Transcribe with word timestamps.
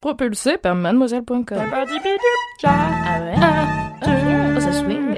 Propulsé 0.00 0.58
par 0.58 0.76
mademoiselle.com. 0.76 1.58
Ah 2.62 3.20
ouais? 3.20 3.34
Oh, 4.56 4.60
ça 4.60 4.72
swing. 4.72 5.16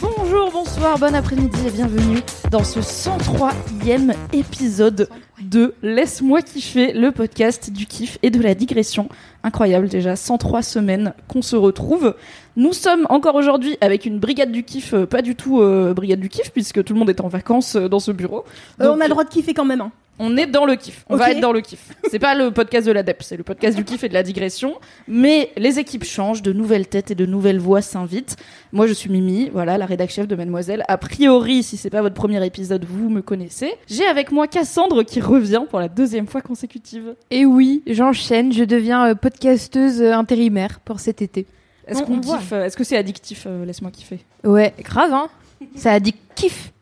Bonjour, 0.00 0.52
bonsoir, 0.52 0.96
bon 0.96 1.12
après-midi 1.12 1.66
et 1.66 1.70
bienvenue 1.70 2.20
dans 2.50 2.64
ce 2.64 2.80
103e 2.80 4.14
épisode 4.32 5.08
de 5.42 5.74
Laisse-moi 5.82 6.42
kiffer, 6.42 6.92
le 6.92 7.10
podcast 7.12 7.70
du 7.70 7.86
kiff 7.86 8.18
et 8.22 8.30
de 8.30 8.40
la 8.40 8.54
digression. 8.54 9.08
Incroyable 9.42 9.88
déjà, 9.88 10.16
103 10.16 10.62
semaines 10.62 11.12
qu'on 11.28 11.42
se 11.42 11.56
retrouve. 11.56 12.14
Nous 12.56 12.72
sommes 12.72 13.06
encore 13.10 13.34
aujourd'hui 13.34 13.76
avec 13.80 14.06
une 14.06 14.18
brigade 14.18 14.50
du 14.52 14.64
kiff, 14.64 14.94
euh, 14.94 15.06
pas 15.06 15.22
du 15.22 15.34
tout 15.34 15.60
euh, 15.60 15.92
brigade 15.92 16.20
du 16.20 16.28
kiff 16.28 16.50
puisque 16.52 16.82
tout 16.82 16.94
le 16.94 16.98
monde 16.98 17.10
est 17.10 17.20
en 17.20 17.28
vacances 17.28 17.76
euh, 17.76 17.88
dans 17.88 18.00
ce 18.00 18.12
bureau. 18.12 18.44
Donc, 18.78 18.96
on 18.96 19.00
a 19.00 19.04
le 19.04 19.10
droit 19.10 19.24
de 19.24 19.28
kiffer 19.28 19.52
quand 19.52 19.64
même. 19.66 19.82
Hein. 19.82 19.92
on 20.18 20.38
est 20.38 20.46
dans 20.46 20.64
le 20.64 20.74
kiff. 20.76 21.04
On 21.10 21.16
va 21.16 21.26
Ok. 21.26 21.30
être 21.32 21.40
dans 21.40 21.52
le 21.52 21.60
kiff. 21.60 21.90
C'est 22.10 22.18
pas 22.18 22.34
le 22.34 22.50
podcast 22.50 22.86
de 22.86 22.92
l'ADEP, 22.92 23.22
c'est 23.22 23.36
le 23.36 23.42
podcast 23.42 23.76
du 23.76 23.84
kiff 23.84 24.02
et 24.04 24.08
de 24.08 24.14
la 24.14 24.22
digression. 24.22 24.74
Mais 25.06 25.50
les 25.58 25.78
équipes 25.78 26.04
changent, 26.04 26.40
de 26.42 26.54
nouvelles 26.54 26.86
têtes 26.88 27.10
et 27.10 27.14
de 27.14 27.26
nouvelles 27.26 27.58
voix 27.60 27.82
s'invitent. 27.82 28.36
Moi, 28.72 28.86
je 28.86 28.94
suis 28.94 29.10
Mimi, 29.10 29.50
voilà, 29.52 29.76
la 29.76 29.84
rédac 29.84 30.08
chef 30.10 30.26
de 30.26 30.34
Mademoiselle. 30.34 30.82
A 30.88 30.96
priori, 30.96 31.62
si 31.62 31.76
c'est 31.76 31.90
pas 31.90 32.00
votre 32.00 32.14
premier 32.14 32.35
épisode, 32.42 32.84
vous 32.84 33.08
me 33.08 33.22
connaissez. 33.22 33.72
J'ai 33.88 34.06
avec 34.06 34.30
moi 34.32 34.46
Cassandre 34.46 35.02
qui 35.04 35.20
revient 35.20 35.62
pour 35.68 35.78
la 35.80 35.88
deuxième 35.88 36.26
fois 36.26 36.40
consécutive. 36.42 37.14
Et 37.30 37.44
oui, 37.44 37.82
j'enchaîne, 37.86 38.52
je 38.52 38.64
deviens 38.64 39.06
euh, 39.10 39.14
podcasteuse 39.14 40.00
euh, 40.02 40.12
intérimaire 40.12 40.80
pour 40.80 41.00
cet 41.00 41.22
été. 41.22 41.46
Est-ce 41.86 42.00
On- 42.02 42.04
qu'on 42.06 42.20
kiffe 42.20 42.52
euh, 42.52 42.64
Est-ce 42.64 42.76
que 42.76 42.84
c'est 42.84 42.96
addictif 42.96 43.44
euh, 43.46 43.64
Laisse-moi 43.64 43.90
kiffer? 43.90 44.18
Ouais, 44.44 44.74
grave, 44.82 45.12
hein 45.12 45.28
Ça 45.76 45.92
a 45.92 46.00
dit 46.00 46.14
kiff. 46.34 46.72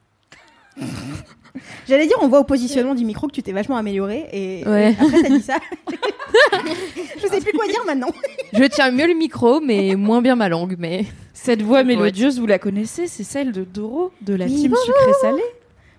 J'allais 1.88 2.06
dire, 2.06 2.16
on 2.20 2.26
voit 2.28 2.40
au 2.40 2.44
positionnement 2.44 2.94
du 2.96 3.04
micro 3.04 3.28
que 3.28 3.32
tu 3.32 3.42
t'es 3.42 3.52
vachement 3.52 3.76
amélioré 3.76 4.26
et 4.32 4.66
Ouais. 4.66 4.96
après 5.00 5.22
ça 5.22 5.28
dit 5.28 5.40
ça. 5.42 5.56
je 7.22 7.26
sais 7.28 7.40
plus 7.40 7.52
quoi 7.52 7.66
dire 7.68 7.82
maintenant. 7.86 8.08
Je 8.52 8.64
tiens 8.64 8.90
mieux 8.90 9.06
le 9.06 9.14
micro, 9.14 9.60
mais 9.60 9.94
moins 9.94 10.20
bien 10.20 10.34
ma 10.34 10.48
langue, 10.48 10.74
mais... 10.78 11.04
Cette 11.36 11.62
voix 11.62 11.82
mélodieuse, 11.82 12.38
vous 12.38 12.46
la 12.46 12.58
connaissez 12.58 13.06
C'est 13.08 13.24
celle 13.24 13.50
de 13.52 13.64
Doro, 13.64 14.12
de 14.22 14.34
la 14.34 14.46
Oui, 14.46 14.54
team 14.54 14.70
bonjour. 14.70 14.84
sucré-salé. 14.84 15.42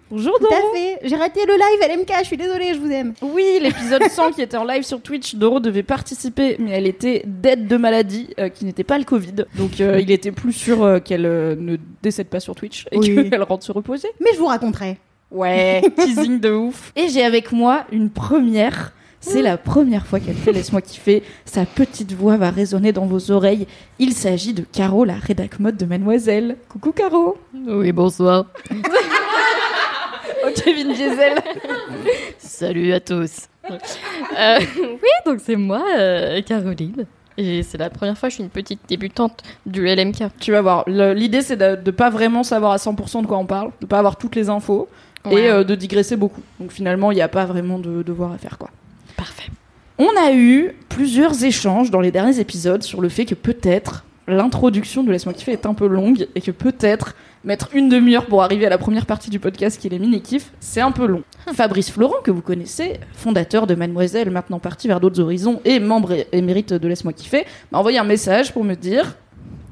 Bonjour 0.10 0.34
Tout 0.40 0.44
Doro 0.44 0.54
à 0.54 0.76
fait. 0.78 1.00
J'ai 1.04 1.16
raté 1.16 1.42
le 1.46 1.54
live 1.54 2.00
LMK, 2.00 2.14
je 2.22 2.26
suis 2.26 2.38
désolée, 2.38 2.74
je 2.74 2.80
vous 2.80 2.90
aime. 2.92 3.14
Oui, 3.22 3.44
l'épisode 3.62 4.04
100 4.04 4.32
qui 4.32 4.42
était 4.42 4.56
en 4.56 4.64
live 4.64 4.84
sur 4.84 5.02
Twitch, 5.02 5.36
Doro 5.36 5.60
devait 5.60 5.84
participer, 5.84 6.56
mais 6.60 6.72
elle 6.72 6.88
était 6.88 7.24
dead 7.26 7.68
de 7.68 7.76
maladie, 7.76 8.30
euh, 8.40 8.48
qui 8.50 8.64
n'était 8.66 8.84
pas 8.86 8.98
le 8.98 9.04
Covid. 9.04 9.46
Donc 9.58 9.82
euh, 9.82 10.00
il 10.00 10.10
était 10.12 10.32
plus 10.32 10.54
sûr 10.54 10.84
euh, 10.84 11.00
qu'elle 11.00 11.26
euh, 11.26 11.56
ne 11.58 11.76
décède 12.02 12.28
pas 12.28 12.40
sur 12.40 12.56
Twitch 12.56 12.86
et 12.92 12.98
Oui. 12.98 13.30
qu'elle 13.30 13.44
rentre 13.44 13.66
se 13.66 13.72
reposer. 13.72 14.08
Mais 14.22 14.30
je 14.34 14.40
vous 14.40 14.46
raconterai. 14.48 14.98
Ouais, 15.32 15.82
teasing 15.98 16.40
de 16.40 16.52
ouf. 16.52 16.94
Et 16.96 17.10
j'ai 17.10 17.24
avec 17.24 17.52
moi 17.52 17.86
une 17.92 18.10
première. 18.12 18.94
C'est 19.22 19.42
la 19.42 19.58
première 19.58 20.06
fois 20.06 20.20
qu'elle 20.20 20.36
fait 20.36 20.52
Laisse-moi 20.52 20.82
kiffer. 20.82 21.24
Sa 21.46 21.66
petite 21.66 22.14
voix 22.14 22.38
va 22.38 22.52
résonner 22.52 22.92
dans 22.92 23.06
vos 23.06 23.32
oreilles. 23.32 23.66
Il 23.98 24.14
s'agit 24.14 24.54
de 24.54 24.62
Caro, 24.64 25.04
la 25.04 25.16
rédac 25.16 25.60
mode 25.60 25.78
de 25.78 25.86
Mademoiselle. 25.86 26.58
Coucou 26.70 26.92
Caro. 26.92 27.38
Oui, 27.68 27.92
bonsoir. 27.92 28.46
Oh 30.48 30.50
Kevin 30.64 30.94
Diesel. 30.94 31.40
Salut 32.38 32.94
à 32.94 33.00
tous. 33.00 33.48
Euh, 34.38 34.60
oui, 34.78 35.10
donc 35.26 35.40
c'est 35.44 35.56
moi, 35.56 35.84
euh, 35.98 36.40
Caroline. 36.44 37.06
Et 37.38 37.64
c'est 37.64 37.80
la 37.80 37.90
première 37.90 38.16
fois 38.16 38.30
que 38.30 38.32
je 38.32 38.36
suis 38.36 38.44
une 38.44 38.50
petite 38.52 38.82
débutante 38.88 39.42
du 39.66 39.88
LMK. 39.88 40.26
Tu 40.40 40.52
vas 40.52 40.62
voir. 40.62 40.84
L'idée 40.88 41.42
c'est 41.42 41.56
de, 41.56 41.76
de 41.76 41.92
pas 41.92 42.12
vraiment 42.12 42.44
savoir 42.44 42.74
à 42.74 42.78
100% 42.78 43.24
de 43.24 43.28
quoi 43.28 43.38
on 43.40 43.46
parle, 43.48 43.72
de 43.82 43.88
pas 43.88 43.98
avoir 43.98 44.18
toutes 44.18 44.36
les 44.36 44.50
infos. 44.50 44.88
et 45.32 45.50
euh, 45.50 45.64
de 45.64 45.74
digresser 45.74 46.16
beaucoup. 46.16 46.42
Donc 46.60 46.72
finalement, 46.72 47.12
il 47.12 47.16
n'y 47.16 47.22
a 47.22 47.28
pas 47.28 47.46
vraiment 47.46 47.80
de 47.80 48.04
devoir 48.04 48.34
à 48.34 48.38
faire 48.38 48.58
quoi. 48.60 48.70
Parfait. 49.18 49.50
On 49.98 50.10
a 50.18 50.34
eu 50.34 50.74
plusieurs 50.90 51.44
échanges 51.44 51.92
dans 51.92 52.02
les 52.02 52.12
derniers 52.12 52.40
épisodes 52.40 52.84
sur 52.84 53.02
le 53.02 53.10
fait 53.10 53.26
que 53.26 53.36
peut-être 53.36 54.06
l'introduction 54.28 55.04
de 55.04 55.12
Laisse-moi 55.12 55.34
kiffer 55.34 55.54
est 55.54 55.66
un 55.66 55.74
peu 55.74 55.88
longue 55.88 56.28
et 56.36 56.42
que 56.42 56.52
peut-être 56.52 57.16
mettre 57.44 57.70
une 57.74 57.90
demi-heure 57.90 58.26
pour 58.26 58.44
arriver 58.44 58.66
à 58.66 58.70
la 58.70 58.78
première 58.78 59.06
partie 59.06 59.30
du 59.30 59.40
podcast 59.40 59.80
qui 59.80 59.88
est 59.88 59.92
les 59.92 60.00
mini-kifs, 60.00 60.52
c'est 60.60 60.82
un 60.82 60.92
peu 60.92 61.06
long. 61.06 61.24
Fabrice 61.54 61.92
Florent, 61.92 62.22
que 62.24 62.32
vous 62.32 62.42
connaissez, 62.42 63.00
fondateur 63.14 63.68
de 63.68 63.76
Mademoiselle, 63.76 64.32
maintenant 64.32 64.60
parti 64.60 64.88
vers 64.88 65.00
d'autres 65.00 65.20
horizons 65.20 65.62
et 65.64 65.80
membre 65.80 66.26
émérite 66.32 66.74
de 66.74 66.88
Laisse-moi 66.88 67.14
kiffer, 67.14 67.46
m'a 67.72 67.78
envoyé 67.78 68.00
un 68.00 68.04
message 68.04 68.52
pour 68.52 68.64
me 68.64 68.74
dire 68.74 69.16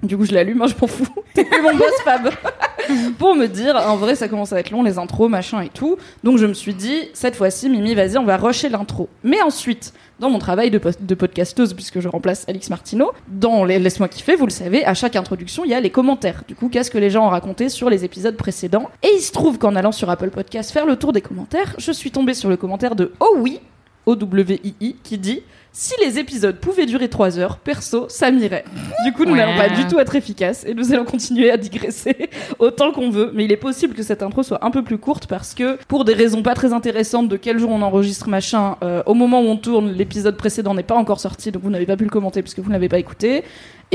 du 0.03 0.17
coup, 0.17 0.25
je 0.25 0.33
l'allume, 0.33 0.61
hein, 0.61 0.67
je 0.67 0.75
m'en 0.79 0.87
fous. 0.87 1.07
T'es 1.33 1.45
plus 1.45 1.61
mon 1.61 1.75
boss, 1.75 1.93
Fab. 2.03 2.29
pour 3.17 3.35
me 3.35 3.47
dire, 3.47 3.75
en 3.75 3.95
vrai, 3.95 4.15
ça 4.15 4.27
commence 4.27 4.53
à 4.53 4.59
être 4.59 4.71
long, 4.71 4.83
les 4.83 4.97
intros, 4.97 5.29
machin 5.29 5.61
et 5.61 5.69
tout. 5.69 5.97
Donc, 6.23 6.37
je 6.37 6.45
me 6.45 6.53
suis 6.53 6.73
dit, 6.73 7.09
cette 7.13 7.35
fois-ci, 7.35 7.69
Mimi, 7.69 7.95
vas-y, 7.95 8.17
on 8.17 8.25
va 8.25 8.37
rusher 8.37 8.69
l'intro. 8.69 9.09
Mais 9.23 9.41
ensuite, 9.41 9.93
dans 10.19 10.29
mon 10.29 10.39
travail 10.39 10.71
de, 10.71 10.79
de 10.99 11.15
podcasteuse, 11.15 11.73
puisque 11.73 11.99
je 11.99 12.07
remplace 12.07 12.45
Alix 12.47 12.69
Martineau, 12.69 13.11
dans 13.27 13.63
les 13.63 13.79
Laisse-moi 13.79 14.09
kiffer, 14.09 14.35
vous 14.35 14.45
le 14.45 14.51
savez, 14.51 14.85
à 14.85 14.93
chaque 14.93 15.15
introduction, 15.15 15.63
il 15.65 15.71
y 15.71 15.73
a 15.73 15.79
les 15.79 15.89
commentaires. 15.89 16.43
Du 16.47 16.55
coup, 16.55 16.69
qu'est-ce 16.69 16.91
que 16.91 16.97
les 16.97 17.09
gens 17.09 17.25
ont 17.25 17.29
raconté 17.29 17.69
sur 17.69 17.89
les 17.89 18.05
épisodes 18.05 18.35
précédents? 18.35 18.89
Et 19.01 19.09
il 19.15 19.21
se 19.21 19.31
trouve 19.31 19.57
qu'en 19.57 19.75
allant 19.75 19.91
sur 19.91 20.09
Apple 20.09 20.29
Podcast 20.29 20.71
faire 20.71 20.85
le 20.85 20.97
tour 20.97 21.13
des 21.13 21.21
commentaires, 21.21 21.75
je 21.77 21.91
suis 21.91 22.11
tombée 22.11 22.33
sur 22.33 22.49
le 22.49 22.57
commentaire 22.57 22.95
de 22.95 23.13
Oh 23.19 23.35
oui, 23.37 23.59
O-W-I-I, 24.05 24.95
qui 25.03 25.17
dit 25.17 25.43
si 25.75 25.93
les 26.05 26.19
épisodes 26.19 26.55
pouvaient 26.59 26.85
durer 26.85 27.09
3 27.09 27.39
heures, 27.39 27.57
perso, 27.57 28.05
ça 28.07 28.29
m'irait. 28.29 28.63
Du 29.05 29.11
coup, 29.11 29.25
nous 29.25 29.31
Ouais. 29.33 29.37
n'allons 29.39 29.57
pas 29.57 29.69
du 29.69 29.87
tout 29.87 29.99
être 29.99 30.15
efficaces 30.15 30.63
et 30.67 30.75
nous 30.75 30.93
allons 30.93 31.03
continuer 31.03 31.49
à 31.49 31.57
digresser 31.57 32.29
autant 32.59 32.91
qu'on 32.91 33.09
veut. 33.09 33.31
Mais 33.33 33.45
il 33.45 33.51
est 33.51 33.57
possible 33.57 33.95
que 33.95 34.03
cette 34.03 34.21
intro 34.21 34.43
soit 34.43 34.63
un 34.63 34.69
peu 34.69 34.83
plus 34.83 34.99
courte 34.99 35.25
parce 35.25 35.55
que, 35.55 35.79
pour 35.87 36.05
des 36.05 36.13
raisons 36.13 36.43
pas 36.43 36.53
très 36.53 36.73
intéressantes 36.73 37.27
de 37.27 37.37
quel 37.37 37.57
jour 37.57 37.71
on 37.71 37.81
enregistre 37.81 38.29
machin, 38.29 38.75
euh, 38.83 39.01
au 39.07 39.15
moment 39.15 39.41
où 39.41 39.45
on 39.45 39.57
tourne, 39.57 39.91
l'épisode 39.91 40.37
précédent 40.37 40.75
n'est 40.75 40.83
pas 40.83 40.95
encore 40.95 41.19
sorti, 41.19 41.51
donc 41.51 41.63
vous 41.63 41.71
n'avez 41.71 41.87
pas 41.87 41.97
pu 41.97 42.03
le 42.03 42.11
commenter 42.11 42.43
puisque 42.43 42.59
vous 42.59 42.67
ne 42.69 42.73
l'avez 42.73 42.89
pas 42.89 42.99
écouté. 42.99 43.43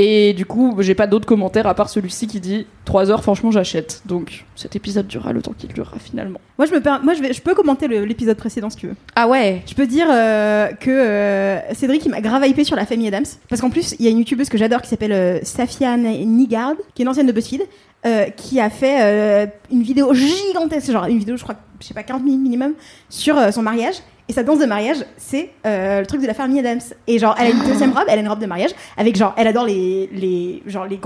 Et 0.01 0.31
du 0.33 0.45
coup, 0.45 0.77
j'ai 0.79 0.95
pas 0.95 1.07
d'autres 1.07 1.25
commentaires 1.25 1.67
à 1.67 1.73
part 1.75 1.89
celui-ci 1.89 2.25
qui 2.27 2.39
dit 2.39 2.65
3 2.85 3.11
heures, 3.11 3.21
franchement, 3.21 3.51
j'achète. 3.51 4.01
Donc 4.05 4.45
cet 4.55 4.75
épisode 4.77 5.07
durera 5.07 5.33
le 5.33 5.41
temps 5.41 5.51
qu'il 5.57 5.73
durera 5.73 5.97
finalement. 5.99 6.39
Moi, 6.57 6.67
je, 6.67 6.73
me 6.73 6.79
per- 6.81 6.99
Moi 7.03 7.13
je, 7.15 7.21
vais... 7.21 7.33
je 7.33 7.41
peux 7.41 7.53
commenter 7.53 7.87
l'épisode 7.87 8.37
précédent 8.37 8.69
si 8.69 8.77
tu 8.77 8.87
veux. 8.87 8.95
Ah 9.15 9.27
ouais 9.27 9.61
Je 9.67 9.73
peux 9.75 9.87
dire 9.87 10.07
euh, 10.09 10.67
que 10.79 10.89
euh, 10.89 11.59
Cédric 11.73 12.05
il 12.05 12.09
m'a 12.09 12.21
grave 12.21 12.45
hypé 12.47 12.63
sur 12.63 12.75
la 12.75 12.85
famille 12.85 13.07
Adams. 13.07 13.25
Parce 13.47 13.61
qu'en 13.61 13.69
plus, 13.69 13.95
il 13.99 14.05
y 14.05 14.07
a 14.07 14.11
une 14.11 14.19
youtubeuse 14.19 14.49
que 14.49 14.57
j'adore 14.57 14.81
qui 14.81 14.89
s'appelle 14.89 15.11
euh, 15.11 15.39
Nigard, 16.25 16.73
qui 16.93 17.01
est 17.01 17.03
une 17.03 17.09
ancienne 17.09 17.27
de 17.27 17.31
BuzzFeed, 17.31 17.65
euh, 18.05 18.29
qui 18.29 18.61
a 18.61 18.69
fait 18.69 19.01
euh, 19.01 19.45
une 19.69 19.81
vidéo 19.81 20.13
gigantesque, 20.13 20.89
genre 20.89 21.03
une 21.05 21.19
vidéo, 21.19 21.35
je 21.35 21.43
crois, 21.43 21.55
je 21.81 21.87
sais 21.87 21.93
pas, 21.93 22.03
40 22.03 22.23
minutes 22.23 22.39
minimum, 22.41 22.73
sur 23.09 23.37
euh, 23.37 23.51
son 23.51 23.61
mariage. 23.61 23.95
Et 24.29 24.31
sa 24.33 24.43
danse 24.43 24.59
de 24.59 24.65
mariage, 24.65 24.97
c'est 25.17 25.49
le 25.65 26.05
truc 26.05 26.21
de 26.21 26.27
la 26.27 26.35
famille 26.35 26.59
Adams. 26.59 26.79
Et 27.07 27.17
genre, 27.17 27.35
elle 27.39 27.47
a 27.47 27.49
une 27.49 27.63
deuxième 27.63 27.91
robe, 27.91 28.05
elle 28.07 28.19
a 28.19 28.21
une 28.21 28.29
robe 28.29 28.39
de 28.39 28.45
mariage, 28.45 28.69
avec 28.95 29.17
genre, 29.17 29.33
elle 29.35 29.47
adore 29.47 29.65
les, 29.65 30.07
les, 30.13 30.61
genre, 30.67 30.85
les, 30.85 30.99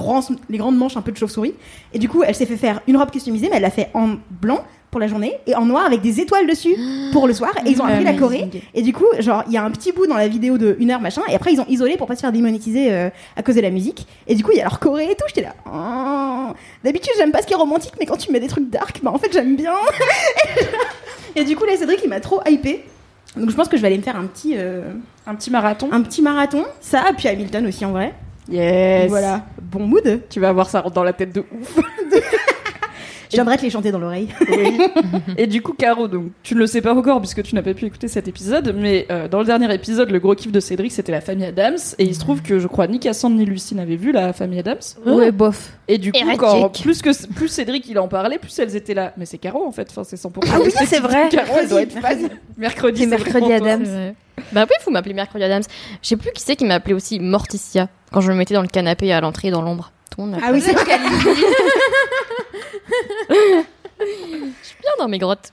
les 0.49 0.57
grandes 0.57 0.77
manches 0.77 0.97
un 0.97 1.01
peu 1.01 1.13
de 1.13 1.17
chauve-souris. 1.17 1.55
Et 1.93 1.99
du 1.99 2.09
coup, 2.09 2.21
elle 2.21 2.35
s'est 2.35 2.45
fait 2.45 2.57
faire 2.57 2.81
une 2.85 2.97
robe 2.97 3.11
customisée, 3.11 3.47
mais 3.49 3.55
elle 3.55 3.61
l'a 3.61 3.69
fait 3.69 3.89
en 3.93 4.15
blanc 4.29 4.63
pour 4.93 4.99
la 4.99 5.07
journée 5.07 5.39
et 5.47 5.55
en 5.55 5.65
noir 5.65 5.85
avec 5.85 6.01
des 6.01 6.19
étoiles 6.21 6.45
dessus 6.45 6.75
pour 7.11 7.25
le 7.27 7.33
soir. 7.33 7.51
Et 7.65 7.71
ils 7.71 7.81
ont 7.81 7.85
appris 7.85 8.03
la 8.03 8.13
Corée. 8.13 8.47
Et 8.75 8.83
du 8.83 8.93
coup, 8.93 9.07
genre, 9.19 9.43
il 9.47 9.53
y 9.53 9.57
a 9.57 9.63
un 9.63 9.71
petit 9.71 9.91
bout 9.91 10.05
dans 10.05 10.15
la 10.15 10.27
vidéo 10.27 10.59
de 10.59 10.77
une 10.79 10.91
heure 10.91 11.01
machin, 11.01 11.23
et 11.27 11.33
après 11.33 11.51
ils 11.51 11.59
ont 11.59 11.65
isolé 11.67 11.97
pour 11.97 12.05
pas 12.05 12.15
se 12.15 12.21
faire 12.21 12.31
démonétiser 12.31 12.93
euh, 12.93 13.09
à 13.35 13.41
cause 13.41 13.55
de 13.55 13.61
la 13.61 13.71
musique. 13.71 14.05
Et 14.27 14.35
du 14.35 14.43
coup, 14.43 14.51
il 14.51 14.57
y 14.57 14.61
a 14.61 14.65
leur 14.65 14.79
Corée 14.79 15.05
et 15.05 15.15
tout. 15.15 15.25
J'étais 15.27 15.41
là. 15.41 15.55
Oh. 15.65 16.53
D'habitude, 16.83 17.11
j'aime 17.17 17.31
pas 17.31 17.41
ce 17.41 17.47
qui 17.47 17.53
est 17.53 17.57
romantique, 17.57 17.93
mais 17.99 18.05
quand 18.05 18.17
tu 18.17 18.31
mets 18.31 18.39
des 18.39 18.47
trucs 18.47 18.69
dark, 18.69 18.99
bah 19.01 19.11
en 19.11 19.17
fait, 19.17 19.33
j'aime 19.33 19.55
bien. 19.55 19.73
et 21.35 21.43
du 21.43 21.55
coup, 21.55 21.65
là, 21.65 21.75
Cédric, 21.75 22.01
il 22.03 22.09
m'a 22.09 22.19
trop 22.19 22.41
hypé. 22.47 22.85
Donc 23.35 23.49
je 23.49 23.55
pense 23.55 23.67
que 23.67 23.77
je 23.77 23.81
vais 23.81 23.87
aller 23.87 23.97
me 23.97 24.03
faire 24.03 24.15
un 24.15 24.27
petit, 24.27 24.53
euh, 24.57 24.83
Un 25.25 25.33
petit 25.33 25.49
marathon. 25.49 25.89
un 25.91 26.01
petit 26.01 26.21
marathon. 26.21 26.65
Ça, 26.81 27.03
puis 27.17 27.27
Hamilton 27.27 27.65
aussi 27.65 27.83
en 27.83 27.91
vrai. 27.91 28.13
Yes. 28.47 29.09
Voilà. 29.09 29.41
Bon 29.59 29.87
mood. 29.87 30.21
Tu 30.29 30.39
vas 30.39 30.53
voir 30.53 30.69
ça 30.69 30.83
dans 30.93 31.03
la 31.03 31.13
tête 31.13 31.33
de 31.33 31.43
ouf. 31.51 31.79
Viendrai 33.33 33.57
te 33.57 33.61
les 33.63 33.69
chanter 33.69 33.91
dans 33.91 33.99
l'oreille. 33.99 34.29
Oui. 34.49 34.77
Et 35.37 35.47
du 35.47 35.61
coup, 35.61 35.73
Caro, 35.73 36.07
donc, 36.07 36.27
tu 36.43 36.55
ne 36.55 36.59
le 36.59 36.67
sais 36.67 36.81
pas 36.81 36.93
encore 36.93 37.19
puisque 37.19 37.43
tu 37.43 37.55
n'as 37.55 37.61
pas 37.61 37.73
pu 37.73 37.85
écouter 37.85 38.07
cet 38.07 38.27
épisode, 38.27 38.75
mais 38.77 39.05
euh, 39.11 39.27
dans 39.27 39.39
le 39.39 39.45
dernier 39.45 39.73
épisode, 39.73 40.09
le 40.11 40.19
gros 40.19 40.35
kiff 40.35 40.51
de 40.51 40.59
Cédric, 40.59 40.91
c'était 40.91 41.11
la 41.11 41.21
famille 41.21 41.45
Adams. 41.45 41.77
Et 41.97 42.03
il 42.05 42.13
se 42.15 42.19
trouve 42.19 42.41
que 42.41 42.59
je 42.59 42.67
crois 42.67 42.87
ni 42.87 42.99
Cassandre 42.99 43.35
ni 43.35 43.45
Lucie 43.45 43.75
n'avaient 43.75 43.95
vu 43.95 44.11
la 44.11 44.33
famille 44.33 44.59
Adams. 44.59 44.77
Ouais, 45.05 45.31
bof. 45.31 45.73
Et 45.87 45.97
du 45.97 46.11
coup, 46.11 46.17
Hérétique. 46.17 46.39
quand, 46.39 46.69
plus, 46.81 47.01
que, 47.01 47.27
plus 47.33 47.47
Cédric 47.47 47.87
il 47.89 47.99
en 47.99 48.07
parlait, 48.07 48.37
plus 48.37 48.57
elles 48.59 48.75
étaient 48.75 48.93
là. 48.93 49.13
Mais 49.17 49.25
c'est 49.25 49.37
Caro 49.37 49.65
en 49.65 49.71
fait, 49.71 49.87
enfin, 49.89 50.03
c'est 50.03 50.15
100%. 50.15 50.29
Ah 50.51 50.59
oui, 50.63 50.71
C'est 50.77 50.85
c'est 50.85 50.99
vrai. 50.99 51.29
Caro, 51.29 51.53
elle 51.59 51.69
doit 51.69 51.81
être 51.81 51.99
fan. 51.99 52.29
Mercredi, 52.57 53.01
C'est 53.01 53.07
mercredi. 53.07 53.51
Adams. 53.51 54.13
Bah 54.51 54.65
oui, 54.69 54.75
vous 54.85 54.91
m'appelez 54.91 55.13
Mercredi 55.13 55.43
Adams. 55.43 55.63
Je 56.01 56.07
sais 56.07 56.17
plus 56.17 56.31
qui 56.31 56.41
c'est 56.41 56.55
qui 56.55 56.65
m'a 56.65 56.75
appelé 56.75 56.93
aussi 56.93 57.19
Morticia 57.19 57.87
quand 58.11 58.21
je 58.21 58.31
me 58.31 58.37
mettais 58.37 58.53
dans 58.53 58.61
le 58.61 58.67
canapé 58.67 59.11
à 59.11 59.21
l'entrée 59.21 59.51
dans 59.51 59.61
l'ombre. 59.61 59.91
Ah 60.43 60.51
oui, 60.51 60.61
c'est 60.61 60.73
Je 63.99 64.67
suis 64.67 64.77
bien 64.81 64.91
dans 64.99 65.07
mes 65.07 65.17
grottes. 65.17 65.51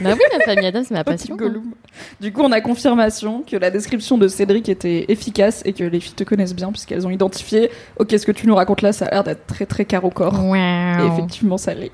Bah 0.00 0.10
oui, 0.12 0.20
la 0.32 0.44
famille 0.44 0.66
Adams, 0.66 0.84
c'est 0.86 0.94
ma 0.94 1.04
passion. 1.12 1.36
Gollum. 1.36 1.72
Du 2.20 2.32
coup, 2.32 2.42
on 2.42 2.52
a 2.52 2.60
confirmation 2.60 3.42
que 3.42 3.56
la 3.56 3.70
description 3.70 4.18
de 4.18 4.28
Cédric 4.28 4.68
était 4.68 5.06
efficace 5.08 5.62
et 5.64 5.72
que 5.72 5.84
les 5.84 6.00
filles 6.00 6.14
te 6.14 6.24
connaissent 6.24 6.54
bien 6.54 6.70
puisqu'elles 6.70 7.06
ont 7.06 7.10
identifié. 7.10 7.70
Ok, 7.98 8.10
ce 8.12 8.26
que 8.26 8.32
tu 8.32 8.46
nous 8.46 8.54
racontes 8.54 8.82
là, 8.82 8.92
ça 8.92 9.06
a 9.06 9.10
l'air 9.10 9.24
d'être 9.24 9.46
très 9.46 9.64
très 9.66 9.84
caro 9.86 10.10
corps. 10.10 10.34
Et 10.34 10.98
Wow. 11.00 11.12
effectivement, 11.12 11.56
ça 11.56 11.72
l'est. 11.74 11.92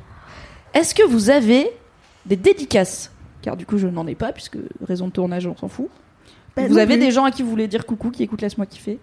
Est-ce 0.74 0.94
que 0.94 1.04
vous 1.06 1.30
avez 1.30 1.70
des 2.26 2.36
dédicaces? 2.36 3.12
Car 3.42 3.56
du 3.56 3.66
coup, 3.66 3.78
je 3.78 3.86
n'en 3.86 4.06
ai 4.08 4.16
pas 4.16 4.32
puisque 4.32 4.58
raison 4.86 5.06
de 5.06 5.12
tournage, 5.12 5.46
on 5.46 5.56
s'en 5.56 5.68
fout. 5.68 5.88
Bah, 6.56 6.62
vous 6.68 6.78
avez 6.78 6.96
plus. 6.96 7.04
des 7.06 7.10
gens 7.12 7.24
à 7.24 7.30
qui 7.30 7.42
vous 7.44 7.50
voulez 7.50 7.68
dire 7.68 7.86
coucou 7.86 8.10
qui 8.10 8.22
écoutent 8.24 8.42
Laisse-moi 8.42 8.66
kiffer? 8.66 8.98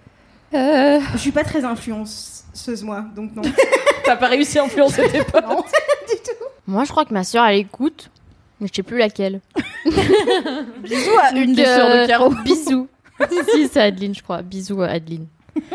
Euh, 0.54 1.00
Je 1.14 1.18
suis 1.18 1.32
pas 1.32 1.44
très 1.44 1.64
influenceuse, 1.64 2.84
moi, 2.84 3.06
donc 3.16 3.36
non. 3.36 3.42
T'as 4.06 4.16
pas 4.16 4.28
réussi 4.28 4.60
à 4.60 4.64
influencer 4.64 5.10
tes 5.10 5.24
potes 5.24 5.48
Non. 5.48 5.64
Moi, 6.68 6.86
je 6.86 6.92
crois 6.92 7.04
que 7.04 7.14
ma 7.14 7.26
sœur, 7.26 7.46
elle 7.46 7.58
écoute, 7.58 8.10
mais 8.62 8.68
je 8.68 8.76
sais 8.76 8.84
plus 8.84 8.98
laquelle. 8.98 9.42
Bisous 9.86 11.18
à 11.22 11.36
une 11.36 11.54
des 11.54 11.66
sœurs 11.66 11.90
de 11.90 12.04
euh, 12.04 12.08
Caro. 12.08 12.30
Bisous. 12.46 12.88
si, 13.52 13.68
c'est 13.68 13.82
Adeline, 13.82 14.16
je 14.16 14.24
crois. 14.24 14.42
Bisous 14.42 14.82
à 14.82 14.88
Adeline. 14.88 15.28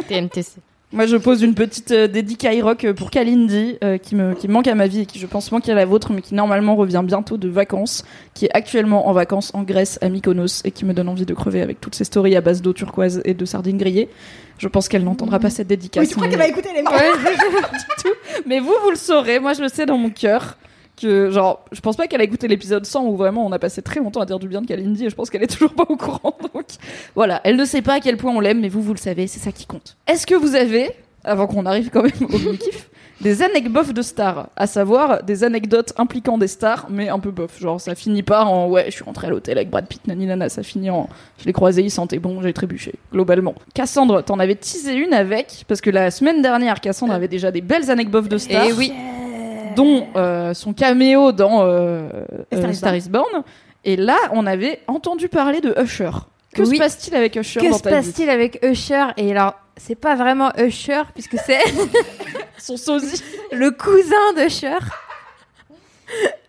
TMTC. 0.09 0.61
Moi, 0.91 1.05
je 1.05 1.19
pose 1.19 1.43
une 1.43 1.55
petite 1.55 1.91
euh, 1.91 2.09
dédicace 2.09 2.63
rock 2.63 2.85
euh, 2.85 2.95
pour 2.95 3.11
Kalindi, 3.11 3.77
euh, 3.85 3.99
qui, 3.99 4.15
me, 4.15 4.33
qui 4.33 4.49
manque 4.49 4.69
à 4.69 4.75
ma 4.75 4.87
vie 4.87 5.01
et 5.01 5.07
qui, 5.07 5.19
je 5.19 5.27
pense, 5.27 5.53
manque 5.53 5.69
à 5.69 5.75
la 5.75 5.85
vôtre, 5.85 6.13
mais 6.13 6.23
qui 6.23 6.35
normalement 6.35 6.77
revient 6.77 7.03
bientôt 7.05 7.37
de 7.37 7.47
vacances, 7.47 8.07
qui 8.33 8.47
est 8.47 8.51
actuellement 8.55 9.07
en 9.07 9.13
vacances 9.13 9.51
en 9.55 9.65
Grèce, 9.65 9.99
à 10.01 10.09
Mykonos, 10.09 10.63
et 10.65 10.71
qui 10.71 10.87
me 10.87 10.95
donne 10.95 11.11
envie 11.11 11.27
de 11.27 11.35
crever 11.35 11.61
avec 11.61 11.79
toutes 11.79 11.95
ces 11.95 12.05
stories 12.05 12.37
à 12.37 12.41
base 12.41 12.63
d'eau 12.63 12.73
turquoise 12.73 13.21
et 13.27 13.35
de 13.35 13.45
sardines 13.45 13.77
grillées. 13.77 14.09
Je 14.59 14.69
pense 14.69 14.89
qu'elle 14.89 15.05
n'entendra 15.05 15.39
pas 15.39 15.51
cette 15.51 15.69
dédicace. 15.69 16.03
Oui, 16.03 16.09
tu 16.09 16.15
crois 16.15 16.27
mais- 16.27 16.31
qu'elle 16.33 16.41
va 16.41 16.49
écouter 16.49 16.71
les 16.75 16.83
miens 16.83 16.91
Mais 18.47 18.61
vous, 18.61 18.75
vous 18.83 18.91
le 18.91 18.97
saurez. 18.97 19.39
Moi, 19.41 19.53
je 19.55 19.63
le 19.63 19.69
sais 19.69 19.87
dans 19.87 19.99
mon 19.99 20.11
cœur. 20.11 20.57
Que, 21.01 21.31
genre, 21.31 21.65
je 21.71 21.81
pense 21.81 21.97
pas 21.97 22.09
qu'elle 22.09 22.21
a 22.21 22.25
écouté 22.25 22.49
l'épisode 22.49 22.85
100 22.85 23.07
où 23.07 23.17
vraiment 23.17 23.47
on 23.47 23.53
a 23.53 23.61
passé 23.61 23.83
très 23.83 24.01
longtemps 24.01 24.21
à 24.21 24.27
dire 24.27 24.41
du 24.41 24.49
bien 24.49 24.61
de 24.63 24.67
Kalindi 24.67 25.07
et 25.07 25.11
je 25.11 25.15
pense 25.15 25.31
qu'elle 25.31 25.45
est 25.45 25.47
toujours 25.47 25.73
pas 25.75 25.85
au 25.89 25.97
courant. 25.97 26.37
Donc, 26.53 26.65
voilà. 27.15 27.41
Elle 27.45 27.55
ne 27.57 27.65
sait 27.65 27.83
pas 27.83 27.95
à 27.95 28.01
quel 28.01 28.17
point 28.17 28.33
on 28.33 28.41
l'aime, 28.41 28.61
mais 28.61 28.69
vous, 28.69 28.83
vous 28.83 28.95
le 28.95 28.99
savez, 28.99 29.29
c'est 29.29 29.39
ça 29.39 29.53
qui 29.53 29.65
compte. 29.65 29.97
Est-ce 30.09 30.27
que 30.27 30.35
vous 30.35 30.57
avez, 30.57 30.91
avant 31.23 31.47
qu'on 31.47 31.67
arrive 31.67 31.91
quand 31.91 32.03
même 32.03 32.11
au 32.21 32.27
mini-kiff, 32.39 32.91
des 33.21 33.43
anecdotes 33.43 33.93
de 33.93 34.03
stars 34.03 34.49
À 34.57 34.67
savoir, 34.67 35.23
des 35.25 35.43
anecdotes 35.45 35.93
impliquant 35.97 36.39
des 36.39 36.47
stars, 36.49 36.87
mais 36.89 37.09
un 37.09 37.19
peu 37.19 37.31
bof. 37.31 37.59
Genre, 37.61 37.81
ça 37.81 37.95
finit 37.95 38.23
pas 38.23 38.45
en 38.45 38.69
ouais, 38.69 38.87
je 38.87 38.93
suis 38.93 39.05
rentrée 39.05 39.27
à 39.27 39.31
l'hôtel 39.31 39.59
avec 39.59 39.71
Brad 39.71 39.87
Pitt, 39.87 40.07
nani 40.07 40.27
nana. 40.27 40.49
Ça 40.49 40.63
finit 40.63 40.91
en 40.91 41.09
je 41.39 41.45
l'ai 41.45 41.53
croisé, 41.53 41.83
il 41.83 41.91
sentait 41.91 42.19
bon, 42.19 42.41
j'ai 42.43 42.53
trébuché, 42.53 42.95
globalement. 43.13 43.55
Cassandre, 43.75 44.23
t'en 44.23 44.39
avais 44.39 44.55
teasé 44.55 44.95
une 44.95 45.13
avec, 45.13 45.65
parce 45.69 45.81
que 45.81 45.91
la 45.91 46.11
semaine 46.11 46.43
dernière, 46.43 46.81
Cassandre 46.81 47.13
avait 47.13 47.29
déjà 47.29 47.51
des 47.51 47.61
belles 47.61 47.91
anecdotes 47.91 48.29
de 48.29 48.39
stars 48.39 48.65
Et 48.67 48.73
oui. 48.73 48.93
dont 49.77 50.07
euh, 50.17 50.55
son 50.55 50.73
caméo 50.73 51.33
dans 51.33 51.63
euh, 51.63 52.09
Star 52.53 52.65
euh, 52.65 52.71
is 52.71 52.77
Star 52.77 52.97
is 52.97 53.09
Born. 53.09 53.43
Et 53.85 53.97
là, 53.97 54.17
on 54.33 54.47
avait 54.47 54.81
entendu 54.87 55.29
parler 55.29 55.61
de 55.61 55.75
Usher. 55.81 56.11
Que 56.55 56.63
Oui. 56.63 56.77
se 56.77 56.81
passe-t-il 56.81 57.15
avec 57.15 57.37
Usher 57.37 57.61
Que 57.61 57.71
dans 57.71 57.79
se 57.79 57.83
ta 57.83 57.91
passe-t-il 57.91 58.29
avec 58.31 58.59
Usher? 58.65 59.07
Et 59.17 59.31
alors, 59.31 59.55
c'est 59.79 59.95
pas 59.95 60.15
vraiment 60.15 60.51
Usher, 60.59 61.03
puisque 61.15 61.37
c'est 61.39 61.61
Son 62.59 62.77
sosie. 62.77 63.23
le 63.53 63.71
cousin 63.71 64.35
d'Usher. 64.37 64.79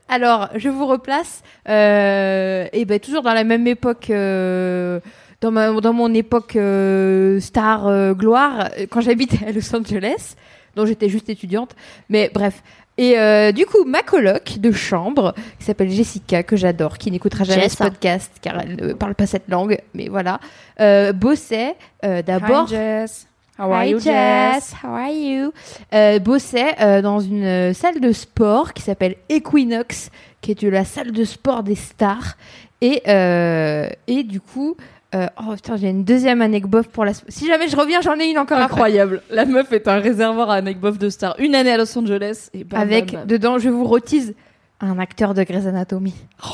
Alors, 0.08 0.50
je 0.56 0.70
vous 0.70 0.88
replace. 0.88 1.44
Euh, 1.68 2.68
et 2.74 2.86
ben 2.86 3.00
toujours 3.00 3.22
dans 3.22 3.34
la 3.34 3.44
même 3.44 3.68
époque, 3.68 4.10
euh, 4.10 5.00
dans, 5.40 5.52
ma, 5.52 5.72
dans 5.72 5.94
mon 5.94 6.14
époque 6.14 6.56
euh, 6.56 7.40
star 7.40 8.16
gloire, 8.16 8.70
quand 8.90 9.02
j'habitais 9.02 9.46
à 9.46 9.52
Los 9.52 9.74
Angeles, 9.76 10.36
dont 10.76 10.86
j'étais 10.86 11.10
juste 11.10 11.30
étudiante. 11.30 11.76
Mais 12.10 12.32
bref. 12.34 12.64
Et 13.00 13.18
euh, 13.18 13.54
du 13.54 13.66
coup, 13.66 13.86
ma 13.86 14.04
coloc 14.04 14.58
de 14.60 14.74
chambre, 14.74 15.34
qui 15.58 15.64
s'appelle 15.64 15.90
Jessica, 15.90 16.44
que 16.44 16.58
j'adore, 16.58 16.98
qui 16.98 17.10
n'écoutera 17.12 17.46
jamais 17.46 17.62
Jess. 17.62 17.78
ce 17.78 17.84
podcast, 17.84 18.30
car 18.42 18.60
elle 18.60 18.76
ne 18.76 18.92
parle 18.92 19.16
pas 19.16 19.26
cette 19.26 19.48
langue, 19.48 19.80
mais 19.94 20.10
voilà, 20.10 20.42
euh, 20.82 21.14
bossait 21.14 21.78
euh, 22.04 22.22
d'abord 22.22 22.68
Jess. 22.68 23.26
How 23.58 23.74
Hi 23.74 23.98
Jess, 24.00 24.74
how 24.84 24.90
are 24.90 25.12
you? 25.12 25.54
Euh, 25.94 26.20
bossait 26.20 26.76
euh, 26.82 27.02
dans 27.02 27.22
une 27.22 27.74
salle 27.74 28.02
de 28.02 28.12
sport 28.12 28.74
qui 28.74 28.84
s'appelle 28.84 29.16
Equinox, 29.30 30.12
qui 30.42 30.52
est 30.52 30.62
la 30.64 30.84
salle 30.84 31.14
de 31.14 31.24
sport 31.24 31.64
des 31.64 31.76
stars. 31.76 32.36
Et, 32.82 33.02
euh, 33.08 33.88
et 34.08 34.24
du 34.24 34.42
coup, 34.42 34.76
euh, 35.16 35.26
oh 35.42 35.56
putain, 35.56 35.78
j'ai 35.78 35.90
une 35.90 36.04
deuxième 36.04 36.42
anecdote 36.42 36.88
pour 36.88 37.04
la. 37.04 37.14
Si 37.30 37.48
jamais 37.48 37.68
je 37.68 37.76
reviens, 37.76 38.02
j'en 38.02 38.20
ai 38.20 38.30
une 38.30 38.38
encore 38.38 38.60
après. 38.60 38.74
Incroyable. 38.74 39.24
La 39.32 39.46
meuf 39.46 39.72
est 39.72 39.88
un 39.88 39.98
réservoir 40.00 40.52
à 40.52 40.56
anecdotes 40.56 41.00
de 41.00 41.10
stars. 41.10 41.36
Une 41.40 41.56
année 41.56 41.72
à 41.72 41.78
Los 41.78 41.98
Angeles 41.98 42.50
et 42.54 42.64
bam, 42.64 42.80
Avec 42.80 43.08
bam, 43.08 43.16
bam. 43.22 43.28
dedans, 43.28 43.58
je 43.58 43.70
vous 43.70 43.86
retise 43.86 44.36
un 44.82 45.00
acteur 45.00 45.34
de 45.34 45.42
Grey's 45.44 45.66
Anatomy. 45.66 46.14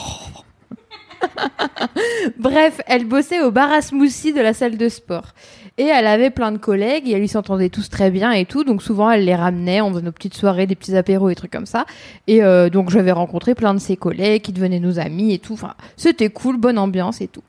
Bref, 2.38 2.81
elle 2.88 3.06
bossait 3.06 3.42
au 3.42 3.52
bar 3.52 3.72
à 3.72 3.81
smoothie 3.81 4.34
de 4.34 4.42
la 4.42 4.54
salle 4.54 4.78
de 4.78 4.90
sport. 4.90 5.34
Et 5.77 5.83
elle 5.83 6.07
avait 6.07 6.30
plein 6.30 6.54
de 6.54 6.57
collègues 6.57 7.10
et 7.10 7.12
elle 7.12 7.27
s'entendait 7.27 7.68
tous 7.68 7.89
très 7.89 8.10
bien 8.10 8.31
et 8.31 8.45
tout. 8.45 8.63
Donc 8.63 8.81
souvent, 8.81 9.12
elle 9.12 9.25
les 9.25 9.36
ramenait, 9.36 9.81
on 9.81 9.89
faisait 9.92 10.01
nos 10.01 10.13
petites 10.13 10.33
soirées, 10.33 10.68
des 10.68 10.75
petits 10.75 10.95
apéros 10.95 11.30
et 11.30 11.36
trucs 11.36 11.51
comme 11.51 11.66
ça. 11.66 11.86
Et 12.27 12.42
euh, 12.44 12.69
donc 12.69 12.89
j'avais 12.89 13.12
rencontré 13.12 13.56
plein 13.56 13.74
de 13.74 13.80
ses 13.80 13.98
collègues 13.98 14.42
qui 14.42 14.54
devenaient 14.54 14.80
nos 14.80 15.00
amis 15.00 15.33
et 15.33 15.39
tout. 15.39 15.54
Enfin, 15.54 15.74
c'était 15.98 16.30
cool, 16.30 16.56
bonne 16.56 16.77
ambiance 16.77 17.19
et 17.19 17.27
tout. 17.27 17.44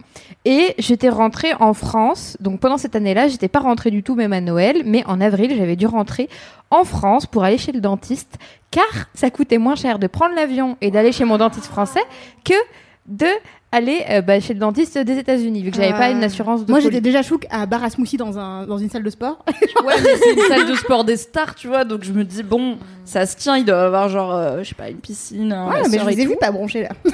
Et 0.44 0.74
j'étais 0.78 1.08
rentrée 1.08 1.54
en 1.60 1.72
France. 1.72 2.36
Donc 2.40 2.58
pendant 2.58 2.78
cette 2.78 2.96
année-là, 2.96 3.28
j'étais 3.28 3.48
pas 3.48 3.60
rentrée 3.60 3.92
du 3.92 4.02
tout 4.02 4.16
même 4.16 4.32
à 4.32 4.40
Noël, 4.40 4.82
mais 4.84 5.04
en 5.06 5.20
avril, 5.20 5.54
j'avais 5.56 5.76
dû 5.76 5.86
rentrer 5.86 6.28
en 6.70 6.82
France 6.82 7.26
pour 7.26 7.44
aller 7.44 7.58
chez 7.58 7.70
le 7.70 7.80
dentiste, 7.80 8.38
car 8.72 9.08
ça 9.14 9.30
coûtait 9.30 9.58
moins 9.58 9.76
cher 9.76 10.00
de 10.00 10.08
prendre 10.08 10.34
l'avion 10.34 10.76
et 10.80 10.90
d'aller 10.90 11.12
chez 11.12 11.24
mon 11.24 11.38
dentiste 11.38 11.66
français 11.66 12.02
que 12.44 12.54
de 13.06 13.28
aller 13.76 14.04
euh, 14.10 14.20
bah, 14.22 14.40
chez 14.40 14.54
le 14.54 14.60
dentiste 14.60 14.98
des 14.98 15.18
États-Unis, 15.18 15.62
vu 15.62 15.70
que 15.70 15.76
j'avais 15.76 15.92
Euh, 15.92 15.98
pas 15.98 16.10
une 16.10 16.24
assurance 16.24 16.64
de 16.66 16.70
Moi, 16.70 16.80
j'étais 16.80 17.00
déjà 17.00 17.22
chouk 17.22 17.46
à 17.50 17.64
bar 17.66 17.84
à 17.84 17.90
smoothie 17.90 18.16
dans, 18.16 18.38
un, 18.38 18.66
dans 18.66 18.78
une 18.78 18.90
salle 18.90 19.02
de 19.04 19.10
sport. 19.10 19.44
Ouais, 19.84 19.94
mais 20.02 20.10
c'est 20.20 20.32
une 20.32 20.48
salle 20.48 20.66
de 20.68 20.74
sport 20.74 21.04
des 21.04 21.16
stars, 21.16 21.54
tu 21.54 21.68
vois. 21.68 21.84
Donc 21.84 22.02
je 22.04 22.12
me 22.12 22.24
dis, 22.24 22.42
bon, 22.42 22.78
ça 23.04 23.24
se 23.26 23.36
tient, 23.36 23.56
il 23.56 23.64
doit 23.64 23.82
avoir 23.84 24.08
genre, 24.08 24.34
euh, 24.34 24.62
je 24.62 24.68
sais 24.70 24.74
pas, 24.74 24.88
une 24.90 24.96
piscine. 24.98 25.52
Ouais, 25.52 25.82
mais 25.90 25.98
je 25.98 26.08
et 26.08 26.20
ai 26.20 26.24
tout. 26.24 26.30
vu 26.32 26.36
pas 26.40 26.50
broncher 26.50 26.82
là. 26.82 26.88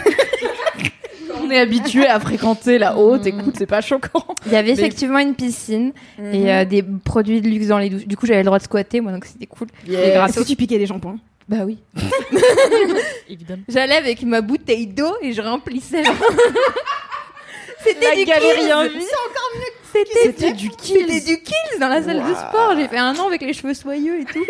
On 1.44 1.50
est 1.50 1.58
habitué 1.58 2.06
à 2.06 2.20
fréquenter 2.20 2.78
la 2.78 2.96
haute, 2.96 3.26
écoute, 3.26 3.54
c'est 3.58 3.66
pas 3.66 3.80
choquant. 3.80 4.24
Il 4.46 4.52
y 4.52 4.56
avait 4.56 4.68
Mais- 4.68 4.72
effectivement 4.74 5.18
une 5.18 5.34
piscine 5.34 5.92
et 6.32 6.52
euh, 6.52 6.64
des 6.64 6.82
produits 6.82 7.40
de 7.40 7.48
luxe 7.48 7.66
dans 7.68 7.78
les 7.78 7.90
douches. 7.90 8.06
Du 8.06 8.16
coup, 8.16 8.26
j'avais 8.26 8.40
le 8.40 8.44
droit 8.46 8.58
de 8.58 8.62
squatter, 8.62 9.00
moi, 9.00 9.12
donc 9.12 9.24
c'était 9.24 9.46
cool. 9.46 9.66
Yes. 9.88 9.98
Et 10.08 10.12
grâce 10.12 10.30
Est-ce 10.36 10.40
que 10.40 10.48
tu 10.48 10.56
piquais 10.56 10.78
des 10.78 10.86
shampoings? 10.86 11.16
Bah 11.52 11.64
oui. 11.66 11.76
Évidemment. 13.28 13.62
J'allais 13.68 13.96
avec 13.96 14.22
ma 14.22 14.40
bouteille 14.40 14.86
d'eau 14.86 15.14
et 15.20 15.34
je 15.34 15.42
remplissais. 15.42 16.02
C'était 17.84 18.06
La 18.10 18.14
du 18.16 18.24
galerie 18.24 18.58
Kills. 18.60 18.72
en 18.72 18.84
vie. 18.84 19.04
C'était 19.92 20.22
C'était 20.22 20.52
du 20.54 20.70
C'était 20.70 21.04
kill. 21.04 21.24
du 21.24 21.42
kills 21.42 21.78
dans 21.78 21.88
la 21.88 22.02
salle 22.02 22.22
de 22.26 22.34
sport. 22.34 22.74
J'ai 22.78 22.88
fait 22.88 22.96
un 22.96 23.14
an 23.18 23.26
avec 23.26 23.42
les 23.42 23.52
cheveux 23.52 23.74
soyeux 23.74 24.20
et 24.20 24.24
tout. 24.24 24.44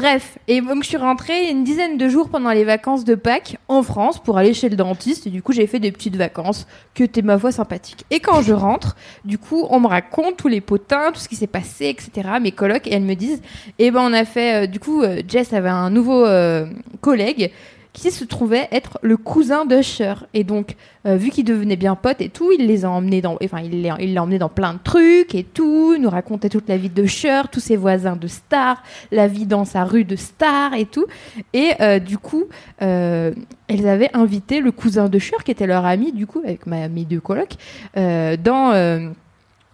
Bref, 0.00 0.38
et 0.46 0.60
donc 0.60 0.84
je 0.84 0.90
suis 0.90 0.96
rentrée 0.96 1.50
une 1.50 1.64
dizaine 1.64 1.98
de 1.98 2.08
jours 2.08 2.28
pendant 2.28 2.52
les 2.52 2.62
vacances 2.62 3.04
de 3.04 3.16
Pâques 3.16 3.56
en 3.66 3.82
France 3.82 4.22
pour 4.22 4.38
aller 4.38 4.54
chez 4.54 4.68
le 4.68 4.76
dentiste 4.76 5.26
et 5.26 5.30
du 5.30 5.42
coup 5.42 5.52
j'ai 5.52 5.66
fait 5.66 5.80
des 5.80 5.90
petites 5.90 6.14
vacances 6.14 6.68
que 6.94 7.02
étaient 7.02 7.20
ma 7.20 7.36
foi 7.36 7.50
sympathiques. 7.50 8.04
Et 8.12 8.20
quand 8.20 8.40
je 8.40 8.52
rentre, 8.52 8.94
du 9.24 9.38
coup 9.38 9.66
on 9.70 9.80
me 9.80 9.88
raconte 9.88 10.36
tous 10.36 10.46
les 10.46 10.60
potins, 10.60 11.10
tout 11.10 11.18
ce 11.18 11.28
qui 11.28 11.34
s'est 11.34 11.48
passé, 11.48 11.86
etc. 11.88 12.28
Mes 12.40 12.52
colocs 12.52 12.86
et 12.86 12.94
elles 12.94 13.02
me 13.02 13.14
disent, 13.14 13.42
eh 13.80 13.90
ben 13.90 14.02
on 14.02 14.12
a 14.12 14.24
fait, 14.24 14.62
euh, 14.62 14.66
du 14.68 14.78
coup 14.78 15.02
euh, 15.02 15.20
Jess 15.26 15.52
avait 15.52 15.68
un 15.68 15.90
nouveau 15.90 16.24
euh, 16.24 16.66
collègue 17.00 17.50
qui 17.98 18.12
se 18.12 18.24
trouvait 18.24 18.68
être 18.70 18.98
le 19.02 19.16
cousin 19.16 19.66
d'Usher. 19.66 20.14
Et 20.32 20.44
donc, 20.44 20.76
euh, 21.04 21.16
vu 21.16 21.30
qu'ils 21.30 21.44
devenaient 21.44 21.76
bien 21.76 21.96
potes 21.96 22.20
et 22.20 22.28
tout, 22.28 22.52
il 22.56 22.66
les 22.66 22.84
a 22.84 22.90
emmenés 22.90 23.20
dans, 23.20 23.36
enfin, 23.42 23.60
il 23.60 23.82
l'a 23.82 24.22
emmené 24.22 24.38
dans 24.38 24.48
plein 24.48 24.74
de 24.74 24.78
trucs 24.78 25.34
et 25.34 25.42
tout. 25.42 25.94
Il 25.96 26.02
nous 26.02 26.10
racontait 26.10 26.48
toute 26.48 26.68
la 26.68 26.76
vie 26.76 26.90
d'Usher, 26.90 27.42
tous 27.50 27.58
ses 27.60 27.76
voisins 27.76 28.14
de 28.14 28.28
stars, 28.28 28.82
la 29.10 29.26
vie 29.26 29.46
dans 29.46 29.64
sa 29.64 29.82
rue 29.84 30.04
de 30.04 30.14
stars 30.14 30.74
et 30.74 30.84
tout. 30.84 31.06
Et 31.52 31.72
euh, 31.80 31.98
du 31.98 32.18
coup, 32.18 32.44
euh, 32.82 33.32
elles 33.66 33.88
avaient 33.88 34.10
invité 34.14 34.60
le 34.60 34.70
cousin 34.70 35.08
d'Usher, 35.08 35.36
qui 35.44 35.50
était 35.50 35.66
leur 35.66 35.84
ami, 35.84 36.12
du 36.12 36.26
coup, 36.26 36.40
avec 36.44 36.66
ma, 36.66 36.88
mes 36.88 37.04
deux 37.04 37.20
colocs, 37.20 37.56
dans. 37.96 39.12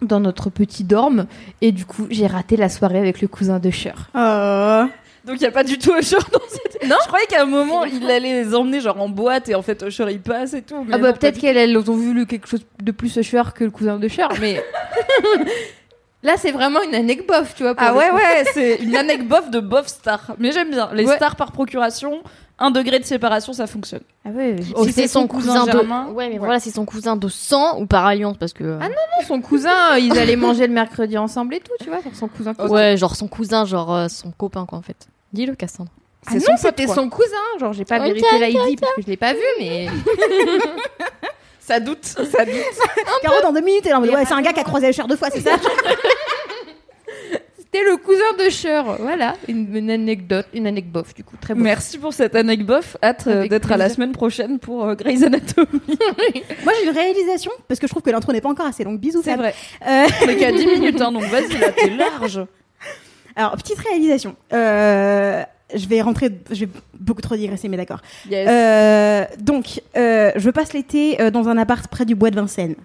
dans 0.03 0.21
notre 0.21 0.51
petit 0.51 0.85
dorme 0.85 1.27
et 1.63 1.73
du 1.73 1.87
coup 1.87 2.07
j'ai 2.11 2.27
raté 2.27 2.59
la 2.59 2.69
soirée 2.69 2.99
avec 2.99 3.23
le 3.23 3.29
cousin 3.29 3.59
de 3.59 3.71
Cher. 3.71 4.11
Oh. 4.15 4.85
Donc 5.27 5.37
il 5.37 5.43
y 5.43 5.47
a 5.47 5.51
pas 5.51 5.65
du 5.65 5.79
tout 5.79 5.93
Usher 5.97 6.17
dans 6.33 6.41
cette. 6.49 6.83
Non 6.89 6.97
Je 7.03 7.07
croyais 7.09 7.27
qu'à 7.27 7.43
un 7.43 7.47
moment 7.47 7.85
il 7.85 8.11
allait 8.11 8.43
les 8.45 8.55
emmener 8.55 8.81
genre 8.81 9.01
en 9.01 9.09
boîte 9.09 9.49
et 9.49 9.55
en 9.55 9.63
fait 9.63 9.83
Usher 9.87 10.07
il 10.11 10.21
passe 10.21 10.53
et 10.55 10.61
tout. 10.63 10.85
mais 10.85 10.93
Ah 10.95 10.99
non, 10.99 11.03
bah 11.05 11.13
peut-être 11.15 11.39
qu'elles 11.39 11.57
elles 11.57 11.77
ont 11.79 11.97
vu 11.97 12.27
quelque 12.27 12.47
chose 12.47 12.65
de 12.83 12.93
plus 12.93 13.17
Usher 13.17 13.43
que 13.55 13.65
le 13.65 13.71
cousin 13.71 13.99
de 13.99 14.07
Cher, 14.09 14.29
mais 14.41 14.63
là 16.23 16.35
c'est 16.37 16.53
vraiment 16.53 16.83
une 16.83 16.95
anecdote 16.95 17.27
bof, 17.41 17.55
tu 17.55 17.63
vois. 17.63 17.75
pour 17.75 17.87
Ah 17.87 17.95
ouais 17.95 18.09
coup. 18.11 18.17
ouais, 18.17 18.45
c'est 18.53 18.77
une 18.83 18.97
anecdote 18.97 19.29
bof 19.29 19.51
de 19.51 19.61
bof 19.61 19.87
star. 19.87 20.35
Mais 20.39 20.53
j'aime 20.53 20.71
bien 20.71 20.91
les 20.93 21.07
Ouais. 21.07 21.17
stars 21.17 21.37
par 21.37 21.53
procuration. 21.53 22.23
Un 22.57 22.71
degré 22.71 23.01
de 23.01 23.05
séparation, 23.05 23.53
ça 23.53 23.67
fonctionne. 23.67 24.03
Ah 24.25 24.29
ouais. 24.29 24.55
Oh, 24.77 24.85
si 24.85 24.93
c'est 24.93 25.09
son 25.09 25.23
son 25.23 25.27
cousin 25.27 25.59
cousin, 25.65 25.73
germain. 25.73 26.07
de. 26.07 26.13
Ouais, 26.13 26.29
mais 26.29 26.35
Ouais. 26.35 26.39
voilà, 26.39 26.61
c'est 26.61 26.71
son 26.71 26.85
cousin 26.85 27.17
de 27.17 27.27
sang 27.27 27.81
ou 27.81 27.87
par 27.87 28.07
alliance 28.07 28.37
parce 28.39 28.53
que. 28.53 28.79
Ah 28.81 28.87
Son 29.27 29.41
cousin, 29.41 29.97
ils 29.99 30.17
allaient 30.17 30.37
manger 30.37 30.69
le 30.69 30.73
mercredi 30.73 31.19
ensemble 31.19 31.55
et 31.57 31.61
tout, 31.61 31.73
tu 31.81 31.89
vois, 31.89 32.01
genre 32.01 32.15
son 32.15 32.29
cousin. 32.29 32.55
cousin. 32.55 32.73
Ouais, 32.73 32.97
genre 32.97 33.17
son 33.17 33.27
cousin, 33.27 33.65
genre 33.65 33.93
euh, 33.93 34.07
son 34.09 34.31
copain 34.31 34.67
quoi 34.67 34.79
en 34.79 34.83
fait. 34.83 35.09
Dis-le, 35.35 35.55
Cassandre. 35.55 35.91
Ah 36.27 36.31
C'est 36.33 36.39
non, 36.49 36.57
c'était 36.57 36.87
son 36.87 37.11
cousin. 37.11 37.37
Genre, 37.61 37.75
j'ai 37.75 37.85
pas 37.85 37.97
Ok, 37.99 38.05
vérifié 38.05 38.39
l'ID 38.47 38.81
parce 38.81 38.95
que 38.95 39.03
je 39.03 39.07
l'ai 39.09 39.17
pas 39.19 39.35
vu, 39.35 39.41
mais. 39.59 39.89
Ça 41.61 41.81
doute, 41.81 42.05
ça 42.05 42.45
doute. 42.45 42.55
Caro, 43.23 43.37
dans 43.43 43.53
deux 43.55 43.63
minutes, 43.63 43.81
elle 43.87 43.93
est 43.93 43.95
en 43.95 44.01
mode, 44.01 44.11
ouais, 44.11 44.27
c'est 44.27 44.35
un 44.35 44.43
gars 44.43 44.53
qui 44.53 44.61
a 44.61 44.65
croisé 44.65 44.91
Usher 44.91 45.05
deux 45.09 45.17
fois, 45.17 45.31
c'est 45.33 45.41
ça 45.41 45.53
C'était 47.59 47.83
le 47.83 47.97
cousin 47.97 48.35
de 48.39 48.51
Cher. 48.51 48.85
Voilà, 49.01 49.33
une, 49.49 49.75
une 49.75 49.91
anecdote, 49.91 50.45
une 50.53 50.67
anecdote 50.67 51.05
bof, 51.05 51.15
du 51.15 51.25
coup, 51.25 51.37
très 51.41 51.55
bon. 51.55 51.63
Merci 51.63 51.97
pour 51.97 52.13
cette 52.13 52.35
anecdote 52.35 52.67
bof. 52.83 52.97
Hâte 53.03 53.27
euh, 53.29 53.49
d'être 53.49 53.73
à 53.73 53.79
la 53.79 53.89
semaine 53.89 54.13
prochaine 54.13 54.59
pour 54.59 54.85
euh, 54.85 54.95
Grey's 54.95 55.23
Anatomy. 55.23 55.67
Moi, 56.65 56.73
j'ai 56.79 56.85
une 56.87 56.95
réalisation, 56.95 57.51
parce 57.67 57.81
que 57.81 57.87
je 57.87 57.93
trouve 57.93 58.03
que 58.03 58.11
l'intro 58.11 58.31
n'est 58.33 58.43
pas 58.43 58.51
encore 58.51 58.67
assez 58.67 58.85
longue. 58.85 59.01
Bisous, 59.01 59.23
C'est 59.25 59.35
vrai. 59.35 59.55
Euh, 59.89 60.07
On 60.23 60.29
est 60.29 60.37
qu'à 60.37 60.53
10 60.53 60.67
minutes, 60.67 61.01
hein, 61.01 61.13
donc 61.13 61.23
vas-y, 61.25 61.57
là, 61.59 61.73
t'es 61.73 61.89
large. 61.89 62.45
Alors, 63.37 63.57
petite 63.57 63.79
réalisation. 63.79 64.37
Euh, 64.53 65.43
je 65.75 65.87
vais 65.89 66.01
rentrer, 66.03 66.31
je 66.51 66.67
vais 66.67 66.71
beaucoup 66.99 67.23
trop 67.23 67.37
digresser, 67.37 67.69
mais 67.69 67.77
d'accord. 67.77 68.01
Yes. 68.31 68.49
Euh, 68.49 69.25
donc, 69.41 69.81
euh, 69.97 70.31
je 70.37 70.51
passe 70.51 70.73
l'été 70.73 71.21
euh, 71.21 71.31
dans 71.31 71.49
un 71.49 71.57
appart 71.57 71.87
près 71.89 72.05
du 72.05 72.15
bois 72.15 72.31
de 72.31 72.37
Vincennes. 72.37 72.77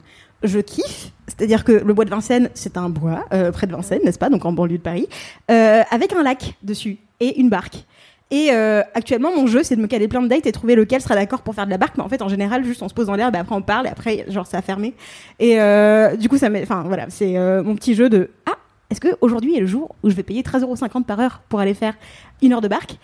Je 0.42 0.60
kiffe, 0.60 1.12
c'est-à-dire 1.28 1.64
que 1.66 1.74
le 1.74 1.94
bois 1.94 2.06
de 2.06 2.10
Vincennes, 2.10 2.50
c'est 2.54 2.78
un 2.78 2.90
bois 2.90 3.26
euh, 3.34 3.52
près 3.52 3.68
de 3.68 3.74
Vincennes, 3.74 4.00
n'est-ce 4.06 4.18
pas 4.20 4.30
Donc 4.30 4.46
en 4.46 4.54
banlieue 4.54 4.78
de 4.78 4.84
Paris, 4.84 5.10
euh, 5.52 5.84
avec 5.92 6.14
un 6.14 6.24
lac 6.24 6.56
dessus 6.64 6.98
et 7.20 7.40
une 7.40 7.50
barque. 7.50 7.84
Et 8.32 8.50
euh, 8.52 8.82
actuellement, 8.94 9.36
mon 9.36 9.48
jeu, 9.48 9.64
c'est 9.64 9.76
de 9.76 9.82
me 9.82 9.88
caler 9.88 10.08
plein 10.08 10.22
de 10.22 10.28
dates 10.28 10.46
et 10.46 10.52
trouver 10.52 10.76
lequel 10.76 11.02
sera 11.02 11.16
d'accord 11.16 11.42
pour 11.42 11.56
faire 11.56 11.66
de 11.66 11.72
la 11.72 11.78
barque. 11.80 11.98
Mais 11.98 12.04
en 12.04 12.10
fait, 12.10 12.22
en 12.22 12.30
général, 12.30 12.64
juste 12.64 12.82
on 12.84 12.88
se 12.88 12.94
pose 12.94 13.08
dans 13.08 13.16
l'herbe 13.16 13.36
après 13.36 13.56
on 13.56 13.62
parle 13.64 13.88
et 13.88 13.90
après, 13.90 14.26
genre, 14.30 14.46
ça 14.46 14.60
a 14.60 14.62
fermé. 14.62 14.94
Et 15.40 15.60
euh, 15.60 16.16
du 16.16 16.30
coup, 16.30 16.38
ça 16.38 16.50
met. 16.50 16.62
Enfin, 16.62 16.84
voilà, 16.86 17.08
c'est 17.10 17.38
euh, 17.38 17.64
mon 17.64 17.76
petit 17.76 17.96
jeu 17.96 18.08
de 18.08 18.30
Ah, 18.46 18.54
est-ce 18.90 19.00
que 19.00 19.10
aujourd'hui 19.22 19.56
est 19.56 19.60
le 19.60 19.68
jour 19.68 19.96
où 20.04 20.10
je 20.10 20.16
vais 20.16 20.24
payer 20.24 20.42
13,50€ 20.42 21.04
par 21.04 21.20
heure 21.20 21.42
pour 21.50 21.60
aller 21.60 21.74
faire 21.74 21.96
une 22.42 22.54
heure 22.54 22.62
de 22.62 22.68
barque 22.68 22.98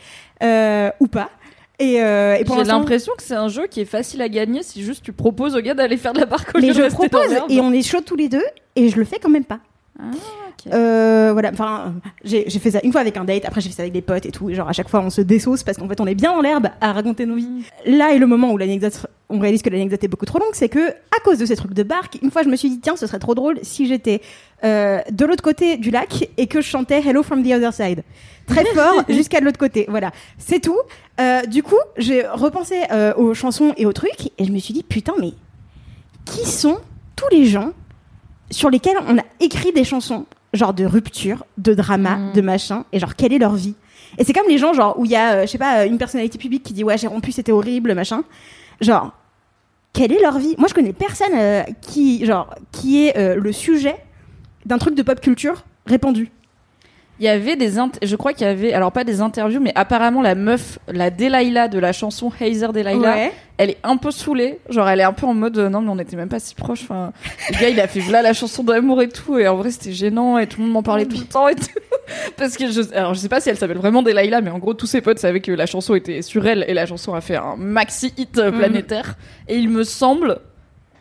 euh, 0.43 0.89
ou 0.99 1.07
pas? 1.07 1.29
Et, 1.77 2.01
euh, 2.01 2.35
et 2.35 2.45
J'ai 2.45 2.63
l'impression 2.63 3.13
que 3.17 3.23
c'est 3.23 3.35
un 3.35 3.49
jeu 3.49 3.67
qui 3.67 3.81
est 3.81 3.85
facile 3.85 4.21
à 4.21 4.29
gagner 4.29 4.63
si 4.63 4.81
juste 4.81 5.03
tu 5.03 5.11
proposes 5.11 5.55
au 5.55 5.61
gars 5.61 5.73
d'aller 5.73 5.97
faire 5.97 6.13
de 6.13 6.19
la 6.19 6.25
barque 6.25 6.55
au 6.55 6.61
Mais 6.61 6.73
je 6.73 6.89
propose 6.89 7.31
et 7.49 7.59
on 7.59 7.73
est 7.73 7.83
chaud 7.83 7.99
tous 8.05 8.15
les 8.15 8.29
deux 8.29 8.43
et 8.75 8.89
je 8.89 8.95
le 8.95 9.03
fais 9.03 9.19
quand 9.19 9.29
même 9.29 9.43
pas. 9.43 9.59
Ah. 9.99 10.11
Euh, 10.73 11.29
voilà, 11.31 11.51
enfin, 11.53 11.93
j'ai 12.23 12.49
fait 12.49 12.71
ça 12.71 12.79
une 12.83 12.91
fois 12.91 13.01
avec 13.01 13.17
un 13.17 13.23
date, 13.23 13.45
après 13.45 13.61
j'ai 13.61 13.69
fait 13.69 13.75
ça 13.75 13.81
avec 13.83 13.93
des 13.93 14.01
potes 14.01 14.25
et 14.25 14.31
tout, 14.31 14.49
et 14.49 14.55
genre 14.55 14.67
à 14.67 14.73
chaque 14.73 14.89
fois 14.89 15.01
on 15.01 15.09
se 15.09 15.21
dessauce 15.21 15.63
parce 15.63 15.77
qu'en 15.77 15.87
fait 15.87 16.01
on 16.01 16.07
est 16.07 16.15
bien 16.15 16.33
dans 16.33 16.41
l'herbe 16.41 16.67
à 16.81 16.91
raconter 16.91 17.25
nos 17.25 17.35
vies. 17.35 17.63
Là 17.85 18.13
est 18.13 18.17
le 18.17 18.27
moment 18.27 18.51
où 18.51 18.57
l'anecdote, 18.57 19.05
on 19.29 19.39
réalise 19.39 19.61
que 19.61 19.69
l'anecdote 19.69 20.03
est 20.03 20.07
beaucoup 20.07 20.25
trop 20.25 20.39
longue, 20.39 20.53
c'est 20.53 20.69
que 20.69 20.89
à 20.89 21.19
cause 21.23 21.37
de 21.37 21.45
ces 21.45 21.55
trucs 21.55 21.73
de 21.73 21.83
barque, 21.83 22.17
une 22.21 22.31
fois 22.31 22.43
je 22.43 22.49
me 22.49 22.55
suis 22.55 22.69
dit 22.69 22.79
tiens 22.79 22.95
ce 22.95 23.05
serait 23.05 23.19
trop 23.19 23.35
drôle 23.35 23.59
si 23.61 23.85
j'étais 23.85 24.21
euh, 24.63 24.99
de 25.11 25.25
l'autre 25.25 25.43
côté 25.43 25.77
du 25.77 25.91
lac 25.91 26.29
et 26.37 26.47
que 26.47 26.61
je 26.61 26.67
chantais 26.67 26.99
Hello 26.99 27.21
from 27.21 27.43
the 27.43 27.51
other 27.51 27.73
side 27.73 28.03
très 28.47 28.65
fort 28.73 29.03
jusqu'à 29.07 29.39
l'autre 29.39 29.59
côté. 29.59 29.85
Voilà, 29.87 30.11
c'est 30.37 30.59
tout. 30.59 30.79
Euh, 31.19 31.43
du 31.43 31.63
coup 31.63 31.79
j'ai 31.97 32.25
repensé 32.27 32.81
euh, 32.91 33.13
aux 33.15 33.33
chansons 33.33 33.73
et 33.77 33.85
aux 33.85 33.93
trucs 33.93 34.31
et 34.37 34.45
je 34.45 34.51
me 34.51 34.57
suis 34.57 34.73
dit 34.73 34.83
putain 34.83 35.13
mais 35.19 35.33
qui 36.25 36.45
sont 36.45 36.79
tous 37.15 37.29
les 37.31 37.45
gens 37.45 37.71
sur 38.51 38.69
lesquels 38.69 38.97
on 39.07 39.17
a 39.17 39.23
écrit 39.39 39.71
des 39.71 39.83
chansons, 39.83 40.25
genre 40.53 40.73
de 40.73 40.85
rupture, 40.85 41.45
de 41.57 41.73
drama, 41.73 42.15
Mm. 42.17 42.33
de 42.33 42.41
machin, 42.41 42.85
et 42.91 42.99
genre 42.99 43.15
quelle 43.15 43.33
est 43.33 43.39
leur 43.39 43.55
vie? 43.55 43.75
Et 44.17 44.23
c'est 44.23 44.33
comme 44.33 44.47
les 44.47 44.57
gens, 44.57 44.73
genre, 44.73 44.97
où 44.99 45.05
il 45.05 45.11
y 45.11 45.15
a, 45.15 45.33
euh, 45.33 45.41
je 45.41 45.47
sais 45.47 45.57
pas, 45.57 45.85
une 45.85 45.97
personnalité 45.97 46.37
publique 46.37 46.63
qui 46.63 46.73
dit 46.73 46.83
ouais, 46.83 46.97
j'ai 46.97 47.07
rompu, 47.07 47.31
c'était 47.31 47.51
horrible, 47.51 47.93
machin. 47.93 48.23
Genre, 48.81 49.11
quelle 49.93 50.11
est 50.13 50.21
leur 50.21 50.37
vie? 50.37 50.55
Moi, 50.57 50.67
je 50.69 50.73
connais 50.73 50.93
personne 50.93 51.33
euh, 51.33 51.63
qui, 51.81 52.25
genre, 52.25 52.53
qui 52.71 53.05
est 53.07 53.17
euh, 53.17 53.35
le 53.35 53.51
sujet 53.51 53.95
d'un 54.65 54.77
truc 54.77 54.95
de 54.95 55.03
pop 55.03 55.19
culture 55.19 55.63
répandu. 55.85 56.31
Il 57.19 57.25
y 57.25 57.29
avait 57.29 57.55
des 57.55 57.71
je 58.03 58.15
crois 58.17 58.33
qu'il 58.33 58.45
y 58.45 58.49
avait 58.49 58.73
alors 58.73 58.91
pas 58.91 59.03
des 59.05 59.21
interviews 59.21 59.61
mais 59.61 59.71
apparemment 59.75 60.21
la 60.21 60.35
meuf 60.35 60.79
la 60.87 61.09
Delilah 61.09 61.67
de 61.69 61.79
la 61.79 61.93
chanson 61.93 62.31
Hazer 62.41 62.73
Delilah 62.73 63.15
Ouais. 63.15 63.31
elle 63.57 63.69
est 63.69 63.77
un 63.83 63.95
peu 63.97 64.11
saoulée. 64.11 64.59
Genre 64.69 64.87
elle 64.89 64.99
est 64.99 65.03
un 65.03 65.13
peu 65.13 65.25
en 65.25 65.33
mode 65.33 65.57
euh, 65.57 65.69
non 65.69 65.79
mais 65.81 65.89
on 65.91 65.99
était 65.99 66.17
même 66.17 66.27
pas 66.29 66.39
si 66.39 66.55
proches 66.55 66.81
enfin 66.83 67.13
le 67.51 67.59
gars 67.59 67.69
il 67.69 67.79
a 67.79 67.87
fait 67.87 68.01
là 68.11 68.21
la 68.21 68.33
chanson 68.33 68.63
d'amour 68.63 69.01
et 69.01 69.07
tout 69.09 69.37
et 69.37 69.47
en 69.47 69.55
vrai 69.55 69.71
c'était 69.71 69.93
gênant 69.93 70.37
et 70.37 70.47
tout 70.47 70.59
le 70.59 70.65
monde 70.65 70.73
m'en 70.73 70.83
parlait 70.83 71.05
tout 71.05 71.17
le 71.19 71.25
temps 71.25 71.47
et 71.47 71.55
tout. 71.55 71.65
Parce 72.37 72.57
que 72.57 72.69
je 72.69 72.81
alors 72.93 73.13
je 73.13 73.19
sais 73.19 73.29
pas 73.29 73.39
si 73.39 73.49
elle 73.49 73.57
s'appelle 73.57 73.77
vraiment 73.77 74.03
Delilah 74.03 74.41
mais 74.41 74.51
en 74.51 74.59
gros 74.59 74.73
tous 74.73 74.85
ses 74.85 74.99
potes 75.01 75.19
savaient 75.19 75.39
que 75.39 75.51
la 75.53 75.65
chanson 75.65 75.95
était 75.95 76.21
sur 76.21 76.45
elle 76.45 76.65
et 76.67 76.73
la 76.73 76.85
chanson 76.85 77.13
a 77.13 77.21
fait 77.21 77.37
un 77.37 77.55
maxi 77.55 78.13
hit 78.17 78.37
euh, 78.37 78.51
planétaire. 78.51 79.15
Et 79.47 79.55
il 79.55 79.69
me 79.69 79.83
semble 79.83 80.39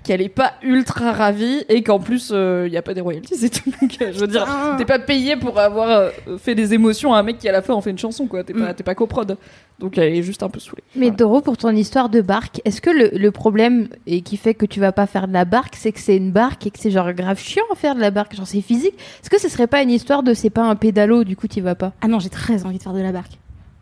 qu'elle 0.04 0.22
est 0.22 0.28
pas 0.28 0.52
ultra 0.62 1.12
ravie 1.12 1.64
et 1.68 1.82
qu'en 1.82 1.98
plus 1.98 2.30
il 2.30 2.72
y 2.72 2.76
a 2.76 2.82
pas 2.82 2.94
des 2.94 3.00
royalties 3.00 3.44
et 3.44 3.50
tout 3.50 3.70
donc 3.80 3.96
euh, 4.00 4.12
je 4.12 4.18
veux 4.20 4.26
dire 4.28 4.44
Ah. 4.48 4.74
T'es 4.78 4.84
pas 4.84 4.98
payé 5.00 5.36
pour 5.36 5.58
avoir 5.58 5.88
euh, 5.90 6.10
fait 6.38 6.54
des 6.54 6.74
émotions 6.74 7.12
à 7.14 7.18
un 7.18 7.22
mec 7.22 7.38
qui 7.38 7.48
à 7.48 7.52
la 7.52 7.62
fin 7.62 7.74
en 7.74 7.80
fait 7.80 7.90
une 7.90 7.98
chanson 7.98 8.26
quoi. 8.26 8.44
T'es 8.44 8.52
pas, 8.52 8.70
Mm. 8.70 8.74
t'es 8.74 8.84
pas 8.84 8.94
coprod. 8.94 9.36
Donc 9.80 9.98
elle 9.98 10.14
est 10.14 10.22
juste 10.22 10.42
un 10.44 10.48
peu 10.48 10.60
saoulée. 10.60 10.82
Mais 10.94 11.06
Voilà. 11.06 11.16
Doro, 11.16 11.40
pour 11.40 11.56
ton 11.56 11.70
histoire 11.70 12.08
de 12.08 12.20
barque, 12.20 12.60
est-ce 12.64 12.80
que 12.80 12.90
le, 12.90 13.10
le 13.18 13.30
problème 13.32 13.88
et 14.06 14.20
qui 14.20 14.36
fait 14.36 14.54
que 14.54 14.66
tu 14.66 14.78
vas 14.78 14.92
pas 14.92 15.06
faire 15.06 15.26
de 15.26 15.32
la 15.32 15.44
barque, 15.44 15.74
c'est 15.76 15.90
que 15.90 15.98
c'est 15.98 16.16
une 16.16 16.30
barque 16.30 16.66
et 16.66 16.70
que 16.70 16.78
c'est 16.78 16.90
genre 16.92 17.12
grave 17.12 17.40
chiant 17.40 17.64
à 17.72 17.74
faire 17.74 17.94
de 17.96 18.00
la 18.00 18.10
barque, 18.12 18.36
genre 18.36 18.46
c'est 18.46 18.60
physique? 18.60 18.94
Est-ce 19.22 19.30
que 19.30 19.40
ce 19.40 19.48
serait 19.48 19.66
pas 19.66 19.82
une 19.82 19.90
histoire 19.90 20.22
de 20.22 20.32
c'est 20.34 20.50
pas 20.50 20.62
un 20.62 20.76
pédalo, 20.76 21.24
du 21.24 21.34
coup 21.36 21.48
tu 21.48 21.60
vas 21.60 21.74
pas? 21.74 21.92
Ah 22.02 22.06
non, 22.08 22.20
j'ai 22.20 22.28
très 22.30 22.64
envie 22.64 22.78
de 22.78 22.82
faire 22.82 22.92
de 22.92 23.00
la 23.00 23.10
barque. 23.10 23.32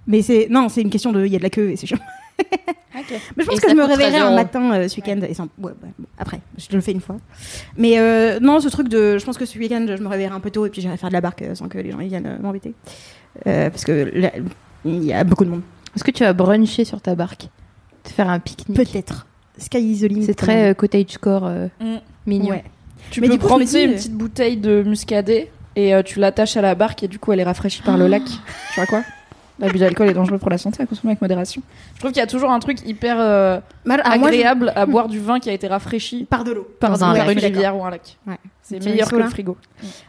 Mais 0.07 0.23
c'est 0.23 0.47
non, 0.50 0.69
c'est 0.69 0.81
une 0.83 0.91
question 0.91 1.12
de 1.12 1.25
il 1.26 1.33
y 1.33 1.37
a 1.37 1.38
de 1.38 1.43
la 1.45 1.50
queue 1.50 1.71
et 1.71 1.76
c'est 1.76 1.87
chiant. 1.87 1.99
Mais 3.37 3.44
je 3.44 3.49
pense 3.49 3.58
Et 3.58 3.61
que 3.62 3.70
je 3.70 3.75
me 3.75 3.84
réveillerai 3.84 4.18
13 4.18 4.22
un 4.22 4.34
matin 4.34 4.72
euh, 4.75 4.88
ce 4.88 4.96
week-end 4.96 5.18
et 5.28 5.34
sans... 5.34 5.44
ouais, 5.58 5.72
ouais, 5.82 5.90
bon, 5.99 6.06
après, 6.18 6.40
je 6.58 6.66
le 6.75 6.80
fais 6.80 6.92
une 6.92 7.00
fois. 7.00 7.16
Mais 7.76 7.99
euh, 7.99 8.38
non, 8.40 8.61
ce 8.61 8.68
truc 8.68 8.88
de 8.88 9.18
je 9.18 9.25
pense 9.25 9.38
que 9.38 9.46
ce 9.46 9.58
week-end 9.58 9.84
je 9.88 10.02
me 10.02 10.08
réveillerai 10.08 10.34
un 10.34 10.40
peu 10.40 10.50
tôt 10.50 10.66
et 10.66 10.70
puis 10.70 10.80
j'irai 10.82 10.96
faire 10.96 11.08
de 11.08 11.14
la 11.14 11.20
barque 11.20 11.42
euh, 11.42 11.54
sans 11.54 11.68
que 11.68 11.78
les 11.78 11.90
gens 11.90 12.00
ils 12.00 12.08
viennent 12.08 12.26
euh, 12.26 12.38
m'embêter. 12.38 12.75
Euh, 13.46 13.70
parce 13.70 13.84
que 13.84 14.11
là, 14.14 14.30
il 14.84 15.04
y 15.04 15.12
a 15.12 15.25
beaucoup 15.25 15.44
de 15.44 15.50
monde. 15.50 15.62
Est-ce 15.96 16.04
que 16.04 16.11
tu 16.11 16.22
vas 16.22 16.32
bruncher 16.32 16.84
sur 16.84 17.00
ta 17.00 17.14
barque? 17.14 17.49
Te 18.02 18.11
faire 18.11 18.28
un 18.28 18.38
pique-nique? 18.38 18.76
Peut-être. 18.76 19.26
Sky. 19.58 20.22
C'est 20.25 20.34
très 20.34 20.75
cottagecore 20.75 21.46
euh, 21.46 21.66
Mm. 21.80 21.96
mignon. 22.26 22.50
Ouais. 22.50 22.64
Tu 23.11 23.20
Mais 23.20 23.26
peux 23.28 23.34
du 23.34 23.38
coup, 23.40 23.46
prendre 23.46 23.62
une 23.62 23.92
petite 23.94 24.14
bouteille 24.14 24.56
de 24.56 24.82
muscadet 24.82 25.50
et 25.76 25.94
euh, 25.94 26.02
tu 26.02 26.18
l'attaches 26.20 26.56
à 26.56 26.62
la 26.62 26.75
barque 26.75 27.02
et 27.02 27.08
du 27.08 27.18
coup 27.18 27.32
elle 27.32 27.40
est 27.40 27.44
rafraîchie 27.44 27.82
par 27.82 27.96
le 27.99 28.06
lac. 28.06 28.22
Tu 28.25 28.75
vois 28.76 28.87
quoi? 28.87 29.02
L'abus 29.62 29.78
d'alcool 29.78 30.09
est 30.09 30.12
dangereux 30.12 30.38
pour 30.38 30.50
la 30.50 30.59
santé 30.59 30.83
à 30.83 30.87
consommer 30.87 31.12
avec 31.12 31.23
modération. 31.23 31.62
Je 31.95 32.00
trouve 32.00 32.11
qu'il 32.11 32.21
y 32.21 32.23
a 32.23 32.26
toujours 32.26 32.50
un 32.50 32.59
truc 32.59 32.78
hyper 32.87 33.16
euh, 33.19 33.61
moi, 33.87 33.97
je- 34.04 34.11
agréable 34.11 34.73
à 34.76 34.85
boire 34.87 35.09
du 35.09 35.21
vin 35.21 35.38
qui 35.38 35.49
a 35.49 35.52
été 35.52 35.69
rafraîchi 35.69 36.25
par 36.25 36.42
de 36.45 36.50
l'eau. 36.52 36.69
par, 36.81 36.90
Dans 36.90 37.04
un 37.04 37.14
par 37.14 37.26
lac. 37.26 37.37
une 37.38 37.42
rivière 37.45 37.76
ou 37.76 37.85
un 37.85 37.90
lac. 37.90 38.19
Ouais. 38.26 38.35
C'est 38.62 38.85
meilleur 38.85 39.09
que 39.09 39.16
le 39.16 39.23
là. 39.23 39.31
frigo. 39.31 39.57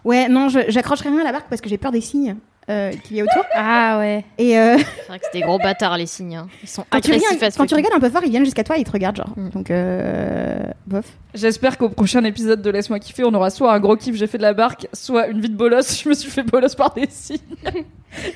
Ouais, 0.03 0.27
non, 0.27 0.49
je- 0.49 0.59
j'accrocherai 0.69 1.09
rien 1.09 1.19
à 1.21 1.23
la 1.23 1.31
barque 1.31 1.45
parce 1.49 1.61
que 1.61 1.69
j'ai 1.69 1.77
peur 1.77 1.91
des 1.91 2.01
cygnes 2.01 2.35
euh, 2.69 2.91
qu'il 3.03 3.17
y 3.17 3.21
a 3.21 3.23
autour. 3.23 3.43
Ah 3.53 3.97
ouais. 3.99 4.23
Et 4.37 4.57
euh, 4.57 4.77
C'est 4.77 5.07
vrai 5.07 5.19
que 5.19 5.25
c'est 5.31 5.37
des 5.39 5.43
gros 5.45 5.57
bâtards 5.59 5.97
les 5.97 6.05
signes. 6.05 6.35
hein. 6.37 6.47
Ils 6.63 6.69
sont 6.69 6.85
quand, 6.89 7.01
tu 7.01 7.11
à 7.13 7.17
ce 7.51 7.57
quand 7.57 7.65
tu 7.65 7.75
rigoles 7.75 7.93
un 7.93 7.99
peu 7.99 8.09
fort, 8.09 8.21
ils 8.23 8.29
viennent 8.31 8.45
jusqu'à 8.45 8.63
toi 8.63 8.77
et 8.77 8.81
ils 8.81 8.85
te 8.85 8.91
regardent, 8.91 9.17
genre. 9.17 9.29
Mm. 9.35 9.49
Donc, 9.49 9.69
euh, 9.71 10.57
bof. 10.87 11.05
J'espère 11.33 11.77
qu'au 11.77 11.89
prochain 11.89 12.23
épisode 12.23 12.61
de 12.61 12.69
Laisse-moi 12.69 12.99
kiffer, 12.99 13.23
on 13.25 13.33
aura 13.33 13.49
soit 13.49 13.73
un 13.73 13.79
gros 13.79 13.95
kiff, 13.97 14.15
j'ai 14.15 14.27
fait 14.27 14.37
de 14.37 14.43
la 14.43 14.53
barque, 14.53 14.87
soit 14.93 15.27
une 15.27 15.41
vie 15.41 15.49
de 15.49 15.55
bolos, 15.57 16.01
je 16.03 16.09
me 16.09 16.13
suis 16.13 16.29
fait 16.31 16.43
bolos 16.43 16.75
par 16.75 16.93
des 16.93 17.07
signes. 17.09 17.37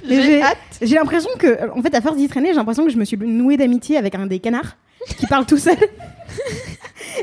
J'ai 0.09 0.41
hâte. 0.41 0.57
j'ai 0.81 0.95
l'impression 0.95 1.29
que, 1.37 1.69
en 1.71 1.83
fait, 1.83 1.93
à 1.93 2.01
force 2.01 2.17
d'y 2.17 2.27
traîner, 2.27 2.49
j'ai 2.49 2.55
l'impression 2.55 2.83
que 2.83 2.89
je 2.91 2.97
me 2.97 3.05
suis 3.05 3.15
nouée 3.15 3.57
d'amitié 3.57 3.97
avec 3.97 4.15
un 4.15 4.25
des 4.25 4.39
canards 4.39 4.75
qui 5.19 5.27
parle 5.27 5.45
tout 5.45 5.59
seul. 5.59 5.77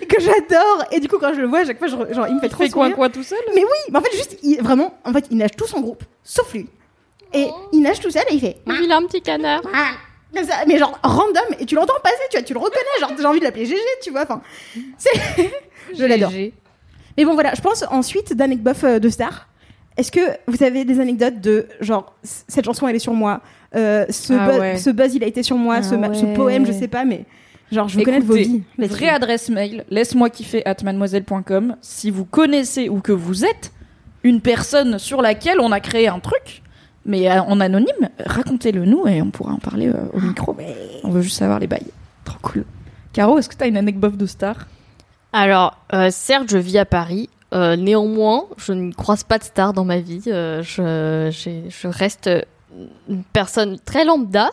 Et 0.00 0.06
que 0.06 0.20
j'adore. 0.20 0.84
Et 0.92 1.00
du 1.00 1.08
coup, 1.08 1.18
quand 1.18 1.34
je 1.34 1.40
le 1.40 1.48
vois, 1.48 1.60
à 1.60 1.64
chaque 1.64 1.78
fois, 1.78 1.88
je 1.88 1.96
genre, 2.14 2.28
il 2.28 2.36
me 2.36 2.40
fait 2.40 2.46
Il 2.46 2.50
trop 2.50 2.62
fait 2.62 2.70
quoi, 2.70 2.84
sourire. 2.84 2.94
quoi 2.96 3.08
tout 3.08 3.24
seul 3.24 3.40
Mais 3.56 3.62
oui, 3.62 3.78
mais 3.90 3.98
en 3.98 4.02
fait, 4.02 4.12
juste, 4.16 4.38
il- 4.44 4.62
vraiment, 4.62 4.94
en 5.04 5.12
fait, 5.12 5.26
ils 5.32 5.36
nagent 5.36 5.56
tous 5.56 5.74
en 5.74 5.80
groupe, 5.80 6.04
sauf 6.22 6.52
lui. 6.54 6.68
Et 7.34 7.48
il 7.72 7.80
nage 7.82 8.00
tout 8.00 8.10
seul 8.10 8.22
et 8.30 8.34
il 8.34 8.40
fait. 8.40 8.56
Il 8.66 8.90
a 8.90 8.96
un 8.96 9.02
petit 9.02 9.20
canard. 9.20 9.62
Ah, 9.74 9.92
comme 10.34 10.44
ça, 10.44 10.54
mais 10.66 10.78
genre 10.78 10.98
random 11.02 11.44
et 11.60 11.64
tu 11.66 11.74
l'entends 11.76 11.94
passer 12.02 12.16
tu 12.28 12.36
vois 12.38 12.42
tu 12.42 12.54
le 12.54 12.58
reconnais 12.58 12.84
genre 13.00 13.12
j'ai 13.16 13.24
envie 13.24 13.38
de 13.38 13.44
l'appeler 13.44 13.66
GG 13.66 13.76
tu 14.02 14.10
vois 14.10 14.22
enfin 14.22 14.42
c'est 14.98 15.10
je 15.96 16.04
l'adore 16.04 16.32
mais 17.16 17.24
bon 17.24 17.34
voilà 17.34 17.54
je 17.54 17.60
pense 17.60 17.84
ensuite 17.88 18.34
d'anecdotes 18.34 18.82
euh, 18.82 18.98
de 18.98 19.08
stars 19.10 19.46
est-ce 19.96 20.10
que 20.10 20.18
vous 20.48 20.64
avez 20.64 20.84
des 20.84 20.98
anecdotes 20.98 21.40
de 21.40 21.68
genre 21.80 22.16
cette 22.24 22.64
chanson 22.64 22.88
elle 22.88 22.96
est 22.96 22.98
sur 22.98 23.12
moi 23.14 23.42
euh, 23.76 24.06
ce, 24.10 24.32
Ah 24.32 24.48
buzz, 24.48 24.58
ouais. 24.58 24.76
ce 24.76 24.90
buzz 24.90 25.14
il 25.14 25.22
a 25.22 25.28
été 25.28 25.44
sur 25.44 25.56
moi 25.56 25.76
Ah 25.78 25.82
ce, 25.84 25.90
ce 25.90 26.34
poème 26.34 26.66
je 26.66 26.72
sais 26.72 26.88
pas 26.88 27.04
mais 27.04 27.26
genre 27.70 27.88
je 27.88 27.98
veux 27.98 28.04
connaître 28.04 28.26
vos 28.26 28.34
vies. 28.34 28.62
Vraie 28.78 29.08
adresse 29.10 29.48
mail, 29.50 29.84
laisse-moi 29.90 30.30
kiffer 30.30 30.66
at 30.66 30.76
mademoiselle.com. 30.82 31.76
Si 31.80 32.10
vous 32.10 32.24
connaissez 32.24 32.88
ou 32.88 33.00
que 33.00 33.12
vous 33.12 33.44
êtes 33.44 33.72
une 34.22 34.40
personne 34.40 34.98
sur 34.98 35.22
laquelle 35.22 35.60
on 35.60 35.70
a 35.72 35.80
créé 35.80 36.08
un 36.08 36.18
truc, 36.18 36.62
mais 37.06 37.30
euh, 37.30 37.42
en 37.42 37.60
anonyme, 37.60 38.08
racontez-le 38.24 38.84
nous 38.84 39.06
et 39.06 39.20
on 39.22 39.30
pourra 39.30 39.52
en 39.52 39.58
parler 39.58 39.88
euh, 39.88 40.06
au 40.12 40.20
micro. 40.20 40.56
On 41.02 41.10
veut 41.10 41.22
juste 41.22 41.36
savoir 41.38 41.58
les 41.58 41.66
bails. 41.66 41.86
Trop 42.24 42.38
cool. 42.42 42.64
Caro, 43.12 43.38
est-ce 43.38 43.48
que 43.48 43.56
t'as 43.56 43.68
une 43.68 43.76
anecdote 43.76 44.16
de 44.16 44.26
star? 44.26 44.66
Alors, 45.32 45.76
euh, 45.92 46.08
certes, 46.10 46.48
je 46.50 46.58
vis 46.58 46.78
à 46.78 46.84
Paris. 46.84 47.28
euh, 47.52 47.76
néanmoins, 47.76 48.44
je 48.56 48.72
ne 48.72 48.92
croise 48.92 49.22
pas 49.22 49.38
de 49.38 49.44
stars 49.44 49.72
dans 49.72 49.84
ma 49.84 49.98
vie. 49.98 50.22
je 50.24 51.86
reste 51.86 52.30
une 53.08 53.22
personne 53.32 53.78
très 53.84 54.04
lambda. 54.04 54.50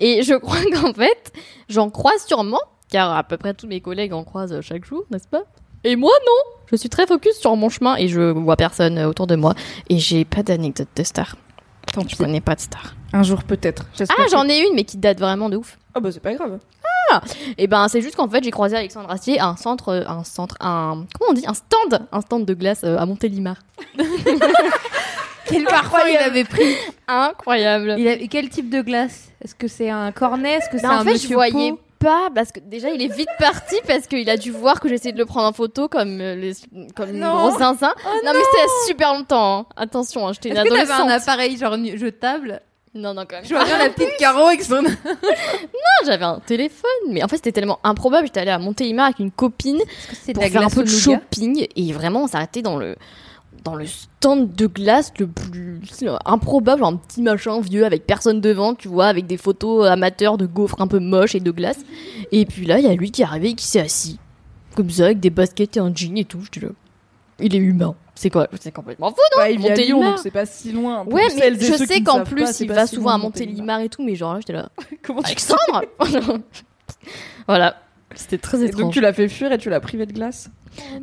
Et 0.00 0.22
je 0.22 0.34
crois 0.38 0.60
qu'en 0.72 0.92
fait, 0.94 1.32
j'en 1.68 1.90
croise 1.90 2.24
sûrement, 2.26 2.60
car 2.88 3.14
à 3.16 3.24
peu 3.24 3.36
près 3.36 3.52
tous 3.54 3.66
mes 3.66 3.80
collègues 3.80 4.12
en 4.12 4.24
croisent 4.24 4.60
chaque 4.62 4.84
jour, 4.84 5.04
n'est-ce 5.10 5.28
pas? 5.28 5.42
Et 5.84 5.96
moi, 5.96 6.12
non 6.26 6.56
Je 6.70 6.76
suis 6.76 6.88
très 6.88 7.06
focus 7.06 7.34
sur 7.38 7.54
mon 7.56 7.68
chemin 7.68 7.96
et 7.96 8.08
je 8.08 8.20
vois 8.32 8.56
personne 8.56 8.98
autour 9.00 9.26
de 9.26 9.36
moi. 9.36 9.54
Et 9.88 9.98
j'ai 9.98 10.24
pas 10.24 10.42
d'anecdote 10.42 10.88
de 10.96 11.02
star. 11.02 11.36
Tant 11.92 12.02
Je 12.02 12.06
pis. 12.08 12.16
connais 12.16 12.40
pas 12.40 12.54
de 12.54 12.60
star. 12.60 12.94
Un 13.12 13.22
jour 13.22 13.42
peut-être. 13.44 13.84
J'espère 13.96 14.16
Ah, 14.20 14.24
que- 14.24 14.30
j'en 14.30 14.48
ai 14.48 14.58
une, 14.60 14.74
mais 14.74 14.84
qui 14.84 14.96
date 14.98 15.18
vraiment 15.18 15.48
de 15.48 15.56
ouf. 15.56 15.78
Ah 15.94 16.00
bah 16.00 16.10
c'est 16.12 16.20
pas 16.20 16.34
grave. 16.34 16.58
Et 17.56 17.66
ben, 17.68 17.88
c'est 17.88 18.02
juste 18.02 18.16
qu'en 18.16 18.28
fait, 18.28 18.44
j'ai 18.44 18.50
croisé 18.50 18.76
Alexandre 18.76 19.10
Astier 19.10 19.40
à 19.40 19.46
un 19.46 19.56
centre, 19.56 19.88
euh, 19.88 20.04
un 20.06 20.24
centre, 20.24 20.56
un, 20.60 21.06
comment 21.18 21.30
on 21.30 21.32
dit, 21.32 21.44
un 21.46 21.54
stand, 21.54 22.06
un 22.12 22.20
stand 22.20 22.44
de 22.44 22.52
glace 22.52 22.82
euh, 22.84 22.98
à 22.98 23.06
Montélimar. 23.06 23.56
Quel 25.46 25.64
parfum 25.64 26.06
il 26.06 26.16
avait 26.18 26.44
pris 26.44 26.74
Incroyable. 27.06 27.94
il 27.98 28.06
avait- 28.06 28.28
Quel 28.28 28.50
type 28.50 28.68
de 28.68 28.82
glace? 28.82 29.30
Est-ce 29.42 29.54
que 29.54 29.68
c'est 29.68 29.88
un 29.88 30.12
cornet? 30.12 30.54
Est-ce 30.56 30.68
que 30.68 30.76
c'est 30.76 30.82
Ben, 30.86 30.90
en 30.98 31.00
un 31.00 31.04
fait, 31.04 31.12
monsieur 31.12 31.28
je 31.30 31.34
voyais 31.34 31.70
pot 31.70 31.80
pas 31.98 32.28
parce 32.34 32.52
que 32.52 32.60
déjà 32.60 32.90
il 32.90 33.02
est 33.02 33.12
vite 33.12 33.28
parti 33.38 33.74
parce 33.86 34.06
qu'il 34.06 34.28
a 34.30 34.36
dû 34.36 34.50
voir 34.50 34.80
que 34.80 34.88
j'essayais 34.88 35.12
de 35.12 35.18
le 35.18 35.26
prendre 35.26 35.48
en 35.48 35.52
photo 35.52 35.88
comme 35.88 36.20
euh, 36.20 36.34
les, 36.34 36.52
comme 36.94 37.10
une 37.10 37.20
Non. 37.20 37.34
grosse 37.48 37.58
zinzin. 37.58 37.92
non, 38.24 38.32
mais 38.32 38.40
c'était 38.52 38.68
super 38.86 39.14
longtemps. 39.14 39.60
hein. 39.60 39.66
Attention, 39.76 40.26
hein, 40.28 40.32
j'étais 40.32 40.50
une 40.50 40.56
Est-ce 40.56 40.64
que 40.64 40.74
adolescente. 40.74 41.00
un 41.00 41.08
appareil 41.10 41.56
genre 41.56 41.76
jetable? 41.96 42.60
Non, 42.94 43.12
non, 43.14 43.26
quand 43.28 43.36
même. 43.36 43.44
Je 43.44 43.54
vois 43.54 43.64
bien 43.64 43.78
la 43.78 43.90
petite 43.90 44.16
Caro 44.18 44.46
avec 44.46 44.62
son... 44.62 44.82
Non, 44.82 44.90
j'avais 46.06 46.24
un 46.24 46.40
téléphone, 46.40 46.88
mais 47.10 47.22
en 47.22 47.28
fait 47.28 47.36
c'était 47.36 47.52
tellement 47.52 47.78
improbable. 47.84 48.26
J'étais 48.26 48.40
allée 48.40 48.50
à 48.50 48.58
Montélimar 48.58 49.06
avec 49.06 49.18
une 49.18 49.30
copine 49.30 49.80
pour 50.34 50.42
faire 50.42 50.62
un 50.62 50.70
peu 50.70 50.82
de 50.84 50.88
shopping 50.88 51.66
et 51.76 51.92
vraiment 51.92 52.22
on 52.24 52.26
s'arrêtait 52.26 52.62
dans 52.62 52.76
le 52.78 52.96
dans 53.64 53.74
le 53.74 53.86
stand 53.86 54.54
de 54.54 54.66
glace 54.66 55.12
le 55.18 55.26
plus 55.26 55.80
improbable, 56.24 56.84
un 56.84 56.96
petit 56.96 57.22
machin 57.22 57.60
vieux 57.60 57.84
avec 57.84 58.06
personne 58.06 58.40
devant, 58.40 58.74
tu 58.74 58.88
vois, 58.88 59.06
avec 59.06 59.26
des 59.26 59.36
photos 59.36 59.86
amateurs 59.86 60.38
de 60.38 60.46
gaufres 60.46 60.80
un 60.80 60.86
peu 60.86 60.98
moches 60.98 61.34
et 61.34 61.40
de 61.40 61.50
glace. 61.50 61.80
Et 62.32 62.46
puis 62.46 62.66
là, 62.66 62.78
il 62.78 62.84
y 62.84 62.88
a 62.88 62.94
lui 62.94 63.10
qui 63.10 63.22
est 63.22 63.24
arrivé 63.24 63.50
et 63.50 63.54
qui 63.54 63.66
s'est 63.66 63.80
assis 63.80 64.18
comme 64.74 64.90
ça 64.90 65.06
avec 65.06 65.18
des 65.18 65.30
baskets 65.30 65.76
et 65.76 65.80
un 65.80 65.92
jean 65.92 66.16
et 66.16 66.24
tout. 66.24 66.40
Je 66.40 66.50
dis 66.50 66.60
là, 66.60 66.68
il 67.40 67.54
est 67.54 67.58
humain. 67.58 67.94
C'est 68.14 68.30
quoi 68.30 68.48
C'est 68.60 68.72
complètement 68.72 69.10
fou. 69.10 69.16
Bah, 69.36 69.50
il 69.50 69.58
Lyon, 69.58 69.68
Montélimar. 69.68 70.10
donc 70.10 70.18
c'est 70.20 70.30
pas 70.30 70.46
si 70.46 70.72
loin. 70.72 71.04
Ouais, 71.04 71.28
mais 71.36 71.54
je 71.54 71.72
sais 71.74 72.00
qu'en 72.02 72.24
plus 72.24 72.44
pas, 72.44 72.50
il 72.60 72.68
va 72.68 72.86
si 72.86 72.96
souvent 72.96 73.10
à 73.10 73.18
Montélimar 73.18 73.80
et 73.80 73.88
tout, 73.88 74.04
mais 74.04 74.14
genre 74.16 74.34
là, 74.34 74.40
j'étais 74.40 74.52
là, 74.52 74.68
Comment 75.02 75.20
Alexandre 75.20 75.84
Voilà, 77.46 77.76
c'était 78.14 78.38
très 78.38 78.60
Et 78.62 78.66
étrange. 78.66 78.82
donc 78.82 78.92
tu 78.92 79.00
l'as 79.00 79.12
fait 79.12 79.28
fuir 79.28 79.52
et 79.52 79.58
tu 79.58 79.70
l'as 79.70 79.80
privé 79.80 80.06
de 80.06 80.12
glace. 80.12 80.50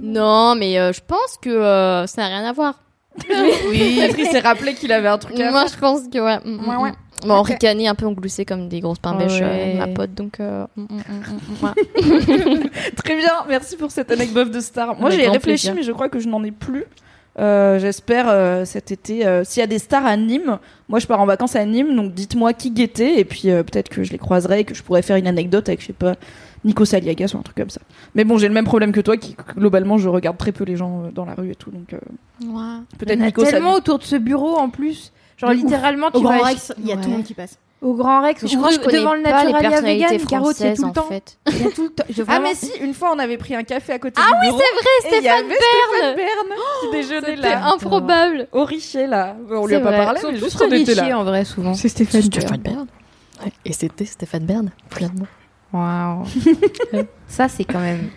Non, 0.01 0.55
mais 0.55 0.79
euh, 0.79 0.91
je 0.93 1.01
pense 1.05 1.37
que 1.41 1.49
euh, 1.49 2.07
ça 2.07 2.21
n'a 2.23 2.27
rien 2.27 2.45
à 2.49 2.53
voir. 2.53 2.79
Oui. 3.69 3.97
Patrice 3.99 4.29
s'est 4.31 4.39
rappelé 4.39 4.73
qu'il 4.73 4.91
avait 4.91 5.07
un 5.07 5.17
truc 5.17 5.39
à 5.39 5.49
Moi, 5.51 5.65
je 5.71 5.77
pense 5.77 6.01
que 6.11 6.19
ouais. 6.19 6.37
mm, 6.43 6.49
mm, 6.65 6.69
Ouais, 6.69 6.75
ouais. 6.83 6.89
mm. 6.91 7.27
Bon, 7.27 7.35
on 7.35 7.39
Ok. 7.39 7.47
ricanait 7.47 7.87
un 7.87 7.95
peu, 7.95 8.05
on 8.05 8.11
gloussait 8.11 8.43
comme 8.45 8.67
des 8.67 8.81
grosses 8.81 8.99
pains 8.99 9.15
bêches 9.15 9.39
euh, 9.41 9.45
Ouais. 9.45 9.73
ma 9.75 9.87
pote, 9.87 10.13
donc. 10.13 10.39
euh, 10.39 10.65
mm, 10.75 10.85
ouais. 11.63 11.71
Très 12.95 13.15
bien, 13.15 13.31
merci 13.47 13.77
pour 13.77 13.91
cette 13.91 14.11
anecdote 14.11 14.51
de 14.51 14.59
star. 14.59 14.99
Moi 14.99 15.09
j'ai 15.11 15.27
réfléchi, 15.27 15.39
plaisir. 15.67 15.75
mais 15.75 15.83
je 15.83 15.91
crois 15.91 16.09
que 16.09 16.19
je 16.19 16.27
n'en 16.27 16.43
ai 16.43 16.51
plus. 16.51 16.85
Euh, 17.39 17.79
J'espère 17.79 18.27
euh, 18.29 18.63
cet 18.65 18.91
été, 18.91 19.25
euh, 19.25 19.43
s'il 19.43 19.59
y 19.59 19.63
a 19.63 19.67
des 19.67 19.79
stars 19.79 20.05
à 20.05 20.15
Nîmes, 20.15 20.57
moi 20.87 20.99
je 20.99 21.07
pars 21.07 21.19
en 21.19 21.25
vacances 21.25 21.55
à 21.55 21.65
Nîmes, 21.65 21.93
donc 21.95 22.13
dites-moi 22.13 22.53
qui 22.53 22.71
guettait, 22.71 23.19
et 23.19 23.25
puis 23.25 23.49
euh, 23.49 23.61
peut-être 23.63 23.89
que 23.89 24.03
je 24.03 24.11
les 24.11 24.17
croiserai 24.17 24.61
et 24.61 24.63
que 24.63 24.73
je 24.73 24.83
pourrais 24.83 25.01
faire 25.01 25.17
une 25.17 25.27
anecdote 25.27 25.67
avec, 25.67 25.81
je 25.81 25.87
sais 25.87 25.93
pas, 25.93 26.15
Nico 26.65 26.83
Saliagas 26.83 27.31
ou 27.33 27.37
un 27.37 27.41
truc 27.43 27.55
comme 27.55 27.69
ça. 27.69 27.79
Mais 28.15 28.25
bon, 28.25 28.37
j'ai 28.37 28.47
le 28.49 28.53
même 28.53 28.65
problème 28.65 28.91
que 28.91 28.99
toi, 28.99 29.15
qui 29.15 29.37
globalement 29.55 29.97
je 29.97 30.09
regarde 30.09 30.37
très 30.37 30.51
peu 30.51 30.65
les 30.65 30.75
gens 30.75 31.05
euh, 31.05 31.11
dans 31.11 31.23
la 31.25 31.33
rue 31.35 31.51
et 31.51 31.55
tout, 31.55 31.71
donc 31.71 31.93
euh, 31.93 31.97
Ouais. 32.43 32.81
peut-être 32.97 33.13
Il 33.13 33.19
y 33.19 33.21
en 33.21 33.23
a 33.23 33.25
Nico 33.27 33.43
tellement 33.43 33.73
autour 33.73 33.99
de 33.99 34.03
ce 34.03 34.15
bureau 34.17 34.57
en 34.57 34.69
plus. 34.69 35.13
Genre 35.37 35.51
ouf. 35.51 35.55
littéralement, 35.57 36.11
tu 36.11 36.17
Au 36.17 36.21
Grand 36.21 36.37
vas 36.39 36.45
Rex, 36.47 36.73
il 36.77 36.87
y 36.87 36.91
a 36.91 36.95
Ouais. 36.95 37.01
tout 37.01 37.09
le 37.09 37.15
monde 37.15 37.23
qui 37.23 37.33
passe. 37.33 37.57
au 37.81 37.93
Grand 37.93 38.21
Rex, 38.21 38.47
Je 38.47 38.55
crois 38.57 38.69
que 38.75 38.89
je 38.89 38.97
devant 38.97 39.13
le 39.13 39.21
Naturalia 39.21 39.81
vegan, 39.81 40.17
Caro, 40.27 40.53
tu 40.53 40.63
y 40.63 40.65
es 40.65 40.75
françaises 40.75 40.77
tout 40.77 40.83
le 40.83 40.87
en 40.89 40.91
temps. 40.93 41.01
fait. 41.03 41.37
Il 41.49 41.61
y 41.61 41.65
a 41.67 41.71
tout 41.71 41.83
le 41.83 41.89
temps. 41.89 42.03
Je- 42.09 42.23
Ah 42.27 42.39
mais 42.39 42.55
si, 42.55 42.71
une 42.81 42.93
fois 42.93 43.11
on 43.13 43.19
avait 43.19 43.37
pris 43.37 43.53
un 43.53 43.63
café 43.63 43.93
à 43.93 43.99
côté 43.99 44.19
Ah 44.19 44.27
du 44.27 44.33
oui, 44.33 44.47
bureau. 44.47 44.59
c'est 44.59 45.09
vrai, 45.09 45.17
et 45.17 45.19
il 45.19 45.23
y 45.25 45.27
avait 45.27 45.43
Stéphane 45.55 46.15
Bern. 46.15 46.15
Bern 46.15 46.59
qui 46.81 46.97
déjeunait 46.97 47.35
C'était 47.35 47.49
là. 47.49 47.67
improbable. 47.73 48.47
Au 48.53 48.63
Richer 48.63 49.07
là. 49.07 49.35
On 49.51 49.67
lui 49.67 49.75
a 49.75 49.77
C'est 49.77 49.83
pas 49.83 49.91
vrai. 49.91 50.03
parlé, 50.05 50.19
mais 50.23 50.33
tous 50.39 50.43
juste 50.45 50.61
on 50.65 50.71
était 50.71 50.95
là. 50.95 51.19
en 51.19 51.23
vrai 51.25 51.45
souvent. 51.45 51.73
C'est 51.75 51.89
Stéphane 51.89 52.57
Bern. 52.61 52.87
Et 53.65 53.73
c'était 53.73 54.05
Stéphane 54.05 54.45
Bern, 54.45 54.71
finalement. 54.89 55.27
Waouh. 55.75 56.23
ça 57.27 57.47
c'est 57.47 57.63
quand 57.65 57.79
même 57.79 58.09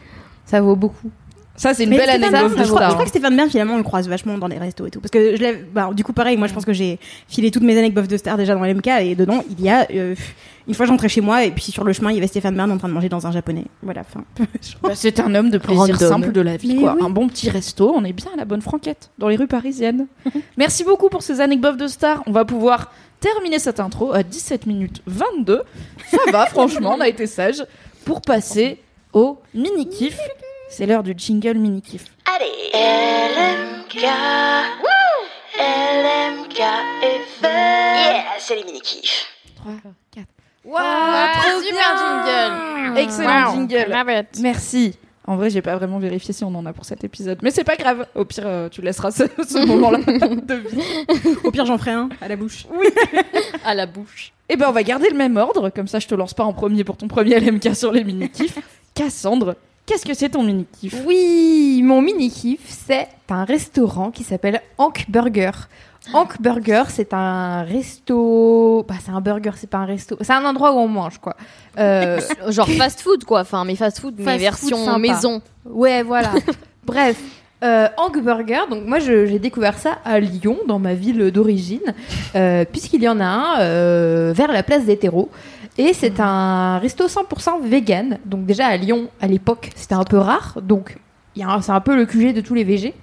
ça 0.45 0.61
vaut 0.61 0.77
beaucoup. 0.77 1.11
Ça 1.57 1.75
c'est 1.75 1.83
une 1.85 1.91
Mais 1.91 1.97
belle 1.97 2.09
Stéphane 2.09 2.35
anecdote 2.37 2.55
Bern, 2.57 2.65
je, 2.67 2.71
crois, 2.71 2.81
je 2.81 2.85
star. 2.85 2.93
crois 2.93 3.03
que 3.03 3.09
Stéphane 3.11 3.37
Bern, 3.37 3.51
finalement, 3.51 3.75
on 3.75 3.79
le 3.79 3.83
croise 3.83 4.09
vachement 4.09 4.39
dans 4.39 4.47
les 4.47 4.59
restos 4.59 4.87
et 4.87 4.91
tout. 4.93 5.01
Parce 5.01 5.11
que 5.11 5.35
je 5.35 5.43
l'ai. 5.43 5.55
bah, 5.57 5.91
du 5.93 6.05
coup, 6.05 6.13
pareil, 6.13 6.37
moi, 6.37 6.47
je 6.47 6.55
pense 6.55 6.65
que 6.65 6.73
j'ai 6.73 7.01
filé 7.27 7.51
toutes 7.51 7.65
mes 7.65 7.77
anecdotes 7.77 8.07
de 8.09 8.17
star 8.17 8.37
déjà 8.37 8.55
dans 8.55 8.63
l'MK 8.65 8.87
et 9.01 9.17
dedans, 9.17 9.43
il 9.51 9.61
y 9.65 9.69
a. 9.69 9.85
euh, 9.91 10.15
une 10.69 10.75
fois, 10.75 10.87
j'entrais 10.87 11.09
chez 11.09 11.21
moi 11.21 11.45
et 11.45 11.51
puis 11.51 11.65
sur 11.73 11.83
le 11.83 11.93
chemin, 11.93 12.11
il 12.13 12.15
y 12.15 12.19
avait 12.19 12.29
Stéphane 12.29 12.55
Bern 12.55 12.71
en 12.71 12.79
train 12.79 12.87
de 12.89 12.93
manger 12.95 13.09
dans 13.09 13.27
un 13.27 13.33
japonais. 13.33 13.65
Voilà, 13.83 14.05
fin. 14.05 14.23
Bah, 14.83 14.91
c'est 14.95 15.19
un 15.19 15.35
homme 15.35 15.51
de 15.51 15.59
plaisir 15.59 15.81
Random. 15.99 16.09
simple 16.09 16.31
de 16.33 16.41
la 16.41 16.57
vie, 16.57 16.75
Mais 16.77 16.81
quoi. 16.83 16.95
oui. 16.97 17.03
Un 17.05 17.11
bon 17.11 17.27
petit 17.27 17.51
resto, 17.51 17.93
on 17.93 18.05
est 18.05 18.13
bien 18.13 18.31
à 18.33 18.37
la 18.37 18.45
bonne 18.45 18.63
franquette, 18.63 19.11
dans 19.19 19.27
les 19.29 19.35
rues 19.37 19.49
parisiennes. 19.49 20.07
Merci 20.57 20.85
beaucoup 20.85 21.09
pour 21.09 21.23
ces 21.23 21.41
anecdotes 21.41 21.77
de 21.77 21.89
stars. 21.89 22.23
On 22.29 22.33
va 22.33 22.45
pouvoir 22.45 22.93
terminer 23.21 23.59
cette 23.59 23.81
intro 23.81 24.13
à 24.13 24.23
17 24.23 24.67
minutes 24.67 25.03
22. 25.07 25.63
Ça 26.11 26.19
va, 26.31 26.47
franchement, 26.51 26.95
on 26.97 27.01
a 27.01 27.09
été 27.09 27.27
sage. 27.27 27.65
Pour 28.05 28.21
passer 28.23 28.81
au 29.13 29.39
mini-kiff. 29.55 30.19
C'est 30.71 30.87
l'heure 30.87 31.03
du 31.03 31.15
jingle 31.17 31.59
mini-kiff. 31.59 32.05
LMK. 32.27 34.03
LMK 35.59 36.59
FM. 37.03 37.51
Yeah, 37.51 38.25
c'est 38.39 38.57
les 38.57 38.65
mini-kifs. 38.65 39.27
3, 39.57 39.73
4. 40.15 40.27
Ah, 40.77 41.33
trop 41.43 41.61
super 41.63 41.73
bien 41.73 42.25
jingle. 42.25 42.99
Excellent 42.99 43.47
Wow. 43.47 43.55
jingle. 43.69 44.27
Merci. 44.41 44.99
En 45.29 45.37
vrai, 45.37 45.51
j'ai 45.51 45.61
pas 45.61 45.77
vraiment 45.77 45.99
vérifié 45.99 46.33
si 46.33 46.43
on 46.43 46.55
en 46.55 46.65
a 46.65 46.73
pour 46.73 46.87
cet 46.87 47.05
épisode. 47.05 47.39
Mais 47.43 47.51
c'est 47.51 47.63
pas 47.63 47.77
grave. 47.77 48.07
Au 48.15 48.25
pire, 48.25 48.45
euh, 48.47 48.71
tu 48.71 48.81
laisseras 48.81 49.11
ce, 49.11 49.25
ce 49.47 49.59
moment-là 49.67 49.99
de 49.99 50.55
vie. 50.55 51.37
Au 51.45 51.51
pire, 51.51 51.67
j'en 51.67 51.77
ferai 51.77 51.91
un 51.91 52.09
à 52.23 52.29
la 52.29 52.37
bouche. 52.37 52.67
À 53.63 53.75
la 53.75 53.85
bouche. 53.85 54.33
Eh 54.49 54.57
ben, 54.57 54.65
on 54.71 54.73
va 54.73 54.83
garder 54.83 55.11
le 55.11 55.17
même 55.19 55.37
ordre. 55.37 55.69
Comme 55.69 55.87
ça, 55.87 55.99
je 55.99 56.07
te 56.07 56.15
lance 56.15 56.33
pas 56.33 56.45
en 56.45 56.55
premier 56.55 56.83
pour 56.83 56.97
ton 56.97 57.09
premier 57.09 57.39
LMK 57.39 57.77
sur 57.77 57.93
les 57.93 58.05
mini-kifs. 58.05 58.59
Cassandre, 58.95 59.57
qu'est-ce 59.85 60.07
que 60.07 60.15
c'est 60.15 60.31
ton 60.31 60.43
mini-kiff? 60.43 60.95
Oui, 61.07 61.83
mon 61.85 62.01
mini 62.01 62.31
kiff, 62.31 62.61
c'est 62.67 63.09
un 63.29 63.45
restaurant 63.45 64.11
qui 64.11 64.25
s'appelle 64.25 64.63
Hank 64.79 65.05
Burger. 65.11 65.51
Hank 66.15 66.41
Burger, 66.41 66.85
c'est 66.89 67.13
un 67.13 67.63
resto. 67.63 68.85
Bah, 68.89 68.95
c'est 69.05 69.11
un 69.11 69.21
burger, 69.21 69.51
c'est 69.57 69.69
pas 69.69 69.79
un 69.79 69.85
resto. 69.87 70.17
C'est 70.21 70.33
un 70.33 70.45
endroit 70.45 70.73
où 70.73 70.77
on 70.79 70.89
mange, 70.89 71.19
quoi. 71.19 71.37
Euh, 71.79 72.21
Genre 72.49 72.69
fast 72.71 73.01
food 73.03 73.25
quoi, 73.25 73.41
enfin 73.41 73.65
mais 73.65 73.75
fast 73.77 74.01
food 74.01 74.15
mais 74.19 74.25
version 74.39 74.79
maison. 74.99 75.43
Ouais, 75.65 76.03
voilà. 76.03 76.33
Bref, 76.85 77.21
euh, 77.63 77.89
Hank 77.97 78.23
Burger, 78.23 78.61
donc 78.71 78.85
moi 78.87 78.99
je- 78.99 79.27
j'ai 79.27 79.39
découvert 79.39 79.79
ça 79.79 79.99
à 80.05 80.19
Lyon, 80.21 80.59
dans 80.67 80.79
ma 80.79 80.95
ville 80.95 81.31
d'origine, 81.31 81.95
euh, 82.35 82.65
puisqu'il 82.65 83.03
y 83.03 83.09
en 83.09 83.21
a 83.21 83.25
un 83.27 83.61
euh, 83.61 84.33
vers 84.35 84.51
la 84.53 84.63
place 84.63 84.85
des 84.85 84.97
terreaux. 84.97 85.29
Et 85.77 85.93
c'est 85.93 86.19
un 86.19 86.79
resto 86.79 87.07
100% 87.07 87.63
vegan. 87.63 88.19
Donc 88.25 88.47
déjà 88.47 88.67
à 88.67 88.77
Lyon, 88.77 89.09
à 89.21 89.27
l'époque, 89.29 89.71
c'était 89.77 89.95
un 89.95 90.05
peu 90.05 90.19
rare. 90.19 90.59
Donc 90.63 90.97
c'est 91.37 91.71
un 91.71 91.81
peu 91.81 91.95
le 91.95 92.05
QG 92.05 92.33
de 92.35 92.41
tous 92.41 92.55
les 92.55 92.65
VG. 92.65 92.95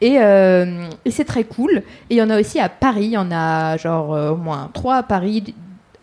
Et, 0.00 0.18
euh, 0.20 0.88
et 1.04 1.10
c'est 1.10 1.24
très 1.24 1.44
cool. 1.44 1.78
Et 2.10 2.14
il 2.14 2.16
y 2.16 2.22
en 2.22 2.30
a 2.30 2.38
aussi 2.40 2.60
à 2.60 2.68
Paris. 2.68 3.04
Il 3.06 3.10
y 3.12 3.16
en 3.18 3.30
a 3.32 3.76
genre 3.76 4.14
euh, 4.14 4.30
au 4.30 4.36
moins 4.36 4.70
trois 4.72 4.96
à 4.96 5.02
Paris, 5.02 5.54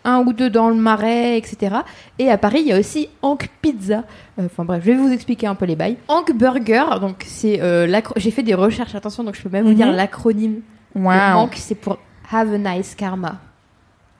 un 0.04 0.18
ou 0.18 0.32
deux 0.32 0.50
dans 0.50 0.68
le 0.68 0.74
Marais, 0.74 1.38
etc. 1.38 1.76
Et 2.18 2.30
à 2.30 2.36
Paris, 2.38 2.60
il 2.60 2.66
y 2.68 2.72
a 2.72 2.78
aussi 2.78 3.08
Hank 3.22 3.48
Pizza. 3.62 4.04
Euh, 4.38 4.44
Enfin 4.46 4.64
bref, 4.64 4.82
je 4.84 4.92
vais 4.92 4.96
vous 4.98 5.10
expliquer 5.12 5.46
un 5.46 5.54
peu 5.54 5.64
les 5.64 5.76
bails. 5.76 5.96
Hank 6.08 6.32
Burger, 6.34 6.84
donc 7.00 7.24
c'est 7.26 7.60
euh, 7.60 8.00
j'ai 8.16 8.30
fait 8.30 8.42
des 8.42 8.54
recherches, 8.54 8.94
attention, 8.94 9.24
donc 9.24 9.34
je 9.34 9.42
peux 9.42 9.48
même 9.48 9.64
vous 9.66 9.74
dire 9.74 9.86
Mhm. 9.88 9.96
l'acronyme. 9.96 10.60
Wow. 10.94 11.10
Hank, 11.38 11.54
c'est 11.56 11.74
pour 11.74 11.98
Have 12.30 12.52
a 12.52 12.58
Nice 12.58 12.94
Karma. 12.94 13.36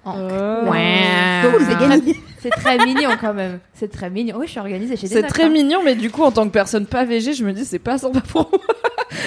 Oh. 0.06 0.10
Cool, 0.12 1.62
c'est 2.40 2.50
très, 2.50 2.78
mignon 2.78 3.10
quand 3.20 3.34
même. 3.34 3.58
C'est 3.74 3.90
très 3.90 4.08
mignon. 4.08 4.36
Oui, 4.38 4.46
je 4.46 4.52
suis 4.52 4.60
organisée. 4.60 4.94
des 4.94 5.06
C'est 5.08 5.22
très 5.24 5.44
hein. 5.44 5.48
mignon, 5.48 5.80
mais 5.84 5.96
du 5.96 6.10
coup, 6.10 6.22
en 6.22 6.30
tant 6.30 6.44
que 6.44 6.52
personne 6.52 6.86
pas 6.86 7.04
végé, 7.04 7.32
je 7.32 7.44
me 7.44 7.52
dis 7.52 7.64
c'est 7.64 7.80
pas 7.80 7.98
sympa 7.98 8.20
pour 8.20 8.48
moi. 8.52 8.60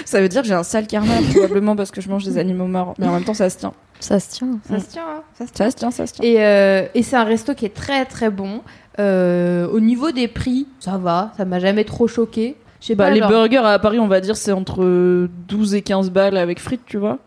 Ça 0.05 0.21
veut 0.21 0.29
dire 0.29 0.41
que 0.41 0.47
j'ai 0.47 0.53
un 0.53 0.63
sale 0.63 0.87
karma, 0.87 1.13
probablement 1.31 1.75
parce 1.75 1.91
que 1.91 2.01
je 2.01 2.09
mange 2.09 2.25
des 2.25 2.37
animaux 2.37 2.67
morts. 2.67 2.93
Mais 2.99 3.07
en 3.07 3.13
même 3.13 3.23
temps, 3.23 3.33
ça 3.33 3.49
se 3.49 3.57
tient. 3.57 3.73
Ça 3.99 4.19
se 4.19 4.29
tient. 4.31 4.59
Ça 4.67 4.79
se 4.79 4.85
tient. 4.87 5.03
hein, 5.07 5.21
ça 5.37 5.45
se 5.47 5.51
tient. 5.51 5.65
Ça 5.65 5.71
se 5.71 5.75
tient, 5.75 5.91
ça 5.91 6.07
se 6.07 6.13
tient. 6.13 6.25
Et, 6.25 6.43
euh, 6.43 6.85
et 6.93 7.03
c'est 7.03 7.15
un 7.17 7.23
resto 7.25 7.53
qui 7.53 7.65
est 7.65 7.73
très 7.75 8.05
très 8.05 8.29
bon. 8.29 8.61
Euh, 8.99 9.67
au 9.69 9.79
niveau 9.79 10.11
des 10.11 10.27
prix, 10.27 10.67
ça 10.79 10.97
va. 10.97 11.31
Ça 11.37 11.45
m'a 11.45 11.59
jamais 11.59 11.83
trop 11.83 12.07
choqué. 12.07 12.55
Je 12.81 12.87
sais 12.87 12.95
Bah, 12.95 13.05
pas, 13.05 13.11
les 13.11 13.19
genre- 13.19 13.29
burgers 13.29 13.57
à 13.57 13.77
Paris, 13.79 13.99
on 13.99 14.07
va 14.07 14.21
dire, 14.21 14.37
c'est 14.37 14.51
entre 14.53 15.27
12 15.47 15.75
et 15.75 15.81
15 15.81 16.11
balles 16.11 16.37
avec 16.37 16.59
frites, 16.59 16.85
tu 16.85 16.97
vois. 16.97 17.17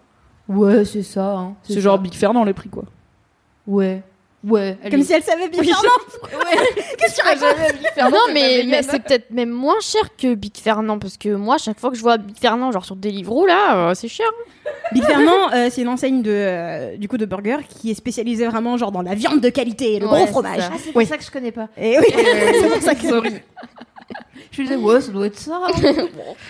Ouais, 0.48 0.84
c'est 0.84 1.02
ça. 1.02 1.34
hein, 1.36 1.54
C'est 1.62 1.80
genre 1.80 1.98
Big 1.98 2.14
Fernand 2.14 2.44
les 2.44 2.52
prix 2.54 2.68
quoi. 2.68 2.84
Ouais. 3.66 4.02
Ouais. 4.44 4.76
Comme 4.84 4.94
allez. 4.94 5.04
si 5.04 5.12
elle 5.12 5.22
savait 5.22 5.48
bien. 5.48 5.62
Qu'est-ce 6.98 7.16
que 7.16 7.20
tu 7.20 7.26
racontes 7.26 8.12
non, 8.12 8.18
mais, 8.34 8.64
mais 8.66 8.82
c'est 8.82 9.00
peut-être 9.02 9.30
même 9.30 9.50
moins 9.50 9.78
cher 9.80 10.02
que 10.16 10.34
Big 10.34 10.56
Fernand 10.56 10.98
parce 10.98 11.16
que 11.16 11.28
moi, 11.34 11.58
chaque 11.58 11.78
fois 11.78 11.90
que 11.90 11.96
je 11.96 12.02
vois 12.02 12.16
Big 12.16 12.36
Fernand, 12.38 12.72
genre 12.72 12.84
sur 12.84 12.96
Deliveroo, 12.96 13.46
là, 13.46 13.90
euh, 13.90 13.94
c'est 13.94 14.08
cher. 14.08 14.26
Big 14.92 15.04
Fernand, 15.04 15.52
euh, 15.54 15.68
c'est 15.70 15.82
une 15.82 15.88
enseigne 15.88 16.22
de, 16.22 16.30
euh, 16.32 16.96
du 16.96 17.06
coup 17.08 17.18
de 17.18 17.24
burger 17.26 17.58
qui 17.68 17.90
est 17.90 17.94
spécialisée 17.94 18.46
vraiment 18.46 18.76
genre 18.76 18.90
dans 18.92 19.02
la 19.02 19.14
viande 19.14 19.40
de 19.40 19.48
qualité 19.48 19.94
et 19.94 20.00
le 20.00 20.06
Ouais, 20.06 20.18
gros 20.24 20.26
fromage. 20.26 20.58
ça. 20.60 20.70
Ah, 20.72 20.76
c'est 20.78 20.90
pour 20.92 20.96
Oui. 20.98 21.06
ça 21.06 21.16
que 21.16 21.24
je 21.24 21.30
connais 21.30 21.52
pas. 21.52 21.68
Et 21.76 21.98
oui, 21.98 22.06
c'est 22.12 22.68
pour 22.68 22.82
ça 22.82 22.94
que 22.94 23.00
Je 24.50 24.62
me 24.62 24.66
disais, 24.66 24.76
ouais, 24.76 25.00
ça 25.00 25.12
doit 25.12 25.26
être 25.26 25.38
ça. 25.38 25.60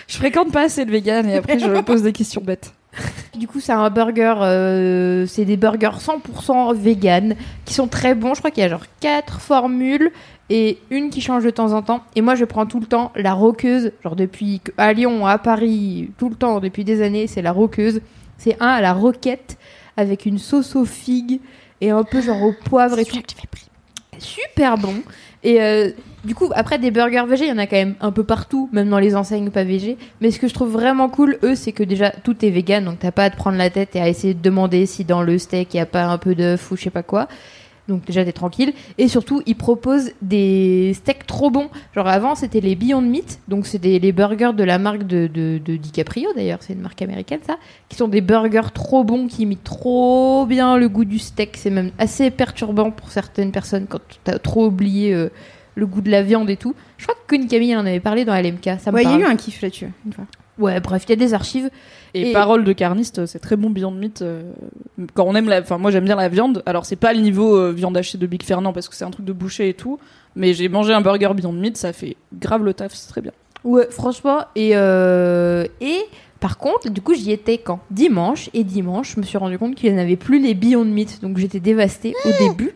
Je 0.07 0.15
fréquente 0.17 0.51
pas 0.51 0.61
assez 0.63 0.83
de 0.85 0.91
vegan 0.91 1.29
et 1.29 1.37
après 1.37 1.59
je 1.59 1.67
me 1.67 1.81
pose 1.83 2.01
des 2.01 2.11
questions 2.11 2.41
bêtes. 2.43 2.71
Du 3.37 3.47
coup, 3.47 3.59
c'est 3.59 3.71
un 3.71 3.89
burger, 3.89 4.35
euh, 4.41 5.25
c'est 5.25 5.45
des 5.45 5.57
burgers 5.57 5.97
100% 5.99 6.75
vegan 6.75 7.35
qui 7.65 7.73
sont 7.73 7.87
très 7.87 8.13
bons. 8.13 8.35
Je 8.35 8.39
crois 8.39 8.51
qu'il 8.51 8.61
y 8.61 8.65
a 8.65 8.69
genre 8.69 8.85
4 8.99 9.41
formules 9.41 10.11
et 10.49 10.77
une 10.91 11.09
qui 11.09 11.19
change 11.19 11.43
de 11.43 11.49
temps 11.49 11.73
en 11.73 11.81
temps. 11.81 12.03
Et 12.15 12.21
moi, 12.21 12.35
je 12.35 12.45
prends 12.45 12.65
tout 12.65 12.79
le 12.79 12.85
temps 12.85 13.11
la 13.15 13.33
roqueuse, 13.33 13.91
genre 14.03 14.15
depuis 14.15 14.61
à 14.77 14.93
Lyon, 14.93 15.25
à 15.25 15.39
Paris, 15.39 16.11
tout 16.17 16.29
le 16.29 16.35
temps, 16.35 16.59
depuis 16.59 16.83
des 16.83 17.01
années, 17.01 17.27
c'est 17.27 17.41
la 17.41 17.51
roqueuse. 17.51 18.01
C'est 18.37 18.61
un 18.61 18.67
à 18.67 18.81
la 18.81 18.93
roquette 18.93 19.57
avec 19.97 20.25
une 20.25 20.37
sauce 20.37 20.75
aux 20.75 20.85
figues 20.85 21.39
et 21.81 21.89
un 21.89 22.03
peu 22.03 22.21
genre 22.21 22.43
au 22.43 22.53
poivre 22.53 22.99
et 22.99 23.05
tout. 23.05 23.17
Super 24.19 24.77
bon. 24.77 24.95
Et 25.43 25.61
euh, 25.61 25.91
du 26.23 26.35
coup, 26.35 26.49
après 26.55 26.79
des 26.79 26.89
burgers 26.91 27.25
végés, 27.27 27.45
il 27.45 27.49
y 27.49 27.53
en 27.53 27.57
a 27.57 27.67
quand 27.67 27.75
même 27.75 27.95
un 28.01 28.11
peu 28.11 28.23
partout, 28.23 28.69
même 28.71 28.89
dans 28.89 28.99
les 28.99 29.15
enseignes 29.15 29.49
pas 29.49 29.63
végés. 29.63 29.97
Mais 30.21 30.31
ce 30.31 30.39
que 30.39 30.47
je 30.47 30.53
trouve 30.53 30.71
vraiment 30.71 31.09
cool, 31.09 31.37
eux, 31.43 31.55
c'est 31.55 31.71
que 31.73 31.83
déjà 31.83 32.11
tout 32.11 32.45
est 32.45 32.49
vegan, 32.49 32.85
donc 32.85 32.99
t'as 32.99 33.11
pas 33.11 33.25
à 33.25 33.29
te 33.29 33.35
prendre 33.35 33.57
la 33.57 33.69
tête 33.69 33.95
et 33.95 34.01
à 34.01 34.07
essayer 34.07 34.33
de 34.33 34.41
demander 34.41 34.85
si 34.85 35.03
dans 35.03 35.21
le 35.21 35.37
steak 35.37 35.73
il 35.73 35.77
y 35.77 35.79
a 35.81 35.85
pas 35.85 36.05
un 36.05 36.17
peu 36.17 36.35
d'œuf 36.35 36.71
ou 36.71 36.77
je 36.77 36.83
sais 36.83 36.89
pas 36.89 37.03
quoi. 37.03 37.27
Donc 37.89 38.05
déjà 38.05 38.23
t'es 38.23 38.31
tranquille. 38.31 38.71
Et 38.97 39.09
surtout, 39.09 39.41
ils 39.45 39.57
proposent 39.57 40.11
des 40.21 40.93
steaks 40.95 41.27
trop 41.27 41.49
bons. 41.51 41.67
Genre 41.93 42.07
avant, 42.07 42.33
c'était 42.33 42.61
les 42.61 42.75
Beyond 42.75 43.01
Meat, 43.01 43.39
donc 43.49 43.65
c'est 43.67 43.77
des- 43.77 43.99
les 43.99 44.13
burgers 44.13 44.53
de 44.55 44.63
la 44.63 44.79
marque 44.79 45.03
de, 45.05 45.27
de, 45.27 45.59
de 45.63 45.75
DiCaprio 45.75 46.29
d'ailleurs, 46.33 46.59
c'est 46.61 46.71
une 46.71 46.79
marque 46.79 47.01
américaine 47.01 47.41
ça, 47.45 47.57
qui 47.89 47.97
sont 47.97 48.07
des 48.07 48.21
burgers 48.21 48.71
trop 48.73 49.03
bons, 49.03 49.27
qui 49.27 49.41
imitent 49.41 49.65
trop 49.65 50.45
bien 50.45 50.77
le 50.77 50.87
goût 50.87 51.03
du 51.03 51.19
steak. 51.19 51.57
C'est 51.57 51.71
même 51.71 51.91
assez 51.97 52.31
perturbant 52.31 52.89
pour 52.89 53.09
certaines 53.11 53.51
personnes 53.51 53.85
quand 53.89 53.99
t'as 54.23 54.39
trop 54.39 54.67
oublié 54.67 55.13
euh, 55.13 55.27
le 55.75 55.85
goût 55.85 56.01
de 56.01 56.09
la 56.11 56.21
viande 56.21 56.49
et 56.49 56.57
tout. 56.57 56.75
Je 56.97 57.03
crois 57.05 57.15
que 57.15 57.27
Connie 57.35 57.47
Camille 57.47 57.75
en 57.75 57.85
avait 57.85 57.99
parlé 57.99 58.25
dans 58.25 58.33
LMK, 58.35 58.79
ça 58.79 58.91
me 58.91 58.95
Ouais, 58.97 59.03
il 59.03 59.09
y 59.09 59.13
a 59.13 59.19
eu 59.19 59.23
un 59.23 59.35
kiff 59.35 59.61
là-dessus. 59.61 59.89
une 60.05 60.13
fois. 60.13 60.25
Ouais, 60.59 60.79
bref, 60.79 61.03
il 61.07 61.09
y 61.09 61.13
a 61.13 61.15
des 61.15 61.33
archives. 61.33 61.69
Et, 62.13 62.29
Et- 62.29 62.33
parole 62.33 62.63
de 62.63 62.73
carniste, 62.73 63.25
c'est 63.25 63.39
très 63.39 63.55
bon 63.55 63.71
Beyond 63.71 63.89
Meat. 63.91 64.21
euh, 64.21 64.51
quand 65.15 65.23
on 65.27 65.33
aime 65.33 65.49
la, 65.49 65.61
enfin 65.61 65.79
moi 65.79 65.89
j'aime 65.89 66.05
bien 66.05 66.15
la 66.15 66.29
viande. 66.29 66.61
Alors 66.67 66.85
c'est 66.85 66.95
pas 66.95 67.11
le 67.13 67.21
niveau 67.21 67.55
euh, 67.57 67.71
viande 67.71 67.97
hachée 67.97 68.19
de 68.19 68.27
Big 68.27 68.43
Fernand 68.43 68.71
parce 68.71 68.87
que 68.87 68.95
c'est 68.95 69.03
un 69.03 69.09
truc 69.09 69.25
de 69.25 69.33
boucher 69.33 69.69
et 69.69 69.73
tout. 69.73 69.97
Mais 70.35 70.53
j'ai 70.53 70.69
mangé 70.69 70.93
un 70.93 71.01
burger 71.01 71.31
Beyond 71.35 71.53
Meat, 71.53 71.75
ça 71.77 71.91
fait 71.91 72.17
grave 72.37 72.63
le 72.63 72.73
taf, 72.75 72.93
c'est 72.93 73.07
très 73.09 73.21
bien. 73.21 73.31
Ouais, 73.63 73.87
franchement. 73.89 74.41
Et, 74.55 74.71
euh, 74.75 75.65
et 75.81 75.97
par 76.39 76.57
contre, 76.59 76.89
du 76.89 77.01
coup, 77.01 77.13
j'y 77.15 77.31
étais 77.31 77.57
quand? 77.57 77.79
Dimanche. 77.89 78.49
Et 78.53 78.63
dimanche, 78.63 79.13
je 79.15 79.19
me 79.19 79.25
suis 79.25 79.37
rendu 79.39 79.57
compte 79.57 79.73
qu'il 79.73 79.91
n'y 79.91 79.97
en 79.97 80.01
avait 80.03 80.17
plus 80.17 80.39
les 80.39 80.53
Beyond 80.53 80.85
Meat. 80.85 81.19
Donc 81.23 81.37
j'étais 81.37 81.59
dévastée 81.61 82.13
au 82.25 82.47
début. 82.49 82.73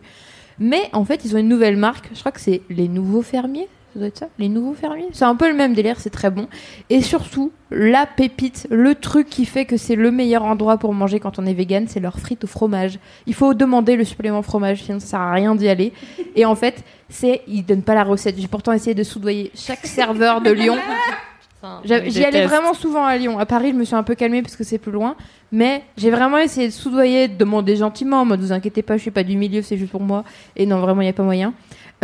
Mais 0.60 0.88
en 0.92 1.04
fait, 1.04 1.24
ils 1.24 1.34
ont 1.34 1.38
une 1.38 1.48
nouvelle 1.48 1.76
marque. 1.76 2.10
Je 2.14 2.20
crois 2.20 2.32
que 2.32 2.40
c'est 2.40 2.62
les 2.68 2.88
Nouveaux 2.88 3.22
Fermiers. 3.22 3.68
Ça 3.92 3.98
doit 3.98 4.08
être 4.08 4.18
ça 4.18 4.28
Les 4.38 4.50
Nouveaux 4.50 4.74
Fermiers 4.74 5.08
C'est 5.12 5.24
un 5.24 5.34
peu 5.34 5.48
le 5.48 5.56
même 5.56 5.72
délire, 5.72 5.98
c'est 5.98 6.10
très 6.10 6.30
bon. 6.30 6.46
Et 6.90 7.00
surtout, 7.00 7.52
la 7.70 8.04
pépite, 8.04 8.66
le 8.70 8.94
truc 8.94 9.30
qui 9.30 9.46
fait 9.46 9.64
que 9.64 9.78
c'est 9.78 9.96
le 9.96 10.10
meilleur 10.10 10.44
endroit 10.44 10.76
pour 10.76 10.92
manger 10.92 11.20
quand 11.20 11.38
on 11.38 11.46
est 11.46 11.54
vegan, 11.54 11.86
c'est 11.88 12.00
leurs 12.00 12.18
frites 12.18 12.44
au 12.44 12.46
fromage. 12.46 12.98
Il 13.26 13.34
faut 13.34 13.54
demander 13.54 13.96
le 13.96 14.04
supplément 14.04 14.42
fromage, 14.42 14.82
sinon 14.82 15.00
ça 15.00 15.06
sert 15.06 15.20
à 15.20 15.32
rien 15.32 15.54
d'y 15.54 15.68
aller. 15.68 15.92
Et 16.36 16.44
en 16.44 16.54
fait, 16.54 16.84
c'est. 17.08 17.42
Ils 17.48 17.64
donnent 17.64 17.82
pas 17.82 17.94
la 17.94 18.04
recette. 18.04 18.38
J'ai 18.38 18.48
pourtant 18.48 18.72
essayé 18.72 18.94
de 18.94 19.02
soudoyer 19.02 19.50
chaque 19.54 19.86
serveur 19.86 20.42
de 20.42 20.50
Lyon. 20.50 20.76
J'y 21.84 22.24
allais 22.24 22.46
vraiment 22.46 22.74
souvent 22.74 23.04
à 23.04 23.16
Lyon. 23.16 23.38
À 23.38 23.46
Paris, 23.46 23.70
je 23.72 23.76
me 23.76 23.84
suis 23.84 23.96
un 23.96 24.02
peu 24.02 24.14
calmée 24.14 24.42
parce 24.42 24.56
que 24.56 24.64
c'est 24.64 24.78
plus 24.78 24.92
loin. 24.92 25.16
Mais 25.50 25.82
j'ai 25.96 26.10
vraiment 26.10 26.38
essayé 26.38 26.68
de 26.68 26.72
soudoyer, 26.72 27.26
de 27.26 27.36
demander 27.36 27.76
gentiment, 27.76 28.20
en 28.20 28.24
mode 28.24 28.40
vous 28.40 28.52
inquiétez 28.52 28.82
pas, 28.82 28.96
je 28.96 29.02
suis 29.02 29.10
pas 29.10 29.24
du 29.24 29.36
milieu, 29.36 29.62
c'est 29.62 29.76
juste 29.76 29.90
pour 29.90 30.02
moi. 30.02 30.24
Et 30.56 30.66
non, 30.66 30.78
vraiment, 30.78 31.00
il 31.00 31.06
n'y 31.06 31.10
a 31.10 31.14
pas 31.14 31.22
moyen. 31.22 31.54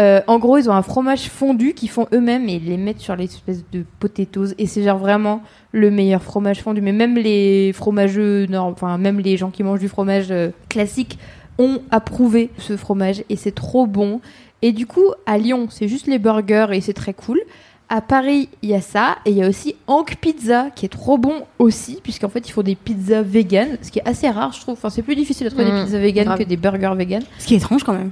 Euh, 0.01 0.21
en 0.27 0.39
gros, 0.39 0.59
ils 0.59 0.69
ont 0.69 0.73
un 0.73 0.83
fromage 0.83 1.29
fondu 1.29 1.75
qu'ils 1.75 1.91
font 1.91 2.09
eux-mêmes 2.13 2.49
et 2.49 2.55
ils 2.55 2.65
les 2.65 2.77
mettent 2.77 3.01
sur 3.01 3.15
l'espèce 3.15 3.65
de 3.71 3.85
potatoes. 4.01 4.55
Et 4.59 4.67
c'est 4.67 4.83
genre 4.83 4.99
vraiment 4.99 5.43
le 5.73 5.91
meilleur 5.91 6.23
fromage 6.23 6.63
fondu. 6.63 6.81
Mais 6.81 6.93
même 6.93 7.17
les 7.17 7.73
fromageux, 7.73 8.47
non, 8.47 8.61
enfin, 8.61 8.99
même 8.99 9.21
les 9.21 9.37
gens 9.37 9.51
qui 9.51 9.63
mangent 9.63 9.81
du 9.81 9.89
fromage 9.89 10.31
euh, 10.31 10.51
classique 10.69 11.19
ont 11.59 11.81
approuvé 11.91 12.51
ce 12.59 12.77
fromage 12.77 13.23
et 13.29 13.37
c'est 13.37 13.55
trop 13.55 13.87
bon. 13.87 14.21
Et 14.63 14.73
du 14.73 14.87
coup, 14.87 15.13
à 15.27 15.39
Lyon, 15.39 15.69
c'est 15.71 15.89
juste 15.89 16.07
les 16.07 16.19
burgers 16.19 16.69
et 16.73 16.81
c'est 16.81 16.95
très 16.95 17.13
cool. 17.13 17.41
À 17.97 18.01
Paris, 18.01 18.49
il 18.63 18.71
y 18.71 18.75
a 18.75 18.81
ça, 18.81 19.19
et 19.25 19.31
il 19.31 19.37
y 19.37 19.43
a 19.45 19.49
aussi 19.49 19.77
Hank 19.87 20.17
Pizza, 20.21 20.71
qui 20.75 20.85
est 20.85 20.89
trop 20.89 21.17
bon 21.17 21.43
aussi, 21.61 22.01
puisqu'en 22.03 22.29
fait, 22.29 22.49
ils 22.49 22.51
font 22.51 22.63
des 22.63 22.75
pizzas 22.75 23.23
vegan, 23.23 23.79
ce 23.83 23.91
qui 23.93 24.01
est 24.01 24.09
assez 24.09 24.29
rare, 24.29 24.53
je 24.53 24.61
trouve. 24.61 24.73
Enfin, 24.73 24.91
c'est 24.91 25.03
plus 25.03 25.15
difficile 25.15 25.45
de 25.45 25.51
trouver 25.51 25.71
Mm, 25.71 25.77
des 25.77 25.85
pizzas 25.85 25.99
vegan 25.99 26.25
grave. 26.25 26.39
que 26.39 26.43
des 26.45 26.57
burgers 26.57 26.95
vegan. 26.97 27.23
Ce 27.39 27.47
qui 27.47 27.55
est 27.55 27.59
étrange 27.59 27.85
quand 27.85 27.93
même. 27.93 28.11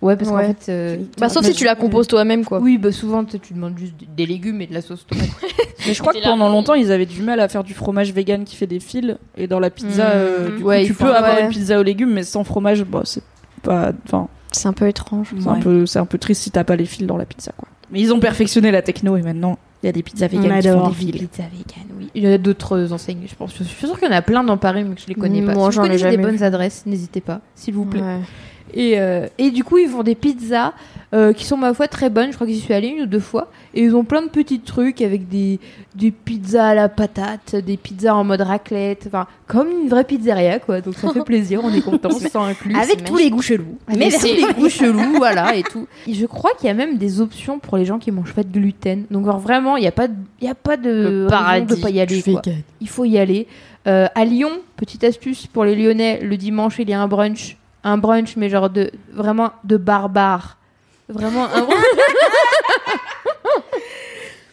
Ouais, 0.00 0.14
parce 0.14 0.30
qu'en 0.30 0.38
fait. 0.38 0.68
euh, 0.68 0.96
Bah, 1.18 1.28
sauf 1.28 1.44
si 1.44 1.54
tu 1.54 1.64
la 1.64 1.74
composes 1.74 2.06
toi-même, 2.06 2.44
quoi. 2.44 2.60
Oui, 2.60 2.78
bah 2.78 2.92
souvent, 2.92 3.24
tu 3.24 3.38
demandes 3.52 3.76
juste 3.78 3.94
des 4.16 4.26
légumes 4.26 4.60
et 4.60 4.68
de 4.68 4.74
la 4.74 4.80
sauce 4.82 5.04
tomate. 5.06 5.26
Mais 5.88 5.94
je 5.94 6.00
crois 6.00 6.12
que 6.12 6.22
pendant 6.22 6.48
longtemps 6.48 6.74
ils 6.74 6.92
avaient 6.92 7.06
du 7.06 7.22
mal 7.22 7.40
à 7.40 7.48
faire 7.48 7.64
du 7.64 7.74
fromage 7.74 8.12
vegan 8.12 8.44
qui 8.44 8.54
fait 8.54 8.66
des 8.68 8.78
fils. 8.78 9.16
Et 9.36 9.48
dans 9.48 9.58
la 9.58 9.70
pizza, 9.70 10.04
Mmh. 10.04 10.12
euh, 10.14 10.48
du 10.56 10.62
coup, 10.62 10.68
Ouais, 10.68 10.84
tu 10.84 10.94
peux 10.94 11.12
avoir 11.12 11.34
ouais. 11.36 11.44
une 11.44 11.48
pizza 11.50 11.80
aux 11.80 11.82
légumes, 11.82 12.12
mais 12.12 12.22
sans 12.22 12.44
fromage, 12.44 12.84
bah 12.84 13.00
c'est 13.04 13.22
pas. 13.62 13.90
Enfin, 14.04 14.28
C'est 14.52 14.68
un 14.68 14.72
peu 14.72 14.86
étrange. 14.86 15.28
c'est 15.40 15.48
un 15.48 15.54
peu, 15.60 15.84
un 15.96 16.04
peu 16.06 16.18
triste 16.18 16.42
si 16.42 16.50
t'as 16.52 16.62
pas 16.64 16.76
les 16.76 16.86
fils 16.86 17.06
dans 17.06 17.16
la 17.16 17.24
pizza, 17.24 17.50
quoi. 17.56 17.66
Mais 17.90 18.00
ils 18.00 18.12
ont 18.12 18.20
perfectionné 18.20 18.70
la 18.70 18.82
techno 18.82 19.16
et 19.16 19.22
maintenant 19.22 19.58
il 19.82 19.86
y 19.86 19.88
a 19.90 19.92
des 19.92 20.02
pizzas 20.02 20.26
vegan 20.26 20.60
qui 20.60 20.68
font 20.68 20.88
des. 20.88 21.12
Pizza 21.12 21.44
vegan, 21.44 21.86
oui. 21.98 22.10
Il 22.14 22.22
y 22.22 22.26
a 22.26 22.38
d'autres 22.38 22.92
enseignes, 22.92 23.24
je 23.28 23.34
pense. 23.34 23.54
Je 23.56 23.62
suis 23.62 23.86
sûre 23.86 23.98
qu'il 23.98 24.08
y 24.08 24.10
en 24.10 24.14
a 24.16 24.22
plein 24.22 24.42
dans 24.42 24.56
Paris, 24.56 24.84
mais 24.84 24.94
que 24.94 25.00
je 25.00 25.06
les 25.06 25.14
connais 25.14 25.42
pas. 25.42 25.54
Moi, 25.54 25.70
si 25.70 25.76
j'en 25.76 25.82
vous 25.82 25.86
ai 25.86 25.90
connaissez 25.90 26.16
des 26.16 26.22
bonnes 26.22 26.36
vu. 26.36 26.44
adresses, 26.44 26.84
n'hésitez 26.86 27.20
pas, 27.20 27.40
s'il 27.54 27.74
vous 27.74 27.84
plaît. 27.84 28.00
Ouais. 28.00 28.20
Et, 28.74 28.98
euh, 28.98 29.26
et 29.38 29.50
du 29.50 29.64
coup, 29.64 29.78
ils 29.78 29.88
font 29.88 30.02
des 30.02 30.14
pizzas 30.14 30.72
euh, 31.14 31.32
qui 31.32 31.44
sont, 31.44 31.56
ma 31.56 31.72
foi, 31.72 31.88
très 31.88 32.10
bonnes. 32.10 32.30
Je 32.30 32.34
crois 32.34 32.46
que 32.46 32.52
j'y 32.52 32.60
suis 32.60 32.74
allée 32.74 32.88
une 32.88 33.02
ou 33.02 33.06
deux 33.06 33.20
fois. 33.20 33.48
Et 33.74 33.82
ils 33.84 33.94
ont 33.94 34.04
plein 34.04 34.22
de 34.22 34.28
petits 34.28 34.60
trucs 34.60 35.00
avec 35.00 35.28
des, 35.28 35.60
des 35.94 36.10
pizzas 36.10 36.68
à 36.68 36.74
la 36.74 36.88
patate, 36.88 37.54
des 37.56 37.76
pizzas 37.76 38.14
en 38.14 38.24
mode 38.24 38.40
raclette. 38.40 39.04
Enfin, 39.06 39.26
comme 39.46 39.70
une 39.70 39.88
vraie 39.88 40.04
pizzeria, 40.04 40.58
quoi. 40.58 40.80
Donc 40.80 40.94
ça 40.94 41.10
fait 41.12 41.20
plaisir, 41.24 41.60
on 41.62 41.72
est 41.72 41.80
content, 41.80 42.10
c'est 42.10 42.34
inclus. 42.34 42.74
Avec 42.74 43.04
tous 43.04 43.16
les 43.16 43.30
goûts 43.30 43.42
chelous. 43.42 43.78
Mais 43.96 44.10
tous 44.10 44.24
les 44.24 44.52
goûts 44.54 44.68
chelous, 44.68 45.12
voilà, 45.16 45.54
et 45.54 45.62
tout. 45.62 45.86
Et 46.06 46.14
je 46.14 46.26
crois 46.26 46.50
qu'il 46.58 46.66
y 46.66 46.70
a 46.70 46.74
même 46.74 46.98
des 46.98 47.20
options 47.20 47.58
pour 47.58 47.76
les 47.76 47.84
gens 47.84 47.98
qui 47.98 48.10
mangent 48.10 48.34
pas 48.34 48.42
de 48.42 48.52
gluten. 48.52 49.04
Donc 49.10 49.24
alors, 49.24 49.38
vraiment, 49.38 49.76
il 49.76 49.82
n'y 49.82 49.88
a 49.88 49.92
pas 49.92 50.08
de, 50.08 50.14
il 50.40 50.46
y 50.46 50.50
a 50.50 50.54
pas 50.54 50.76
de 50.76 51.26
paradis 51.30 51.76
de 51.76 51.80
pas 51.80 51.90
y 51.90 52.00
aller. 52.00 52.22
quoi. 52.22 52.42
Il 52.80 52.88
faut 52.88 53.04
y 53.04 53.18
aller. 53.18 53.46
Euh, 53.86 54.08
à 54.16 54.24
Lyon, 54.24 54.50
petite 54.76 55.04
astuce 55.04 55.46
pour 55.46 55.64
les 55.64 55.76
Lyonnais, 55.76 56.18
le 56.20 56.36
dimanche 56.36 56.74
il 56.80 56.90
y 56.90 56.92
a 56.92 57.00
un 57.00 57.06
brunch, 57.06 57.56
un 57.86 57.98
brunch 57.98 58.36
mais 58.36 58.48
genre 58.48 58.68
de 58.68 58.90
vraiment 59.12 59.52
de 59.64 59.76
barbare. 59.76 60.58
Vraiment 61.08 61.44
un 61.44 61.66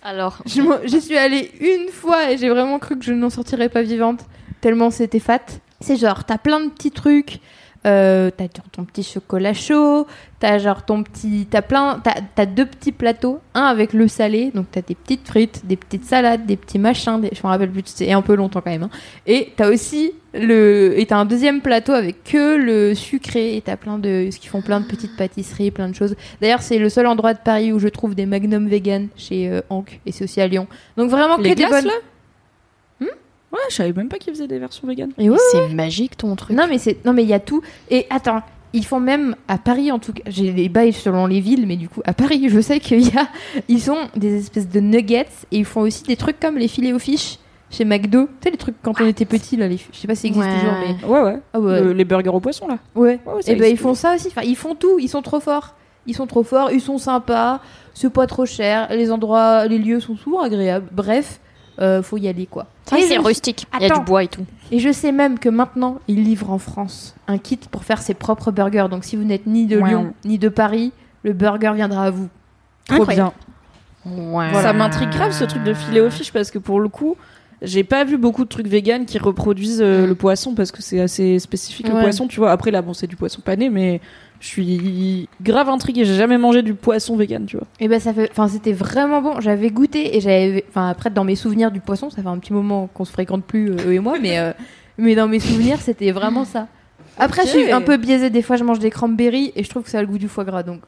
Alors, 0.04 0.38
Je 0.46 0.62
J'y 0.86 1.02
suis 1.02 1.18
allée 1.18 1.50
une 1.60 1.90
fois 1.90 2.30
et 2.30 2.38
j'ai 2.38 2.50
vraiment 2.50 2.78
cru 2.78 3.00
que 3.00 3.06
je 3.06 3.14
n'en 3.14 3.30
sortirais 3.30 3.70
pas 3.70 3.82
vivante, 3.82 4.20
tellement 4.62 4.92
c'était 4.92 5.20
fat. 5.20 5.40
C'est 5.80 5.96
genre, 5.96 6.26
t'as 6.26 6.38
plein 6.38 6.60
de 6.60 6.70
petits 6.70 6.92
trucs. 6.92 7.40
Euh, 7.86 8.32
t'as 8.36 8.46
genre 8.46 8.70
ton 8.72 8.86
petit 8.86 9.04
chocolat 9.04 9.54
chaud, 9.54 10.08
t'as 10.40 10.58
genre 10.58 10.86
ton 10.86 11.04
petit, 11.04 11.48
t'as 11.52 11.62
plein, 11.62 12.00
t'as, 12.02 12.16
t'as 12.34 12.46
deux 12.46 12.66
petits 12.66 12.94
plateaux, 12.94 13.40
un 13.54 13.64
avec 13.64 13.92
le 13.92 14.08
salé, 14.08 14.52
donc 14.56 14.68
t'as 14.72 14.82
des 14.82 14.96
petites 14.96 15.28
frites, 15.28 15.66
des 15.66 15.76
petites 15.76 16.06
salades, 16.06 16.46
des 16.46 16.56
petits 16.56 16.80
machins, 16.80 17.20
des- 17.20 17.32
je 17.34 17.42
me 17.44 17.48
rappelle 17.50 17.72
plus, 17.72 17.82
c'est 17.86 18.10
un 18.14 18.22
peu 18.22 18.36
longtemps 18.36 18.62
quand 18.62 18.72
même. 18.72 18.84
hein. 18.84 18.90
Et 19.28 19.52
t'as 19.58 19.70
aussi 19.70 20.14
le, 20.34 20.94
et 20.98 21.06
t'as 21.06 21.18
un 21.18 21.26
deuxième 21.26 21.60
plateau 21.62 21.92
avec 21.92 22.24
que 22.24 22.56
le 22.56 22.96
sucré, 22.96 23.58
et 23.58 23.62
t'as 23.62 23.76
plein 23.76 24.00
de, 24.00 24.30
ce 24.32 24.40
qui 24.40 24.48
font 24.48 24.62
plein 24.62 24.80
de 24.80 24.86
petites 24.86 25.18
pâtisseries, 25.18 25.72
plein 25.72 25.90
de 25.90 25.94
choses. 25.96 26.16
D'ailleurs, 26.42 26.62
c'est 26.62 26.80
le 26.80 26.88
seul 26.88 27.06
endroit 27.06 27.34
de 27.34 27.40
Paris 27.44 27.74
où 27.74 27.80
je 27.80 27.90
trouve 27.90 28.16
des 28.16 28.26
magnums 28.26 28.68
vegan 28.70 29.10
chez 29.18 29.50
euh, 29.50 29.60
Hank, 29.70 30.00
et 30.06 30.14
c'est 30.14 30.24
aussi 30.24 30.40
à 30.40 30.48
Lyon. 30.48 30.68
Donc 30.96 31.10
vraiment 31.10 31.36
Les 31.38 31.50
que 31.50 31.56
des 31.56 31.66
bonnes. 31.68 31.86
là? 31.86 31.94
Ouais, 33.54 33.60
je 33.70 33.76
savais 33.76 33.94
même 33.94 34.10
pas 34.10 34.18
qu'ils 34.18 34.34
faisaient 34.34 34.48
des 34.48 34.60
versions 34.60 34.88
vegan. 34.88 35.12
Et 35.18 35.30
ouais, 35.30 35.38
c'est 35.52 35.70
magique 35.74 36.18
ton 36.18 36.36
truc. 36.36 36.58
Non 36.58 36.66
mais 36.68 36.78
c'est 36.80 37.06
non 37.06 37.14
mais 37.14 37.24
il 37.24 37.30
y 37.30 37.34
a 37.34 37.40
tout. 37.40 37.62
Et 37.90 38.06
attends 38.10 38.42
ils 38.76 38.84
font 38.84 39.00
même 39.00 39.36
à 39.48 39.60
Paris 39.60 39.92
en 39.92 40.00
tout 40.00 40.14
cas 40.14 40.24
j'ai 40.26 40.52
des 40.52 40.68
bails 40.68 40.94
selon 40.94 41.28
les 41.28 41.40
villes 41.42 41.68
mais 41.68 41.76
du 41.76 41.88
coup 41.88 42.02
à 42.06 42.14
Paris 42.14 42.48
je 42.50 42.60
sais 42.60 42.80
qu'il 42.80 43.02
y 43.02 43.16
a 43.16 43.28
ils 43.68 43.92
ont 43.92 44.08
des 44.16 44.40
espèces 44.40 44.68
de 44.68 44.80
nuggets 44.80 45.28
et 45.52 45.58
ils 45.60 45.66
font 45.66 45.82
aussi 45.82 46.02
des 46.06 46.16
trucs 46.16 46.40
comme 46.40 46.58
les 46.58 46.68
filets 46.68 46.92
aux 46.92 46.98
fiches 46.98 47.38
chez 47.70 47.86
McDo. 47.86 48.24
Tu 48.26 48.32
sais 48.46 48.50
les 48.50 48.58
trucs 48.58 48.76
quand 48.82 49.00
on 49.00 49.06
était 49.06 49.26
petit 49.26 49.58
là 49.58 49.68
les 49.68 49.78
je 49.78 49.96
sais 49.96 50.08
pas 50.08 50.16
si 50.16 50.22
ça 50.24 50.28
existe 50.30 50.46
Ouais. 50.48 50.60
toujours 50.60 50.74
mais 50.80 51.08
Ouais, 51.08 51.22
ouais. 51.34 51.40
ah 51.54 51.60
ouais. 51.60 51.82
Le- 51.82 51.94
les 51.94 52.04
burgers 52.06 52.30
au 52.30 52.40
poisson, 52.40 52.68
là. 52.68 52.80
ouais. 52.96 53.20
Ouais, 53.28 53.34
et 53.46 53.54
ben 53.56 53.66
ils 53.66 53.72
existe. 53.74 53.84
font 53.84 53.94
ça 53.94 54.16
aussi. 54.16 54.30
Enfin 54.30 54.42
ils 54.44 54.56
font 54.56 54.74
tout. 54.74 54.98
Ils 55.00 55.08
sont 55.10 55.22
trop 55.22 55.40
forts. 55.40 55.76
Ils 56.08 56.16
sont 56.16 56.26
trop 56.26 56.42
forts. 56.44 56.72
Ils 56.72 56.82
sont 56.82 56.98
sympas. 56.98 57.62
C'est 57.94 58.12
pas 58.12 58.26
trop 58.26 58.48
cher. 58.48 58.88
Les 58.90 59.12
endroits 59.12 59.68
les 59.68 59.78
lieux 59.78 60.00
sont 60.00 60.16
souvent 60.18 60.42
agréables. 60.42 60.88
Bref 60.92 61.40
euh, 61.80 62.02
faut 62.02 62.18
y 62.18 62.28
aller 62.28 62.48
quoi 62.48 62.66
Oui, 62.92 63.04
c'est 63.08 63.18
rustique. 63.18 63.66
Il 63.80 63.88
y 63.88 63.92
a 63.92 63.98
du 63.98 64.04
bois 64.04 64.24
et 64.24 64.28
tout. 64.28 64.46
Et 64.72 64.80
je 64.80 64.92
sais 64.92 65.12
même 65.12 65.40
que 65.40 65.50
maintenant, 65.50 66.00
ils 66.08 66.24
livrent 66.24 66.52
en 66.52 66.58
France 66.58 67.16
un 67.28 67.38
kit 67.38 67.60
pour 67.72 67.84
faire 67.84 68.02
ses 68.02 68.14
propres 68.14 68.52
burgers. 68.52 68.88
Donc 68.92 69.04
si 69.06 69.16
vous 69.16 69.24
n'êtes 69.24 69.46
ni 69.48 69.66
de 69.66 69.78
Ouais. 69.80 69.90
Lyon 69.90 70.14
ni 70.26 70.38
de 70.38 70.50
Paris, 70.50 70.92
le 71.24 71.34
burger 71.34 71.72
viendra 71.76 72.06
à 72.06 72.10
vous. 72.12 72.28
Trop 72.88 73.02
Incroyable. 73.04 73.32
bien. 74.06 74.14
Ouais. 74.32 74.54
Ça 74.54 74.74
m'intrigue 74.74 75.10
grave 75.10 75.32
ce 75.32 75.46
truc 75.46 75.64
de 75.64 75.74
filet 75.74 76.02
aux 76.02 76.10
fiches 76.10 76.34
parce 76.34 76.52
que 76.52 76.60
pour 76.60 76.80
le 76.82 76.90
coup, 76.90 77.16
j'ai 77.62 77.86
pas 77.86 78.04
vu 78.04 78.18
beaucoup 78.18 78.44
de 78.44 78.50
trucs 78.50 78.68
véganes 78.68 79.06
qui 79.06 79.18
reproduisent 79.18 79.82
euh, 79.82 80.06
le 80.06 80.16
poisson 80.16 80.54
parce 80.54 80.74
que 80.74 80.82
c'est 80.82 81.00
assez 81.00 81.40
spécifique 81.40 81.88
le 81.88 81.94
poisson, 82.02 82.28
tu 82.28 82.42
vois. 82.42 82.52
Après 82.52 82.72
là, 82.72 82.82
bon, 82.82 82.94
c'est 82.94 83.08
du 83.08 83.16
poisson 83.16 83.40
pané, 83.42 83.70
mais 83.70 84.02
je 84.44 84.50
suis 84.50 85.30
grave 85.42 85.70
intriguée. 85.70 86.04
J'ai 86.04 86.16
jamais 86.16 86.38
mangé 86.38 86.62
du 86.64 86.74
poisson 86.74 87.16
vegan, 87.16 87.46
tu 87.46 87.56
vois. 87.56 87.66
Et 87.80 87.88
ben 87.88 88.00
ça 88.00 88.14
fait, 88.14 88.30
enfin 88.30 88.50
c'était 88.50 88.74
vraiment 88.74 89.22
bon. 89.22 89.40
J'avais 89.40 89.70
goûté 89.70 90.18
et 90.18 90.22
j'avais, 90.22 90.66
enfin 90.68 90.90
après 90.90 91.10
dans 91.10 91.24
mes 91.24 91.38
souvenirs 91.38 91.72
du 91.72 91.80
poisson, 91.80 92.10
ça 92.10 92.22
fait 92.22 92.28
un 92.28 92.38
petit 92.40 92.52
moment 92.52 92.88
qu'on 92.94 93.06
se 93.06 93.12
fréquente 93.14 93.46
plus 93.46 93.72
euh, 93.72 93.88
eux 93.88 93.94
et 93.94 94.00
moi, 94.00 94.18
mais 94.22 94.40
euh, 94.40 94.52
mais 94.98 95.16
dans 95.16 95.30
mes 95.30 95.40
souvenirs 95.40 95.80
c'était 95.80 96.12
vraiment 96.12 96.44
ça. 96.44 96.68
Après 97.18 97.44
je 97.44 97.52
suis 97.52 97.72
un 97.72 97.82
peu 97.82 97.96
biaisée. 97.96 98.30
Des 98.30 98.42
fois 98.42 98.58
je 98.58 98.66
mange 98.66 98.80
des 98.80 98.90
cranberries 98.90 99.54
et 99.56 99.64
je 99.64 99.70
trouve 99.70 99.84
que 99.84 99.90
ça 99.90 100.00
a 100.00 100.02
le 100.02 100.08
goût 100.08 100.18
du 100.18 100.28
foie 100.28 100.44
gras. 100.44 100.64
Donc 100.64 100.82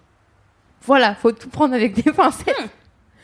voilà, 0.85 1.15
faut 1.15 1.31
tout 1.31 1.49
prendre 1.49 1.73
avec 1.73 1.95
des 1.95 2.11
pincettes. 2.11 2.55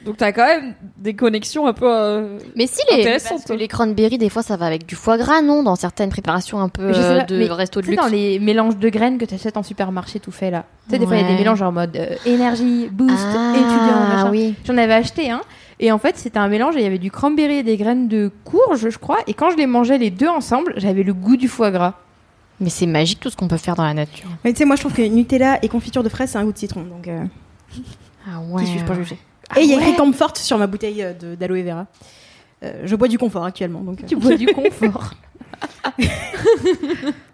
Donc 0.06 0.18
t'as 0.18 0.32
quand 0.32 0.46
même 0.46 0.74
des 0.98 1.14
connexions 1.14 1.68
un 1.68 1.74
peu. 1.74 1.86
euh, 1.88 2.40
Mais 2.56 2.66
si 2.68 2.82
les, 2.92 3.04
parce 3.04 3.44
que 3.46 3.54
les 3.54 3.68
cranberries, 3.68 4.18
des 4.18 4.30
fois, 4.30 4.42
ça 4.42 4.58
va 4.58 4.66
avec 4.66 4.86
du 4.88 4.96
foie 4.96 5.18
gras, 5.18 5.42
non 5.42 5.62
Dans 5.62 5.76
certaines 5.76 6.10
préparations 6.10 6.60
un 6.60 6.70
peu 6.70 6.88
Mais 6.88 6.94
je 6.94 7.00
sais 7.02 7.06
euh, 7.06 7.18
pas, 7.20 7.26
de 7.26 7.38
mais 7.38 7.48
resto 7.50 7.82
de 7.82 7.86
Tu 7.86 7.92
sais, 7.92 7.98
luxe. 7.98 8.04
dans 8.04 8.12
les 8.12 8.40
mélanges 8.40 8.78
de 8.78 8.90
graines 8.90 9.18
que 9.20 9.26
tu 9.26 9.36
achètes 9.36 9.58
en 9.58 9.64
supermarché 9.64 10.20
tout 10.20 10.32
fait 10.32 10.50
là. 10.50 10.66
Tu 10.88 10.94
sais, 10.94 11.00
des 11.00 11.06
fois, 11.06 11.18
il 11.18 11.22
y 11.22 11.24
a 11.24 11.28
des 11.28 11.34
Ouais. 11.34 11.40
mélanges 11.40 11.62
en 11.62 11.72
mode 11.72 11.96
euh, 11.98 12.16
énergie, 12.26 12.90
boost, 12.92 13.14
ah, 13.16 13.54
étudiant, 13.56 14.00
machin. 14.08 14.32
oui. 14.32 14.56
J'en 14.66 14.78
avais 14.78 14.94
acheté 14.96 15.30
un. 15.30 15.42
Et 15.80 15.92
en 15.92 15.98
fait, 16.00 16.18
c'était 16.18 16.40
un 16.40 16.48
mélange. 16.48 16.76
et 16.76 16.80
Il 16.80 16.84
y 16.84 16.88
avait 16.88 16.98
du 16.98 17.12
cranberry 17.12 17.58
et 17.58 17.64
des 17.64 17.78
graines 17.78 18.08
de 18.08 18.32
courge, 18.44 18.90
je 18.90 18.98
crois. 18.98 19.20
Et 19.28 19.34
quand 19.36 19.52
je 19.52 19.58
les 19.58 19.68
mangeais 19.68 19.98
les 20.00 20.10
deux 20.10 20.28
ensemble, 20.28 20.74
j'avais 20.78 21.04
le 21.04 21.14
goût 21.14 21.38
du 21.38 21.48
foie 21.48 21.70
gras. 21.72 21.94
Mais 22.60 22.70
c'est 22.70 22.86
magique 22.88 23.20
tout 23.20 23.30
ce 23.32 23.36
qu'on 23.38 23.48
peut 23.48 23.58
faire 23.58 23.76
dans 23.76 23.84
la 23.84 23.94
nature. 23.96 24.30
Mais 24.44 24.54
tu 24.54 24.60
sais, 24.60 24.66
moi 24.66 24.76
je 24.76 24.82
trouve 24.82 24.94
que 24.94 25.02
Nutella 25.02 25.58
et 25.64 25.68
confiture 25.68 26.04
de 26.04 26.10
fraises, 26.10 26.30
c'est 26.32 26.38
un 26.38 26.44
goût 26.46 26.54
de 26.54 26.58
citron. 26.60 26.82
Donc, 26.84 27.08
euh, 27.08 27.24
Ah 28.28 28.40
qui 28.60 28.68
suis-je 28.68 28.86
pour 28.86 28.94
juger 28.96 29.18
Ah 29.56 29.60
Et 29.60 29.64
il 29.64 29.70
y 29.70 29.74
a 29.74 29.78
écrit 29.78 29.92
ouais 29.92 29.98
Comfort 29.98 30.38
sur 30.38 30.58
ma 30.58 30.68
bouteille 30.68 31.04
euh, 31.04 31.36
d'aloe 31.36 31.64
vera. 31.64 31.86
Euh, 32.64 32.82
je 32.86 32.96
bois 32.96 33.08
du 33.08 33.18
confort 33.18 33.44
actuellement. 33.46 33.82
Donc, 33.82 34.02
euh. 34.02 34.08
Tu 34.08 34.16
bois 34.16 34.36
du 34.36 34.48
confort. 34.48 35.12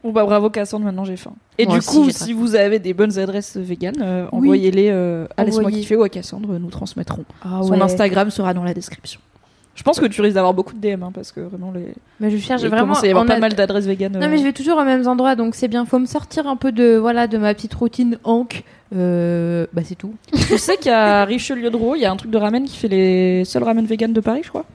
Bon 0.04 0.12
bah 0.12 0.24
bravo 0.26 0.50
Cassandre, 0.50 0.86
maintenant 0.86 1.06
j'ai 1.06 1.18
faim. 1.18 1.34
Et 1.58 1.66
Moi 1.66 1.76
du 1.76 1.80
aussi, 1.80 1.90
coup, 1.98 2.10
si 2.10 2.34
vous 2.34 2.56
avez 2.56 2.80
des 2.80 2.94
bonnes 2.94 3.18
adresses 3.20 3.58
véganes, 3.58 4.02
euh, 4.02 4.24
Oui. 4.32 4.38
envoyez-les 4.38 4.90
euh, 4.90 5.26
à 5.38 5.44
Laisse-moi 5.44 5.72
kiffer 5.72 5.96
ou 5.96 6.04
à 6.04 6.10
Cassandre, 6.10 6.58
nous 6.60 6.70
transmettrons. 6.70 7.26
Ah 7.44 7.60
Son 7.64 7.80
Instagram 7.82 8.30
sera 8.30 8.54
dans 8.54 8.64
la 8.64 8.74
description. 8.74 9.20
Je 9.76 9.84
pense 9.84 10.00
que 10.00 10.06
tu 10.08 10.22
risques 10.22 10.36
d'avoir 10.36 10.54
beaucoup 10.54 10.74
de 10.74 10.80
DM 10.80 11.04
hein, 11.04 11.12
parce 11.14 11.32
que 11.32 11.40
vraiment 11.42 11.72
les. 11.72 11.94
Mais 12.20 12.32
je 12.32 12.38
cherche 12.38 12.62
il 12.64 12.70
vraiment. 12.70 12.94
à 12.94 13.06
y 13.08 13.14
en 13.14 13.26
pas 13.26 13.36
a- 13.36 13.40
mal 13.40 13.54
d'adresses 13.54 13.86
véganes. 13.86 14.14
Non 14.18 14.28
mais 14.30 14.38
je 14.38 14.44
vais 14.44 14.54
toujours 14.54 14.78
aux 14.78 14.84
mêmes 14.86 15.08
endroits, 15.08 15.36
donc 15.36 15.54
c'est 15.56 15.68
bien. 15.68 15.86
Faut 15.86 16.00
me 16.00 16.06
sortir 16.08 16.48
un 16.48 16.56
peu 16.56 16.72
de 16.72 16.98
voilà 16.98 17.28
de 17.28 17.38
ma 17.38 17.54
petite 17.54 17.74
routine 17.76 18.18
Hank. 18.24 18.64
Euh, 18.96 19.68
bah 19.74 19.82
c'est 19.86 19.96
tout. 19.96 20.14
Tu 20.48 20.58
sais 20.58 20.78
qu'à 20.78 21.26
Richelieu 21.26 21.70
de 21.70 21.76
Roux, 21.76 21.96
il 21.96 22.02
y 22.02 22.06
a 22.06 22.12
un 22.12 22.16
truc 22.16 22.32
de 22.32 22.38
ramen 22.38 22.66
qui 22.66 22.78
fait 22.78 22.88
les 22.88 23.46
seuls 23.46 23.64
ramen 23.64 23.86
véganes 23.86 24.14
de 24.14 24.22
Paris, 24.22 24.42
je 24.44 24.50
crois. 24.50 24.66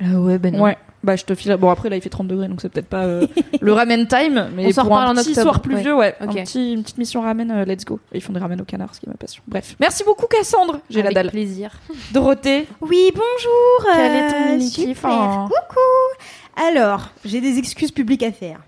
Ah 0.00 0.18
ouais 0.20 0.38
ben 0.38 0.54
non. 0.54 0.62
Ouais. 0.64 0.76
Bah 1.02 1.16
je 1.16 1.24
te 1.24 1.34
file. 1.34 1.54
Bon 1.56 1.68
après 1.70 1.88
là 1.90 1.96
il 1.96 2.02
fait 2.02 2.08
30 2.08 2.26
degrés 2.28 2.48
donc 2.48 2.60
c'est 2.62 2.68
peut-être 2.70 2.88
pas 2.88 3.04
euh, 3.04 3.26
le 3.60 3.72
ramen 3.72 4.06
time, 4.06 4.48
mais 4.56 4.66
On 4.78 4.82
pour 4.84 4.96
un 4.98 5.10
en 5.10 5.14
petit 5.14 5.30
octobre, 5.30 5.42
soir 5.42 5.60
pluvieux, 5.62 5.94
ouais. 5.94 6.14
Ok. 6.22 6.36
Un 6.36 6.44
petit, 6.44 6.72
une 6.72 6.82
petite 6.82 6.98
mission 6.98 7.20
ramen, 7.20 7.50
euh, 7.50 7.64
let's 7.64 7.84
go. 7.84 8.00
Et 8.12 8.18
ils 8.18 8.20
font 8.22 8.32
des 8.32 8.40
ramen 8.40 8.60
au 8.60 8.64
canard, 8.64 8.94
ce 8.94 9.00
qui 9.00 9.06
est 9.06 9.10
ma 9.10 9.16
passion. 9.16 9.42
Bref. 9.46 9.76
Merci 9.80 10.02
beaucoup 10.04 10.26
Cassandre. 10.26 10.80
J'ai 10.90 11.00
la 11.00 11.06
Avec 11.06 11.14
dalle. 11.14 11.30
plaisir. 11.30 11.70
Dorothée. 12.12 12.66
Oui, 12.80 13.12
bonjour. 13.12 13.92
Quel 13.94 14.10
euh, 14.12 14.28
est 14.28 14.30
ton 14.30 14.52
mini-kiff, 14.56 14.96
super. 14.96 15.10
hein 15.10 15.48
Coucou. 15.48 16.66
Alors, 16.68 17.10
j'ai 17.24 17.40
des 17.40 17.58
excuses 17.58 17.92
publiques 17.92 18.22
à 18.22 18.32
faire. 18.32 18.60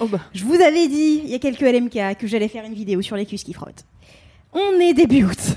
Oh 0.00 0.06
bah. 0.06 0.20
Je 0.32 0.44
vous 0.44 0.54
avais 0.54 0.88
dit 0.88 1.20
il 1.24 1.30
y 1.30 1.34
a 1.34 1.38
quelques 1.38 1.60
LMK 1.60 2.16
que 2.18 2.26
j'allais 2.26 2.48
faire 2.48 2.64
une 2.64 2.74
vidéo 2.74 3.02
sur 3.02 3.16
les 3.16 3.26
cuisses 3.26 3.44
qui 3.44 3.52
frottent. 3.52 3.84
On 4.54 4.80
est 4.80 4.94
début 4.94 5.24
août. 5.24 5.56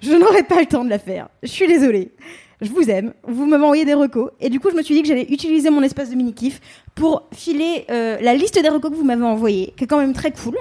Je 0.00 0.12
n'aurai 0.12 0.42
pas 0.42 0.60
le 0.60 0.66
temps 0.66 0.84
de 0.84 0.90
la 0.90 0.98
faire. 0.98 1.28
Je 1.42 1.48
suis 1.48 1.66
désolée. 1.66 2.12
Je 2.60 2.70
vous 2.70 2.88
aime. 2.88 3.12
Vous 3.26 3.46
m'avez 3.46 3.64
envoyé 3.64 3.84
des 3.84 3.94
recos. 3.94 4.30
Et 4.40 4.48
du 4.48 4.60
coup, 4.60 4.70
je 4.70 4.76
me 4.76 4.82
suis 4.82 4.94
dit 4.94 5.02
que 5.02 5.08
j'allais 5.08 5.26
utiliser 5.30 5.70
mon 5.70 5.82
espace 5.82 6.10
de 6.10 6.14
mini-kiff 6.14 6.60
pour 6.94 7.28
filer 7.32 7.84
euh, 7.90 8.18
la 8.20 8.34
liste 8.34 8.60
des 8.60 8.68
recos 8.68 8.90
que 8.90 8.96
vous 8.96 9.04
m'avez 9.04 9.24
envoyés, 9.24 9.74
qui 9.76 9.84
est 9.84 9.86
quand 9.86 9.98
même 9.98 10.12
très 10.12 10.30
cool. 10.30 10.56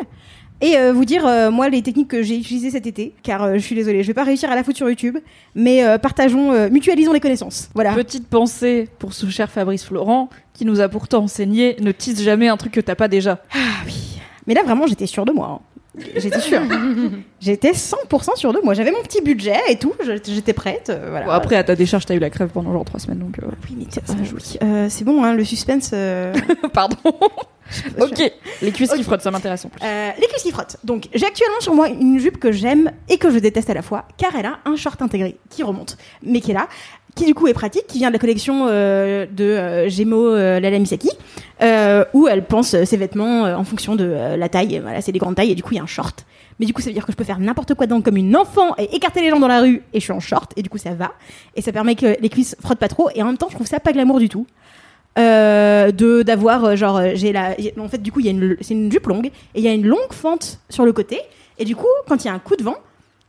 Et 0.63 0.78
euh, 0.78 0.93
vous 0.93 1.06
dire, 1.06 1.26
euh, 1.26 1.50
moi, 1.50 1.69
les 1.69 1.82
techniques 1.82 2.08
que 2.10 2.21
j'ai 2.21 2.38
utilisées 2.38 2.69
cet 2.69 2.86
été, 2.86 3.13
car 3.24 3.43
euh, 3.43 3.54
je 3.56 3.60
suis 3.60 3.76
désolée, 3.76 4.04
je 4.04 4.08
vais 4.08 4.13
pas 4.13 4.24
réussir 4.24 4.52
à 4.52 4.56
la 4.56 4.63
foutre 4.63 4.78
sur 4.78 4.88
YouTube, 4.89 5.17
mais 5.56 5.84
partageons, 6.00 6.69
mutualisons 6.69 7.13
les 7.13 7.19
connaissances. 7.19 7.69
Voilà. 7.74 7.93
Petite 7.93 8.28
pensée 8.28 8.88
pour 9.00 9.13
ce 9.13 9.28
cher 9.30 9.50
Fabrice 9.50 9.86
Florent 9.86 10.30
qui 10.54 10.65
nous 10.65 10.80
a 10.80 10.88
pourtant 10.89 11.24
enseigné 11.24 11.78
ne 11.82 11.91
tease 11.91 12.21
jamais 12.21 12.47
un 12.47 12.58
truc 12.58 12.74
que 12.74 12.82
t'as 12.82 12.95
pas 12.95 13.08
déjà. 13.08 13.39
Ah 13.54 13.58
oui. 13.86 14.19
Mais 14.45 14.54
là, 14.54 14.62
vraiment, 14.63 14.86
j'étais 14.88 15.08
sûre 15.08 15.26
de 15.26 15.32
moi. 15.32 15.47
hein. 15.47 15.60
J'étais 16.16 16.40
sûre. 16.40 16.62
j'étais 17.42 17.72
100% 17.72 18.38
sûre 18.38 18.54
de 18.54 18.60
moi. 18.64 18.74
J'avais 18.74 18.92
mon 18.92 19.02
petit 19.02 19.22
budget 19.22 19.58
et 19.70 19.78
tout. 19.78 19.94
J'étais 20.26 20.54
prête. 20.54 20.90
euh, 20.90 21.08
voilà. 21.10 21.26
Bon, 21.26 21.32
après 21.32 21.56
à 21.58 21.64
ta 21.66 21.76
décharge 21.76 22.06
t'as 22.06 22.16
eu 22.16 22.20
la 22.20 22.30
crève 22.30 22.50
pendant 22.50 22.72
genre 22.72 22.86
3 22.86 23.00
semaines 23.02 23.20
donc. 23.20 23.38
euh, 23.40 23.48
Oui, 23.70 23.76
mais 23.78 23.86
tiens, 23.90 24.02
euh, 24.64 24.88
c'est 24.90 25.04
bon, 25.04 25.24
hein, 25.24 25.34
le 25.34 25.44
suspense. 25.44 25.92
euh, 25.94 26.34
Pardon. 26.74 26.96
ok. 28.00 28.32
Les 28.62 28.72
cuisses 28.72 28.94
qui 28.94 29.04
frottent 29.04 29.22
ça 29.22 29.32
m'intéresse 29.32 29.66
en 29.66 29.70
plus. 29.70 29.82
Les 29.82 30.28
cuisses 30.28 30.44
qui 30.44 30.52
frottent. 30.52 30.78
Donc, 30.84 31.10
j'ai 31.14 31.26
actuellement 31.26 31.60
sur 31.60 31.74
moi 31.74 31.90
une 31.90 32.20
jupe 32.20 32.38
que 32.40 32.52
j'aime 32.52 32.92
et 33.10 33.18
que 33.18 33.30
je 33.30 33.40
déteste 33.40 33.70
à 33.70 33.74
la 33.74 33.82
fois, 33.82 34.06
car 34.18 34.32
elle 34.38 34.46
a 34.46 34.60
un 34.66 34.76
short 34.76 35.02
intégré 35.02 35.38
qui 35.50 35.64
remonte, 35.64 35.98
mais 36.24 36.40
qui 36.42 36.52
est 36.52 36.54
là, 36.56 36.68
qui 37.15 37.26
du 37.26 37.34
coup 37.34 37.47
est 37.47 37.54
pratique, 37.54 37.88
qui 37.88 37.97
vient 38.00 38.10
de 38.10 38.13
la 38.13 38.19
collection 38.19 38.67
euh, 38.67 39.26
de 39.32 39.43
euh, 39.43 39.89
Gémeaux 39.89 40.34
euh, 40.34 40.60
Lala 40.60 40.80
Misaki, 40.80 41.10
euh, 41.62 42.06
où 42.13 42.28
elle 42.28 42.43
pense 42.45 42.74
euh, 42.74 42.86
ses 42.86 42.97
vêtements 42.97 43.45
euh, 43.45 43.56
en 43.56 43.63
fonction 43.63 43.95
de 43.95 44.36
la 44.38 44.50
taille. 44.50 44.80
Voilà, 44.82 45.02
c'est 45.02 45.12
des 45.12 45.19
grandes 45.19 45.36
tailles 45.36 45.52
et 45.52 45.56
du 45.56 45.63
coup 45.63 45.74
il 45.74 45.78
y 45.78 45.80
a 45.80 45.84
un 45.84 45.88
short. 45.88 46.26
Mais 46.60 46.65
du 46.67 46.74
coup, 46.74 46.82
ça 46.82 46.88
veut 46.89 46.93
dire 46.93 47.06
que 47.08 47.12
je 47.12 47.17
peux 47.17 47.24
faire 47.24 47.39
n'importe 47.39 47.74
quoi 47.74 47.88
dedans 47.88 48.02
comme 48.02 48.17
une 48.17 48.36
enfant 48.38 48.76
et 48.78 48.95
écarter 48.95 49.21
les 49.21 49.30
gens 49.30 49.39
dans 49.39 49.47
la 49.47 49.62
rue 49.62 49.82
et 49.93 50.00
je 50.00 50.04
suis 50.04 50.13
en 50.13 50.19
short 50.19 50.52
et 50.56 50.62
du 50.62 50.69
coup 50.69 50.78
ça 50.78 50.93
va. 50.93 51.13
Et 51.56 51.62
ça 51.62 51.71
permet 51.71 51.95
que 51.95 52.15
les 52.19 52.30
cuisses 52.30 52.56
frottent 52.62 52.80
pas 52.80 52.88
trop 52.88 53.10
et 53.15 53.21
en 53.24 53.26
même 53.26 53.38
temps, 53.38 53.47
je 53.50 53.56
trouve 53.56 53.67
ça 53.67 53.80
pas 53.80 53.93
glamour 53.93 54.19
du 54.19 54.30
tout. 54.30 54.45
De 55.17 56.24
d'avoir 56.24 56.78
genre 56.78 57.02
j'ai 57.15 57.34
la 57.34 57.56
en 57.78 57.89
fait 57.89 58.02
du 58.02 58.13
coup 58.13 58.21
il 58.21 58.28
y 58.28 58.30
a 58.30 58.32
une 58.32 58.56
c'est 58.62 58.74
une 58.74 58.89
jupe 58.89 59.08
longue 59.08 59.26
et 59.26 59.60
il 59.60 59.62
y 59.62 59.67
a 59.67 59.74
une 59.74 59.86
longue 59.86 60.12
fente 60.12 60.60
sur 60.69 60.86
le 60.86 60.93
côté 60.93 61.19
et 61.60 61.65
du 61.65 61.76
coup 61.76 61.86
quand 62.08 62.24
il 62.24 62.28
y 62.28 62.32
a 62.32 62.34
un 62.34 62.39
coup 62.39 62.56
de 62.56 62.63
vent 62.63 62.78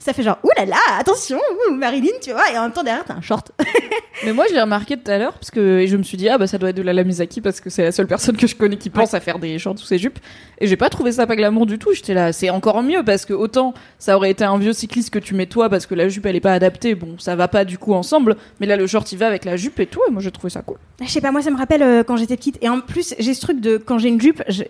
ça 0.02 0.12
fait 0.12 0.22
genre 0.24 0.38
ouh 0.42 0.50
là 0.56 0.64
là 0.66 0.76
attention 0.98 1.38
Marilyn 1.72 2.18
tu 2.20 2.32
vois 2.32 2.50
et 2.50 2.58
en 2.58 2.62
même 2.62 2.72
temps 2.72 2.82
derrière 2.82 3.04
t'as 3.04 3.14
un 3.14 3.20
short 3.20 3.52
Mais 4.24 4.32
moi 4.32 4.44
je 4.48 4.54
l'ai 4.54 4.60
remarqué 4.60 4.96
tout 4.96 5.10
à 5.10 5.18
l'heure 5.18 5.34
parce 5.34 5.50
que 5.50 5.78
et 5.78 5.86
je 5.86 5.96
me 5.96 6.02
suis 6.02 6.16
dit 6.16 6.28
ah 6.28 6.38
bah 6.38 6.46
ça 6.46 6.58
doit 6.58 6.70
être 6.70 6.76
de 6.76 6.82
la 6.82 6.92
Lamizaki 6.92 7.40
parce 7.40 7.60
que 7.60 7.70
c'est 7.70 7.84
la 7.84 7.92
seule 7.92 8.08
personne 8.08 8.36
que 8.36 8.46
je 8.46 8.56
connais 8.56 8.76
qui 8.76 8.90
pense 8.90 9.14
à 9.14 9.20
faire 9.20 9.38
des 9.38 9.58
shorts 9.58 9.78
sous 9.78 9.86
ses 9.86 9.98
jupes 9.98 10.18
et 10.58 10.66
j'ai 10.66 10.76
pas 10.76 10.90
trouvé 10.90 11.12
ça 11.12 11.26
pas 11.26 11.36
glamour 11.36 11.66
du 11.66 11.78
tout. 11.78 11.92
J'étais 11.92 12.14
là 12.14 12.32
c'est 12.32 12.50
encore 12.50 12.82
mieux 12.82 13.04
parce 13.04 13.24
que 13.24 13.32
autant 13.32 13.74
ça 13.98 14.16
aurait 14.16 14.30
été 14.30 14.44
un 14.44 14.58
vieux 14.58 14.72
cycliste 14.72 15.10
que 15.10 15.18
tu 15.18 15.34
mets 15.34 15.46
toi 15.46 15.68
parce 15.68 15.86
que 15.86 15.94
la 15.94 16.08
jupe 16.08 16.26
elle 16.26 16.36
est 16.36 16.40
pas 16.40 16.52
adaptée 16.52 16.94
bon 16.94 17.16
ça 17.18 17.36
va 17.36 17.46
pas 17.46 17.64
du 17.64 17.78
coup 17.78 17.94
ensemble 17.94 18.36
mais 18.60 18.66
là 18.66 18.76
le 18.76 18.86
short 18.86 19.10
il 19.12 19.18
va 19.18 19.28
avec 19.28 19.44
la 19.44 19.56
jupe 19.56 19.78
et 19.78 19.86
tout 19.86 20.00
et 20.08 20.10
moi 20.10 20.20
j'ai 20.20 20.32
trouvé 20.32 20.50
ça 20.50 20.62
cool. 20.62 20.78
je 21.00 21.08
sais 21.08 21.20
pas 21.20 21.30
moi 21.30 21.42
ça 21.42 21.50
me 21.50 21.56
rappelle 21.56 21.82
euh, 21.82 22.02
quand 22.02 22.16
j'étais 22.16 22.36
petite 22.36 22.58
et 22.60 22.68
en 22.68 22.80
plus 22.80 23.14
j'ai 23.18 23.34
ce 23.34 23.40
truc 23.40 23.60
de 23.60 23.76
quand 23.76 23.98
j'ai 23.98 24.08
une 24.08 24.20
jupe 24.20 24.42
j'ai 24.48 24.68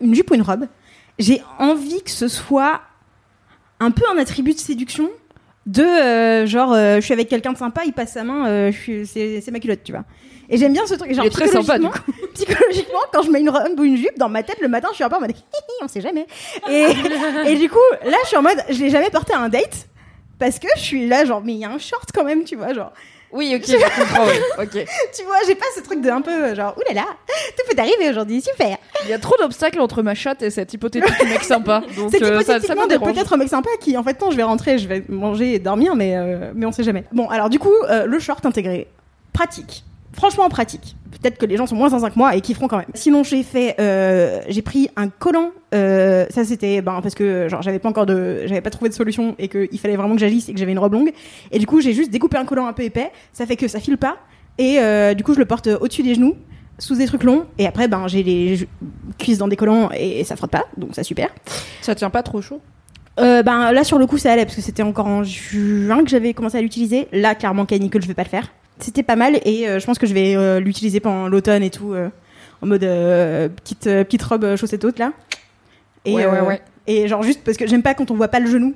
une 0.00 0.14
jupe 0.14 0.30
ou 0.30 0.34
une 0.34 0.42
robe 0.42 0.66
j'ai 1.18 1.42
envie 1.58 2.02
que 2.02 2.10
ce 2.10 2.28
soit 2.28 2.80
un 3.80 3.90
peu 3.90 4.02
un 4.12 4.18
attribut 4.18 4.54
de 4.54 4.58
séduction 4.58 5.10
de 5.66 5.82
euh, 5.82 6.46
genre 6.46 6.72
euh, 6.72 6.96
je 6.96 7.00
suis 7.02 7.12
avec 7.12 7.28
quelqu'un 7.28 7.52
de 7.52 7.58
sympa 7.58 7.82
il 7.84 7.92
passe 7.92 8.12
sa 8.12 8.24
main 8.24 8.46
euh, 8.48 8.72
je 8.72 8.76
suis 8.78 9.06
c'est 9.06 9.40
c'est 9.40 9.50
ma 9.50 9.58
culotte 9.60 9.80
tu 9.84 9.92
vois. 9.92 10.04
Et 10.48 10.56
j'aime 10.56 10.72
bien 10.72 10.84
ce 10.86 10.94
truc 10.94 11.12
genre 11.14 11.24
Il 11.24 11.28
est 11.28 11.30
très 11.30 11.46
sympa, 11.48 11.78
du 11.78 11.86
psychologiquement- 11.86 12.28
psychologiquement 12.34 12.98
quand 13.12 13.22
je 13.22 13.30
mets 13.30 13.40
une 13.40 13.50
robe 13.50 13.78
ou 13.78 13.84
une 13.84 13.96
jupe 13.96 14.18
dans 14.18 14.28
ma 14.28 14.42
tête 14.42 14.58
le 14.60 14.68
matin 14.68 14.88
je 14.90 14.96
suis 14.96 15.04
un 15.04 15.08
peu 15.08 15.16
en 15.16 15.20
mode 15.20 15.32
on 15.82 15.88
sait 15.88 16.00
jamais. 16.00 16.26
Et, 16.68 16.86
et 17.46 17.56
du 17.56 17.68
coup 17.68 17.78
là 18.04 18.16
je 18.24 18.28
suis 18.28 18.36
en 18.36 18.42
mode 18.42 18.58
je 18.68 18.78
l'ai 18.80 18.90
jamais 18.90 19.10
porté 19.10 19.32
à 19.34 19.38
un 19.40 19.48
date 19.48 19.86
parce 20.38 20.58
que 20.58 20.66
je 20.76 20.80
suis 20.80 21.06
là 21.06 21.24
genre 21.24 21.42
mais 21.44 21.52
il 21.52 21.58
y 21.58 21.64
a 21.64 21.70
un 21.70 21.78
short 21.78 22.08
quand 22.14 22.24
même 22.24 22.44
tu 22.44 22.56
vois 22.56 22.72
genre 22.72 22.92
Oui 23.32 23.54
ok 23.54 23.64
je 23.66 24.00
comprends 24.00 24.62
ok. 24.62 24.84
tu 25.16 25.24
vois 25.24 25.36
j'ai 25.46 25.54
pas 25.54 25.66
ce 25.76 25.80
truc 25.80 26.00
de 26.00 26.10
un 26.10 26.20
peu 26.20 26.54
genre 26.54 26.76
oulala 26.76 27.04
tout 27.56 27.74
peut 27.74 27.80
arriver 27.80 28.10
aujourd'hui 28.10 28.40
super. 28.40 28.76
Il 29.04 29.10
y 29.10 29.12
a 29.12 29.18
trop 29.18 29.36
d'obstacles 29.38 29.80
entre 29.80 30.02
ma 30.02 30.14
chatte 30.14 30.42
et 30.42 30.50
cet 30.50 30.72
hypothétique 30.74 31.22
mec 31.24 31.44
sympa. 31.44 31.82
Donc 31.96 32.10
c'est 32.10 32.22
euh, 32.22 32.40
ça, 32.42 32.60
ça 32.60 32.74
me 32.74 32.88
de 32.88 32.98
peut-être 32.98 33.32
un 33.32 33.36
mec 33.36 33.48
sympa 33.48 33.70
qui 33.80 33.96
en 33.96 34.02
fait 34.02 34.20
non 34.20 34.30
je 34.30 34.36
vais 34.36 34.42
rentrer 34.42 34.78
je 34.78 34.88
vais 34.88 35.04
manger 35.08 35.54
et 35.54 35.58
dormir 35.58 35.94
mais 35.94 36.16
euh, 36.16 36.52
mais 36.54 36.66
on 36.66 36.72
sait 36.72 36.84
jamais. 36.84 37.04
Bon 37.12 37.28
alors 37.28 37.50
du 37.50 37.58
coup 37.58 37.74
euh, 37.88 38.06
le 38.06 38.18
short 38.18 38.44
intégré. 38.44 38.88
Pratique 39.32 39.84
franchement 40.12 40.48
pratique 40.48 40.96
peut-être 41.10 41.38
que 41.38 41.46
les 41.46 41.56
gens 41.56 41.66
sont 41.66 41.76
moins 41.76 41.90
sensins 41.90 42.10
que 42.10 42.18
moi 42.18 42.34
et 42.36 42.40
kifferont 42.40 42.68
quand 42.68 42.78
même 42.78 42.86
sinon 42.94 43.22
j'ai 43.22 43.42
fait 43.42 43.76
euh, 43.78 44.40
j'ai 44.48 44.62
pris 44.62 44.88
un 44.96 45.08
collant 45.08 45.50
euh, 45.74 46.26
ça 46.30 46.44
c'était 46.44 46.80
ben 46.82 47.00
parce 47.02 47.14
que 47.14 47.48
genre 47.48 47.62
j'avais 47.62 47.78
pas 47.78 47.88
encore 47.88 48.06
de 48.06 48.42
j'avais 48.46 48.60
pas 48.60 48.70
trouvé 48.70 48.88
de 48.88 48.94
solution 48.94 49.34
et 49.38 49.48
qu'il 49.48 49.78
fallait 49.78 49.96
vraiment 49.96 50.14
que 50.14 50.20
j'agisse 50.20 50.48
et 50.48 50.52
que 50.52 50.58
j'avais 50.58 50.72
une 50.72 50.78
robe 50.78 50.94
longue 50.94 51.12
et 51.50 51.58
du 51.58 51.66
coup 51.66 51.80
j'ai 51.80 51.92
juste 51.92 52.10
découpé 52.10 52.36
un 52.38 52.44
collant 52.44 52.66
un 52.66 52.72
peu 52.72 52.82
épais 52.82 53.10
ça 53.32 53.46
fait 53.46 53.56
que 53.56 53.68
ça 53.68 53.80
file 53.80 53.98
pas 53.98 54.16
et 54.58 54.78
euh, 54.80 55.14
du 55.14 55.22
coup 55.22 55.34
je 55.34 55.38
le 55.38 55.44
porte 55.44 55.68
au-dessus 55.68 56.02
des 56.02 56.14
genoux 56.14 56.36
sous 56.78 56.94
des 56.96 57.06
trucs 57.06 57.24
longs 57.24 57.44
et 57.58 57.66
après 57.66 57.88
ben 57.88 58.08
j'ai 58.08 58.22
les 58.22 58.68
cuisses 59.18 59.38
dans 59.38 59.48
des 59.48 59.56
collants 59.56 59.90
et 59.92 60.24
ça 60.24 60.36
frotte 60.36 60.50
pas 60.50 60.64
donc 60.76 60.94
ça 60.94 61.04
super 61.04 61.28
Ça 61.82 61.94
tient 61.94 62.10
pas 62.10 62.22
trop 62.22 62.40
chaud? 62.40 62.60
euh, 63.18 63.42
ben 63.42 63.72
là 63.72 63.84
sur 63.84 63.98
le 63.98 64.06
coup 64.06 64.16
ça 64.16 64.32
allait 64.32 64.44
parce 64.44 64.56
que 64.56 64.62
c'était 64.62 64.82
encore 64.82 65.06
en 65.06 65.22
juin 65.24 66.02
que 66.02 66.08
j'avais 66.08 66.32
commencé 66.32 66.56
à 66.56 66.62
l'utiliser. 66.62 67.06
Là 67.12 67.34
clairement 67.34 67.66
canicule 67.66 68.00
je 68.02 68.08
vais 68.08 68.14
pas 68.14 68.22
le 68.22 68.28
faire. 68.28 68.50
C'était 68.82 69.02
pas 69.02 69.16
mal 69.16 69.40
et 69.44 69.68
euh, 69.68 69.78
je 69.78 69.86
pense 69.86 69.98
que 69.98 70.06
je 70.06 70.14
vais 70.14 70.36
euh, 70.36 70.60
l'utiliser 70.60 71.00
pendant 71.00 71.28
l'automne 71.28 71.62
et 71.62 71.70
tout, 71.70 71.92
euh, 71.92 72.08
en 72.62 72.66
mode 72.66 72.80
petite, 72.80 73.84
petite 73.84 74.22
robe 74.22 74.56
chaussette 74.56 74.84
haute 74.84 74.98
là. 74.98 75.12
Et, 76.04 76.14
Ouais, 76.14 76.26
ouais, 76.26 76.40
ouais. 76.40 76.60
et 76.86 77.08
genre 77.08 77.22
juste 77.22 77.40
parce 77.44 77.56
que 77.56 77.66
j'aime 77.66 77.82
pas 77.82 77.94
quand 77.94 78.10
on 78.10 78.14
voit 78.14 78.28
pas 78.28 78.40
le 78.40 78.46
genou. 78.50 78.74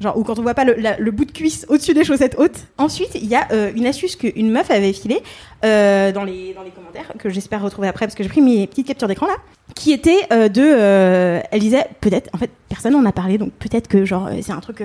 Genre, 0.00 0.18
ou 0.18 0.24
quand 0.24 0.36
on 0.40 0.42
voit 0.42 0.54
pas 0.54 0.64
le, 0.64 0.74
la- 0.74 0.98
le 0.98 1.10
bout 1.12 1.24
de 1.24 1.30
cuisse 1.30 1.64
au-dessus 1.68 1.94
des 1.94 2.02
chaussettes 2.02 2.34
hautes. 2.36 2.66
Ensuite, 2.76 3.10
il 3.14 3.26
y 3.26 3.36
a 3.36 3.46
euh, 3.52 3.70
une 3.76 3.86
astuce 3.86 4.16
qu'une 4.16 4.50
meuf 4.50 4.68
avait 4.72 4.92
filée 4.92 5.20
euh, 5.64 6.10
dans, 6.10 6.24
les, 6.24 6.52
dans 6.54 6.62
les 6.64 6.70
commentaires, 6.72 7.12
que 7.20 7.30
j'espère 7.30 7.62
retrouver 7.62 7.86
après 7.86 8.06
parce 8.06 8.16
que 8.16 8.24
j'ai 8.24 8.28
pris 8.28 8.40
mes 8.40 8.66
petites 8.66 8.88
captures 8.88 9.06
d'écran 9.06 9.26
là, 9.26 9.36
qui 9.76 9.92
était 9.92 10.18
euh, 10.32 10.48
de. 10.48 11.40
elle 11.52 11.60
disait, 11.60 11.86
peut-être, 12.00 12.28
en 12.32 12.38
fait, 12.38 12.50
personne 12.68 12.94
n'en 12.94 13.04
a 13.04 13.12
parlé, 13.12 13.38
donc 13.38 13.52
peut-être 13.52 13.86
que 13.86 14.04
genre, 14.04 14.28
c'est 14.40 14.50
un, 14.50 14.58
truc, 14.60 14.82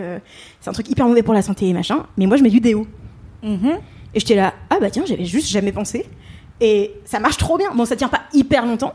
c'est 0.61 0.69
un 0.69 0.73
truc 0.73 0.87
hyper 0.91 1.07
mauvais 1.07 1.23
pour 1.23 1.33
la 1.33 1.41
santé 1.41 1.67
et 1.67 1.73
machin, 1.73 2.05
mais 2.17 2.27
moi 2.27 2.37
je 2.37 2.43
mets 2.43 2.51
du 2.51 2.59
déo. 2.59 2.85
Mhm. 3.41 3.77
Et 4.13 4.19
j'étais 4.19 4.35
là, 4.35 4.53
ah 4.69 4.77
bah 4.79 4.89
tiens, 4.89 5.03
j'avais 5.05 5.25
juste 5.25 5.47
jamais 5.49 5.71
pensé. 5.71 6.05
Et 6.61 6.93
ça 7.05 7.19
marche 7.19 7.37
trop 7.37 7.57
bien. 7.57 7.73
Bon, 7.75 7.85
ça 7.85 7.95
tient 7.95 8.07
pas 8.07 8.21
hyper 8.33 8.65
longtemps, 8.65 8.93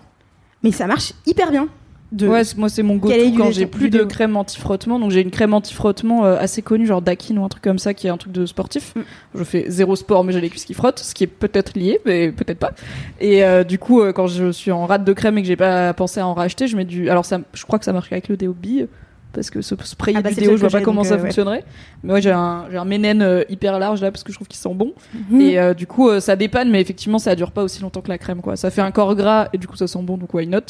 mais 0.62 0.72
ça 0.72 0.86
marche 0.86 1.12
hyper 1.26 1.50
bien. 1.50 1.68
De... 2.12 2.28
Ouais, 2.28 2.42
moi 2.58 2.68
c'est 2.68 2.82
mon 2.82 2.96
go-to 2.96 3.14
quand 3.38 3.52
j'ai 3.52 3.64
plus 3.64 3.88
de 3.88 4.04
crème 4.04 4.36
anti-frottement. 4.36 4.98
Donc 4.98 5.10
j'ai 5.10 5.22
une 5.22 5.30
crème 5.30 5.54
anti-frottement 5.54 6.26
euh, 6.26 6.36
assez 6.38 6.60
connue, 6.60 6.86
genre 6.86 7.00
Dakin 7.00 7.38
ou 7.38 7.44
un 7.44 7.48
truc 7.48 7.62
comme 7.62 7.78
ça, 7.78 7.94
qui 7.94 8.06
est 8.06 8.10
un 8.10 8.18
truc 8.18 8.32
de 8.32 8.44
sportif. 8.44 8.94
Mm. 8.94 9.00
Je 9.36 9.44
fais 9.44 9.64
zéro 9.68 9.96
sport, 9.96 10.22
mais 10.22 10.34
j'ai 10.34 10.42
les 10.42 10.50
cuisses 10.50 10.66
qui 10.66 10.74
frottent, 10.74 10.98
ce 10.98 11.14
qui 11.14 11.24
est 11.24 11.28
peut-être 11.28 11.74
lié, 11.74 12.00
mais 12.04 12.30
peut-être 12.30 12.58
pas. 12.58 12.72
Et 13.18 13.42
euh, 13.44 13.64
du 13.64 13.78
coup, 13.78 14.02
euh, 14.02 14.12
quand 14.12 14.26
je 14.26 14.52
suis 14.52 14.70
en 14.70 14.84
rate 14.84 15.04
de 15.04 15.12
crème 15.14 15.38
et 15.38 15.42
que 15.42 15.48
j'ai 15.48 15.56
pas 15.56 15.94
pensé 15.94 16.20
à 16.20 16.26
en 16.26 16.34
racheter, 16.34 16.66
je 16.66 16.76
mets 16.76 16.84
du. 16.84 17.08
Alors 17.08 17.24
ça, 17.24 17.40
je 17.54 17.64
crois 17.64 17.78
que 17.78 17.86
ça 17.86 17.94
marche 17.94 18.12
avec 18.12 18.28
le 18.28 18.36
déo 18.36 18.52
bille. 18.52 18.88
Parce 19.32 19.50
que 19.50 19.62
ce 19.62 19.74
sprayer 19.82 20.16
Ah 20.18 20.22
bah, 20.22 20.28
du 20.28 20.34
c'est 20.34 20.40
déo, 20.42 20.50
le 20.52 20.56
je 20.56 20.60
vois 20.60 20.70
pas 20.70 20.80
comment 20.82 21.04
ça 21.04 21.14
euh, 21.14 21.16
ouais. 21.16 21.22
fonctionnerait. 21.24 21.64
Mais 22.02 22.12
ouais, 22.14 22.22
j'ai 22.22 22.30
un, 22.32 22.66
j'ai 22.70 22.76
un 22.76 22.84
ménène 22.84 23.22
euh, 23.22 23.44
hyper 23.48 23.78
large 23.78 24.00
là 24.02 24.10
parce 24.10 24.22
que 24.24 24.30
je 24.32 24.36
trouve 24.36 24.46
qu'il 24.48 24.58
sent 24.58 24.74
bon. 24.74 24.92
Mhm. 25.30 25.40
Et 25.40 25.58
euh, 25.58 25.74
du 25.74 25.86
coup, 25.86 26.10
ça 26.20 26.36
dépanne, 26.36 26.70
mais 26.70 26.80
effectivement, 26.80 27.18
ça 27.18 27.34
dure 27.34 27.50
pas 27.50 27.62
aussi 27.62 27.80
longtemps 27.80 28.00
que 28.02 28.08
la 28.10 28.18
crème, 28.18 28.40
quoi. 28.42 28.56
Ça 28.56 28.70
fait 28.70 28.82
un 28.82 28.90
corps 28.90 29.14
gras 29.14 29.48
et 29.52 29.58
du 29.58 29.66
coup, 29.66 29.76
ça 29.76 29.86
sent 29.86 30.00
bon, 30.02 30.16
donc 30.18 30.32
why 30.34 30.46
not? 30.46 30.60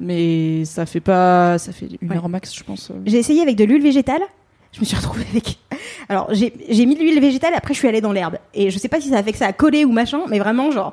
Mais 0.00 0.64
ça 0.64 0.86
fait 0.86 1.00
pas, 1.00 1.58
ça 1.58 1.72
fait 1.72 1.88
une 2.00 2.10
Ouais. 2.10 2.16
heure 2.16 2.28
max, 2.28 2.54
je 2.54 2.62
pense. 2.62 2.92
J'ai 3.06 3.18
essayé 3.18 3.42
avec 3.42 3.56
de 3.56 3.64
l'huile 3.64 3.82
végétale. 3.82 4.22
Je 4.72 4.80
me 4.80 4.84
suis 4.84 4.96
retrouvée 4.96 5.24
avec. 5.30 5.58
Alors, 6.08 6.28
j'ai 6.32 6.52
j'ai 6.68 6.86
mis 6.86 6.94
de 6.94 7.00
l'huile 7.00 7.20
végétale, 7.20 7.54
après 7.56 7.72
je 7.74 7.78
suis 7.78 7.88
allée 7.88 8.00
dans 8.00 8.12
l'herbe. 8.12 8.36
Et 8.54 8.70
je 8.70 8.78
sais 8.78 8.88
pas 8.88 9.00
si 9.00 9.08
ça 9.08 9.18
a 9.18 9.22
fait 9.22 9.32
que 9.32 9.38
ça 9.38 9.46
a 9.46 9.52
collé 9.52 9.84
ou 9.84 9.92
machin, 9.92 10.20
mais 10.28 10.38
vraiment, 10.38 10.70
genre, 10.70 10.92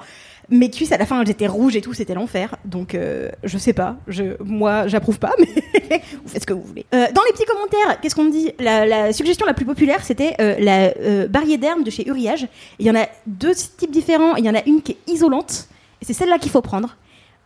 mes 0.50 0.70
cuisses 0.70 0.92
à 0.92 0.98
la 0.98 1.06
fin, 1.06 1.22
elles 1.22 1.30
étaient 1.30 1.48
rouges 1.48 1.76
et 1.76 1.82
tout, 1.82 1.94
c'était 1.94 2.14
l'enfer. 2.14 2.56
Donc, 2.66 2.96
euh, 2.96 3.30
je 3.44 3.58
sais 3.58 3.74
pas. 3.74 3.98
Je, 4.08 4.42
moi, 4.44 4.88
j'approuve 4.88 5.20
pas, 5.20 5.34
mais 5.40 6.02
vous 6.24 6.30
faites 6.30 6.42
ce 6.42 6.48
que 6.48 6.54
vous 6.54 6.64
voulez. 6.64 6.86
Euh, 6.94 7.08
dans 7.14 7.22
les 7.24 7.34
petits 7.34 7.46
commentaires, 7.46 8.00
qu'est-ce 8.02 8.16
qu'on 8.16 8.26
me 8.26 8.32
dit? 8.32 8.52
La, 8.60 9.14
suggestion 9.14 9.46
la 9.46 9.54
plus 9.54 9.66
populaire, 9.66 10.04
c'était 10.04 10.36
euh, 10.40 10.56
la 10.60 10.94
euh, 11.00 11.28
barrière 11.28 11.58
d'herbe 11.58 11.84
de 11.84 11.90
chez 11.90 12.08
Uriage. 12.08 12.48
Il 12.80 12.86
y 12.86 12.92
en 12.92 12.96
a 12.96 13.08
deux 13.26 13.54
types 13.56 13.92
différents. 13.92 14.36
Il 14.36 14.46
y 14.46 14.50
en 14.50 14.56
a 14.56 14.64
une 14.66 14.82
qui 14.82 14.94
est 14.94 15.12
isolante, 15.12 15.68
et 16.02 16.06
c'est 16.06 16.14
celle-là 16.14 16.38
qu'il 16.40 16.52
faut 16.52 16.62
prendre. 16.62 16.96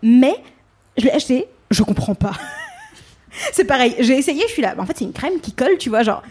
Mais, 0.02 0.36
je 0.98 1.06
l'ai 1.06 1.12
achetée, 1.12 1.48
je 1.72 1.84
comprends 1.84 2.16
pas. 2.16 2.34
C'est 3.54 3.64
pareil, 3.64 3.96
j'ai 4.00 4.18
essayé, 4.18 4.42
je 4.48 4.54
suis 4.54 4.62
là. 4.62 4.74
En 4.78 4.86
fait, 4.88 4.98
c'est 4.98 5.06
une 5.06 5.14
crème 5.14 5.40
qui 5.40 5.54
colle, 5.54 5.78
tu 5.78 5.90
vois, 5.90 6.02
genre. 6.02 6.24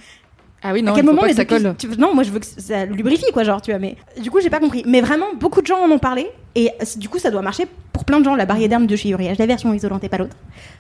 Ah 0.63 0.73
oui, 0.73 0.83
non, 0.83 0.93
à 0.93 0.95
quel 0.97 1.05
il 1.05 1.07
faut 1.07 1.13
moment 1.13 1.21
pas 1.23 1.29
les 1.29 1.35
que 1.35 1.37
ça 1.39 1.45
colle. 1.45 1.75
tu- 1.79 1.87
Non, 1.99 2.15
moi 2.15 2.25
je 2.25 2.31
veux 2.33 2.41
que 2.41 2.47
ça 2.47 2.85
lubrifie, 2.85 3.31
quoi, 3.33 3.45
genre, 3.45 3.63
tu 3.63 3.71
vois. 3.71 3.79
Mais 3.79 3.97
du 4.21 4.29
coup, 4.31 4.41
j'ai 4.41 4.51
pas 4.51 4.59
compris. 4.59 4.83
Mais 4.87 5.01
vraiment, 5.01 5.27
beaucoup 5.39 5.63
de 5.63 5.67
gens 5.67 5.79
en 5.79 5.89
ont 5.91 5.99
parlé. 6.01 6.29
Et 6.57 6.71
du 6.97 7.09
coup, 7.09 7.21
ça 7.21 7.31
doit 7.31 7.43
marcher 7.43 7.67
pour 7.93 8.05
plein 8.05 8.19
de 8.19 8.25
gens, 8.25 8.35
la 8.35 8.45
barrière 8.47 8.69
d'herbe 8.69 8.87
de 8.87 8.97
chez 8.97 9.11
Uriage. 9.11 9.39
La 9.39 9.47
version 9.47 9.73
isolante 9.73 10.03
et 10.03 10.09
pas 10.09 10.19
l'autre. 10.19 10.35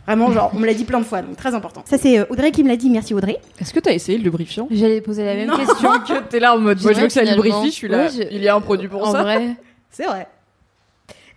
Vraiment, 0.06 0.32
genre, 0.32 0.50
on 0.52 0.58
me 0.58 0.66
l'a 0.66 0.74
dit 0.74 0.84
plein 0.84 0.98
de 0.98 1.04
fois, 1.04 1.22
donc 1.22 1.36
très 1.36 1.54
important. 1.54 1.84
Ça, 1.84 1.96
c'est 1.98 2.18
euh, 2.18 2.24
Audrey 2.30 2.50
qui 2.50 2.64
me 2.64 2.68
l'a 2.68 2.76
dit. 2.76 2.90
Merci 2.90 3.14
Audrey. 3.14 3.38
Est-ce 3.60 3.72
que 3.72 3.78
t'as 3.78 3.92
essayé 3.92 4.18
le 4.18 4.24
lubrifiant? 4.24 4.66
J'allais 4.70 5.00
poser 5.00 5.24
la 5.24 5.34
même 5.34 5.48
Non. 5.48 5.56
question. 5.56 5.90
que 6.00 6.22
t'es 6.28 6.40
là 6.40 6.54
en 6.56 6.58
mode, 6.58 6.82
moi 6.82 6.92
je 6.92 7.00
veux 7.00 7.06
que 7.06 7.12
ça 7.12 7.22
lubrifie, 7.22 7.66
je 7.66 7.74
suis 7.74 7.88
là. 7.88 7.98
Ouais, 7.98 8.08
je- 8.10 8.34
Il 8.34 8.42
y 8.42 8.48
a 8.48 8.56
un 8.56 8.60
produit 8.60 8.88
pour 8.88 9.06
en 9.06 9.12
ça. 9.12 9.22
vrai. 9.22 9.50
C'est 9.90 10.06
vrai. 10.06 10.26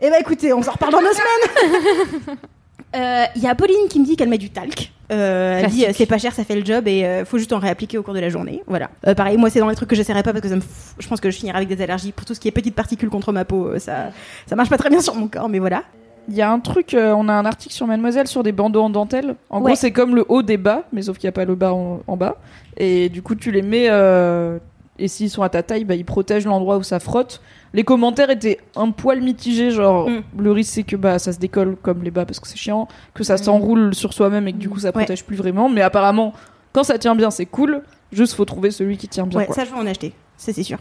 Eh 0.01 0.09
bah 0.09 0.19
écoutez, 0.19 0.51
on 0.51 0.63
s'en 0.63 0.71
reparle 0.71 0.93
dans 0.93 0.99
deux 1.01 1.13
semaines. 1.13 2.37
Euh, 2.95 3.23
Il 3.35 3.41
y 3.41 3.47
a 3.47 3.55
Pauline 3.55 3.87
qui 3.89 3.99
me 3.99 4.05
dit 4.05 4.15
qu'elle 4.15 4.29
met 4.29 4.37
du 4.37 4.49
talc. 4.49 4.91
Euh, 5.11 5.59
elle 5.59 5.67
dit 5.69 5.79
Classique. 5.79 5.89
euh, 5.89 5.93
c'est 5.97 6.05
pas 6.05 6.17
cher, 6.17 6.33
ça 6.33 6.43
fait 6.43 6.55
le 6.55 6.63
job 6.65 6.87
et 6.87 7.05
euh, 7.05 7.25
faut 7.25 7.37
juste 7.37 7.51
en 7.53 7.59
réappliquer 7.59 7.97
au 7.97 8.03
cours 8.03 8.13
de 8.13 8.19
la 8.19 8.29
journée. 8.29 8.63
Voilà. 8.67 8.89
Euh, 9.07 9.13
pareil, 9.13 9.37
moi 9.37 9.49
c'est 9.49 9.59
dans 9.59 9.67
les 9.69 9.75
trucs 9.75 9.89
que 9.89 9.95
j'essaierai 9.95 10.23
pas 10.23 10.31
parce 10.31 10.41
que 10.41 10.47
ça 10.49 10.55
me 10.55 10.61
f- 10.61 10.93
je 10.99 11.07
pense 11.07 11.19
que 11.19 11.29
je 11.29 11.37
finirai 11.37 11.57
avec 11.57 11.69
des 11.69 11.81
allergies 11.81 12.11
pour 12.13 12.25
tout 12.25 12.33
ce 12.33 12.39
qui 12.39 12.47
est 12.47 12.51
petites 12.51 12.75
particules 12.75 13.09
contre 13.09 13.31
ma 13.33 13.43
peau. 13.43 13.67
euh, 13.67 13.79
ça 13.79 14.11
ça 14.47 14.55
marche 14.55 14.69
pas 14.69 14.77
très 14.77 14.89
bien 14.89 15.01
sur 15.01 15.15
mon 15.15 15.27
corps, 15.27 15.49
mais 15.49 15.59
voilà. 15.59 15.83
Il 16.29 16.35
y 16.35 16.41
a 16.41 16.49
un 16.51 16.59
truc, 16.59 16.93
euh, 16.93 17.13
on 17.17 17.27
a 17.27 17.33
un 17.33 17.45
article 17.45 17.73
sur 17.73 17.87
Mademoiselle 17.87 18.27
sur 18.27 18.43
des 18.43 18.51
bandeaux 18.53 18.83
en 18.83 18.89
dentelle. 18.89 19.35
En 19.49 19.57
Ouais. 19.59 19.71
gros, 19.71 19.75
c'est 19.75 19.91
comme 19.91 20.15
le 20.15 20.23
haut 20.29 20.43
des 20.43 20.57
bas, 20.57 20.83
mais 20.93 21.01
sauf 21.01 21.17
qu'il 21.17 21.27
n'y 21.27 21.29
a 21.29 21.33
pas 21.33 21.45
le 21.45 21.55
bas 21.55 21.73
en, 21.73 21.99
en 22.07 22.15
bas. 22.15 22.37
Et 22.77 23.09
du 23.09 23.21
coup, 23.21 23.35
tu 23.35 23.51
les 23.51 23.63
mets, 23.63 23.87
euh, 23.89 24.59
et 24.99 25.07
s'ils 25.07 25.31
sont 25.31 25.41
à 25.41 25.49
ta 25.49 25.63
taille, 25.63 25.83
bah, 25.83 25.95
ils 25.95 26.05
protègent 26.05 26.45
l'endroit 26.45 26.77
où 26.77 26.83
ça 26.83 26.99
frotte. 26.99 27.41
Les 27.73 27.83
commentaires 27.83 28.29
étaient 28.29 28.59
un 28.75 28.91
poil 28.91 29.21
mitigés, 29.21 29.71
genre 29.71 30.09
Mm. 30.09 30.23
le 30.39 30.51
risque 30.51 30.73
c'est 30.73 30.83
que 30.83 30.95
bah, 30.97 31.19
ça 31.19 31.31
se 31.31 31.39
décolle 31.39 31.77
comme 31.81 32.03
les 32.03 32.11
bas 32.11 32.25
parce 32.25 32.39
que 32.39 32.47
c'est 32.47 32.57
chiant, 32.57 32.87
que 33.13 33.23
ça 33.23 33.37
s'enroule 33.37 33.95
sur 33.95 34.13
soi-même 34.13 34.47
et 34.47 34.53
que 34.53 34.57
du 34.57 34.69
coup 34.69 34.79
ça 34.79 34.87
Ouais. 34.89 34.91
protège 34.93 35.23
plus 35.23 35.37
vraiment. 35.37 35.69
Mais 35.69 35.81
apparemment, 35.81 36.33
quand 36.73 36.83
ça 36.83 36.97
tient 36.97 37.15
bien, 37.15 37.31
c'est 37.31 37.45
cool. 37.45 37.81
Juste 38.11 38.33
faut 38.33 38.43
trouver 38.45 38.71
celui 38.71 38.97
qui 38.97 39.07
tient 39.07 39.25
bien. 39.25 39.39
ouais, 39.39 39.45
quoi. 39.45 39.55
ça 39.55 39.63
je 39.63 39.71
vais 39.71 39.77
en 39.79 39.87
acheter, 39.87 40.13
ça 40.35 40.51
c'est 40.51 40.63
sûr. 40.63 40.79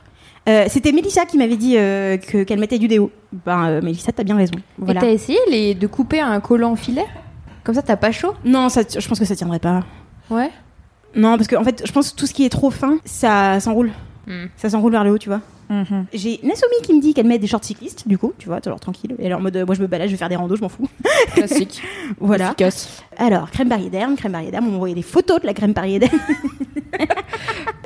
Euh, 0.48 0.64
C'était 0.68 0.90
Mélissa 0.90 1.26
qui 1.26 1.36
m'avait 1.38 1.56
dit 1.58 1.76
euh, 1.76 2.16
que- 2.16 2.42
qu'elle 2.44 2.58
mettait 2.58 2.78
du 2.78 2.88
déo. 2.88 3.12
Ben 3.44 3.68
euh, 3.68 3.82
Mélissa, 3.82 4.10
t'as 4.10 4.24
bien 4.24 4.36
raison. 4.36 4.54
Voilà. 4.78 4.98
Et 5.00 5.04
t'as 5.04 5.10
essayé 5.10 5.38
les... 5.50 5.74
de 5.74 5.86
couper 5.86 6.20
un 6.20 6.40
collant 6.40 6.74
filet? 6.76 7.04
Comme 7.62 7.74
ça, 7.74 7.82
t'as 7.82 7.96
pas 7.96 8.10
chaud? 8.10 8.34
Non, 8.44 8.68
ça, 8.70 8.80
je 8.98 9.06
pense 9.06 9.18
que 9.18 9.24
ça 9.26 9.36
tiendrait 9.36 9.58
pas. 9.58 9.84
Ouais. 10.30 10.50
Non, 11.14 11.36
parce 11.36 11.46
que 11.46 11.56
en 11.56 11.62
fait, 11.62 11.82
je 11.86 11.92
pense 11.92 12.10
que 12.12 12.16
tout 12.18 12.26
ce 12.26 12.32
qui 12.32 12.44
est 12.46 12.48
trop 12.48 12.70
fin, 12.70 12.98
ça 13.04 13.60
s'enroule. 13.60 13.90
Hmm. 14.26 14.46
Ça 14.56 14.70
s'enroule 14.70 14.92
vers 14.92 15.04
le 15.04 15.10
haut, 15.12 15.18
tu 15.18 15.28
vois. 15.28 15.40
Mhm. 15.70 16.06
J'ai 16.12 16.40
Nasomi 16.42 16.74
qui 16.82 16.92
me 16.92 17.00
dit 17.00 17.14
qu'elle 17.14 17.26
met 17.28 17.38
des 17.38 17.46
shorts 17.46 17.62
cyclistes, 17.64 18.08
du 18.08 18.18
coup, 18.18 18.32
tu 18.38 18.48
vois, 18.48 18.60
toujours 18.60 18.80
tranquille. 18.80 19.14
Et 19.20 19.26
alors, 19.26 19.38
en 19.38 19.42
mode, 19.42 19.56
euh, 19.56 19.64
moi 19.64 19.74
je 19.76 19.80
me 19.82 19.86
balade, 19.86 20.08
je 20.08 20.12
vais 20.12 20.18
faire 20.18 20.28
des 20.28 20.34
randos, 20.36 20.56
je 20.56 20.60
m'en 20.62 20.68
fous. 20.68 20.88
Classique. 21.34 21.80
Voilà. 22.18 22.46
Efficace. 22.46 23.02
Alors, 23.16 23.50
crème 23.52 23.68
barrière 23.68 23.90
d'herbe, 23.90 24.16
crème 24.16 24.32
barrière 24.32 24.50
d'herbe, 24.50 24.64
on 24.68 24.74
envoyé 24.74 24.94
des 24.96 25.02
photos 25.02 25.40
de 25.40 25.46
la 25.46 25.54
crème 25.54 25.72
barrière 25.72 26.00
d'herbe. 26.00 26.12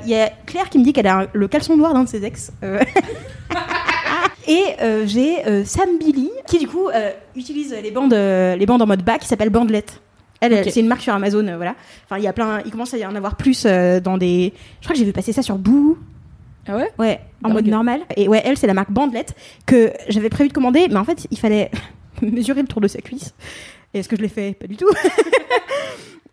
Il 0.04 0.10
y 0.10 0.14
a 0.16 0.30
Claire 0.46 0.68
qui 0.70 0.78
me 0.78 0.84
dit 0.84 0.92
qu'elle 0.92 1.06
a 1.06 1.20
un- 1.20 1.26
le 1.32 1.46
caleçon 1.48 1.76
noir 1.76 1.94
d'un 1.94 2.04
de 2.04 2.08
ses 2.08 2.24
ex. 2.24 2.52
Euh. 2.62 2.80
Et 4.46 4.62
euh, 4.82 5.06
j'ai 5.06 5.46
euh, 5.46 5.64
Sam 5.64 5.98
Billy 5.98 6.30
qui, 6.46 6.58
du 6.58 6.66
coup, 6.68 6.88
euh, 6.88 7.10
utilise 7.34 7.74
les 7.82 7.90
bandes, 7.90 8.12
euh, 8.12 8.56
les 8.56 8.66
bandes 8.66 8.82
en 8.82 8.86
mode 8.86 9.02
bas 9.02 9.18
qui 9.18 9.26
s'appelle 9.26 9.48
Bandelette. 9.50 10.00
Elle, 10.40 10.52
elle, 10.52 10.64
Ok. 10.66 10.70
c'est 10.72 10.80
une 10.80 10.88
marque 10.88 11.00
sur 11.00 11.14
Amazon, 11.14 11.46
euh, 11.48 11.56
voilà. 11.56 11.74
Enfin, 12.04 12.18
il 12.18 12.24
y 12.24 12.28
a 12.28 12.32
plein, 12.34 12.60
il 12.66 12.70
commence 12.70 12.92
à 12.92 12.98
y 12.98 13.06
en 13.06 13.14
avoir 13.14 13.36
plus 13.36 13.64
euh, 13.64 14.00
dans 14.00 14.18
des. 14.18 14.52
Je 14.80 14.86
crois 14.86 14.92
que 14.94 14.98
j'ai 14.98 15.06
vu 15.06 15.12
passer 15.12 15.32
ça 15.32 15.40
sur 15.42 15.56
Boo. 15.56 15.96
Ah 16.66 16.76
ouais 16.76 16.90
Ouais, 16.98 17.20
en 17.42 17.48
Dingue. 17.48 17.54
mode 17.56 17.66
normal. 17.68 18.00
Et 18.16 18.28
ouais, 18.28 18.42
elle, 18.44 18.56
c'est 18.56 18.66
la 18.66 18.74
marque 18.74 18.90
Bandelette 18.90 19.34
que 19.66 19.92
j'avais 20.08 20.28
prévu 20.30 20.48
de 20.48 20.54
commander, 20.54 20.86
mais 20.88 20.96
en 20.96 21.04
fait, 21.04 21.26
il 21.30 21.38
fallait 21.38 21.70
mesurer 22.22 22.62
le 22.62 22.68
tour 22.68 22.80
de 22.80 22.88
sa 22.88 23.00
cuisse. 23.00 23.34
Et 23.92 23.98
est-ce 24.00 24.08
que 24.08 24.16
je 24.16 24.22
l'ai 24.22 24.28
fait? 24.28 24.54
Pas 24.58 24.66
du 24.66 24.76
tout. 24.76 24.88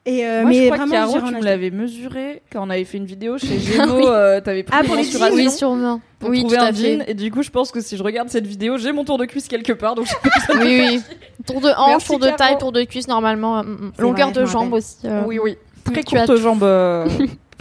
Et 0.04 0.26
euh, 0.26 0.42
Moi, 0.42 0.50
mais 0.50 0.56
je 0.56 0.66
crois 0.66 0.78
vraiment, 0.78 0.94
Caro, 0.94 1.28
tu 1.30 1.36
me 1.36 1.44
l'avais 1.44 1.70
mesuré 1.70 2.42
quand 2.52 2.66
on 2.66 2.72
avait 2.72 2.86
fait 2.86 2.98
une 2.98 3.06
vidéo 3.06 3.38
chez 3.38 3.60
Gémeaux. 3.60 4.08
euh, 4.08 4.42
T'avais 4.42 4.64
pris 4.64 4.76
Ah, 4.76 4.84
pour 4.84 4.96
les 4.96 5.04
Oui, 5.32 5.48
sûrement. 5.52 6.02
pour 6.18 6.30
oui, 6.32 6.40
trouver 6.40 6.58
un 6.58 6.72
jean. 6.72 7.04
Et 7.08 7.14
du 7.14 7.30
coup, 7.30 7.44
je 7.44 7.52
pense 7.52 7.72
que 7.72 7.82
si 7.82 7.98
je 7.98 8.02
regarde 8.02 8.28
cette 8.30 8.48
vidéo, 8.48 8.78
j'ai 8.80 8.94
mon 8.94 9.04
tour 9.06 9.20
de 9.20 9.26
cuisse 9.26 9.48
quelque 9.48 9.74
part. 9.74 9.94
Donc, 9.94 10.08
Oui, 10.56 10.82
oui. 10.90 11.02
Tour 11.46 11.62
de 11.62 11.70
hanche, 11.78 12.06
tour 12.06 12.18
de 12.18 12.30
taille, 12.30 12.58
tour 12.58 12.72
de 12.72 12.82
cuisse, 12.84 13.08
normalement. 13.08 13.64
mm, 13.64 13.68
mm. 13.68 13.92
Longueur 14.00 14.30
vrai, 14.32 14.36
je 14.38 14.40
de 14.42 14.46
jambe 14.48 14.74
aussi. 14.74 14.96
euh, 15.06 15.22
Oui, 15.28 15.38
oui. 15.38 15.56
Très 15.84 16.04
courte 16.04 16.36
jambe. 16.36 16.64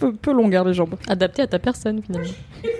Peu, 0.00 0.12
peu 0.12 0.32
longue, 0.32 0.54
hein, 0.56 0.64
les 0.64 0.74
jambes. 0.74 0.94
Adapté 1.08 1.42
à 1.42 1.46
ta 1.46 1.58
personne, 1.58 2.02
finalement. 2.02 2.28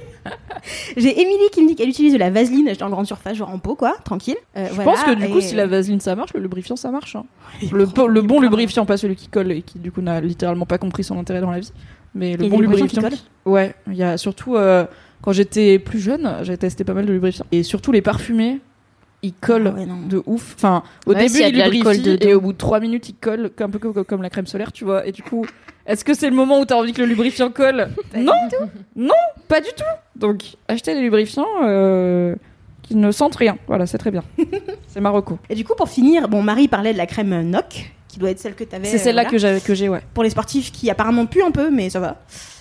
J'ai 0.96 1.20
Émilie 1.20 1.48
qui 1.52 1.62
me 1.62 1.68
dit 1.68 1.74
qu'elle 1.76 1.88
utilise 1.88 2.12
de 2.12 2.18
la 2.18 2.28
vaseline 2.30 2.68
acheter 2.68 2.84
en 2.84 2.90
grande 2.90 3.06
surface, 3.06 3.36
genre 3.36 3.48
en 3.50 3.58
pot, 3.58 3.74
quoi, 3.74 3.96
tranquille. 4.04 4.36
Euh, 4.56 4.66
Je 4.68 4.74
voilà, 4.74 4.90
pense 4.90 5.02
que 5.04 5.14
du 5.14 5.28
coup, 5.30 5.40
si 5.40 5.54
la 5.54 5.66
vaseline 5.66 6.00
ça 6.00 6.14
marche, 6.14 6.34
le 6.34 6.40
lubrifiant 6.40 6.76
ça 6.76 6.90
marche. 6.90 7.16
hein. 7.16 7.24
Le, 7.72 7.86
po- 7.86 8.06
le 8.08 8.20
bon 8.20 8.40
lubrifiant, 8.40 8.84
pas 8.84 8.96
celui 8.98 9.16
qui 9.16 9.28
colle 9.28 9.50
et 9.52 9.62
qui 9.62 9.78
du 9.78 9.90
coup 9.90 10.02
n'a 10.02 10.20
littéralement 10.20 10.66
pas 10.66 10.76
compris 10.78 11.04
son 11.04 11.18
intérêt 11.18 11.40
dans 11.40 11.50
la 11.50 11.60
vie. 11.60 11.72
Mais 12.14 12.36
le 12.36 12.48
bon 12.48 12.60
lubrifiant. 12.60 13.02
qui 13.08 13.22
Ouais, 13.46 13.74
il 13.86 13.94
y 13.94 14.02
a 14.02 14.18
surtout 14.18 14.56
euh, 14.56 14.84
quand 15.22 15.32
j'étais 15.32 15.78
plus 15.78 16.00
jeune, 16.00 16.30
j'ai 16.42 16.58
testé 16.58 16.84
pas 16.84 16.92
mal 16.94 17.06
de 17.06 17.12
lubrifiants. 17.12 17.46
Et 17.52 17.62
surtout 17.62 17.90
les 17.92 18.02
parfumés, 18.02 18.60
ils 19.22 19.32
collent 19.32 19.72
Ah 19.74 19.78
ouais, 19.78 19.86
de 20.08 20.22
ouf. 20.26 20.54
Enfin, 20.56 20.82
au 21.06 21.12
Ouais, 21.14 21.26
début, 21.26 21.42
a 21.42 21.48
ils 21.48 21.54
lubrifient 21.72 22.18
et 22.20 22.34
au 22.34 22.40
bout 22.42 22.52
de 22.52 22.58
3 22.58 22.80
minutes, 22.80 23.08
ils 23.08 23.14
collent 23.14 23.50
un 23.58 23.70
peu 23.70 23.78
comme, 23.78 24.04
comme 24.04 24.22
la 24.22 24.30
crème 24.30 24.46
solaire, 24.46 24.72
tu 24.72 24.84
vois. 24.84 25.06
Et 25.06 25.12
du 25.12 25.22
coup, 25.22 25.46
est-ce 25.90 26.04
que 26.04 26.14
c'est 26.14 26.30
le 26.30 26.36
moment 26.36 26.60
où 26.60 26.64
t'as 26.64 26.76
envie 26.76 26.92
que 26.92 27.02
le 27.02 27.08
lubrifiant 27.08 27.50
colle 27.50 27.88
Non, 28.16 28.32
non, 28.94 29.14
pas 29.48 29.60
du 29.60 29.70
tout. 29.76 29.82
Donc, 30.14 30.44
achetez 30.68 30.94
des 30.94 31.00
lubrifiants 31.00 31.48
euh, 31.64 32.36
qui 32.82 32.94
ne 32.94 33.10
sentent 33.10 33.34
rien. 33.34 33.58
Voilà, 33.66 33.86
c'est 33.86 33.98
très 33.98 34.12
bien. 34.12 34.22
c'est 34.86 35.00
Marocco. 35.00 35.40
Et 35.48 35.56
du 35.56 35.64
coup, 35.64 35.74
pour 35.76 35.88
finir, 35.88 36.28
bon, 36.28 36.42
Marie 36.42 36.68
parlait 36.68 36.92
de 36.92 36.98
la 36.98 37.06
crème 37.06 37.42
NOC, 37.42 37.90
qui 38.06 38.20
doit 38.20 38.30
être 38.30 38.38
celle 38.38 38.54
que 38.54 38.62
t'avais. 38.62 38.86
C'est 38.86 38.98
celle-là 38.98 39.24
euh, 39.26 39.30
que 39.30 39.38
j'avais, 39.38 39.60
que 39.60 39.74
j'ai, 39.74 39.88
ouais. 39.88 40.02
Pour 40.14 40.22
les 40.22 40.30
sportifs 40.30 40.70
qui 40.70 40.88
apparemment 40.90 41.26
puent 41.26 41.42
un 41.42 41.50
peu, 41.50 41.70
mais 41.70 41.90
ça 41.90 41.98
va. 41.98 42.18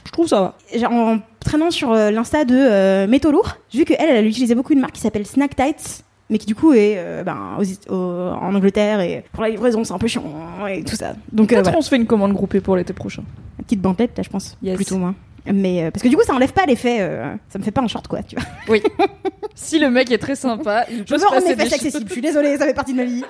Je 0.07 0.11
trouve 0.11 0.27
ça 0.27 0.55
va. 0.73 0.89
En 0.89 1.19
traînant 1.39 1.69
sur 1.69 1.91
euh, 1.91 2.09
l'insta 2.09 2.45
de 2.45 3.05
Métaux 3.05 3.31
Lourds, 3.31 3.57
j'ai 3.69 3.77
vu 3.77 3.85
qu'elle, 3.85 4.09
elle 4.09 4.25
utilisait 4.25 4.55
beaucoup 4.55 4.73
une 4.73 4.79
marque 4.79 4.95
qui 4.95 5.01
s'appelle 5.01 5.27
Snack 5.27 5.55
Tights, 5.55 6.03
mais 6.29 6.37
qui 6.37 6.45
du 6.45 6.55
coup 6.55 6.73
est 6.73 6.95
euh, 6.97 7.23
ben, 7.23 7.57
aux- 7.89 7.95
en 7.95 8.53
Angleterre 8.55 8.99
et 9.01 9.23
pour 9.33 9.43
la 9.43 9.49
livraison 9.49 9.83
c'est 9.83 9.93
un 9.93 9.97
peu 9.97 10.07
chiant 10.07 10.23
et 10.69 10.83
tout 10.83 10.95
ça. 10.95 11.13
Donc 11.31 11.51
euh, 11.51 11.55
Peut-être 11.55 11.63
voilà, 11.65 11.77
on 11.77 11.81
se 11.81 11.89
fait 11.89 11.95
une 11.97 12.05
commande 12.07 12.33
groupée 12.33 12.61
pour 12.61 12.75
l'été 12.77 12.93
prochain. 12.93 13.23
une 13.57 13.65
petite 13.65 13.81
bandelette 13.81 14.17
là 14.17 14.23
je 14.23 14.29
pense, 14.29 14.57
Yes. 14.61 14.75
plutôt 14.75 14.97
moins. 14.97 15.15
Mais 15.51 15.83
euh, 15.83 15.89
parce 15.91 16.03
que 16.03 16.09
du 16.09 16.15
coup, 16.17 16.21
ça 16.23 16.33
enlève 16.33 16.51
pas 16.53 16.65
l'effet. 16.65 16.97
euh, 16.99 17.33
ça 17.47 17.57
me 17.57 17.63
fait 17.63 17.71
pas 17.71 17.81
un 17.81 17.87
short, 17.87 18.07
quoi, 18.07 18.21
tu 18.21 18.35
vois. 18.35 18.77
Si 19.55 19.79
le 19.79 19.89
mec 19.89 20.11
est 20.11 20.17
très 20.19 20.35
sympa, 20.35 20.85
il 20.91 20.99
Je 20.99 21.03
peut 21.03 21.13
veux 21.15 21.19
se 21.19 21.25
passer 21.29 21.55
des 21.55 21.61
accessibles. 21.73 22.05
Je 22.07 22.11
suis 22.11 22.21
désolée, 22.21 22.57
ça 22.57 22.65
fait 22.65 22.73
partie 22.73 22.91
de 22.93 22.97
ma 22.97 23.05
vie. 23.05 23.23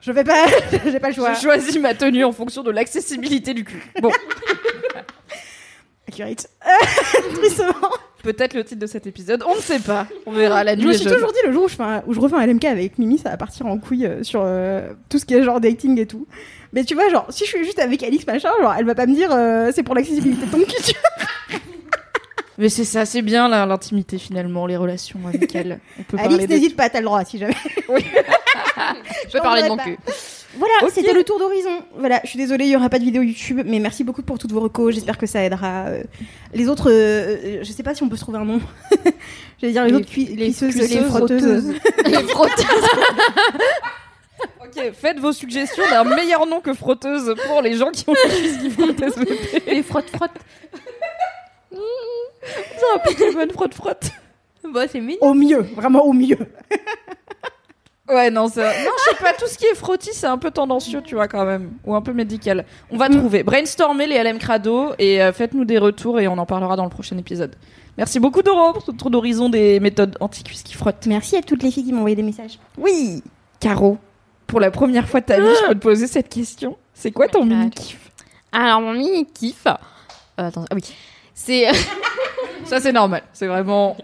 Je 0.00 0.10
vais 0.10 0.24
pas. 0.24 0.46
J'ai 0.84 0.98
pas 0.98 1.08
le 1.08 1.14
choix. 1.14 1.34
Je 1.34 1.40
choisis 1.40 1.78
ma 1.78 1.94
tenue 1.94 2.24
en 2.24 2.32
fonction 2.32 2.62
de 2.62 2.70
l'accessibilité 2.70 3.54
du 3.54 3.62
cul. 3.64 3.82
Bon, 4.02 4.10
Accurate. 6.08 6.48
Euh, 6.66 7.34
Tristement. 7.34 7.90
Peut-être 8.22 8.54
le 8.54 8.64
titre 8.64 8.80
de 8.80 8.86
cet 8.86 9.06
épisode, 9.06 9.42
on 9.48 9.56
ne 9.56 9.60
sait 9.60 9.78
pas. 9.78 10.06
On 10.26 10.32
verra 10.32 10.64
la 10.64 10.74
Je 10.74 10.80
nuit. 10.80 10.86
me 10.86 10.92
est 10.92 10.98
suis 10.98 11.06
toujours 11.10 11.32
dit 11.32 11.38
le 11.46 11.52
jour 11.52 11.64
où 11.64 11.68
je, 11.68 11.74
fais 11.76 11.82
un- 11.82 12.02
où 12.06 12.14
je 12.14 12.20
refais 12.20 12.36
un 12.36 12.46
LMK 12.46 12.64
avec 12.66 12.98
Mimi, 12.98 13.18
ça 13.18 13.30
va 13.30 13.36
partir 13.36 13.66
en 13.66 13.78
couille 13.78 14.06
euh, 14.06 14.22
sur 14.22 14.40
euh, 14.44 14.92
tout 15.08 15.18
ce 15.18 15.24
qui 15.24 15.34
est 15.34 15.42
genre 15.42 15.60
dating 15.60 15.98
et 15.98 16.06
tout. 16.06 16.26
Mais 16.72 16.84
tu 16.84 16.94
vois, 16.94 17.08
genre, 17.08 17.26
si 17.30 17.44
je 17.44 17.50
suis 17.50 17.64
juste 17.64 17.78
avec 17.78 18.02
Alix, 18.02 18.26
machin, 18.26 18.50
genre, 18.60 18.74
elle 18.78 18.84
va 18.84 18.94
pas 18.94 19.06
me 19.06 19.14
dire 19.14 19.30
euh, 19.32 19.70
c'est 19.74 19.82
pour 19.82 19.94
l'accessibilité 19.94 20.46
de 20.46 20.50
ton 20.50 20.58
cul. 20.58 20.82
tu 20.84 20.92
vois. 20.92 21.58
Mais 22.58 22.68
c'est 22.68 22.84
ça, 22.84 23.04
c'est 23.06 23.22
bien 23.22 23.48
là, 23.48 23.64
l'intimité 23.66 24.18
finalement, 24.18 24.66
les 24.66 24.76
relations 24.76 25.20
amicales. 25.32 25.78
On 25.98 26.02
peut 26.02 26.16
parler 26.16 26.34
Alix, 26.34 26.48
n'hésite 26.52 26.76
pas, 26.76 26.90
t'as 26.90 26.98
le 26.98 27.04
droit 27.04 27.24
si 27.24 27.38
jamais. 27.38 27.54
Je 27.88 29.32
peux 29.32 29.38
parler 29.38 29.62
de 29.62 29.68
mon 29.68 29.76
pas. 29.76 29.84
cul. 29.84 29.96
Voilà, 30.56 30.74
c'était 30.90 31.12
le 31.12 31.24
tour 31.24 31.38
d'horizon. 31.38 31.82
Voilà, 31.96 32.20
je 32.24 32.30
suis 32.30 32.38
désolée, 32.38 32.64
il 32.64 32.70
y 32.70 32.76
aura 32.76 32.88
pas 32.88 32.98
de 32.98 33.04
vidéo 33.04 33.22
YouTube, 33.22 33.60
mais 33.66 33.78
merci 33.80 34.02
beaucoup 34.02 34.22
pour 34.22 34.38
toutes 34.38 34.50
vos 34.52 34.60
recos. 34.60 34.94
J'espère 34.94 35.18
que 35.18 35.26
ça 35.26 35.44
aidera. 35.44 35.86
euh, 35.88 36.02
Les 36.54 36.68
autres, 36.68 36.90
euh, 36.90 37.58
je 37.62 37.70
sais 37.72 37.82
pas 37.82 37.94
si 37.94 38.02
on 38.02 38.08
peut 38.08 38.16
se 38.16 38.22
trouver 38.22 38.38
un 38.38 38.44
nom. 38.46 38.60
J'allais 39.60 39.72
dire 39.74 39.84
les, 39.84 39.90
Les- 39.90 39.96
autres 39.96 40.06
cui- 40.10 40.24
les 40.26 40.46
cuisseuses, 40.46 40.74
les 40.76 41.00
frotteuses. 41.02 41.74
Les 42.06 42.22
frotteurs. 42.24 42.90
Ok, 44.62 44.92
faites 44.94 45.18
vos 45.18 45.32
suggestions 45.32 45.84
d'un 45.90 46.04
meilleur 46.04 46.46
nom 46.46 46.60
que 46.60 46.72
frotteuse 46.72 47.34
pour 47.46 47.60
les 47.62 47.74
gens 47.74 47.90
qui 47.90 48.04
ont 48.08 48.14
les 48.14 48.34
cuisses 48.36 48.58
qui 48.58 48.70
frottent 48.70 49.02
SVP. 49.02 49.62
Les 49.70 49.82
frotte 49.82 50.08
frotte. 50.10 50.30
C'est 51.70 52.94
un 52.94 52.98
Pokémon 53.04 53.46
frotte 53.52 53.74
frotte. 53.74 54.10
Bah, 54.72 54.84
c'est 54.90 55.00
mignon. 55.00 55.18
Au 55.22 55.34
mieux, 55.34 55.60
vraiment 55.76 56.04
au 56.04 56.12
mieux. 56.12 56.38
Ouais, 58.08 58.30
non, 58.30 58.48
ça... 58.48 58.62
non, 58.62 58.90
je 58.98 59.10
sais 59.10 59.22
pas, 59.22 59.32
tout 59.34 59.46
ce 59.46 59.58
qui 59.58 59.66
est 59.66 59.74
frottis, 59.74 60.14
c'est 60.14 60.26
un 60.26 60.38
peu 60.38 60.50
tendancieux, 60.50 61.02
tu 61.02 61.14
vois, 61.14 61.28
quand 61.28 61.44
même. 61.44 61.72
Ou 61.84 61.94
un 61.94 62.00
peu 62.00 62.12
médical. 62.12 62.64
On 62.90 62.96
va 62.96 63.08
trouver. 63.08 63.42
Brainstormez 63.42 64.06
les 64.06 64.22
LM 64.22 64.38
Crado 64.38 64.92
et 64.98 65.22
euh, 65.22 65.32
faites-nous 65.32 65.64
des 65.64 65.78
retours 65.78 66.18
et 66.18 66.26
on 66.28 66.38
en 66.38 66.46
parlera 66.46 66.76
dans 66.76 66.84
le 66.84 66.90
prochain 66.90 67.18
épisode. 67.18 67.54
Merci 67.98 68.20
beaucoup, 68.20 68.42
Doro, 68.42 68.72
pour 68.72 68.82
ce 68.82 68.92
tour 68.92 69.10
d'horizon 69.10 69.48
des 69.48 69.80
méthodes 69.80 70.16
anti-cuisses 70.20 70.62
qui 70.62 70.74
frottent. 70.74 71.06
Merci 71.06 71.36
à 71.36 71.42
toutes 71.42 71.62
les 71.62 71.70
filles 71.70 71.84
qui 71.84 71.92
m'ont 71.92 71.98
envoyé 71.98 72.16
des 72.16 72.22
messages. 72.22 72.58
Oui 72.76 73.22
Caro, 73.60 73.98
pour 74.46 74.60
la 74.60 74.70
première 74.70 75.08
fois 75.08 75.20
de 75.20 75.26
ta 75.26 75.40
vie, 75.40 75.48
je 75.62 75.68
peux 75.68 75.74
te 75.74 75.80
poser 75.80 76.06
cette 76.06 76.28
question. 76.28 76.76
C'est 76.94 77.10
quoi 77.10 77.26
ton 77.28 77.40
God. 77.40 77.48
mini-kiff 77.48 78.10
Alors, 78.52 78.80
mon 78.80 78.92
mini 78.92 79.26
kiff. 79.26 79.66
Euh, 79.66 79.72
attends, 80.36 80.64
ah 80.70 80.74
oui. 80.74 80.94
C'est. 81.38 81.66
Ça, 82.64 82.80
c'est 82.80 82.92
normal. 82.92 83.22
C'est 83.32 83.46
vraiment... 83.46 83.96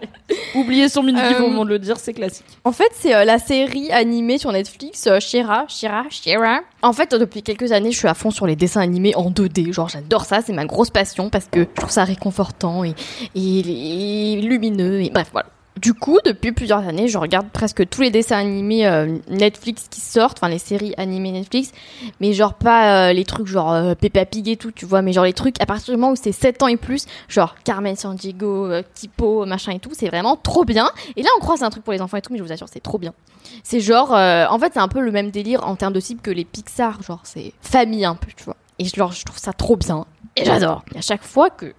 Oublier 0.55 0.89
son 0.89 1.03
mini-kiff 1.03 1.39
Euh, 1.39 1.43
au 1.43 1.49
moment 1.49 1.65
de 1.65 1.69
le 1.69 1.77
dire, 1.79 1.97
c'est 1.97 2.13
classique. 2.13 2.45
En 2.63 2.71
fait, 2.71 2.89
c'est 2.93 3.13
euh, 3.13 3.23
la 3.23 3.37
série 3.37 3.91
animée 3.91 4.39
sur 4.39 4.51
Netflix, 4.51 5.05
euh, 5.05 5.19
Shira, 5.19 5.65
Shira, 5.67 6.05
Shira. 6.09 6.61
En 6.81 6.91
fait, 6.93 7.13
euh, 7.13 7.19
depuis 7.19 7.43
quelques 7.43 7.71
années, 7.73 7.91
je 7.91 7.97
suis 7.99 8.07
à 8.07 8.15
fond 8.15 8.31
sur 8.31 8.47
les 8.47 8.55
dessins 8.55 8.81
animés 8.81 9.13
en 9.15 9.29
2D. 9.29 9.71
Genre, 9.71 9.89
j'adore 9.89 10.25
ça, 10.25 10.39
c'est 10.41 10.53
ma 10.53 10.65
grosse 10.65 10.89
passion 10.89 11.29
parce 11.29 11.45
que 11.45 11.59
je 11.59 11.65
trouve 11.75 11.91
ça 11.91 12.05
réconfortant 12.05 12.83
et, 12.83 12.95
et, 13.35 14.33
et 14.37 14.41
lumineux. 14.41 15.01
Et 15.01 15.11
bref, 15.11 15.27
voilà. 15.31 15.49
Du 15.85 15.93
coup, 15.93 16.17
depuis 16.25 16.51
plusieurs 16.51 16.79
années, 16.79 17.07
je 17.07 17.19
regarde 17.19 17.47
presque 17.49 17.87
tous 17.87 18.01
les 18.01 18.09
dessins 18.09 18.39
animés 18.39 18.87
euh, 18.87 19.19
Netflix 19.29 19.85
qui 19.87 20.01
sortent, 20.01 20.39
enfin 20.39 20.49
les 20.49 20.57
séries 20.57 20.95
animées 20.97 21.31
Netflix, 21.31 21.71
mais 22.19 22.33
genre 22.33 22.55
pas 22.55 23.09
euh, 23.09 23.13
les 23.13 23.23
trucs 23.23 23.45
genre 23.45 23.71
euh, 23.71 23.93
Peppa 23.93 24.25
Pig 24.25 24.49
et 24.49 24.57
tout, 24.57 24.71
tu 24.71 24.87
vois, 24.87 25.03
mais 25.03 25.13
genre 25.13 25.25
les 25.25 25.33
trucs 25.33 25.61
à 25.61 25.67
partir 25.67 25.93
du 25.93 26.01
moment 26.01 26.13
où 26.13 26.15
c'est 26.15 26.31
7 26.31 26.63
ans 26.63 26.67
et 26.69 26.77
plus, 26.77 27.05
genre 27.27 27.53
Carmen 27.63 27.95
Sandiego, 27.95 28.81
Tipo, 28.95 29.45
machin 29.45 29.73
et 29.73 29.79
tout, 29.79 29.91
c'est 29.93 30.07
vraiment 30.07 30.35
trop 30.37 30.65
bien. 30.65 30.89
Et 31.17 31.21
là, 31.21 31.29
on 31.37 31.39
croit 31.39 31.55
c'est 31.55 31.65
un 31.65 31.69
truc 31.69 31.83
pour 31.83 31.93
les 31.93 32.01
enfants 32.01 32.17
et 32.17 32.21
tout, 32.23 32.33
mais 32.33 32.39
je 32.39 32.43
vous 32.43 32.51
assure, 32.51 32.67
c'est 32.67 32.81
trop 32.81 32.97
bien. 32.97 33.13
C'est 33.61 33.79
genre, 33.79 34.09
en 34.09 34.57
fait, 34.57 34.73
c'est 34.73 34.79
un 34.79 34.87
peu 34.87 35.01
le 35.01 35.11
même 35.11 35.29
délire 35.29 35.67
en 35.67 35.75
termes 35.75 35.93
de 35.93 35.99
cible 35.99 36.21
que 36.21 36.31
les 36.31 36.45
Pixar, 36.45 37.03
genre 37.03 37.21
c'est 37.25 37.53
famille 37.61 38.05
un 38.05 38.15
peu, 38.15 38.31
tu 38.35 38.43
vois. 38.43 38.57
Et 38.79 38.85
genre, 38.85 39.11
je 39.11 39.23
trouve 39.23 39.37
ça 39.37 39.53
trop 39.53 39.75
bien. 39.75 40.07
Et 40.35 40.45
j'adore. 40.45 40.83
À 40.95 41.01
chaque 41.01 41.23
fois 41.23 41.51
que 41.51 41.75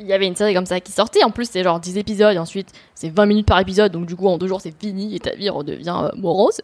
il 0.00 0.06
y 0.06 0.12
avait 0.12 0.26
une 0.26 0.34
série 0.34 0.54
comme 0.54 0.66
ça 0.66 0.80
qui 0.80 0.92
sortait, 0.92 1.22
en 1.22 1.30
plus 1.30 1.48
c'est 1.50 1.62
genre 1.62 1.78
10 1.78 1.98
épisodes, 1.98 2.34
et 2.34 2.38
ensuite 2.38 2.68
c'est 2.94 3.10
20 3.10 3.26
minutes 3.26 3.46
par 3.46 3.60
épisode, 3.60 3.92
donc 3.92 4.06
du 4.06 4.16
coup 4.16 4.26
en 4.26 4.38
deux 4.38 4.48
jours 4.48 4.60
c'est 4.60 4.74
fini 4.76 5.14
et 5.14 5.20
ta 5.20 5.34
vie 5.34 5.50
redevient 5.50 5.94
euh, 6.04 6.10
morose. 6.16 6.60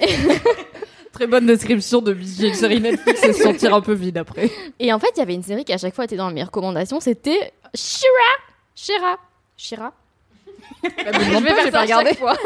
Très 1.12 1.26
bonne 1.26 1.46
description 1.46 2.00
de 2.00 2.12
une 2.14 2.54
série 2.54 2.80
Netflix 2.80 3.24
et 3.24 3.32
se 3.32 3.42
sentir 3.42 3.74
un 3.74 3.80
peu 3.80 3.94
vide 3.94 4.18
après. 4.18 4.50
Et 4.78 4.92
en 4.92 5.00
fait, 5.00 5.08
il 5.16 5.18
y 5.18 5.22
avait 5.22 5.34
une 5.34 5.42
série 5.42 5.64
qui 5.64 5.72
à 5.72 5.78
chaque 5.78 5.94
fois 5.94 6.04
était 6.04 6.16
dans 6.16 6.30
mes 6.30 6.44
recommandations, 6.44 7.00
c'était 7.00 7.52
Shira. 7.74 8.08
Shira. 8.76 9.16
Shira. 9.56 9.92
Je 10.84 11.42
vais 11.42 11.70
faire 11.70 11.72
pas 11.72 12.14
fois. 12.14 12.36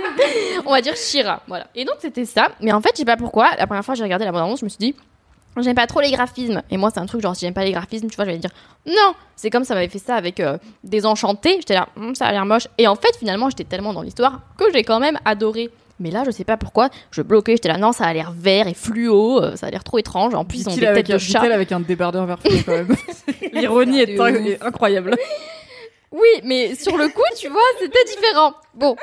On 0.66 0.70
va 0.70 0.80
dire 0.80 0.94
Shira, 0.94 1.42
voilà. 1.48 1.66
Et 1.74 1.84
donc 1.84 1.96
c'était 2.00 2.26
ça. 2.26 2.52
Mais 2.60 2.70
en 2.70 2.80
fait, 2.80 2.90
je 2.92 2.98
sais 2.98 3.04
pas 3.04 3.16
pourquoi. 3.16 3.50
La 3.58 3.66
première 3.66 3.84
fois 3.84 3.94
j'ai 3.94 4.04
regardé 4.04 4.24
la 4.24 4.30
bande-annonce, 4.30 4.60
je 4.60 4.66
me 4.66 4.68
suis 4.68 4.78
dit, 4.78 4.94
j'aime 5.60 5.74
pas 5.74 5.86
trop 5.86 6.00
les 6.00 6.10
graphismes. 6.10 6.62
Et 6.70 6.76
moi, 6.76 6.90
c'est 6.92 7.00
un 7.00 7.06
truc 7.06 7.20
genre, 7.20 7.34
si 7.36 7.44
j'aime 7.44 7.54
pas 7.54 7.64
les 7.64 7.72
graphismes, 7.72 8.08
tu 8.08 8.16
vois, 8.16 8.24
je 8.24 8.30
vais 8.30 8.38
dire, 8.38 8.50
non. 8.86 9.14
C'est 9.36 9.50
comme 9.50 9.64
ça 9.64 9.74
m'avait 9.74 9.88
fait 9.88 9.98
ça 9.98 10.14
avec 10.16 10.40
euh, 10.40 10.56
Désenchanté. 10.84 11.56
J'étais 11.58 11.74
là, 11.74 11.88
Hum, 11.96 12.14
ça 12.14 12.26
a 12.26 12.32
l'air 12.32 12.46
moche. 12.46 12.68
Et 12.78 12.86
en 12.88 12.94
fait, 12.94 13.14
finalement, 13.18 13.50
j'étais 13.50 13.64
tellement 13.64 13.92
dans 13.92 14.02
l'histoire 14.02 14.40
que 14.56 14.64
j'ai 14.72 14.84
quand 14.84 15.00
même 15.00 15.18
adoré. 15.24 15.70
Mais 16.00 16.10
là, 16.10 16.22
je 16.24 16.30
sais 16.30 16.44
pas 16.44 16.56
pourquoi, 16.56 16.88
je 17.10 17.22
bloquais. 17.22 17.52
J'étais 17.52 17.68
là, 17.68 17.76
non, 17.76 17.92
ça 17.92 18.04
a 18.06 18.12
l'air 18.12 18.32
vert 18.36 18.66
et 18.66 18.74
fluo. 18.74 19.40
euh, 19.42 19.56
ça 19.56 19.66
a 19.66 19.70
l'air 19.70 19.84
trop 19.84 19.98
étrange. 19.98 20.34
En 20.34 20.44
plus, 20.44 20.60
ils 20.62 20.68
ont 20.68 20.74
des 20.74 20.80
têtes 20.80 21.10
de 21.10 21.18
chat. 21.18 21.40
avec 21.42 21.70
un 21.70 21.80
débardeur 21.80 22.24
vert 22.26 22.38
fluo, 22.40 22.58
quand 22.64 22.72
même. 22.72 22.96
L'ironie 23.52 24.00
est, 24.00 24.14
est 24.16 24.62
incroyable. 24.62 25.14
Oui, 26.10 26.28
mais 26.44 26.74
sur 26.74 26.96
le 26.98 27.08
coup, 27.08 27.22
tu 27.40 27.48
vois, 27.48 27.62
c'était 27.80 28.04
différent. 28.04 28.52
Bon. 28.74 28.94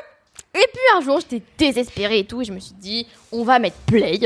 Et 0.54 0.68
puis 0.72 0.82
un 0.95 1.02
jour, 1.02 1.20
j'étais 1.20 1.41
désespérée 1.58 2.20
et 2.20 2.24
tout, 2.26 2.41
et 2.41 2.45
je 2.45 2.52
me 2.52 2.60
suis 2.60 2.76
dit, 2.76 3.08
on 3.32 3.43
va 3.43 3.58
mettre 3.60 3.78
play. 3.88 4.20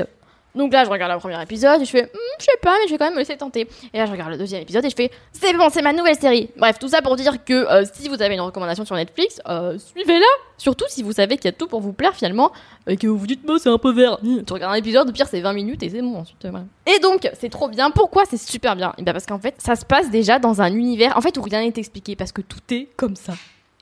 Donc 0.56 0.72
là, 0.72 0.84
je 0.86 0.90
regarde 0.90 1.12
le 1.12 1.20
premier 1.20 1.42
épisode 1.42 1.82
et 1.82 1.86
je 1.86 1.90
fais, 1.90 2.04
Hmm, 2.04 2.18
je 2.40 2.46
sais 2.46 2.58
pas, 2.62 2.76
mais 2.80 2.88
je 2.88 2.92
vais 2.92 2.98
quand 2.98 3.06
même 3.06 3.14
me 3.16 3.20
laisser 3.20 3.36
tenter. 3.38 3.68
Et 3.94 3.98
là, 3.98 4.06
je 4.06 4.12
regarde 4.12 4.30
le 4.32 4.38
deuxième 4.38 4.62
épisode 4.62 4.86
et 4.86 4.90
je 4.90 4.96
fais, 4.96 5.10
c'est 5.32 5.54
bon, 5.54 5.68
c'est 5.72 5.82
ma 5.82 5.94
nouvelle 5.94 6.18
série. 6.20 6.50
Bref, 6.58 6.78
tout 6.80 6.88
ça 6.88 7.02
pour 7.02 7.16
dire 7.16 7.44
que 7.44 7.54
euh, 7.54 7.84
si 7.94 8.08
vous 8.08 8.22
avez 8.22 8.36
une 8.36 8.42
recommandation 8.42 8.86
sur 8.86 8.96
Netflix, 8.96 9.42
euh, 9.48 9.78
suivez-la. 9.80 10.26
Surtout 10.58 10.86
si 10.88 11.02
vous 11.04 11.12
savez 11.14 11.36
qu'il 11.38 11.46
y 11.46 11.50
a 11.50 11.52
tout 11.52 11.68
pour 11.68 11.82
vous 11.82 11.94
plaire 11.94 12.14
finalement, 12.16 12.52
et 12.88 12.96
que 12.98 13.08
vous 13.08 13.18
vous 13.18 13.28
dites, 13.28 13.46
moi, 13.46 13.58
c'est 13.60 13.70
un 13.70 13.78
peu 13.80 13.92
vert. 13.92 14.18
Hmm, 14.22 14.44
Tu 14.46 14.54
regardes 14.54 14.74
un 14.74 14.78
épisode, 14.78 15.10
au 15.10 15.12
pire, 15.12 15.28
c'est 15.28 15.42
20 15.42 15.54
minutes 15.54 15.82
et 15.84 15.90
c'est 15.90 16.02
bon 16.02 16.18
ensuite. 16.18 16.46
Et 16.86 17.00
donc, 17.00 17.30
c'est 17.40 17.50
trop 17.50 17.68
bien. 17.68 17.90
Pourquoi 17.92 18.24
c'est 18.30 18.38
super 18.38 18.76
bien? 18.76 18.94
Et 18.98 19.04
ben 19.04 19.12
parce 19.14 19.26
qu'en 19.26 19.40
fait, 19.40 19.56
ça 19.58 19.76
se 19.76 19.86
passe 19.86 20.10
déjà 20.12 20.38
dans 20.40 20.62
un 20.62 20.72
univers, 20.74 21.18
en 21.18 21.22
fait, 21.22 21.36
où 21.38 21.42
rien 21.42 21.62
n'est 21.62 21.74
expliqué, 21.76 22.16
parce 22.16 22.32
que 22.32 22.42
tout 22.42 22.60
est 22.72 22.88
comme 22.96 23.16
ça. 23.16 23.34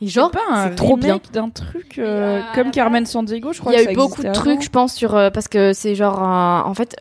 Et 0.01 0.07
genre, 0.07 0.31
pas 0.31 0.39
un 0.49 0.69
c'est 0.69 0.75
trop 0.75 0.97
bien. 0.97 1.19
d'un 1.31 1.49
truc 1.49 1.99
euh, 1.99 2.39
euh, 2.39 2.41
comme 2.55 2.71
Carmen 2.71 3.05
Sandiego, 3.05 3.53
je 3.53 3.59
crois 3.59 3.71
Il 3.73 3.79
y 3.79 3.81
a 3.81 3.85
que 3.85 3.91
eu 3.91 3.95
beaucoup 3.95 4.23
de 4.23 4.31
trucs, 4.31 4.61
je 4.63 4.69
pense, 4.69 4.93
sur 4.95 5.15
euh, 5.15 5.29
parce 5.29 5.47
que 5.47 5.73
c'est 5.73 5.93
genre, 5.95 6.21
un- 6.23 6.63
en 6.65 6.73
fait, 6.73 6.95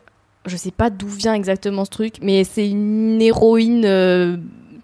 je 0.45 0.55
sais 0.55 0.71
pas 0.71 0.89
d'où 0.91 1.07
vient 1.07 1.33
exactement 1.33 1.83
ce 1.85 1.89
truc, 1.89 2.15
mais 2.21 2.43
c'est 2.43 2.69
une 2.69 3.19
héroïne, 3.21 3.83
euh, 3.85 4.37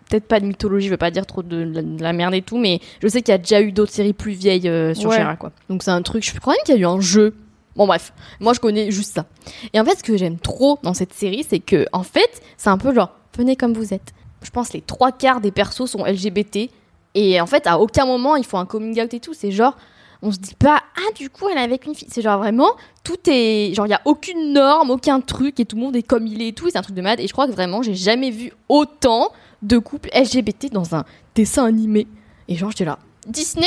peut-être 0.09 0.27
pas 0.27 0.39
de 0.39 0.45
mythologie, 0.45 0.87
je 0.87 0.91
veux 0.91 0.97
pas 0.97 1.11
dire 1.11 1.25
trop 1.27 1.43
de 1.43 1.57
la, 1.57 1.81
de 1.83 2.01
la 2.01 2.13
merde 2.13 2.33
et 2.33 2.41
tout, 2.41 2.57
mais 2.57 2.79
je 3.03 3.07
sais 3.07 3.21
qu'il 3.21 3.31
y 3.31 3.35
a 3.35 3.37
déjà 3.37 3.61
eu 3.61 3.71
d'autres 3.71 3.91
séries 3.91 4.13
plus 4.13 4.31
vieilles 4.31 4.67
euh, 4.67 4.93
sur 4.95 5.09
Ouais. 5.11 5.23
Quoi. 5.39 5.51
Donc 5.69 5.83
c'est 5.83 5.91
un 5.91 6.01
truc, 6.01 6.23
je 6.25 6.39
crois 6.39 6.53
même 6.53 6.61
qu'il 6.65 6.75
y 6.75 6.77
a 6.79 6.81
eu 6.81 6.85
un 6.85 6.99
jeu. 6.99 7.35
Bon 7.75 7.85
bref, 7.85 8.11
moi 8.39 8.53
je 8.53 8.59
connais 8.59 8.89
juste 8.89 9.13
ça. 9.13 9.25
Et 9.73 9.79
en 9.79 9.85
fait, 9.85 9.99
ce 9.99 10.03
que 10.03 10.17
j'aime 10.17 10.39
trop 10.39 10.79
dans 10.81 10.95
cette 10.95 11.13
série, 11.13 11.45
c'est 11.47 11.59
que 11.59 11.85
en 11.93 12.01
fait, 12.01 12.41
c'est 12.57 12.69
un 12.69 12.79
peu 12.79 12.91
genre, 12.95 13.11
venez 13.37 13.55
comme 13.55 13.73
vous 13.73 13.93
êtes. 13.93 14.13
Je 14.41 14.49
pense 14.49 14.69
que 14.69 14.73
les 14.73 14.81
trois 14.81 15.11
quarts 15.11 15.41
des 15.41 15.51
persos 15.51 15.85
sont 15.91 16.03
LGBT. 16.03 16.71
Et 17.19 17.41
en 17.41 17.47
fait, 17.47 17.65
à 17.65 17.79
aucun 17.79 18.05
moment, 18.05 18.35
ils 18.35 18.45
font 18.45 18.59
un 18.59 18.67
coming 18.67 19.01
out 19.01 19.11
et 19.11 19.19
tout. 19.19 19.33
C'est 19.33 19.49
genre, 19.49 19.75
on 20.21 20.31
se 20.31 20.37
dit 20.37 20.53
pas, 20.53 20.83
ah, 20.95 21.11
du 21.15 21.31
coup, 21.31 21.49
elle 21.49 21.57
est 21.57 21.61
avec 21.61 21.87
une 21.87 21.95
fille. 21.95 22.07
C'est 22.11 22.21
genre 22.21 22.37
vraiment, 22.37 22.69
tout 23.03 23.17
est. 23.25 23.73
Genre, 23.73 23.87
il 23.87 23.89
y 23.89 23.95
a 23.95 24.01
aucune 24.05 24.53
norme, 24.53 24.91
aucun 24.91 25.19
truc, 25.19 25.59
et 25.59 25.65
tout 25.65 25.77
le 25.77 25.81
monde 25.81 25.95
est 25.95 26.03
comme 26.03 26.27
il 26.27 26.43
est 26.43 26.49
et 26.49 26.53
tout. 26.53 26.69
C'est 26.69 26.77
un 26.77 26.83
truc 26.83 26.95
de 26.95 27.01
malade. 27.01 27.19
Et 27.19 27.25
je 27.27 27.33
crois 27.33 27.47
que 27.47 27.53
vraiment, 27.53 27.81
j'ai 27.81 27.95
jamais 27.95 28.29
vu 28.29 28.51
autant 28.69 29.31
de 29.63 29.79
couples 29.79 30.11
LGBT 30.13 30.71
dans 30.71 30.93
un 30.93 31.05
dessin 31.33 31.65
animé. 31.65 32.05
Et 32.47 32.55
genre, 32.55 32.69
j'étais 32.69 32.85
là, 32.85 32.99
Disney, 33.25 33.65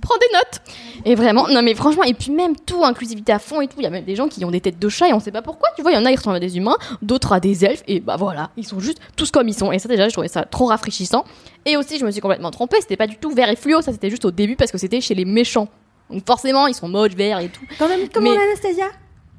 prends 0.00 0.16
des 0.16 0.36
notes. 0.36 0.60
Et 1.04 1.14
vraiment, 1.14 1.48
non 1.48 1.62
mais 1.62 1.74
franchement, 1.74 2.02
et 2.04 2.14
puis 2.14 2.30
même 2.30 2.56
tout, 2.56 2.84
inclusivité 2.84 3.32
à 3.32 3.38
fond 3.38 3.60
et 3.60 3.68
tout. 3.68 3.76
Il 3.78 3.84
y 3.84 3.86
a 3.86 3.90
même 3.90 4.04
des 4.04 4.16
gens 4.16 4.28
qui 4.28 4.44
ont 4.44 4.50
des 4.50 4.60
têtes 4.60 4.78
de 4.78 4.88
chat 4.88 5.08
et 5.08 5.12
on 5.12 5.20
sait 5.20 5.32
pas 5.32 5.42
pourquoi. 5.42 5.68
Tu 5.76 5.82
vois, 5.82 5.92
il 5.92 5.94
y 5.94 5.98
en 5.98 6.04
a, 6.04 6.10
ils 6.10 6.16
ressemblent 6.16 6.36
à 6.36 6.40
des 6.40 6.56
humains, 6.56 6.76
d'autres 7.02 7.32
à 7.32 7.40
des 7.40 7.64
elfes. 7.64 7.82
Et 7.86 8.00
bah 8.00 8.16
voilà, 8.16 8.50
ils 8.56 8.66
sont 8.66 8.80
juste 8.80 8.98
tous 9.16 9.30
comme 9.30 9.48
ils 9.48 9.54
sont. 9.54 9.72
Et 9.72 9.78
ça, 9.78 9.88
déjà, 9.88 10.08
je 10.08 10.12
trouvais 10.12 10.28
ça 10.28 10.44
trop 10.44 10.66
rafraîchissant. 10.66 11.24
Et 11.64 11.76
aussi, 11.76 11.98
je 11.98 12.04
me 12.04 12.10
suis 12.10 12.20
complètement 12.20 12.50
trompée. 12.50 12.78
C'était 12.80 12.96
pas 12.96 13.06
du 13.06 13.16
tout 13.16 13.30
vert 13.30 13.48
et 13.48 13.56
fluo. 13.56 13.82
Ça, 13.82 13.92
c'était 13.92 14.10
juste 14.10 14.24
au 14.24 14.30
début 14.30 14.56
parce 14.56 14.70
que 14.72 14.78
c'était 14.78 15.00
chez 15.00 15.14
les 15.14 15.24
méchants. 15.24 15.68
Donc 16.10 16.24
forcément, 16.26 16.66
ils 16.66 16.74
sont 16.74 16.88
moches, 16.88 17.14
verts 17.14 17.40
et 17.40 17.48
tout. 17.48 17.62
Quand 17.78 17.88
même, 17.88 18.08
comment 18.12 18.30
Mais- 18.30 18.38
Anastasia? 18.38 18.86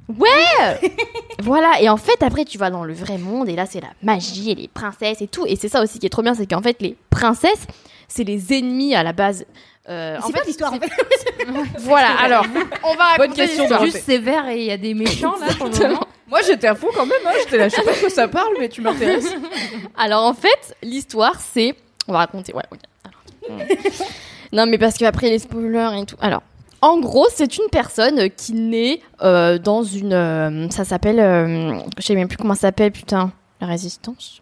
Voilà, 1.43 1.81
et 1.81 1.89
en 1.89 1.97
fait, 1.97 2.23
après, 2.23 2.45
tu 2.45 2.57
vas 2.57 2.69
dans 2.69 2.83
le 2.83 2.93
vrai 2.93 3.17
monde, 3.17 3.47
et 3.49 3.55
là, 3.55 3.65
c'est 3.65 3.81
la 3.81 3.89
magie 4.01 4.51
et 4.51 4.55
les 4.55 4.67
princesses 4.67 5.21
et 5.21 5.27
tout. 5.27 5.45
Et 5.45 5.55
c'est 5.55 5.67
ça 5.69 5.81
aussi 5.83 5.99
qui 5.99 6.05
est 6.05 6.09
trop 6.09 6.21
bien, 6.21 6.33
c'est 6.33 6.47
qu'en 6.47 6.61
fait, 6.61 6.81
les 6.81 6.95
princesses, 7.09 7.67
c'est 8.07 8.23
les 8.23 8.53
ennemis 8.53 8.95
à 8.95 9.03
la 9.03 9.13
base. 9.13 9.45
Euh, 9.89 10.17
en 10.17 10.21
C'est 10.27 10.33
fait, 10.33 10.39
pas 10.39 10.45
l'histoire 10.45 10.73
en 10.73 10.79
fait. 10.79 10.89
Voilà, 11.79 12.09
alors, 12.19 12.45
on 12.83 12.89
va 12.95 13.15
Bonne 13.17 13.29
raconter 13.29 13.41
question, 13.41 13.63
l'histoire. 13.63 13.85
Juste 13.85 14.03
sévère 14.03 14.47
et 14.49 14.57
il 14.59 14.65
y 14.65 14.71
a 14.71 14.77
des 14.77 14.93
méchants 14.93 15.35
là 15.39 15.47
pour 15.57 15.67
le 15.67 15.77
moment. 15.87 16.07
Moi, 16.27 16.39
j'étais 16.45 16.67
à 16.67 16.75
fond 16.75 16.87
quand 16.93 17.05
même. 17.05 17.21
Hein. 17.25 17.31
J'étais 17.39 17.57
là, 17.57 17.69
je 17.69 17.75
sais 17.75 17.83
pas 17.83 17.93
de 17.93 17.99
quoi 17.99 18.09
ça 18.09 18.27
parle, 18.27 18.53
mais 18.59 18.67
tu 18.67 18.81
m'intéresses. 18.81 19.33
Alors, 19.97 20.25
en 20.25 20.33
fait, 20.33 20.75
l'histoire, 20.83 21.39
c'est 21.39 21.73
On 22.07 22.11
va 22.11 22.17
raconter, 22.19 22.53
ouais. 22.53 22.63
Alors, 23.05 23.59
hmm. 23.59 23.63
non, 24.51 24.65
mais 24.67 24.77
parce 24.77 24.97
qu'après 24.97 25.29
les 25.29 25.39
spoilers 25.39 26.01
et 26.01 26.05
tout. 26.05 26.17
Alors, 26.19 26.41
en 26.81 26.99
gros, 26.99 27.27
c'est 27.33 27.57
une 27.57 27.69
personne 27.71 28.29
qui 28.31 28.51
naît 28.53 28.99
euh, 29.23 29.57
dans 29.57 29.83
une. 29.83 30.11
euh, 30.13 30.69
ça 30.69 30.83
s'appelle. 30.83 31.19
euh, 31.21 31.79
je 31.97 32.03
sais 32.03 32.13
même 32.15 32.27
plus 32.27 32.37
comment 32.37 32.55
ça 32.55 32.61
s'appelle, 32.61 32.91
putain. 32.91 33.31
La 33.61 33.67
résistance 33.67 34.41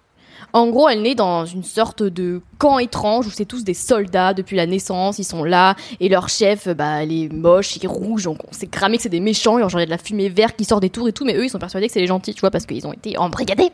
En 0.56 0.68
gros, 0.68 0.88
elle 0.88 1.02
naît 1.02 1.16
dans 1.16 1.46
une 1.46 1.66
sorte 1.66 2.02
de 2.02 2.42
camp 2.60 2.80
étrange 2.80 3.28
où 3.28 3.30
c'est 3.30 3.44
tous 3.44 3.66
des 3.66 3.74
soldats 3.74 4.34
depuis 4.34 4.56
la 4.56 4.66
naissance. 4.66 5.20
Ils 5.20 5.26
sont 5.26 5.44
là 5.44 5.76
et 6.00 6.08
leur 6.08 6.30
chef, 6.30 6.70
bah, 6.70 7.04
il 7.04 7.26
est 7.26 7.34
moche, 7.34 7.76
il 7.76 7.84
est 7.84 7.90
rouge. 7.90 8.24
Donc 8.24 8.38
on 8.50 8.54
s'est 8.54 8.68
cramé 8.68 8.96
que 8.96 9.04
c'est 9.04 9.10
des 9.10 9.20
méchants. 9.20 9.60
Genre, 9.60 9.70
il 9.72 9.80
y 9.80 9.82
a 9.82 9.86
de 9.86 9.90
la 9.90 9.98
fumée 9.98 10.30
verte 10.30 10.56
qui 10.56 10.64
sort 10.64 10.80
des 10.80 10.90
tours 10.90 11.10
et 11.10 11.12
tout. 11.12 11.26
Mais 11.26 11.36
eux, 11.36 11.44
ils 11.44 11.50
sont 11.50 11.60
persuadés 11.60 11.88
que 11.88 11.94
c'est 11.94 12.00
les 12.00 12.08
gentils, 12.08 12.34
tu 12.34 12.40
vois, 12.40 12.52
parce 12.52 12.66
qu'ils 12.66 12.88
ont 12.88 12.94
été 12.94 13.18
embrigadés. 13.18 13.70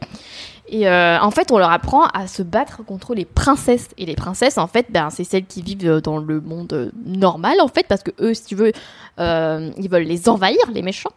Et 0.69 0.87
euh, 0.87 1.19
en 1.19 1.29
fait, 1.29 1.51
on 1.51 1.59
leur 1.59 1.69
apprend 1.69 2.05
à 2.07 2.25
se 2.25 2.41
battre 2.41 2.83
contre 2.83 3.13
les 3.13 3.25
princesses. 3.25 3.89
Et 3.99 4.07
les 4.07 4.15
princesses, 4.15 4.57
en 4.57 4.65
fait, 4.65 4.87
ben, 4.89 5.11
c'est 5.11 5.23
celles 5.23 5.45
qui 5.45 5.61
vivent 5.61 5.87
euh, 5.87 6.01
dans 6.01 6.17
le 6.17 6.41
monde 6.41 6.73
euh, 6.73 6.89
normal, 7.05 7.61
en 7.61 7.67
fait, 7.67 7.85
parce 7.87 8.01
que 8.01 8.09
eux, 8.19 8.33
si 8.33 8.45
tu 8.45 8.55
veux, 8.55 8.71
ils 9.19 9.87
veulent 9.87 10.01
les 10.01 10.27
envahir, 10.29 10.57
les 10.73 10.81
méchants. 10.81 11.11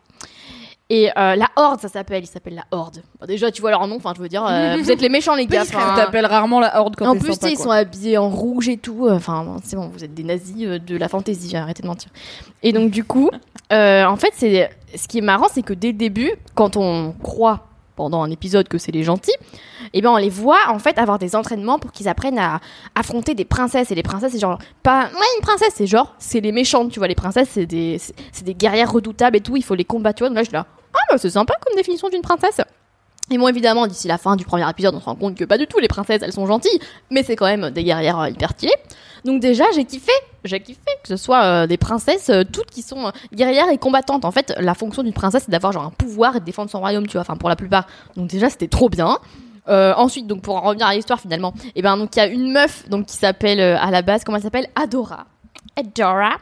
Et 0.94 1.10
euh, 1.18 1.34
la 1.34 1.48
Horde, 1.56 1.80
ça 1.80 1.88
s'appelle. 1.88 2.22
Ils 2.22 2.28
s'appellent 2.28 2.54
la 2.54 2.66
Horde. 2.70 3.02
Bon, 3.18 3.26
déjà, 3.26 3.50
tu 3.50 3.60
vois 3.60 3.72
leur 3.72 3.84
nom. 3.88 3.96
Enfin, 3.96 4.12
je 4.14 4.22
veux 4.22 4.28
dire, 4.28 4.46
euh, 4.48 4.76
vous 4.80 4.92
êtes 4.92 5.00
les 5.00 5.08
méchants, 5.08 5.34
les 5.34 5.46
gars. 5.46 5.62
Enfin, 5.62 5.96
t'appelle 5.96 6.24
rarement 6.24 6.60
la 6.60 6.80
horde 6.80 6.94
quand 6.94 7.08
en 7.08 7.16
plus, 7.16 7.32
sympa, 7.32 7.50
ils 7.50 7.58
sont 7.58 7.72
habillés 7.72 8.16
en 8.16 8.30
rouge 8.30 8.68
et 8.68 8.76
tout. 8.76 9.08
Enfin, 9.10 9.42
bon, 9.42 9.56
c'est 9.64 9.74
bon, 9.74 9.88
vous 9.88 10.04
êtes 10.04 10.14
des 10.14 10.22
nazis 10.22 10.54
euh, 10.60 10.78
de 10.78 10.96
la 10.96 11.08
fantaisie, 11.08 11.56
arrêtez 11.56 11.82
de 11.82 11.88
mentir. 11.88 12.10
Et 12.62 12.72
donc, 12.72 12.92
du 12.92 13.02
coup, 13.02 13.28
euh, 13.72 14.04
en 14.04 14.14
fait, 14.14 14.30
c'est 14.36 14.70
ce 14.94 15.08
qui 15.08 15.18
est 15.18 15.22
marrant, 15.22 15.48
c'est 15.52 15.62
que 15.62 15.74
dès 15.74 15.88
le 15.88 15.98
début, 15.98 16.30
quand 16.54 16.76
on 16.76 17.12
croit 17.24 17.66
pendant 17.96 18.22
un 18.22 18.30
épisode 18.30 18.68
que 18.68 18.78
c'est 18.78 18.92
les 18.92 19.02
gentils, 19.02 19.36
et 19.92 20.00
ben 20.00 20.10
on 20.10 20.16
les 20.16 20.30
voit 20.30 20.68
en 20.68 20.78
fait 20.78 20.96
avoir 20.98 21.18
des 21.18 21.34
entraînements 21.34 21.80
pour 21.80 21.90
qu'ils 21.90 22.08
apprennent 22.08 22.38
à 22.38 22.60
affronter 22.94 23.34
des 23.34 23.44
princesses. 23.44 23.90
Et 23.90 23.96
les 23.96 24.02
princesses, 24.04 24.32
c'est 24.32 24.38
genre 24.38 24.58
pas 24.84 25.06
ouais 25.06 25.26
une 25.38 25.42
princesse, 25.42 25.72
c'est 25.74 25.88
genre 25.88 26.14
c'est 26.18 26.40
les 26.40 26.52
méchantes, 26.52 26.92
tu 26.92 27.00
vois. 27.00 27.08
Les 27.08 27.16
princesses, 27.16 27.48
c'est 27.50 27.66
des 27.66 27.98
c'est 27.98 28.14
c'est 28.30 28.44
des 28.44 28.54
guerrières 28.54 28.92
redoutables 28.92 29.36
et 29.36 29.40
tout. 29.40 29.56
Il 29.56 29.64
faut 29.64 29.74
les 29.74 29.84
combattre. 29.84 30.18
Tu 30.18 30.22
vois. 30.22 30.28
Donc 30.28 30.36
là, 30.36 30.42
je 30.42 30.48
suis 30.48 30.54
là. 30.54 30.66
Ah 30.94 30.98
bah 31.10 31.18
c'est 31.18 31.30
sympa 31.30 31.54
comme 31.64 31.76
définition 31.76 32.08
d'une 32.08 32.22
princesse. 32.22 32.60
Et 33.30 33.38
bon, 33.38 33.48
évidemment, 33.48 33.86
d'ici 33.86 34.06
la 34.06 34.18
fin 34.18 34.36
du 34.36 34.44
premier 34.44 34.68
épisode, 34.68 34.94
on 34.94 35.00
se 35.00 35.06
rend 35.06 35.14
compte 35.14 35.34
que 35.34 35.44
pas 35.44 35.56
du 35.56 35.66
tout, 35.66 35.78
les 35.78 35.88
princesses, 35.88 36.20
elles 36.22 36.34
sont 36.34 36.46
gentilles, 36.46 36.78
mais 37.10 37.22
c'est 37.22 37.36
quand 37.36 37.46
même 37.46 37.70
des 37.70 37.82
guerrières 37.82 38.18
euh, 38.18 38.28
hyper 38.28 38.50
stylées. 38.50 38.74
Donc 39.24 39.40
déjà, 39.40 39.64
j'ai 39.74 39.86
kiffé, 39.86 40.12
j'ai 40.44 40.60
kiffé 40.60 40.80
que 41.02 41.08
ce 41.08 41.16
soit 41.16 41.42
euh, 41.42 41.66
des 41.66 41.78
princesses, 41.78 42.28
euh, 42.28 42.44
toutes 42.44 42.70
qui 42.70 42.82
sont 42.82 43.12
guerrières 43.32 43.70
et 43.70 43.78
combattantes. 43.78 44.26
En 44.26 44.30
fait, 44.30 44.52
la 44.58 44.74
fonction 44.74 45.02
d'une 45.02 45.14
princesse, 45.14 45.44
c'est 45.46 45.50
d'avoir 45.50 45.72
genre 45.72 45.84
un 45.84 45.90
pouvoir 45.90 46.36
et 46.36 46.40
de 46.40 46.44
défendre 46.44 46.70
son 46.70 46.80
royaume, 46.80 47.06
tu 47.06 47.12
vois, 47.12 47.22
enfin 47.22 47.38
pour 47.38 47.48
la 47.48 47.56
plupart. 47.56 47.86
Donc 48.14 48.28
déjà, 48.28 48.50
c'était 48.50 48.68
trop 48.68 48.90
bien. 48.90 49.18
Ensuite, 49.66 50.26
donc 50.26 50.42
pour 50.42 50.56
en 50.56 50.60
revenir 50.60 50.86
à 50.86 50.94
l'histoire 50.94 51.18
finalement, 51.18 51.54
et 51.74 51.80
ben 51.80 51.96
donc 51.96 52.14
il 52.14 52.18
y 52.18 52.22
a 52.22 52.26
une 52.26 52.52
meuf 52.52 52.86
donc 52.90 53.06
qui 53.06 53.16
s'appelle 53.16 53.60
à 53.60 53.90
la 53.90 54.02
base, 54.02 54.22
comment 54.22 54.36
elle 54.36 54.42
s'appelle? 54.42 54.68
Adora. 54.74 55.24
Adora. 55.74 56.32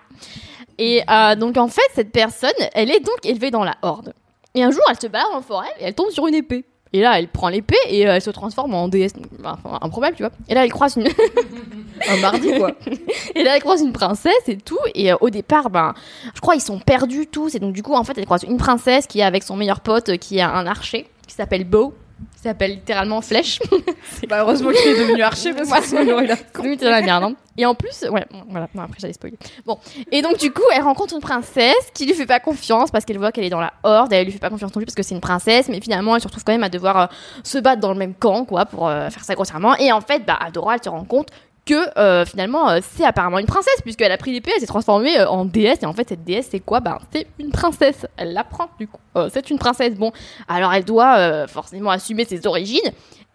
Et 0.79 1.05
donc 1.39 1.57
en 1.57 1.69
fait, 1.69 1.89
cette 1.95 2.11
personne, 2.11 2.51
elle 2.75 2.91
est 2.91 2.99
donc 2.99 3.25
élevée 3.25 3.53
dans 3.53 3.63
la 3.63 3.77
horde. 3.83 4.13
Et 4.55 4.63
un 4.63 4.71
jour, 4.71 4.83
elle 4.91 5.01
se 5.01 5.07
balade 5.07 5.29
en 5.33 5.41
forêt 5.41 5.69
et 5.79 5.85
elle 5.85 5.95
tombe 5.95 6.11
sur 6.11 6.27
une 6.27 6.35
épée. 6.35 6.65
Et 6.95 7.01
là, 7.01 7.19
elle 7.19 7.29
prend 7.29 7.49
l'épée 7.49 7.77
et 7.89 8.07
euh, 8.07 8.15
elle 8.15 8.21
se 8.23 8.31
transforme 8.31 8.75
en 8.75 8.89
déesse. 8.89 9.15
Enfin, 9.43 9.79
improbable, 9.81 10.15
tu 10.15 10.23
vois. 10.23 10.33
Et 10.49 10.55
là, 10.55 10.65
elle 10.65 10.73
croise 10.73 10.97
une. 10.97 11.09
Un 12.09 12.17
mardi, 12.17 12.53
quoi. 12.57 12.73
et 13.35 13.45
là, 13.45 13.55
elle 13.57 13.63
croise 13.63 13.81
une 13.81 13.93
princesse 13.93 14.49
et 14.49 14.57
tout. 14.57 14.79
Et 14.95 15.13
euh, 15.13 15.17
au 15.21 15.31
départ, 15.31 15.71
ben, 15.71 15.95
je 16.35 16.41
crois 16.41 16.55
ils 16.55 16.61
sont 16.61 16.81
perdus 16.81 17.29
tous. 17.29 17.55
Et 17.55 17.61
donc, 17.61 17.73
du 17.73 17.83
coup, 17.83 17.95
en 17.95 18.05
fait, 18.05 18.19
elle 18.19 18.25
croise 18.25 18.43
une 18.43 18.59
princesse 18.59 19.07
qui 19.07 19.21
est 19.21 19.25
avec 19.25 19.43
son 19.43 19.57
meilleur 19.57 19.81
pote, 19.81 20.11
euh, 20.11 20.17
qui 20.17 20.39
est 20.39 20.43
un 20.43 20.67
archer, 20.67 21.09
qui 21.27 21.35
s'appelle 21.35 21.65
Beau. 21.65 21.95
S'appelle 22.43 22.73
littéralement 22.73 23.21
Flèche. 23.21 23.61
Bah, 24.29 24.39
heureusement 24.41 24.71
qu'il 24.71 24.89
est 24.91 24.99
devenu 24.99 25.23
archer 25.23 25.53
parce 25.53 25.71
que 25.71 25.83
sinon 25.85 26.03
il 26.03 26.13
aurait 26.13 26.27
la 26.27 27.03
merde. 27.03 27.25
hein. 27.25 27.35
Et 27.59 27.67
en 27.67 27.75
plus, 27.75 28.03
ouais, 28.09 28.25
bon, 28.31 28.43
voilà, 28.49 28.69
non, 28.75 28.83
après 28.83 28.97
j'allais 28.99 29.13
spoiler. 29.13 29.37
Bon, 29.67 29.79
et 30.11 30.23
donc 30.23 30.39
du 30.39 30.53
coup, 30.53 30.63
elle 30.75 30.83
rencontre 30.83 31.15
une 31.15 31.21
princesse 31.21 31.75
qui 31.93 32.07
lui 32.07 32.15
fait 32.15 32.27
pas 32.27 32.41
confiance 32.41 32.91
parce 32.91 33.05
qu'elle 33.05 33.19
voit 33.19 33.31
qu'elle 33.31 33.45
est 33.45 33.51
dans 33.51 33.61
la 33.61 33.73
horde, 33.83 34.13
elle 34.13 34.25
lui 34.25 34.33
fait 34.33 34.39
pas 34.39 34.49
confiance 34.49 34.71
non 34.75 34.79
plus 34.81 34.87
parce 34.87 34.95
que 34.95 35.03
c'est 35.03 35.15
une 35.15 35.21
princesse, 35.21 35.69
mais 35.69 35.81
finalement, 35.81 36.15
elle 36.17 36.23
se 36.23 36.27
retrouve 36.29 36.45
quand 36.45 36.53
même 36.53 36.63
à 36.65 36.69
devoir 36.71 36.97
euh, 36.99 37.07
se 37.45 37.59
battre 37.59 37.81
dans 37.81 37.93
le 37.93 37.99
même 37.99 38.15
camp, 38.15 38.45
quoi, 38.45 38.65
pour 38.65 38.89
euh, 38.89 39.11
faire 39.11 39.25
ça 39.25 39.35
grossièrement. 39.35 39.77
Et 39.77 39.93
en 39.93 40.01
fait, 40.01 40.25
bah, 40.25 40.39
Adora, 40.41 40.77
elle 40.77 40.83
se 40.83 40.89
rend 40.89 41.05
compte 41.05 41.29
que 41.65 41.99
euh, 41.99 42.25
finalement, 42.25 42.71
euh, 42.71 42.81
c'est 42.83 43.05
apparemment 43.05 43.39
une 43.39 43.47
princesse 43.47 43.81
puisqu'elle 43.83 44.13
a 44.13 44.19
pris 44.19 44.33
l'épée, 44.33 44.51
elle 44.55 44.61
s'est 44.61 44.67
transformée 44.67 45.19
euh, 45.19 45.29
en 45.29 45.45
déesse, 45.45 45.83
et 45.83 45.87
en 45.87 45.93
fait, 45.93 46.09
cette 46.09 46.25
déesse, 46.25 46.49
c'est 46.51 46.61
quoi? 46.61 46.81
Bah, 46.81 46.99
c'est 47.13 47.27
une 47.39 47.51
princesse. 47.51 48.07
Elle 48.17 48.33
l'apprend 48.33 48.69
du 48.79 48.89
coup. 48.89 49.01
Euh, 49.17 49.29
c'est 49.33 49.51
une 49.51 49.59
princesse. 49.59 49.95
Bon, 49.95 50.13
alors 50.49 50.73
elle 50.73 50.85
doit 50.85 51.47
forcément 51.49 51.91
assumer 51.91 52.25
ses 52.25 52.47
origines 52.47 52.91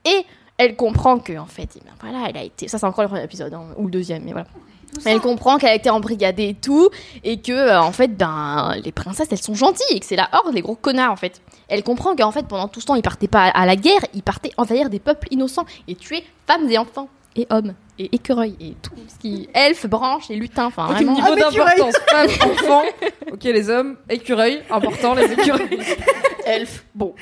et 0.06 0.26
elle 0.58 0.76
comprend 0.76 1.20
que 1.20 1.38
en 1.38 1.46
fait, 1.46 1.70
eh 1.76 1.80
ben, 1.86 1.92
voilà, 2.02 2.30
elle 2.30 2.38
a 2.38 2.44
été. 2.44 2.68
Ça, 2.68 2.78
c'est 2.78 2.86
encore 2.86 3.04
le 3.04 3.10
premier 3.10 3.24
épisode 3.24 3.54
hein, 3.54 3.64
ou 3.78 3.86
le 3.86 3.92
deuxième, 3.92 4.24
mais 4.24 4.34
voilà. 4.34 4.48
Elle 5.06 5.20
comprend 5.20 5.58
qu'elle 5.58 5.70
a 5.70 5.76
été 5.76 5.90
embrigadée 5.90 6.50
et 6.50 6.54
tout, 6.54 6.90
et 7.24 7.40
que 7.40 7.52
euh, 7.52 7.80
en 7.80 7.92
fait, 7.92 8.18
ben, 8.18 8.74
les 8.84 8.92
princesses, 8.92 9.28
elles 9.32 9.42
sont 9.42 9.54
gentilles, 9.54 9.86
et 9.96 10.00
que 10.00 10.06
c'est 10.06 10.16
la 10.16 10.30
horde, 10.34 10.54
les 10.54 10.62
gros 10.62 10.76
connards 10.76 11.12
en 11.12 11.16
fait. 11.16 11.42
Elle 11.68 11.84
comprend 11.84 12.16
qu'en 12.16 12.32
fait, 12.32 12.48
pendant 12.48 12.68
tout 12.68 12.82
ce 12.82 12.88
temps, 12.88 12.96
ils 12.96 13.04
partaient 13.04 13.28
pas 13.28 13.44
à 13.44 13.66
la 13.66 13.76
guerre, 13.76 14.02
ils 14.14 14.24
partaient 14.24 14.52
envahir 14.58 14.90
des 14.90 15.00
peuples 15.00 15.28
innocents 15.32 15.66
et 15.88 15.96
tuer 15.96 16.24
femmes 16.48 16.70
et 16.70 16.78
enfants 16.78 17.10
et 17.36 17.46
hommes 17.50 17.74
et 18.00 18.16
écureuils 18.16 18.56
et 18.60 18.74
tout 18.82 18.94
ce 19.08 19.20
qui 19.20 19.50
elfes, 19.54 19.88
branches 19.88 20.30
et 20.30 20.36
lutins. 20.36 20.66
Enfin, 20.66 20.88
vraiment. 20.88 21.16
niveau 21.16 21.28
Ah, 21.32 21.36
d'importance, 21.36 21.96
femmes, 22.10 22.52
enfants, 22.52 22.84
ok 23.32 23.44
les 23.44 23.70
hommes, 23.70 23.98
écureuils, 24.10 24.62
important 24.70 25.14
les 25.14 25.32
écureuils. 25.32 25.80
Elfes, 26.46 26.86
bon. 26.96 27.14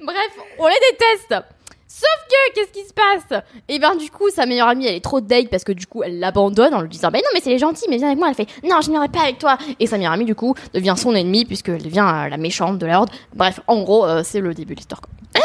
Bref, 0.00 0.32
on 0.58 0.66
les 0.66 0.74
déteste. 0.90 1.44
Sauf 1.86 2.08
que, 2.28 2.54
qu'est-ce 2.54 2.72
qui 2.72 2.88
se 2.88 2.94
passe? 2.94 3.42
Et 3.68 3.78
ben 3.78 3.94
du 3.94 4.10
coup, 4.10 4.30
sa 4.30 4.46
meilleure 4.46 4.68
amie, 4.68 4.86
elle 4.86 4.94
est 4.94 5.04
trop 5.04 5.20
deg 5.20 5.50
parce 5.50 5.62
que 5.62 5.72
du 5.72 5.86
coup, 5.86 6.02
elle 6.02 6.18
l'abandonne 6.18 6.74
en 6.74 6.80
lui 6.80 6.88
disant, 6.88 7.10
ben 7.10 7.18
non, 7.18 7.28
mais 7.34 7.40
c'est 7.40 7.50
les 7.50 7.58
gentils, 7.58 7.84
mais 7.88 7.98
viens 7.98 8.08
avec 8.08 8.18
moi. 8.18 8.28
Elle 8.28 8.34
fait, 8.34 8.48
non, 8.64 8.80
je 8.80 8.90
n'irai 8.90 9.08
pas 9.08 9.20
avec 9.20 9.38
toi. 9.38 9.58
Et 9.78 9.86
sa 9.86 9.98
meilleure 9.98 10.12
amie, 10.12 10.24
du 10.24 10.34
coup, 10.34 10.54
devient 10.72 10.94
son 10.96 11.14
ennemie 11.14 11.44
puisqu'elle 11.44 11.82
devient 11.82 12.10
euh, 12.12 12.28
la 12.28 12.38
méchante 12.38 12.78
de 12.78 12.86
la 12.86 12.98
horde. 12.98 13.10
Bref, 13.34 13.60
en 13.66 13.82
gros, 13.82 14.06
euh, 14.06 14.22
c'est 14.24 14.40
le 14.40 14.54
début 14.54 14.74
de 14.74 14.80
l'histoire. 14.80 15.02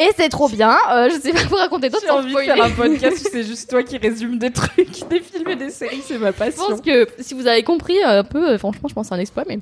Et 0.00 0.10
c'est 0.16 0.28
trop 0.30 0.48
bien. 0.48 0.76
euh, 0.92 1.10
je 1.10 1.20
sais 1.20 1.32
pas 1.32 1.44
vous 1.44 1.56
raconter 1.56 1.90
d'autres 1.90 2.04
J'ai 2.04 2.10
envie 2.10 2.34
de 2.34 2.38
faire 2.40 2.62
un 2.64 2.70
podcast 2.70 3.18
où 3.26 3.28
c'est 3.30 3.42
juste 3.44 3.68
toi 3.70 3.82
qui 3.82 3.98
résume 3.98 4.38
des 4.38 4.50
trucs, 4.50 5.08
des 5.10 5.20
films 5.20 5.48
et 5.50 5.56
des 5.56 5.70
séries, 5.70 6.02
c'est 6.04 6.18
ma 6.18 6.32
Je 6.32 6.36
passion. 6.36 6.66
pense 6.68 6.80
que 6.80 7.06
si 7.18 7.34
vous 7.34 7.46
avez 7.46 7.62
compris 7.62 7.98
euh, 8.02 8.20
un 8.20 8.24
peu, 8.24 8.50
euh, 8.52 8.58
franchement, 8.58 8.88
je 8.88 8.94
pense 8.94 9.04
que 9.06 9.08
c'est 9.10 9.14
un 9.14 9.20
exploit. 9.20 9.44
Mais 9.46 9.58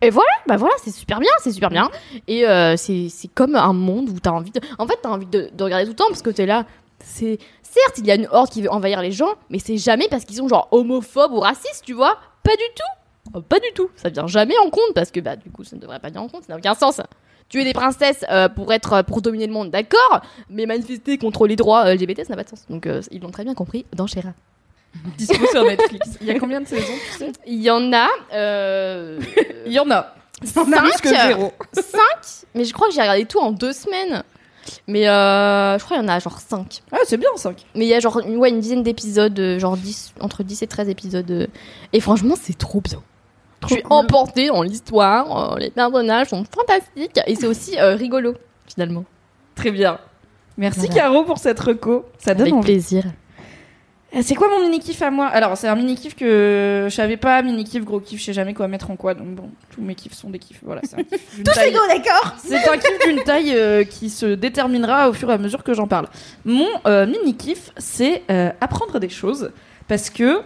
et 0.00 0.10
voilà, 0.10 0.30
bah 0.46 0.56
voilà, 0.56 0.74
c'est 0.84 0.90
super 0.92 1.20
bien, 1.20 1.30
c'est 1.42 1.52
super 1.52 1.68
bien. 1.70 1.90
Et 2.28 2.46
euh, 2.48 2.76
c'est 2.76 3.08
comme 3.34 3.54
un 3.56 3.72
monde 3.72 4.08
où 4.10 4.18
t'as 4.20 4.30
envie 4.30 4.50
de, 4.50 4.60
en 4.78 4.86
fait, 4.86 4.98
t'as 5.02 5.08
envie 5.10 5.26
de, 5.26 5.50
de 5.52 5.64
regarder 5.64 5.84
tout 5.84 5.90
le 5.92 5.96
temps 5.96 6.08
parce 6.08 6.22
que 6.22 6.30
t'es 6.30 6.46
là. 6.46 6.64
C'est 7.04 7.38
certes, 7.62 7.98
il 7.98 8.06
y 8.06 8.12
a 8.12 8.14
une 8.14 8.28
horde 8.30 8.48
qui 8.50 8.62
veut 8.62 8.70
envahir 8.70 9.02
les 9.02 9.10
gens, 9.10 9.34
mais 9.50 9.58
c'est 9.58 9.76
jamais 9.78 10.06
parce 10.08 10.24
qu'ils 10.24 10.36
sont 10.36 10.46
genre 10.46 10.68
homophobes 10.70 11.32
ou 11.32 11.40
racistes, 11.40 11.82
tu 11.84 11.94
vois 11.94 12.16
Pas 12.44 12.52
du 12.52 12.62
tout. 12.76 13.38
Euh, 13.38 13.40
Pas 13.40 13.58
du 13.58 13.66
tout. 13.74 13.88
Ça 13.96 14.08
vient 14.08 14.26
jamais 14.28 14.56
en 14.58 14.70
compte 14.70 14.94
parce 14.94 15.10
que 15.10 15.18
bah 15.18 15.34
du 15.34 15.50
coup, 15.50 15.64
ça 15.64 15.74
ne 15.74 15.80
devrait 15.80 15.98
pas 15.98 16.08
venir 16.08 16.22
en 16.22 16.28
compte. 16.28 16.44
Ça 16.44 16.52
n'a 16.52 16.58
aucun 16.58 16.74
sens. 16.74 17.00
Tuer 17.52 17.64
des 17.64 17.74
princesses 17.74 18.24
euh, 18.30 18.48
pour 18.48 18.72
être 18.72 19.02
pour 19.02 19.20
dominer 19.20 19.46
le 19.46 19.52
monde, 19.52 19.70
d'accord, 19.70 20.22
mais 20.48 20.64
manifester 20.66 21.18
contre 21.18 21.46
les 21.46 21.54
droits 21.54 21.84
euh, 21.86 21.94
LGBT, 21.94 22.24
ça 22.24 22.30
n'a 22.30 22.36
pas 22.36 22.44
de 22.44 22.48
sens. 22.48 22.64
Donc 22.70 22.86
euh, 22.86 23.02
ils 23.10 23.20
l'ont 23.20 23.30
très 23.30 23.44
bien 23.44 23.52
compris 23.54 23.84
dans 23.94 24.06
Shera. 24.06 24.32
Dispo 25.18 25.46
sur 25.46 25.62
Netflix. 25.64 26.08
Il 26.22 26.26
y 26.26 26.30
a 26.30 26.38
combien 26.38 26.60
de 26.62 26.66
saisons, 26.66 26.92
tu 27.12 27.18
sais? 27.18 27.32
Il 27.46 27.60
y 27.62 27.70
en 27.70 27.92
a 27.92 28.08
euh, 28.34 29.20
Il 29.66 29.72
y 29.72 29.78
en 29.78 29.90
a. 29.90 30.14
cinq, 30.42 30.64
Plus 30.66 31.00
que 31.02 31.08
zéro. 31.10 31.52
cinq, 31.74 32.46
mais 32.54 32.64
je 32.64 32.72
crois 32.72 32.88
que 32.88 32.94
j'ai 32.94 33.00
regardé 33.02 33.26
tout 33.26 33.38
en 33.38 33.52
deux 33.52 33.72
semaines. 33.74 34.22
Mais 34.86 35.08
euh, 35.08 35.76
je 35.78 35.84
crois 35.84 35.96
qu'il 35.96 36.06
y 36.06 36.08
en 36.08 36.12
a 36.12 36.20
genre 36.20 36.38
5. 36.38 36.82
Ah, 36.92 36.98
c'est 37.04 37.16
bien, 37.16 37.30
5. 37.34 37.66
Mais 37.74 37.84
il 37.84 37.88
y 37.88 37.94
a 37.94 38.00
genre 38.00 38.20
une, 38.20 38.36
ouais, 38.36 38.48
une 38.48 38.60
dizaine 38.60 38.84
d'épisodes, 38.84 39.36
euh, 39.40 39.58
genre 39.58 39.76
10, 39.76 40.14
entre 40.20 40.44
10 40.44 40.62
et 40.62 40.66
13 40.68 40.88
épisodes. 40.88 41.28
euh, 41.32 41.46
et 41.92 41.98
franchement, 42.00 42.34
c'est 42.40 42.56
trop 42.56 42.80
bien. 42.80 43.02
Je 43.68 43.74
suis 43.74 43.82
emportée 43.90 44.48
dans 44.48 44.62
l'histoire, 44.62 45.54
euh, 45.54 45.58
les 45.58 45.70
personnages 45.70 46.28
sont 46.28 46.44
fantastiques 46.44 47.18
et 47.26 47.34
c'est 47.34 47.46
aussi 47.46 47.78
euh, 47.78 47.94
rigolo 47.94 48.34
finalement. 48.66 49.04
Très 49.54 49.70
bien. 49.70 49.98
Merci 50.56 50.80
Voilà. 50.80 50.94
Caro 50.94 51.24
pour 51.24 51.38
cette 51.38 51.60
reco. 51.60 52.04
Ça 52.18 52.34
donne 52.34 52.42
Avec 52.42 52.54
envie. 52.54 52.64
plaisir. 52.72 53.04
Euh, 54.14 54.20
C'est 54.22 54.34
quoi 54.34 54.48
mon 54.50 54.60
mini 54.60 54.78
kiff 54.80 55.00
à 55.00 55.10
moi? 55.10 55.26
Alors 55.26 55.56
c'est 55.56 55.68
un 55.68 55.74
mini 55.74 55.94
kiff 55.94 56.14
que 56.14 56.86
je 56.90 56.94
savais 56.94 57.16
pas, 57.16 57.40
mini 57.42 57.64
kiff, 57.64 57.82
gros 57.84 58.00
kiff, 58.00 58.20
je 58.20 58.24
sais 58.26 58.32
jamais 58.34 58.52
quoi 58.52 58.68
mettre 58.68 58.90
en 58.90 58.96
quoi. 58.96 59.14
Donc 59.14 59.28
bon, 59.28 59.50
tous 59.70 59.80
mes 59.80 59.94
kiffs 59.94 60.12
sont 60.12 60.28
des 60.28 60.38
kiffs. 60.38 60.60
Voilà, 60.62 60.82
c'est 60.84 60.96
un 61.00 61.04
kiff 61.04 61.34
d'une 61.36 61.44
Tous 61.44 61.52
taille- 61.54 61.72
d'accord 61.72 62.34
C'est 62.44 62.68
un 62.68 62.76
kiff 62.76 62.98
d'une 63.06 63.22
taille 63.24 63.52
euh, 63.56 63.84
qui 63.84 64.10
se 64.10 64.26
déterminera 64.26 65.08
au 65.08 65.12
fur 65.14 65.30
et 65.30 65.34
à 65.34 65.38
mesure 65.38 65.64
que 65.64 65.72
j'en 65.72 65.86
parle. 65.86 66.08
Mon 66.44 66.68
euh, 66.86 67.06
mini 67.06 67.34
kiff, 67.36 67.70
c'est 67.78 68.22
euh, 68.30 68.50
apprendre 68.60 68.98
des 69.00 69.08
choses 69.08 69.50
parce 69.88 70.10
que 70.10 70.42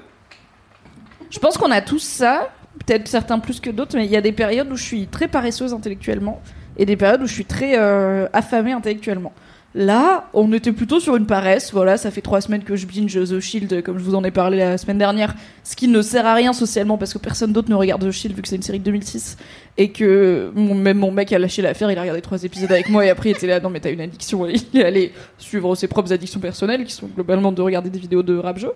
je 1.30 1.38
pense 1.40 1.58
qu'on 1.58 1.72
a 1.72 1.80
tous 1.80 1.98
ça, 2.02 2.50
peut-être 2.84 3.08
certains 3.08 3.38
plus 3.38 3.60
que 3.60 3.70
d'autres, 3.70 3.96
mais 3.96 4.04
il 4.06 4.10
y 4.10 4.16
a 4.16 4.20
des 4.20 4.32
périodes 4.32 4.70
où 4.70 4.76
je 4.76 4.82
suis 4.82 5.06
très 5.06 5.28
paresseuse 5.28 5.72
intellectuellement 5.72 6.40
et 6.78 6.86
des 6.86 6.96
périodes 6.96 7.22
où 7.22 7.26
je 7.26 7.32
suis 7.32 7.44
très 7.46 7.78
euh, 7.78 8.26
affamée 8.32 8.72
intellectuellement. 8.72 9.32
Là, 9.78 10.30
on 10.32 10.54
était 10.54 10.72
plutôt 10.72 11.00
sur 11.00 11.16
une 11.16 11.26
paresse. 11.26 11.70
Voilà, 11.74 11.98
ça 11.98 12.10
fait 12.10 12.22
trois 12.22 12.40
semaines 12.40 12.62
que 12.64 12.76
je 12.76 12.86
binge 12.86 13.12
The 13.12 13.40
Shield, 13.40 13.82
comme 13.82 13.98
je 13.98 14.04
vous 14.04 14.14
en 14.14 14.24
ai 14.24 14.30
parlé 14.30 14.56
la 14.56 14.78
semaine 14.78 14.96
dernière. 14.96 15.34
Ce 15.64 15.76
qui 15.76 15.86
ne 15.86 16.00
sert 16.00 16.24
à 16.24 16.32
rien 16.32 16.54
socialement 16.54 16.96
parce 16.96 17.12
que 17.12 17.18
personne 17.18 17.52
d'autre 17.52 17.68
ne 17.68 17.74
regarde 17.74 18.02
The 18.02 18.10
Shield 18.10 18.34
vu 18.34 18.40
que 18.40 18.48
c'est 18.48 18.56
une 18.56 18.62
série 18.62 18.78
de 18.78 18.84
2006 18.84 19.36
et 19.76 19.90
que 19.92 20.50
mon- 20.54 20.74
même 20.74 20.96
mon 20.96 21.10
mec 21.10 21.30
a 21.34 21.38
lâché 21.38 21.60
l'affaire. 21.60 21.90
Il 21.90 21.98
a 21.98 22.00
regardé 22.00 22.22
trois 22.22 22.42
épisodes 22.42 22.72
avec 22.72 22.88
moi 22.88 23.04
et 23.04 23.10
après 23.10 23.28
il 23.30 23.32
était 23.36 23.46
là. 23.46 23.60
Non, 23.60 23.68
mais 23.68 23.80
t'as 23.80 23.90
une 23.90 24.00
addiction. 24.00 24.46
Il 24.48 24.80
est 24.80 24.84
allé 24.84 25.12
suivre 25.36 25.74
ses 25.74 25.88
propres 25.88 26.10
addictions 26.10 26.40
personnelles 26.40 26.84
qui 26.84 26.92
sont 26.92 27.08
globalement 27.08 27.52
de 27.52 27.60
regarder 27.60 27.90
des 27.90 27.98
vidéos 27.98 28.22
de 28.22 28.34
rap 28.38 28.56
jeu. 28.58 28.72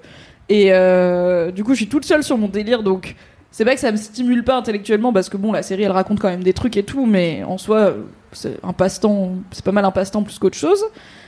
Et 0.51 0.67
euh, 0.73 1.51
du 1.51 1.65
coup, 1.65 1.73
je 1.73 1.79
suis 1.79 1.89
toute 1.89 2.05
seule 2.05 2.23
sur 2.23 2.37
mon 2.37 2.49
délire 2.49 2.83
donc. 2.83 3.15
C'est 3.53 3.65
pas 3.65 3.75
que 3.75 3.81
ça 3.81 3.91
me 3.91 3.97
stimule 3.97 4.45
pas 4.45 4.57
intellectuellement 4.57 5.13
parce 5.13 5.29
que 5.29 5.37
bon, 5.37 5.53
la 5.53 5.63
série 5.63 5.83
elle 5.83 5.93
raconte 5.93 6.21
quand 6.21 6.29
même 6.29 6.45
des 6.45 6.53
trucs 6.53 6.77
et 6.77 6.85
tout, 6.85 7.05
mais 7.05 7.43
en 7.45 7.59
soi, 7.59 7.95
c'est 8.33 8.59
un 8.63 8.73
passe-temps, 8.73 9.33
c'est 9.51 9.65
pas 9.65 9.73
mal 9.73 9.85
un 9.85 9.91
passe-temps 9.91 10.23
plus 10.23 10.39
qu'autre 10.39 10.57
chose. 10.57 10.85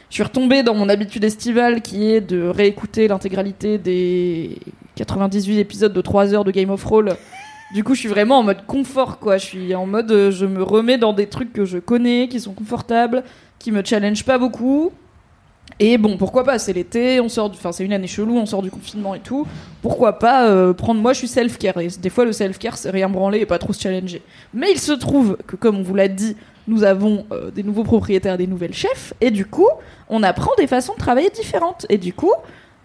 Je 0.08 0.14
suis 0.14 0.22
retombée 0.22 0.62
dans 0.62 0.74
mon 0.74 0.88
habitude 0.88 1.24
estivale 1.24 1.80
qui 1.80 2.10
est 2.10 2.20
de 2.20 2.42
réécouter 2.46 3.08
l'intégralité 3.08 3.78
des 3.78 4.58
98 4.96 5.58
épisodes 5.58 5.92
de 5.92 6.00
3 6.00 6.34
heures 6.34 6.44
de 6.44 6.50
Game 6.50 6.70
of 6.70 6.82
Thrones. 6.82 7.14
Du 7.72 7.82
coup, 7.82 7.94
je 7.94 8.00
suis 8.00 8.08
vraiment 8.10 8.38
en 8.38 8.42
mode 8.42 8.66
confort, 8.66 9.18
quoi. 9.18 9.38
Je 9.38 9.46
suis 9.46 9.74
en 9.74 9.86
mode, 9.86 10.12
euh, 10.12 10.30
je 10.30 10.44
me 10.44 10.62
remets 10.62 10.98
dans 10.98 11.14
des 11.14 11.26
trucs 11.26 11.54
que 11.54 11.64
je 11.64 11.78
connais, 11.78 12.28
qui 12.28 12.38
sont 12.38 12.52
confortables, 12.52 13.24
qui 13.58 13.72
me 13.72 13.82
challenge 13.82 14.24
pas 14.24 14.36
beaucoup. 14.36 14.92
Et 15.78 15.98
bon, 15.98 16.16
pourquoi 16.16 16.44
pas, 16.44 16.58
c'est 16.58 16.72
l'été, 16.72 17.20
on 17.20 17.28
sort, 17.28 17.50
enfin 17.50 17.72
c'est 17.72 17.84
une 17.84 17.92
année 17.92 18.06
chelou, 18.06 18.36
on 18.36 18.46
sort 18.46 18.62
du 18.62 18.70
confinement 18.70 19.14
et 19.14 19.20
tout. 19.20 19.46
Pourquoi 19.80 20.18
pas 20.18 20.48
euh, 20.48 20.72
prendre, 20.72 21.00
moi 21.00 21.12
je 21.12 21.18
suis 21.18 21.28
self-care 21.28 21.78
et 21.78 21.88
des 21.88 22.10
fois 22.10 22.24
le 22.24 22.32
self-care 22.32 22.76
c'est 22.76 22.90
rien 22.90 23.08
branler 23.08 23.40
et 23.40 23.46
pas 23.46 23.58
trop 23.58 23.72
se 23.72 23.80
challenger. 23.80 24.22
Mais 24.54 24.70
il 24.72 24.78
se 24.78 24.92
trouve 24.92 25.36
que 25.46 25.56
comme 25.56 25.78
on 25.78 25.82
vous 25.82 25.94
l'a 25.94 26.08
dit, 26.08 26.36
nous 26.68 26.84
avons 26.84 27.26
euh, 27.32 27.50
des 27.50 27.62
nouveaux 27.62 27.84
propriétaires, 27.84 28.38
des 28.38 28.46
nouvelles 28.46 28.74
chefs 28.74 29.14
et 29.20 29.30
du 29.30 29.46
coup 29.46 29.68
on 30.08 30.22
apprend 30.22 30.52
des 30.58 30.66
façons 30.66 30.92
de 30.92 30.98
travailler 30.98 31.30
différentes. 31.30 31.86
Et 31.88 31.98
du 31.98 32.12
coup, 32.12 32.32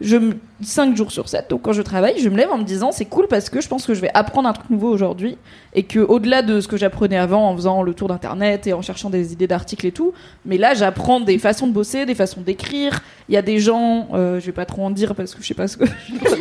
je 0.02 0.18
me 0.18 0.34
5 0.64 0.96
jours 0.98 1.12
sur 1.12 1.30
7, 1.30 1.52
donc 1.52 1.62
quand 1.62 1.74
je 1.74 1.84
travaille, 1.84 2.20
je 2.20 2.30
me 2.30 2.36
lève 2.38 2.50
en 2.52 2.58
me 2.58 2.64
disant 2.64 2.92
c'est 2.92 3.06
cool 3.06 3.28
parce 3.28 3.50
que 3.52 3.62
je 3.62 3.68
pense 3.68 3.86
que 3.86 3.94
je 3.94 4.02
vais 4.02 4.10
apprendre 4.16 4.50
un 4.50 4.54
truc 4.54 4.70
nouveau 4.72 4.90
aujourd'hui 4.90 5.38
et 5.76 5.84
que 5.84 6.00
au-delà 6.00 6.42
de 6.42 6.62
ce 6.62 6.68
que 6.68 6.78
j'apprenais 6.78 7.18
avant 7.18 7.48
en 7.48 7.56
faisant 7.56 7.84
le 7.84 7.94
tour 7.94 8.08
d'internet 8.08 8.66
et 8.66 8.74
en 8.74 8.82
cherchant 8.82 9.12
des 9.12 9.34
idées 9.34 9.46
d'articles 9.46 9.86
et 9.86 9.92
tout, 9.92 10.14
mais 10.46 10.58
là 10.58 10.74
j'apprends 10.74 11.20
des 11.20 11.38
façons 11.38 11.68
de 11.68 11.74
bosser, 11.74 12.06
des 12.08 12.16
façons 12.16 12.42
d'écrire. 12.42 13.02
Il 13.30 13.36
y 13.36 13.38
a 13.38 13.44
des 13.44 13.60
gens, 13.60 14.08
euh, 14.14 14.40
je 14.40 14.46
vais 14.48 14.52
pas 14.52 14.66
trop 14.66 14.84
en 14.84 14.90
dire 14.90 15.14
parce 15.14 15.36
que 15.36 15.44
je 15.44 15.48
sais 15.48 15.54
pas 15.54 15.68
ce 15.68 15.78
que 15.78 15.86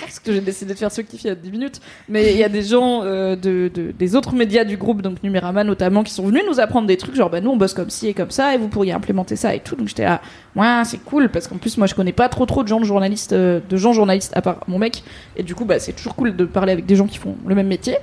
parce 0.00 0.20
que 0.20 0.32
j'ai 0.32 0.40
décidé 0.40 0.74
de 0.74 0.78
faire 0.78 0.92
ce 0.92 1.00
kiff 1.00 1.24
il 1.24 1.28
y 1.28 1.30
a 1.30 1.34
10 1.34 1.50
minutes, 1.50 1.80
mais 2.08 2.32
il 2.32 2.38
y 2.38 2.44
a 2.44 2.48
des 2.50 2.62
gens 2.62 3.02
euh, 3.04 3.34
de- 3.36 3.70
des 3.98 4.14
autres 4.16 4.34
médias 4.34 4.64
du 4.64 4.76
groupe, 4.76 5.00
donc 5.00 5.22
Numérama 5.22 5.64
notamment, 5.64 6.02
qui 6.02 6.12
sont 6.12 6.26
venus 6.26 6.42
nous 6.46 6.60
apprendre 6.60 6.86
des 6.86 6.96
trucs 6.98 7.14
genre 7.14 7.30
bah 7.30 7.40
nous 7.40 7.50
on 7.50 7.56
bosse 7.56 7.72
comme 7.74 7.90
ci 7.90 8.08
et 8.08 8.14
comme 8.14 8.30
ça 8.30 8.54
et 8.54 8.58
vous 8.58 8.68
pourriez 8.68 8.92
implémenter 8.92 9.36
ça 9.36 9.54
et 9.54 9.60
tout. 9.60 9.74
Donc 9.76 9.88
j'étais 9.88 10.04
là, 10.04 10.20
ouais 10.56 10.82
c'est 10.84 11.02
cool 11.02 11.30
parce 11.30 11.48
qu'en 11.48 11.56
plus 11.56 11.78
moi 11.78 11.86
je 11.86 11.94
connais 11.94 12.12
pas 12.12 12.28
trop 12.28 12.44
trop 12.46 12.62
de 12.62 12.68
gens 12.68 12.80
de 12.80 12.84
journalistes, 12.94 13.32
euh, 13.32 13.60
de 13.68 13.76
gens 13.76 13.92
journalistes 13.92 14.32
à 14.36 14.42
part 14.42 14.60
mon 14.68 14.78
mec 14.78 15.02
et 15.36 15.42
du 15.42 15.54
coup 15.54 15.64
bah 15.64 15.78
c'est 15.80 15.92
toujours 15.92 16.14
cool 16.14 16.36
de 16.36 16.44
parler 16.44 16.72
avec 16.72 16.86
des 16.86 16.96
gens 16.96 17.06
qui 17.06 17.18
font 17.18 17.36
le 17.46 17.54
même 17.54 17.66
métier. 17.66 17.96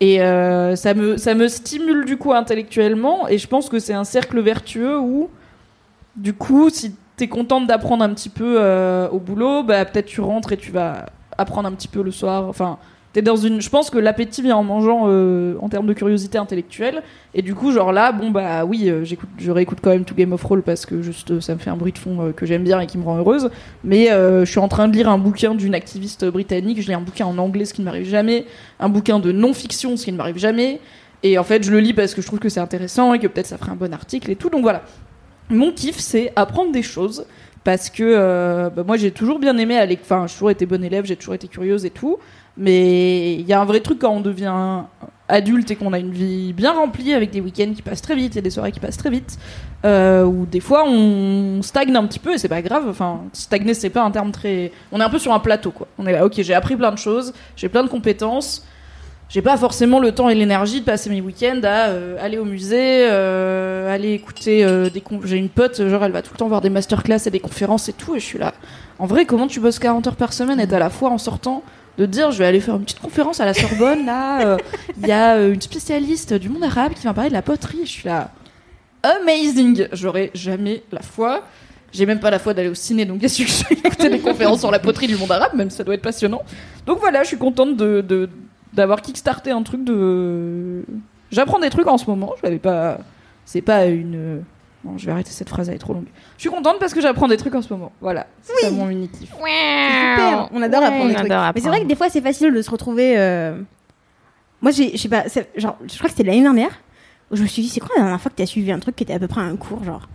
Et 0.00 0.20
euh, 0.20 0.76
ça 0.76 0.92
me 0.92 1.16
ça 1.16 1.34
me 1.34 1.48
stimule 1.48 2.04
du 2.04 2.16
coup 2.16 2.32
intellectuellement 2.32 3.28
et 3.28 3.38
je 3.38 3.46
pense 3.46 3.68
que 3.68 3.78
c'est 3.78 3.94
un 3.94 4.04
cercle 4.04 4.40
vertueux 4.40 4.98
où 4.98 5.30
du 6.16 6.34
coup 6.34 6.68
si 6.68 6.94
t'es 7.16 7.28
contente 7.28 7.66
d'apprendre 7.66 8.04
un 8.04 8.12
petit 8.12 8.28
peu 8.28 8.56
euh, 8.58 9.08
au 9.08 9.18
boulot, 9.18 9.62
bah 9.62 9.84
peut-être 9.84 10.06
tu 10.06 10.20
rentres 10.20 10.52
et 10.52 10.56
tu 10.56 10.72
vas 10.72 11.06
apprendre 11.38 11.68
un 11.68 11.72
petit 11.72 11.88
peu 11.88 12.02
le 12.02 12.10
soir. 12.10 12.48
Enfin, 12.48 12.78
t'es 13.14 13.22
dans 13.22 13.36
une. 13.36 13.62
Je 13.62 13.70
pense 13.70 13.88
que 13.88 13.96
l'appétit 13.96 14.42
vient 14.42 14.56
en 14.56 14.64
mangeant 14.64 15.04
euh, 15.06 15.54
en 15.60 15.68
termes 15.68 15.86
de 15.86 15.92
curiosité 15.94 16.36
intellectuelle. 16.36 17.02
Et 17.32 17.42
du 17.42 17.54
coup, 17.54 17.72
genre 17.72 17.92
là, 17.92 18.12
bon 18.12 18.30
bah 18.30 18.64
oui, 18.64 18.90
euh, 18.90 19.04
j'écoute, 19.04 19.28
je 19.38 19.50
réécoute 19.50 19.78
quand 19.80 19.90
même 19.90 20.04
tout 20.04 20.14
Game 20.14 20.32
of 20.32 20.42
Thrones 20.42 20.62
parce 20.62 20.84
que 20.84 21.00
juste 21.00 21.30
euh, 21.30 21.40
ça 21.40 21.54
me 21.54 21.60
fait 21.60 21.70
un 21.70 21.76
bruit 21.76 21.92
de 21.92 21.98
fond 21.98 22.32
que 22.36 22.44
j'aime 22.44 22.64
bien 22.64 22.80
et 22.80 22.86
qui 22.86 22.98
me 22.98 23.04
rend 23.04 23.16
heureuse. 23.16 23.50
Mais 23.84 24.08
je 24.08 24.44
suis 24.44 24.58
en 24.58 24.68
train 24.68 24.88
de 24.88 24.94
lire 24.94 25.08
un 25.08 25.18
bouquin 25.18 25.54
d'une 25.54 25.74
activiste 25.74 26.26
britannique. 26.26 26.82
Je 26.82 26.88
lis 26.88 26.94
un 26.94 27.00
bouquin 27.00 27.24
en 27.24 27.38
anglais, 27.38 27.64
ce 27.64 27.72
qui 27.72 27.80
ne 27.80 27.86
m'arrive 27.86 28.06
jamais. 28.06 28.44
Un 28.80 28.88
bouquin 28.88 29.20
de 29.20 29.32
non-fiction, 29.32 29.96
ce 29.96 30.04
qui 30.04 30.12
ne 30.12 30.16
m'arrive 30.16 30.38
jamais. 30.38 30.80
Et 31.22 31.38
en 31.38 31.44
fait, 31.44 31.62
je 31.62 31.70
le 31.70 31.80
lis 31.80 31.94
parce 31.94 32.14
que 32.14 32.20
je 32.20 32.26
trouve 32.26 32.40
que 32.40 32.48
c'est 32.48 32.60
intéressant 32.60 33.14
et 33.14 33.18
que 33.18 33.28
peut-être 33.28 33.46
ça 33.46 33.56
ferait 33.56 33.72
un 33.72 33.76
bon 33.76 33.94
article 33.94 34.30
et 34.30 34.36
tout. 34.36 34.50
Donc 34.50 34.62
voilà. 34.62 34.82
Mon 35.50 35.72
kiff, 35.72 35.98
c'est 35.98 36.32
apprendre 36.36 36.72
des 36.72 36.82
choses 36.82 37.26
parce 37.62 37.88
que 37.88 38.68
bah, 38.74 38.82
moi 38.86 38.98
j'ai 38.98 39.10
toujours 39.10 39.38
bien 39.38 39.56
aimé 39.56 39.78
aller 39.78 39.98
enfin 40.00 40.26
j'ai 40.26 40.34
toujours 40.34 40.50
été 40.50 40.66
bonne 40.66 40.84
élève 40.84 41.06
j'ai 41.06 41.16
toujours 41.16 41.32
été 41.32 41.48
curieuse 41.48 41.86
et 41.86 41.90
tout 41.90 42.18
mais 42.56 43.34
il 43.34 43.46
y 43.46 43.52
a 43.52 43.60
un 43.60 43.64
vrai 43.64 43.80
truc 43.80 44.00
quand 44.00 44.10
on 44.10 44.20
devient 44.20 44.82
adulte 45.28 45.70
et 45.70 45.76
qu'on 45.76 45.92
a 45.92 45.98
une 45.98 46.12
vie 46.12 46.52
bien 46.52 46.72
remplie 46.72 47.14
avec 47.14 47.30
des 47.30 47.40
week-ends 47.40 47.72
qui 47.74 47.82
passent 47.82 48.02
très 48.02 48.14
vite 48.14 48.36
et 48.36 48.42
des 48.42 48.50
soirées 48.50 48.72
qui 48.72 48.80
passent 48.80 48.98
très 48.98 49.10
vite 49.10 49.38
euh, 49.84 50.22
où 50.24 50.44
des 50.44 50.60
fois 50.60 50.84
on 50.86 51.62
stagne 51.62 51.96
un 51.96 52.06
petit 52.06 52.18
peu 52.18 52.34
et 52.34 52.38
c'est 52.38 52.48
pas 52.48 52.60
grave 52.60 52.86
enfin 52.88 53.22
stagner 53.32 53.72
c'est 53.72 53.90
pas 53.90 54.02
un 54.02 54.10
terme 54.10 54.32
très 54.32 54.70
on 54.92 55.00
est 55.00 55.04
un 55.04 55.08
peu 55.08 55.18
sur 55.18 55.32
un 55.32 55.40
plateau 55.40 55.70
quoi 55.70 55.88
on 55.98 56.06
est 56.06 56.12
là 56.12 56.26
ok 56.26 56.34
j'ai 56.36 56.52
appris 56.52 56.76
plein 56.76 56.92
de 56.92 56.98
choses 56.98 57.32
j'ai 57.56 57.70
plein 57.70 57.82
de 57.82 57.88
compétences 57.88 58.66
j'ai 59.30 59.40
pas 59.40 59.56
forcément 59.56 59.98
le 59.98 60.12
temps 60.12 60.28
et 60.28 60.34
l'énergie 60.34 60.80
de 60.80 60.84
passer 60.84 61.08
mes 61.08 61.22
week-ends 61.22 61.60
à 61.64 61.88
euh, 61.88 62.18
aller 62.20 62.36
au 62.36 62.44
musée, 62.44 63.08
euh, 63.10 63.92
aller 63.92 64.12
écouter 64.12 64.66
des 64.90 65.02
j'ai 65.24 65.38
une 65.38 65.48
pote 65.48 65.88
genre 65.88 66.04
elle 66.04 66.12
va 66.12 66.20
tout 66.20 66.34
le 66.34 66.38
temps 66.38 66.48
voir 66.48 66.60
des 66.60 66.68
masterclass 66.68 67.20
et 67.24 67.30
des 67.30 67.40
conférences 67.40 67.88
et 67.88 67.94
tout 67.94 68.14
et 68.14 68.20
je 68.20 68.24
suis 68.24 68.38
là. 68.38 68.52
En 68.98 69.06
vrai, 69.06 69.24
comment 69.24 69.46
tu 69.46 69.58
bosses 69.60 69.78
40 69.78 70.06
heures 70.06 70.16
par 70.16 70.34
semaine 70.34 70.60
et 70.60 70.68
t'as 70.68 70.78
la 70.78 70.90
foi 70.90 71.08
en 71.08 71.18
sortant 71.18 71.62
de 71.98 72.06
dire 72.06 72.30
je 72.32 72.38
vais 72.38 72.46
aller 72.46 72.60
faire 72.60 72.74
une 72.76 72.84
petite 72.84 73.00
conférence 73.00 73.40
à 73.40 73.44
la 73.46 73.54
Sorbonne 73.54 74.04
là, 74.06 74.46
euh, 74.46 74.56
il 75.00 75.06
y 75.06 75.12
a 75.12 75.36
euh, 75.36 75.52
une 75.54 75.60
spécialiste 75.60 76.34
du 76.34 76.48
monde 76.48 76.64
arabe 76.64 76.92
qui 76.94 77.04
va 77.06 77.14
parler 77.14 77.30
de 77.30 77.34
la 77.34 77.42
poterie, 77.42 77.80
je 77.84 77.90
suis 77.90 78.08
là 78.08 78.30
amazing. 79.02 79.88
J'aurais 79.92 80.30
jamais 80.34 80.82
la 80.90 81.02
foi. 81.02 81.42
J'ai 81.92 82.06
même 82.06 82.18
pas 82.20 82.30
la 82.30 82.38
foi 82.38 82.54
d'aller 82.54 82.70
au 82.70 82.74
ciné, 82.74 83.04
donc 83.04 83.20
qu'est-ce 83.20 83.42
que 83.42 83.48
je 83.48 83.64
vais 83.68 83.74
écouter 83.88 84.08
des 84.10 84.18
conférences 84.18 84.60
sur 84.60 84.70
la 84.70 84.78
poterie 84.80 85.06
du 85.06 85.16
monde 85.16 85.30
arabe, 85.30 85.52
même 85.54 85.70
ça 85.70 85.84
doit 85.84 85.94
être 85.94 86.02
passionnant. 86.02 86.42
Donc 86.86 86.98
voilà, 87.00 87.22
je 87.22 87.28
suis 87.28 87.36
contente 87.38 87.76
de- 87.76 88.28
d'avoir 88.72 89.00
kickstarté 89.02 89.50
un 89.52 89.62
truc 89.62 89.84
de. 89.84 90.84
J'apprends 91.30 91.58
des 91.60 91.70
trucs 91.70 91.86
en 91.86 91.98
ce 91.98 92.06
moment. 92.06 92.32
Je 92.38 92.42
l'avais 92.44 92.58
pas. 92.58 92.98
C'est 93.44 93.60
pas 93.62 93.84
une. 93.86 94.42
Non, 94.84 94.98
je 94.98 95.06
vais 95.06 95.12
arrêter 95.12 95.30
cette 95.30 95.48
phrase, 95.48 95.68
elle 95.70 95.76
est 95.76 95.78
trop 95.78 95.94
longue. 95.94 96.06
Je 96.36 96.42
suis 96.42 96.50
contente 96.50 96.78
parce 96.78 96.92
que 96.92 97.00
j'apprends 97.00 97.26
des 97.28 97.36
trucs 97.38 97.54
en 97.54 97.62
ce 97.62 97.72
moment. 97.72 97.90
Voilà, 98.00 98.26
c'est 98.42 98.52
ça 98.66 98.70
mon 98.70 98.86
kiff. 99.06 99.10
C'est 99.20 99.26
super, 99.28 100.48
on 100.52 100.60
adore 100.62 100.80
Ouais, 100.80 100.86
apprendre 100.86 101.08
des 101.08 101.14
trucs. 101.14 101.28
Mais 101.30 101.60
c'est 101.60 101.68
vrai 101.68 101.80
que 101.80 101.86
des 101.86 101.96
fois 101.96 102.10
c'est 102.10 102.20
facile 102.20 102.52
de 102.52 102.60
se 102.62 102.70
retrouver. 102.70 103.14
euh, 103.16 103.58
Moi 104.60 104.72
je 104.72 104.96
sais 104.96 105.08
pas, 105.08 105.24
genre, 105.56 105.76
je 105.86 105.96
crois 105.96 106.08
que 106.08 106.14
c'était 106.16 106.24
l'année 106.24 106.42
dernière 106.42 106.70
où 107.30 107.36
je 107.36 107.42
me 107.42 107.46
suis 107.46 107.62
dit 107.62 107.68
c'est 107.70 107.80
quoi 107.80 107.90
la 107.96 108.02
dernière 108.02 108.20
fois 108.20 108.30
que 108.30 108.36
t'as 108.36 108.44
suivi 108.46 108.70
un 108.72 108.78
truc 108.78 108.94
qui 108.96 109.04
était 109.04 109.14
à 109.14 109.18
peu 109.18 109.26
près 109.28 109.40
un 109.40 109.56
cours 109.56 109.82
genre 109.84 110.08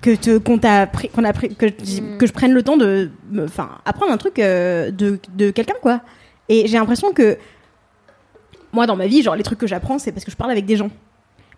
que 0.00 0.14
te 0.14 0.38
qu'on 0.38 0.58
t'a 0.58 0.86
pris 0.86 1.08
qu'on 1.08 1.24
a 1.24 1.32
pris 1.32 1.54
que 1.54 1.66
je- 1.66 2.00
Mm. 2.00 2.18
que 2.18 2.26
je 2.26 2.32
prenne 2.32 2.52
le 2.52 2.62
temps 2.62 2.76
de 2.76 3.10
enfin 3.40 3.70
apprendre 3.84 4.12
un 4.12 4.16
truc 4.16 4.38
euh, 4.38 4.90
de 4.92 5.18
de 5.34 5.50
quelqu'un 5.50 5.74
quoi. 5.82 6.00
Et 6.48 6.66
j'ai 6.68 6.78
l'impression 6.78 7.12
que 7.12 7.36
moi 8.72 8.86
dans 8.86 8.96
ma 8.96 9.06
vie 9.06 9.22
genre 9.22 9.36
les 9.36 9.42
trucs 9.42 9.58
que 9.58 9.66
j'apprends 9.66 9.98
c'est 9.98 10.12
parce 10.12 10.24
que 10.24 10.30
je 10.30 10.36
parle 10.36 10.50
avec 10.52 10.64
des 10.64 10.76
gens. 10.76 10.90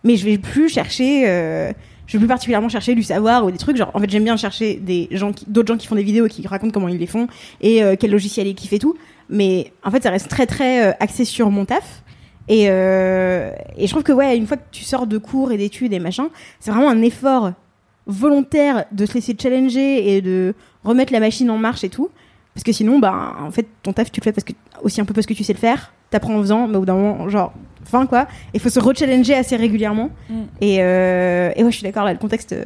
Mais 0.02 0.16
je 0.16 0.24
vais 0.26 0.36
plus 0.38 0.68
chercher 0.68 1.24
euh, 1.26 1.72
je 2.06 2.16
vais 2.16 2.18
plus 2.18 2.28
particulièrement 2.28 2.68
chercher 2.68 2.94
du 2.94 3.02
savoir 3.02 3.44
ou 3.44 3.50
des 3.50 3.58
trucs 3.58 3.76
genre 3.76 3.90
en 3.94 4.00
fait 4.00 4.10
j'aime 4.10 4.24
bien 4.24 4.36
chercher 4.36 4.74
des 4.74 5.08
gens 5.12 5.32
d'autres 5.46 5.68
gens 5.68 5.78
qui 5.78 5.86
font 5.86 5.94
des 5.94 6.02
vidéos 6.02 6.26
et 6.26 6.28
qui 6.28 6.46
racontent 6.46 6.72
comment 6.72 6.88
ils 6.88 6.98
les 6.98 7.06
font 7.06 7.28
et 7.60 7.82
euh, 7.82 7.96
quel 7.98 8.10
logiciel 8.10 8.46
ils 8.46 8.54
kiffent 8.54 8.72
et 8.72 8.78
tout. 8.78 8.96
Mais 9.28 9.72
en 9.82 9.90
fait 9.90 10.02
ça 10.02 10.10
reste 10.10 10.28
très 10.28 10.46
très 10.46 10.88
euh, 10.88 10.92
axé 11.00 11.24
sur 11.24 11.50
mon 11.50 11.64
taf. 11.64 12.02
Et, 12.46 12.66
euh, 12.68 13.52
et 13.78 13.86
je 13.86 13.90
trouve 13.90 14.02
que 14.02 14.12
ouais 14.12 14.36
une 14.36 14.46
fois 14.46 14.58
que 14.58 14.64
tu 14.70 14.84
sors 14.84 15.06
de 15.06 15.16
cours 15.16 15.50
et 15.50 15.56
d'études 15.56 15.94
et 15.94 15.98
machin 15.98 16.28
c'est 16.60 16.70
vraiment 16.70 16.90
un 16.90 17.00
effort 17.00 17.52
volontaire 18.06 18.84
de 18.92 19.06
se 19.06 19.14
laisser 19.14 19.34
challenger 19.40 20.14
et 20.14 20.20
de 20.20 20.54
remettre 20.84 21.10
la 21.10 21.20
machine 21.20 21.50
en 21.50 21.56
marche 21.56 21.84
et 21.84 21.88
tout. 21.88 22.10
Parce 22.52 22.64
que 22.64 22.72
sinon 22.72 22.98
bah 22.98 23.34
en 23.40 23.50
fait 23.50 23.66
ton 23.82 23.94
taf 23.94 24.12
tu 24.12 24.20
le 24.20 24.24
fais 24.24 24.32
parce 24.32 24.44
que 24.44 24.52
aussi 24.82 25.00
un 25.00 25.06
peu 25.06 25.14
parce 25.14 25.26
que 25.26 25.32
tu 25.32 25.42
sais 25.42 25.54
le 25.54 25.58
faire. 25.58 25.94
T'apprends 26.10 26.36
en 26.36 26.40
faisant 26.40 26.68
mais 26.68 26.76
au 26.76 26.80
bout 26.80 26.86
d'un 26.86 26.94
moment 26.94 27.28
genre 27.30 27.54
fin 27.84 28.06
quoi 28.06 28.26
il 28.54 28.60
faut 28.60 28.68
se 28.70 28.80
rechallenger 28.80 29.34
assez 29.34 29.56
régulièrement 29.56 30.10
Mm. 30.28 30.34
et, 30.60 30.76
euh, 30.80 31.50
et 31.56 31.64
ouais 31.64 31.70
je 31.70 31.76
suis 31.76 31.84
d'accord 31.84 32.04
là 32.04 32.12
le 32.12 32.18
contexte 32.18 32.52
euh, 32.52 32.64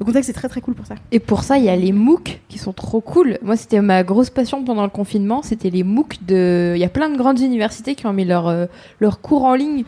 le 0.00 0.04
contexte 0.04 0.30
est 0.30 0.32
très 0.32 0.48
très 0.48 0.60
cool 0.60 0.74
pour 0.74 0.86
ça 0.86 0.94
Et 1.10 1.18
pour 1.18 1.42
ça, 1.42 1.58
il 1.58 1.64
y 1.64 1.68
a 1.68 1.74
les 1.74 1.90
MOOC 1.90 2.40
qui 2.48 2.56
sont 2.58 2.72
trop 2.72 3.00
cool. 3.00 3.36
Moi, 3.42 3.56
c'était 3.56 3.80
ma 3.80 4.04
grosse 4.04 4.30
passion 4.30 4.62
pendant 4.64 4.84
le 4.84 4.90
confinement. 4.90 5.42
C'était 5.42 5.70
les 5.70 5.82
MOOC 5.82 6.18
de. 6.24 6.74
Il 6.76 6.80
y 6.80 6.84
a 6.84 6.88
plein 6.88 7.08
de 7.10 7.16
grandes 7.18 7.40
universités 7.40 7.96
qui 7.96 8.06
ont 8.06 8.12
mis 8.12 8.24
leurs 8.24 8.46
euh, 8.46 8.66
leurs 9.00 9.20
cours 9.20 9.42
en 9.42 9.56
ligne. 9.56 9.82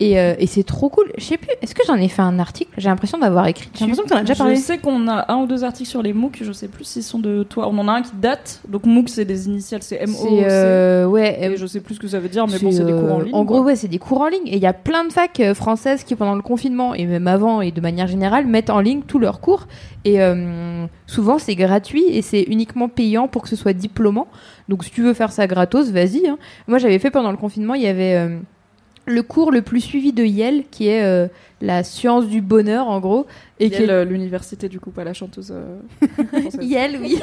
Et, 0.00 0.20
euh, 0.20 0.34
et 0.38 0.46
c'est 0.46 0.62
trop 0.62 0.88
cool. 0.88 1.10
Je 1.18 1.24
sais 1.24 1.38
plus, 1.38 1.50
est-ce 1.60 1.74
que 1.74 1.82
j'en 1.86 1.96
ai 1.96 2.06
fait 2.08 2.22
un 2.22 2.38
article? 2.38 2.70
J'ai 2.78 2.88
l'impression 2.88 3.18
d'avoir 3.18 3.48
écrit 3.48 3.68
j'ai 3.74 3.80
l'impression 3.80 4.04
que 4.04 4.08
t'en 4.08 4.16
as 4.16 4.20
déjà 4.20 4.34
Je 4.34 4.38
parlé 4.38 4.54
sais 4.56 4.78
qu'on 4.78 5.08
a 5.08 5.32
un 5.32 5.38
ou 5.38 5.46
deux 5.48 5.64
articles 5.64 5.88
sur 5.90 6.02
les 6.02 6.12
MOOC, 6.12 6.38
je 6.42 6.52
sais 6.52 6.68
plus 6.68 6.84
s'ils 6.84 7.02
sont 7.02 7.18
de 7.18 7.42
toi. 7.42 7.68
On 7.68 7.76
en 7.78 7.88
a 7.88 7.92
un 7.92 8.02
qui 8.02 8.12
date, 8.14 8.60
donc 8.68 8.86
MOOC 8.86 9.08
c'est 9.08 9.24
des 9.24 9.46
initiales, 9.48 9.82
c'est 9.82 9.96
M-O-O-C. 9.96 10.28
C'est 10.28 10.44
euh, 10.52 11.06
ouais. 11.06 11.38
Et 11.40 11.48
euh, 11.48 11.56
je 11.56 11.66
sais 11.66 11.80
plus 11.80 11.96
ce 11.96 12.00
que 12.00 12.06
ça 12.06 12.20
veut 12.20 12.28
dire, 12.28 12.46
mais 12.46 12.58
bon, 12.60 12.70
c'est 12.70 12.84
des 12.84 12.92
cours 12.92 13.12
en 13.12 13.18
ligne. 13.20 13.34
En 13.34 13.44
gros, 13.44 13.56
quoi. 13.56 13.66
ouais, 13.66 13.76
c'est 13.76 13.88
des 13.88 13.98
cours 13.98 14.20
en 14.20 14.28
ligne. 14.28 14.46
Et 14.46 14.54
il 14.56 14.62
y 14.62 14.66
a 14.66 14.72
plein 14.72 15.04
de 15.04 15.12
facs 15.12 15.40
euh, 15.40 15.52
françaises 15.54 16.04
qui, 16.04 16.14
pendant 16.14 16.36
le 16.36 16.42
confinement, 16.42 16.94
et 16.94 17.04
même 17.04 17.26
avant, 17.26 17.60
et 17.60 17.72
de 17.72 17.80
manière 17.80 18.06
générale, 18.06 18.46
mettent 18.46 18.70
en 18.70 18.80
ligne 18.80 19.02
tous 19.02 19.18
leurs 19.18 19.40
cours. 19.40 19.66
Et 20.04 20.22
euh, 20.22 20.86
souvent, 21.08 21.38
c'est 21.38 21.56
gratuit 21.56 22.04
et 22.08 22.22
c'est 22.22 22.42
uniquement 22.42 22.88
payant 22.88 23.26
pour 23.26 23.42
que 23.42 23.48
ce 23.48 23.56
soit 23.56 23.72
diplômant. 23.72 24.28
Donc, 24.68 24.84
si 24.84 24.92
tu 24.92 25.02
veux 25.02 25.12
faire 25.14 25.32
ça 25.32 25.48
gratos, 25.48 25.90
vas-y. 25.90 26.28
hein. 26.28 26.38
Moi, 26.68 26.78
j'avais 26.78 27.00
fait 27.00 27.10
pendant 27.10 27.32
le 27.32 27.36
confinement, 27.36 27.74
il 27.74 27.82
y 27.82 27.88
avait. 27.88 28.28
Euh, 29.08 29.12
le 29.14 29.22
cours 29.22 29.50
le 29.50 29.62
plus 29.62 29.80
suivi 29.80 30.12
de 30.12 30.24
Yale, 30.24 30.62
qui 30.70 30.88
est 30.88 31.02
euh, 31.04 31.26
la 31.60 31.82
science 31.84 32.26
du 32.26 32.40
bonheur 32.40 32.88
en 32.88 33.00
gros, 33.00 33.26
et 33.58 33.66
Et 33.66 33.70
qui 33.70 33.82
est 33.82 33.86
quelle 33.86 34.02
l'université 34.08 34.68
du 34.68 34.78
coup, 34.80 34.90
pas 34.90 35.04
la 35.04 35.14
chanteuse. 35.14 35.52
euh. 35.52 35.78
Yale, 36.60 36.98
oui. 37.00 37.18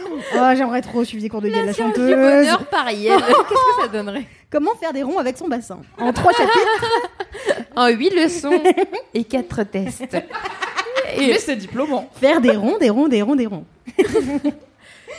Oh, 0.00 0.38
j'aimerais 0.56 0.82
trop 0.82 1.04
suivre 1.04 1.22
des 1.22 1.28
cours 1.28 1.40
de 1.40 1.48
Yale, 1.48 1.66
la 1.66 1.72
science 1.72 1.94
du 1.94 2.00
chanteuse. 2.00 2.14
bonheur 2.16 2.66
par 2.66 2.90
Yale. 2.90 3.20
Qu'est-ce 3.26 3.76
que 3.76 3.82
ça 3.82 3.88
donnerait? 3.88 4.24
Comment 4.50 4.74
faire 4.76 4.92
des 4.92 5.02
ronds 5.02 5.18
avec 5.18 5.36
son 5.38 5.48
bassin? 5.48 5.78
En 5.98 6.12
trois 6.12 6.32
chapitres. 6.32 6.84
En 7.76 7.88
huit 7.88 8.10
leçons 8.10 8.60
et 9.14 9.24
quatre 9.24 9.62
tests. 9.64 10.16
Mais 11.18 11.38
c'est 11.38 11.56
diplômant. 11.56 12.08
Faire 12.20 12.40
des 12.40 12.52
ronds, 12.56 12.78
des 12.78 12.90
ronds, 12.90 13.08
des 13.08 13.22
ronds, 13.22 13.36
des 13.36 13.46
ronds. 13.46 13.64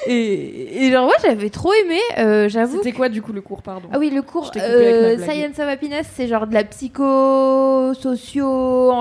Et, 0.07 0.85
et 0.85 0.91
genre, 0.91 1.07
ouais, 1.07 1.13
j'avais 1.23 1.49
trop 1.49 1.73
aimé, 1.73 1.99
euh, 2.19 2.47
j'avoue. 2.49 2.77
C'était 2.77 2.91
quoi 2.91 3.09
du 3.09 3.21
coup 3.21 3.33
le 3.33 3.41
cours, 3.41 3.61
pardon 3.61 3.87
Ah 3.91 3.97
oui, 3.99 4.09
le 4.09 4.21
cours 4.21 4.51
euh. 4.55 5.17
Science 5.17 5.57
of 5.59 5.67
Happiness, 5.67 6.07
c'est 6.15 6.27
genre 6.27 6.45
de 6.47 6.53
la 6.53 6.63
psycho, 6.63 7.93
socio, 7.93 8.91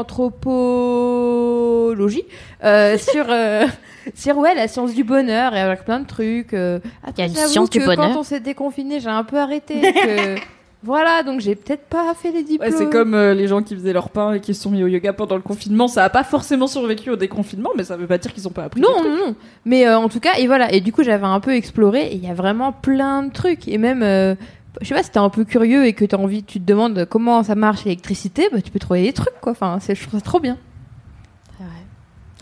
anthropologie 1.04 2.24
euh, 2.64 2.96
sur 3.12 3.26
euh, 3.28 3.66
sur 4.14 4.36
ouais 4.38 4.54
la 4.54 4.68
science 4.68 4.94
du 4.94 5.04
bonheur 5.04 5.54
et 5.54 5.60
avec 5.60 5.84
plein 5.84 6.00
de 6.00 6.06
trucs. 6.06 6.54
euh. 6.54 6.78
Il 7.16 7.18
y 7.18 7.22
a 7.22 7.26
une 7.26 7.34
science 7.34 7.70
du 7.70 7.78
que 7.80 7.84
bonheur. 7.86 8.12
Quand 8.12 8.20
on 8.20 8.22
s'est 8.22 8.40
déconfiné, 8.40 9.00
j'ai 9.00 9.08
un 9.08 9.24
peu 9.24 9.38
arrêté. 9.38 9.80
que- 9.80 10.36
Voilà, 10.84 11.22
donc 11.22 11.40
j'ai 11.40 11.54
peut-être 11.54 11.86
pas 11.86 12.12
fait 12.14 12.30
les 12.30 12.42
diplômes. 12.42 12.70
Ouais, 12.70 12.76
c'est 12.76 12.90
comme 12.90 13.14
euh, 13.14 13.32
les 13.32 13.48
gens 13.48 13.62
qui 13.62 13.74
faisaient 13.74 13.94
leur 13.94 14.10
pain 14.10 14.34
et 14.34 14.40
qui 14.40 14.54
se 14.54 14.62
sont 14.62 14.70
mis 14.70 14.84
au 14.84 14.86
yoga 14.86 15.14
pendant 15.14 15.36
le 15.36 15.40
confinement. 15.40 15.88
Ça 15.88 16.04
a 16.04 16.10
pas 16.10 16.24
forcément 16.24 16.66
survécu 16.66 17.08
au 17.08 17.16
déconfinement, 17.16 17.70
mais 17.74 17.84
ça 17.84 17.96
veut 17.96 18.06
pas 18.06 18.18
dire 18.18 18.34
qu'ils 18.34 18.46
ont 18.46 18.50
pas 18.52 18.64
appris. 18.64 18.82
Non, 18.82 19.02
non, 19.02 19.16
non. 19.16 19.36
Mais 19.64 19.86
euh, 19.88 19.96
en 19.96 20.10
tout 20.10 20.20
cas, 20.20 20.34
et 20.36 20.46
voilà. 20.46 20.70
Et 20.74 20.82
du 20.82 20.92
coup, 20.92 21.02
j'avais 21.02 21.24
un 21.24 21.40
peu 21.40 21.54
exploré 21.54 22.08
et 22.08 22.16
il 22.16 22.22
y 22.22 22.30
a 22.30 22.34
vraiment 22.34 22.70
plein 22.72 23.22
de 23.22 23.32
trucs. 23.32 23.66
Et 23.66 23.78
même, 23.78 24.02
euh, 24.02 24.34
je 24.82 24.88
sais 24.88 24.94
pas, 24.94 25.02
si 25.02 25.10
t'es 25.10 25.18
un 25.18 25.30
peu 25.30 25.44
curieux 25.44 25.86
et 25.86 25.94
que 25.94 26.04
t'as 26.04 26.18
envie, 26.18 26.44
tu 26.44 26.60
te 26.60 26.66
demandes 26.66 27.06
comment 27.06 27.42
ça 27.42 27.54
marche 27.54 27.84
l'électricité, 27.84 28.50
bah, 28.52 28.60
tu 28.60 28.70
peux 28.70 28.78
trouver 28.78 29.04
des 29.04 29.14
trucs, 29.14 29.40
quoi. 29.40 29.52
Enfin, 29.52 29.78
c'est, 29.80 29.94
je 29.94 30.06
trouve 30.06 30.20
ça 30.20 30.24
trop 30.24 30.40
bien. 30.40 30.58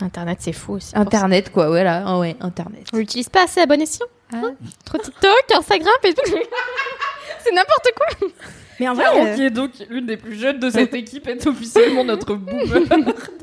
Internet, 0.01 0.39
c'est 0.41 0.53
fou 0.53 0.73
aussi. 0.73 0.91
Internet, 0.95 1.49
quoi, 1.49 1.67
voilà. 1.67 2.03
Ah 2.05 2.19
ouais, 2.19 2.35
Internet. 2.41 2.87
On 2.93 2.97
l'utilise 2.97 3.29
pas 3.29 3.45
assez 3.45 3.61
à 3.61 3.65
bon 3.65 3.79
escient. 3.79 4.05
Ah. 4.33 4.41
Trop 4.83 4.97
TikTok, 4.97 5.45
Instagram, 5.55 5.93
Facebook. 6.01 6.25
c'est 7.43 7.53
n'importe 7.53 7.87
quoi. 7.95 8.27
Mais 8.79 8.87
en 8.89 8.93
vrai, 8.95 9.03
Caro, 9.03 9.19
euh, 9.19 9.35
qui 9.35 9.43
est 9.43 9.49
donc 9.49 9.71
l'une 9.89 10.05
des 10.05 10.17
plus 10.17 10.35
jeunes 10.35 10.59
de 10.59 10.69
cette 10.69 10.93
équipe, 10.93 11.27
est 11.27 11.45
officiellement 11.45 12.03
notre 12.03 12.35
boomer 12.35 12.81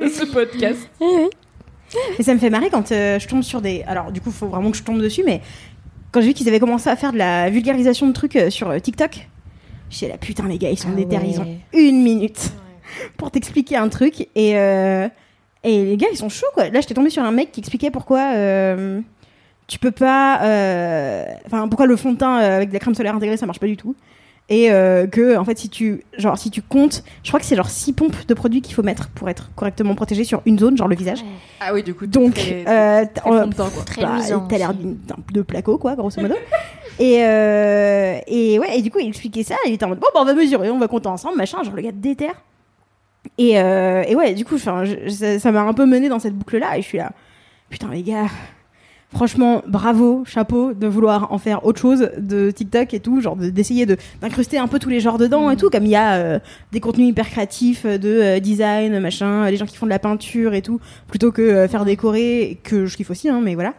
de 0.01 0.09
ce 0.09 0.24
podcast. 0.24 0.88
Et 2.18 2.22
ça 2.22 2.34
me 2.34 2.38
fait 2.38 2.51
marrer 2.51 2.70
quand 2.70 2.92
euh, 2.92 3.18
je 3.18 3.28
tombe 3.28 3.42
sur 3.42 3.61
des. 3.61 3.82
Alors, 3.86 4.12
du 4.12 4.20
coup, 4.20 4.30
il 4.30 4.34
faut 4.34 4.46
vraiment 4.48 4.70
que 4.70 4.76
je 4.76 4.82
tombe 4.82 5.01
dessus, 5.01 5.22
mais 5.24 5.40
quand 6.12 6.20
j'ai 6.20 6.28
vu 6.28 6.34
qu'ils 6.34 6.48
avaient 6.48 6.61
commencé 6.61 6.88
à 6.88 6.96
faire 6.96 7.12
de 7.12 7.18
la 7.18 7.51
vulgarisation 7.51 8.07
de 8.07 8.12
trucs 8.12 8.36
euh, 8.36 8.51
sur 8.51 8.70
euh, 8.70 8.78
TikTok, 8.78 9.28
je 9.90 9.96
suis 9.96 10.07
là, 10.09 10.18
putain, 10.18 10.46
les 10.48 10.59
gars, 10.59 10.70
ils 10.70 10.78
sont 10.78 10.88
Ah 10.92 10.96
déter, 10.96 11.16
ouais. 11.16 11.28
ils 11.28 11.40
ont 11.40 11.59
une 11.72 12.03
minute 12.03 12.53
pour 13.16 13.30
t'expliquer 13.30 13.76
un 13.76 13.88
truc. 13.88 14.28
Et, 14.34 14.57
euh, 14.59 15.09
et 15.64 15.84
les 15.84 15.96
gars, 15.96 16.09
ils 16.12 16.16
sont 16.16 16.28
chauds, 16.28 16.46
quoi. 16.55 16.68
Là, 16.70 16.80
j'étais 16.80 16.94
tombée 16.94 17.11
sur 17.11 17.22
un 17.22 17.32
mec 17.32 17.53
qui 17.53 17.61
expliquait 17.61 17.90
pourquoi. 17.90 18.32
Tu 19.71 19.79
peux 19.79 19.91
pas. 19.93 20.43
euh, 20.43 21.25
Enfin, 21.47 21.68
pourquoi 21.68 21.87
le 21.87 21.97
fond 21.97 22.12
de 22.12 22.18
teint 22.18 22.41
euh, 22.43 22.57
avec 22.57 22.68
de 22.71 22.75
la 22.75 22.81
crème 22.81 22.95
solaire 22.95 23.14
intégrée, 23.14 23.37
ça 23.37 23.47
marche 23.47 23.61
pas 23.61 23.66
du 23.68 23.77
tout? 23.77 23.95
Et 24.53 24.73
euh, 24.73 25.07
que, 25.07 25.37
en 25.37 25.45
fait, 25.45 25.57
si 25.59 25.68
tu, 25.68 26.03
genre, 26.18 26.37
si 26.37 26.51
tu 26.51 26.61
comptes, 26.61 27.05
je 27.23 27.29
crois 27.31 27.39
que 27.39 27.47
c'est 27.47 27.55
genre 27.55 27.71
6 27.71 27.93
pompes 27.93 28.27
de 28.27 28.35
produits 28.35 28.61
qu'il 28.62 28.75
faut 28.75 28.83
mettre 28.83 29.09
pour 29.11 29.29
être 29.29 29.49
correctement 29.55 29.95
protégé 29.95 30.25
sur 30.25 30.43
une 30.45 30.59
zone, 30.59 30.77
genre 30.77 30.89
le 30.89 30.97
visage. 30.97 31.25
Ah 31.61 31.73
oui, 31.73 31.85
du 31.85 31.95
coup, 31.95 32.09
Donc, 32.09 32.35
très- 32.35 32.64
euh, 32.66 33.05
très 33.14 33.31
euh, 33.31 33.43
fond 33.43 33.47
de 33.49 33.55
teint, 33.55 33.71
quoi. 33.71 33.85
Très 33.85 34.03
bah, 34.03 34.16
t'as 34.49 34.59
l'air 34.59 34.73
de 34.75 35.43
placo, 35.43 35.79
quoi, 35.79 35.95
grosso 35.95 36.21
modo. 36.21 36.35
et, 36.99 37.25
euh, 37.25 38.18
et 38.27 38.59
ouais, 38.59 38.77
et 38.77 38.83
du 38.83 38.91
coup, 38.91 38.99
il 38.99 39.07
expliquait 39.07 39.45
ça. 39.45 39.55
Il 39.68 39.73
était 39.75 39.85
en 39.85 39.91
mode, 39.91 40.01
bon, 40.01 40.09
bah, 40.12 40.18
on 40.23 40.25
va 40.25 40.35
mesurer, 40.35 40.68
on 40.68 40.79
va 40.81 40.89
compter 40.89 41.07
ensemble, 41.07 41.37
machin. 41.37 41.62
Genre, 41.62 41.77
le 41.77 41.83
gars 41.83 41.93
déterre. 41.93 42.35
Et, 43.39 43.57
euh, 43.61 44.03
et 44.09 44.16
ouais, 44.16 44.35
du 44.35 44.45
coup, 44.45 44.59
je- 44.59 45.09
ça 45.11 45.39
ça 45.39 45.53
m'a 45.53 45.61
un 45.62 45.75
peu 45.75 45.87
mené 45.87 46.09
dans 46.09 46.18
cette 46.18 46.35
boucle-là. 46.35 46.77
Et 46.77 46.83
je 46.83 46.87
suis 46.89 46.99
là, 46.99 47.12
putain, 47.68 47.89
les 47.93 48.03
gars. 48.03 48.27
Franchement, 49.13 49.63
bravo, 49.67 50.23
chapeau 50.25 50.73
de 50.73 50.87
vouloir 50.87 51.33
en 51.33 51.39
faire 51.39 51.67
autre 51.67 51.81
chose 51.81 52.11
de 52.17 52.53
TikTok 52.53 52.95
et 52.95 53.01
tout, 53.01 53.21
genre 53.21 53.35
de- 53.35 53.51
d'essayer 53.51 53.85
de 53.85 53.97
d'incruster 54.21 54.57
un 54.57 54.69
peu 54.69 54.79
tous 54.79 54.89
les 54.89 55.01
genres 55.01 55.19
dedans 55.19 55.51
et 55.51 55.57
tout, 55.57 55.69
comme 55.69 55.85
il 55.85 55.91
y 55.91 55.97
a 55.97 56.15
euh, 56.15 56.39
des 56.71 56.79
contenus 56.79 57.09
hyper 57.09 57.29
créatifs 57.29 57.83
euh, 57.85 57.99
de 57.99 58.09
euh, 58.09 58.39
design, 58.39 59.01
machin, 59.01 59.51
les 59.51 59.57
gens 59.57 59.67
qui 59.67 59.77
font 59.77 59.87
de 59.87 59.91
la 59.91 59.99
peinture 59.99 60.55
et 60.55 60.63
tout, 60.63 60.79
plutôt 61.09 61.33
que 61.33 61.43
euh, 61.43 61.67
faire 61.67 61.85
décorer, 61.85 62.61
que 62.63 62.87
je 62.87 62.97
kiffe 62.97 63.11
aussi, 63.11 63.29
hein, 63.29 63.41
mais 63.43 63.57
voilà, 63.57 63.75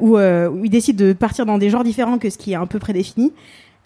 où, 0.00 0.16
où 0.16 0.64
ils 0.64 0.70
décident 0.70 1.04
de 1.06 1.12
partir 1.12 1.44
dans 1.44 1.58
des 1.58 1.68
genres 1.68 1.82
différents 1.84 2.18
que 2.18 2.30
ce 2.30 2.38
qui 2.38 2.52
est 2.52 2.56
un 2.56 2.66
peu 2.66 2.78
prédéfini. 2.78 3.32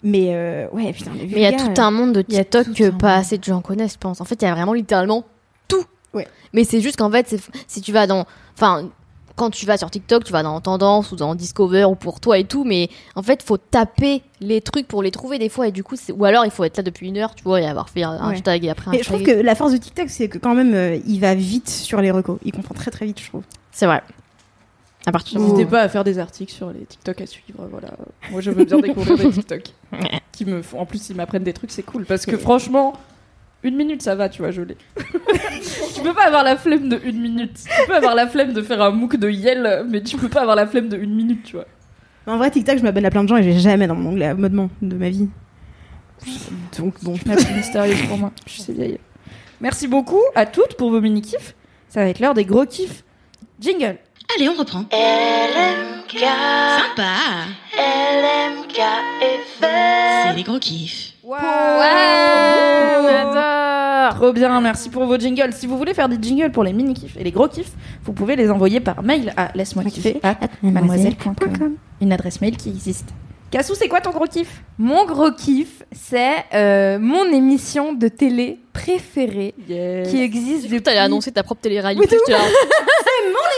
Mais 0.03 0.67
ouais, 0.73 0.93
putain, 0.93 1.09
Mais 1.15 1.23
il 1.25 1.39
y 1.39 1.45
a 1.47 1.53
tout 1.53 1.81
un 1.81 1.89
monde 1.89 2.13
de 2.13 2.21
TikTok 2.21 2.71
que 2.73 2.89
pas 2.91 3.15
monde. 3.15 3.19
assez 3.21 3.39
de 3.39 3.43
gens 3.43 3.61
connaissent, 3.61 3.93
je 3.93 3.97
pense. 3.97 4.21
En 4.21 4.25
fait, 4.25 4.35
il 4.39 4.45
y 4.45 4.47
a 4.47 4.53
vraiment 4.53 4.73
littéralement 4.73 5.25
tout. 5.67 5.83
Ouais. 6.13 6.27
Mais 6.53 6.63
c'est 6.65 6.81
juste 6.81 6.97
qu'en 6.97 7.09
fait, 7.09 7.35
si 7.67 7.81
tu 7.81 7.91
vas 7.91 8.05
dans. 8.05 8.25
Enfin, 8.55 8.89
quand 9.37 9.51
tu 9.51 9.65
vas 9.65 9.77
sur 9.77 9.89
TikTok, 9.89 10.23
tu 10.25 10.33
vas 10.33 10.43
dans 10.43 10.59
Tendance 10.59 11.11
ou 11.11 11.15
dans 11.15 11.35
Discover 11.35 11.85
ou 11.85 11.95
pour 11.95 12.19
toi 12.19 12.37
et 12.39 12.43
tout, 12.43 12.63
mais 12.65 12.89
en 13.15 13.21
fait, 13.23 13.41
faut 13.43 13.57
taper 13.57 14.23
les 14.41 14.61
trucs 14.61 14.87
pour 14.87 15.01
les 15.03 15.11
trouver 15.11 15.37
des 15.39 15.47
fois. 15.47 15.67
Et 15.67 15.71
du 15.71 15.83
coup, 15.83 15.95
ou 16.13 16.25
alors 16.25 16.43
il 16.43 16.51
faut 16.51 16.63
être 16.63 16.75
là 16.77 16.83
depuis 16.83 17.07
une 17.07 17.17
heure, 17.17 17.35
tu 17.35 17.43
vois, 17.43 17.61
et 17.61 17.65
avoir 17.67 17.89
fait 17.89 18.03
un 18.03 18.13
Ouais. 18.27 18.33
hashtag 18.33 18.65
et 18.65 18.69
après 18.69 18.89
un 18.89 18.91
Mais 18.91 18.99
je 18.99 19.03
trouve 19.05 19.21
que 19.23 19.31
la 19.31 19.53
force 19.55 19.71
de 19.71 19.77
TikTok, 19.77 20.09
c'est 20.09 20.27
que 20.27 20.39
quand 20.39 20.55
même, 20.55 20.73
euh, 20.73 20.97
il 21.07 21.19
va 21.19 21.35
vite 21.35 21.69
sur 21.69 22.01
les 22.01 22.11
recos. 22.11 22.39
Il 22.43 22.51
comprend 22.51 22.73
très 22.73 22.89
très 22.91 23.05
vite, 23.05 23.19
je 23.21 23.27
trouve. 23.29 23.43
C'est 23.71 23.85
vrai. 23.85 24.01
À 25.05 25.11
partir 25.11 25.39
N'hésitez 25.39 25.65
pas 25.65 25.81
à 25.83 25.87
faire 25.87 26.03
des 26.03 26.19
articles 26.19 26.51
sur 26.51 26.71
les 26.71 26.81
TikTok 26.85 27.21
à 27.21 27.25
suivre. 27.27 27.67
Voilà. 27.71 27.89
Moi, 28.31 28.41
je 28.41 28.51
veux 28.51 28.65
bien 28.65 28.77
découvrir 28.81 29.17
des 29.17 29.29
TikTok 29.29 29.61
qui 30.33 30.45
me 30.45 30.61
font. 30.61 30.79
En 30.79 30.85
plus, 30.85 31.09
ils 31.09 31.15
m'apprennent 31.15 31.43
des 31.43 31.53
trucs, 31.53 31.71
c'est 31.71 31.83
cool. 31.83 32.05
Parce 32.05 32.25
que 32.25 32.35
franchement, 32.37 32.93
une 33.63 33.75
minute, 33.75 34.01
ça 34.01 34.15
va, 34.15 34.29
tu 34.29 34.41
vois, 34.41 34.51
je 34.51 34.61
l'ai. 34.61 34.77
tu 35.95 36.01
peux 36.01 36.13
pas 36.13 36.27
avoir 36.27 36.43
la 36.43 36.57
flemme 36.57 36.89
de 36.89 36.99
une 37.03 37.19
minute. 37.19 37.53
Tu 37.55 37.87
peux 37.87 37.95
avoir 37.95 38.15
la 38.15 38.27
flemme 38.27 38.53
de 38.53 38.61
faire 38.61 38.81
un 38.81 38.91
MOOC 38.91 39.17
de 39.17 39.29
Yale, 39.29 39.85
mais 39.89 40.01
tu 40.01 40.17
peux 40.17 40.29
pas 40.29 40.41
avoir 40.41 40.55
la 40.55 40.67
flemme 40.67 40.89
de 40.89 40.97
une 40.97 41.15
minute, 41.15 41.43
tu 41.43 41.55
vois. 41.55 41.65
Mais 42.25 42.33
en 42.33 42.37
vrai, 42.37 42.51
TikTok, 42.51 42.77
je 42.77 42.83
m'abonne 42.83 43.05
à 43.05 43.09
plein 43.09 43.23
de 43.23 43.29
gens 43.29 43.37
et 43.37 43.43
j'ai 43.43 43.59
jamais 43.59 43.87
dans 43.87 43.95
mon 43.95 44.11
onglet 44.11 44.27
abonnement 44.27 44.69
de 44.81 44.95
ma 44.95 45.09
vie. 45.09 45.29
Donc 46.77 46.95
bon. 47.03 47.15
La 47.25 47.35
plus 47.35 47.53
mystérieuse 47.53 48.01
pour 48.07 48.17
moi. 48.17 48.31
Je 48.45 48.61
suis 48.61 48.73
vieille. 48.73 48.99
Merci 49.61 49.87
beaucoup 49.87 50.21
à 50.35 50.45
toutes 50.45 50.75
pour 50.75 50.91
vos 50.91 51.01
mini-kifs. 51.01 51.55
Ça 51.89 52.01
va 52.01 52.09
être 52.09 52.19
l'heure 52.19 52.33
des 52.33 52.45
gros 52.45 52.65
kiffs. 52.65 53.03
Jingle. 53.59 53.97
Allez, 54.35 54.49
on 54.49 54.55
reprend. 54.55 54.81
LMK, 54.91 56.19
Sympa. 56.19 57.47
LMK 57.73 58.77
FM. 59.21 60.27
C'est 60.27 60.35
les 60.35 60.43
gros 60.43 60.59
kiffs. 60.59 61.06
Ouais, 61.27 61.35
on 61.35 63.05
adore. 63.05 64.15
Trop 64.15 64.31
bien, 64.31 64.61
merci 64.61 64.89
pour 64.89 65.05
vos 65.05 65.17
jingles. 65.17 65.51
Si 65.51 65.67
vous 65.67 65.77
voulez 65.77 65.93
faire 65.93 66.07
des 66.07 66.17
jingles 66.21 66.51
pour 66.51 66.63
les 66.63 66.71
mini 66.71 66.93
kiffs 66.93 67.17
et 67.17 67.23
les 67.25 67.31
gros 67.31 67.49
kiffs, 67.49 67.73
vous 68.05 68.13
pouvez 68.13 68.37
les 68.37 68.49
envoyer 68.49 68.79
par 68.79 69.03
mail 69.03 69.33
à 69.35 69.51
laisse-moi 69.53 69.83
kiffer 69.83 70.21
mademoiselle.com. 70.63 71.75
Une 71.99 72.13
adresse 72.13 72.39
mail 72.39 72.55
qui 72.55 72.69
existe. 72.69 73.13
Cassou, 73.49 73.75
c'est 73.75 73.87
quoi 73.87 74.01
ton 74.01 74.11
gros 74.11 74.25
kiff? 74.25 74.61
Mon 74.77 75.05
gros 75.05 75.31
kiff, 75.31 75.83
c'est 75.93 76.35
euh, 76.53 76.99
mon 76.99 77.25
émission 77.31 77.93
de 77.93 78.09
télé 78.09 78.59
préférée 78.73 79.53
qui 79.67 80.21
existe 80.21 80.63
Tu 80.63 80.67
depuis. 80.67 80.83
t'allais 80.83 80.97
annoncer 80.99 81.31
ta 81.31 81.43
propre 81.43 81.61
télé-réalité. 81.61 82.15
Oui, 82.15 82.19
j'étais 82.27 82.31
là, 82.37 82.43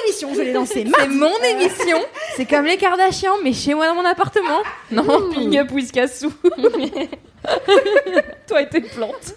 L'émission, 0.06 0.30
je 0.34 0.42
l'ai 0.42 0.54
lancée. 0.54 0.86
C'est 1.00 1.08
mon 1.08 1.36
émission. 1.44 1.98
C'est 2.36 2.46
comme 2.46 2.66
les 2.66 2.78
Kardashians, 2.78 3.36
mais 3.44 3.54
chez 3.54 3.74
moi 3.74 3.88
dans 3.88 3.96
mon 3.96 4.06
appartement. 4.06 4.60
Non, 4.92 5.30
ping 5.32 5.58
up 5.58 5.72
with 5.72 5.92
Cassou. 5.92 6.32
Toi 8.48 8.62
et 8.62 8.70
tes 8.70 8.82
plantes. 8.82 9.36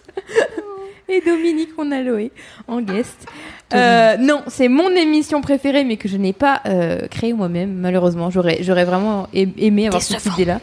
Et 1.09 1.20
Dominique, 1.20 1.70
on 1.78 1.90
a 1.92 2.00
Loé 2.00 2.30
en 2.68 2.80
guest. 2.80 3.26
Euh, 3.74 4.16
non, 4.18 4.42
c'est 4.48 4.68
mon 4.68 4.90
émission 4.90 5.40
préférée, 5.40 5.84
mais 5.84 5.96
que 5.96 6.08
je 6.08 6.16
n'ai 6.16 6.32
pas 6.32 6.60
euh, 6.66 7.06
créée 7.08 7.32
moi-même, 7.32 7.72
malheureusement. 7.74 8.30
J'aurais, 8.30 8.58
j'aurais 8.62 8.84
vraiment 8.84 9.28
aimé 9.32 9.86
avoir 9.86 10.02
cette 10.02 10.26
idée-là. 10.26 10.60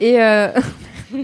Et, 0.00 0.22
euh, 0.22 0.48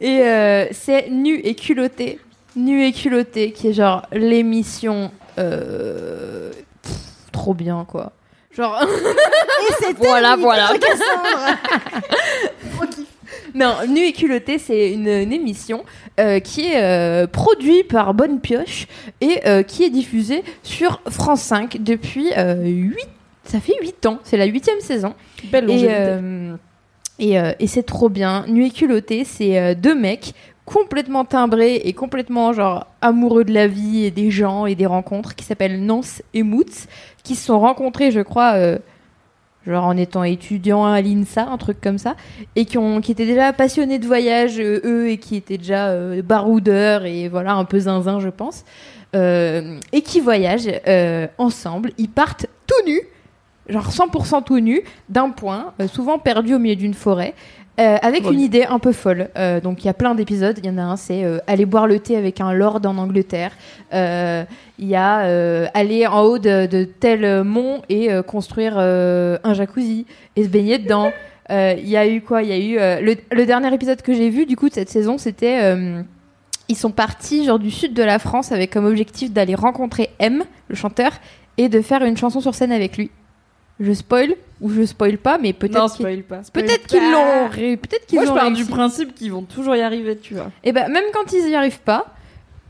et 0.00 0.20
euh, 0.22 0.66
c'est 0.72 1.10
Nu 1.10 1.36
et 1.38 1.54
culotté. 1.54 2.18
Nu 2.56 2.84
et 2.84 2.92
culotté, 2.92 3.52
qui 3.52 3.68
est 3.68 3.72
genre 3.72 4.06
l'émission 4.12 5.10
euh, 5.38 6.50
pff, 6.82 6.92
trop 7.32 7.54
bien, 7.54 7.86
quoi. 7.88 8.12
Genre. 8.54 8.82
Et 9.68 9.72
c'est 9.80 9.96
Voilà, 9.96 10.36
voilà. 10.36 10.72
Non, 13.54 13.74
Nu 13.88 14.00
et 14.00 14.12
culotté, 14.12 14.58
c'est 14.58 14.92
une, 14.92 15.08
une 15.08 15.32
émission 15.32 15.84
euh, 16.18 16.40
qui 16.40 16.66
est 16.66 16.82
euh, 16.82 17.26
produite 17.26 17.88
par 17.88 18.14
Bonne 18.14 18.40
Pioche 18.40 18.86
et 19.20 19.40
euh, 19.46 19.62
qui 19.62 19.84
est 19.84 19.90
diffusée 19.90 20.42
sur 20.62 21.00
France 21.10 21.42
5 21.42 21.78
depuis 21.80 22.28
8... 22.34 22.96
Ça 23.44 23.58
fait 23.58 23.74
8 23.80 24.06
ans, 24.06 24.18
c'est 24.22 24.36
la 24.36 24.44
huitième 24.46 24.80
saison. 24.80 25.14
Belle 25.50 25.64
Et, 25.64 25.66
longévité. 25.66 26.58
et, 27.18 27.34
et 27.58 27.66
c'est 27.66 27.82
trop 27.82 28.08
bien. 28.08 28.44
Nu 28.46 28.64
et 28.66 28.70
culotté, 28.70 29.24
c'est 29.24 29.74
deux 29.74 29.96
mecs 29.96 30.32
complètement 30.64 31.24
timbrés 31.24 31.74
et 31.84 31.92
complètement 31.92 32.52
genre 32.52 32.86
amoureux 33.00 33.44
de 33.44 33.52
la 33.52 33.66
vie 33.66 34.04
et 34.04 34.10
des 34.10 34.30
gens 34.30 34.66
et 34.66 34.74
des 34.74 34.86
rencontres 34.86 35.34
qui 35.34 35.44
s'appellent 35.44 35.84
Nance 35.84 36.22
et 36.34 36.42
Moots 36.44 36.86
qui 37.22 37.34
se 37.34 37.46
sont 37.46 37.58
rencontrés, 37.60 38.10
je 38.10 38.20
crois, 38.20 38.54
euh, 38.54 38.78
genre 39.66 39.84
en 39.84 39.96
étant 39.96 40.24
étudiant 40.24 40.84
à 40.84 41.00
l'INSA, 41.00 41.48
un 41.48 41.58
truc 41.58 41.80
comme 41.80 41.98
ça, 41.98 42.16
et 42.56 42.64
qui, 42.64 42.78
ont, 42.78 43.00
qui 43.00 43.12
étaient 43.12 43.26
déjà 43.26 43.52
passionnés 43.52 43.98
de 43.98 44.06
voyage, 44.06 44.58
euh, 44.58 44.80
eux, 44.84 45.10
et 45.10 45.18
qui 45.18 45.36
étaient 45.36 45.58
déjà 45.58 45.88
euh, 45.88 46.22
baroudeurs 46.22 47.04
et 47.04 47.28
voilà, 47.28 47.54
un 47.54 47.64
peu 47.64 47.80
zinzin, 47.80 48.20
je 48.20 48.28
pense, 48.28 48.64
euh, 49.14 49.78
et 49.92 50.02
qui 50.02 50.20
voyagent 50.20 50.70
ensemble. 51.38 51.92
Ils 51.98 52.08
partent 52.08 52.46
tout 52.66 52.86
nus, 52.86 53.02
genre 53.68 53.90
100% 53.90 54.44
tout 54.44 54.60
nus, 54.60 54.82
d'un 55.08 55.30
point, 55.30 55.72
souvent 55.92 56.18
perdu 56.18 56.54
au 56.54 56.58
milieu 56.58 56.76
d'une 56.76 56.94
forêt. 56.94 57.34
Euh, 57.82 57.96
avec 58.00 58.24
une 58.30 58.40
idée 58.40 58.64
un 58.64 58.78
peu 58.78 58.92
folle. 58.92 59.28
Euh, 59.36 59.60
donc 59.60 59.82
il 59.82 59.86
y 59.86 59.90
a 59.90 59.94
plein 59.94 60.14
d'épisodes. 60.14 60.56
Il 60.62 60.66
y 60.66 60.70
en 60.70 60.78
a 60.78 60.82
un, 60.82 60.96
c'est 60.96 61.24
euh, 61.24 61.38
aller 61.46 61.66
boire 61.66 61.86
le 61.86 61.98
thé 61.98 62.16
avec 62.16 62.40
un 62.40 62.52
lord 62.52 62.80
en 62.84 62.96
Angleterre. 62.96 63.52
Il 63.92 64.88
y 64.88 64.94
a 64.94 65.68
aller 65.74 66.06
en 66.06 66.22
haut 66.22 66.38
de, 66.38 66.66
de 66.66 66.84
tel 66.84 67.44
mont 67.44 67.82
et 67.88 68.08
construire 68.26 68.78
un 68.78 69.54
jacuzzi 69.54 70.06
et 70.36 70.44
se 70.44 70.48
baigner 70.48 70.78
dedans. 70.78 71.12
Il 71.50 71.88
y 71.88 71.96
a 71.96 72.08
eu 72.08 72.22
quoi? 72.22 72.42
Il 72.42 72.48
y 72.48 72.52
a 72.52 73.00
eu 73.00 73.04
le, 73.04 73.16
le 73.30 73.46
dernier 73.46 73.72
épisode 73.74 74.00
que 74.00 74.14
j'ai 74.14 74.30
vu 74.30 74.46
du 74.46 74.56
coup 74.56 74.68
de 74.68 74.74
cette 74.74 74.88
saison, 74.88 75.18
c'était 75.18 75.74
ils 76.68 76.76
sont 76.76 76.90
partis 76.90 77.44
genre 77.44 77.58
du 77.58 77.70
sud 77.70 77.92
de 77.92 78.02
la 78.02 78.18
France 78.18 78.52
avec 78.52 78.70
comme 78.70 78.86
objectif 78.86 79.32
d'aller 79.32 79.54
rencontrer 79.54 80.10
M, 80.18 80.44
le 80.68 80.74
chanteur, 80.74 81.12
et 81.58 81.68
de 81.68 81.82
faire 81.82 82.02
une 82.02 82.16
chanson 82.16 82.40
sur 82.40 82.54
scène 82.54 82.72
avec 82.72 82.96
lui. 82.96 83.10
Je 83.82 83.92
spoil 83.92 84.34
ou 84.60 84.70
je 84.70 84.84
spoil 84.84 85.18
pas, 85.18 85.38
mais 85.38 85.52
peut-être 85.52 85.80
qu'ils 85.96 86.04
spoil 86.04 86.22
pas. 86.22 86.42
spoil 86.44 86.64
peut-être 86.64 86.86
qu'ils 86.86 87.10
l'ont 87.10 87.48
peut-être 87.50 88.06
qu'ils 88.06 88.18
Moi, 88.20 88.26
je 88.26 88.32
pars 88.32 88.50
du 88.52 88.64
principe 88.64 89.14
qu'ils 89.14 89.32
vont 89.32 89.42
toujours 89.42 89.74
y 89.76 89.80
arriver, 89.82 90.16
tu 90.16 90.34
vois. 90.34 90.50
Et 90.64 90.72
ben 90.72 90.88
même 90.88 91.04
quand 91.12 91.32
ils 91.32 91.48
y 91.50 91.54
arrivent 91.54 91.80
pas, 91.80 92.14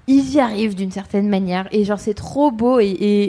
ils 0.08 0.32
y 0.34 0.40
arrivent 0.40 0.74
d'une 0.74 0.90
certaine 0.90 1.28
manière 1.28 1.68
et 1.70 1.84
genre 1.84 1.98
c'est 2.00 2.14
trop 2.14 2.50
beau 2.50 2.80
et 2.80 2.86
et, 2.86 3.22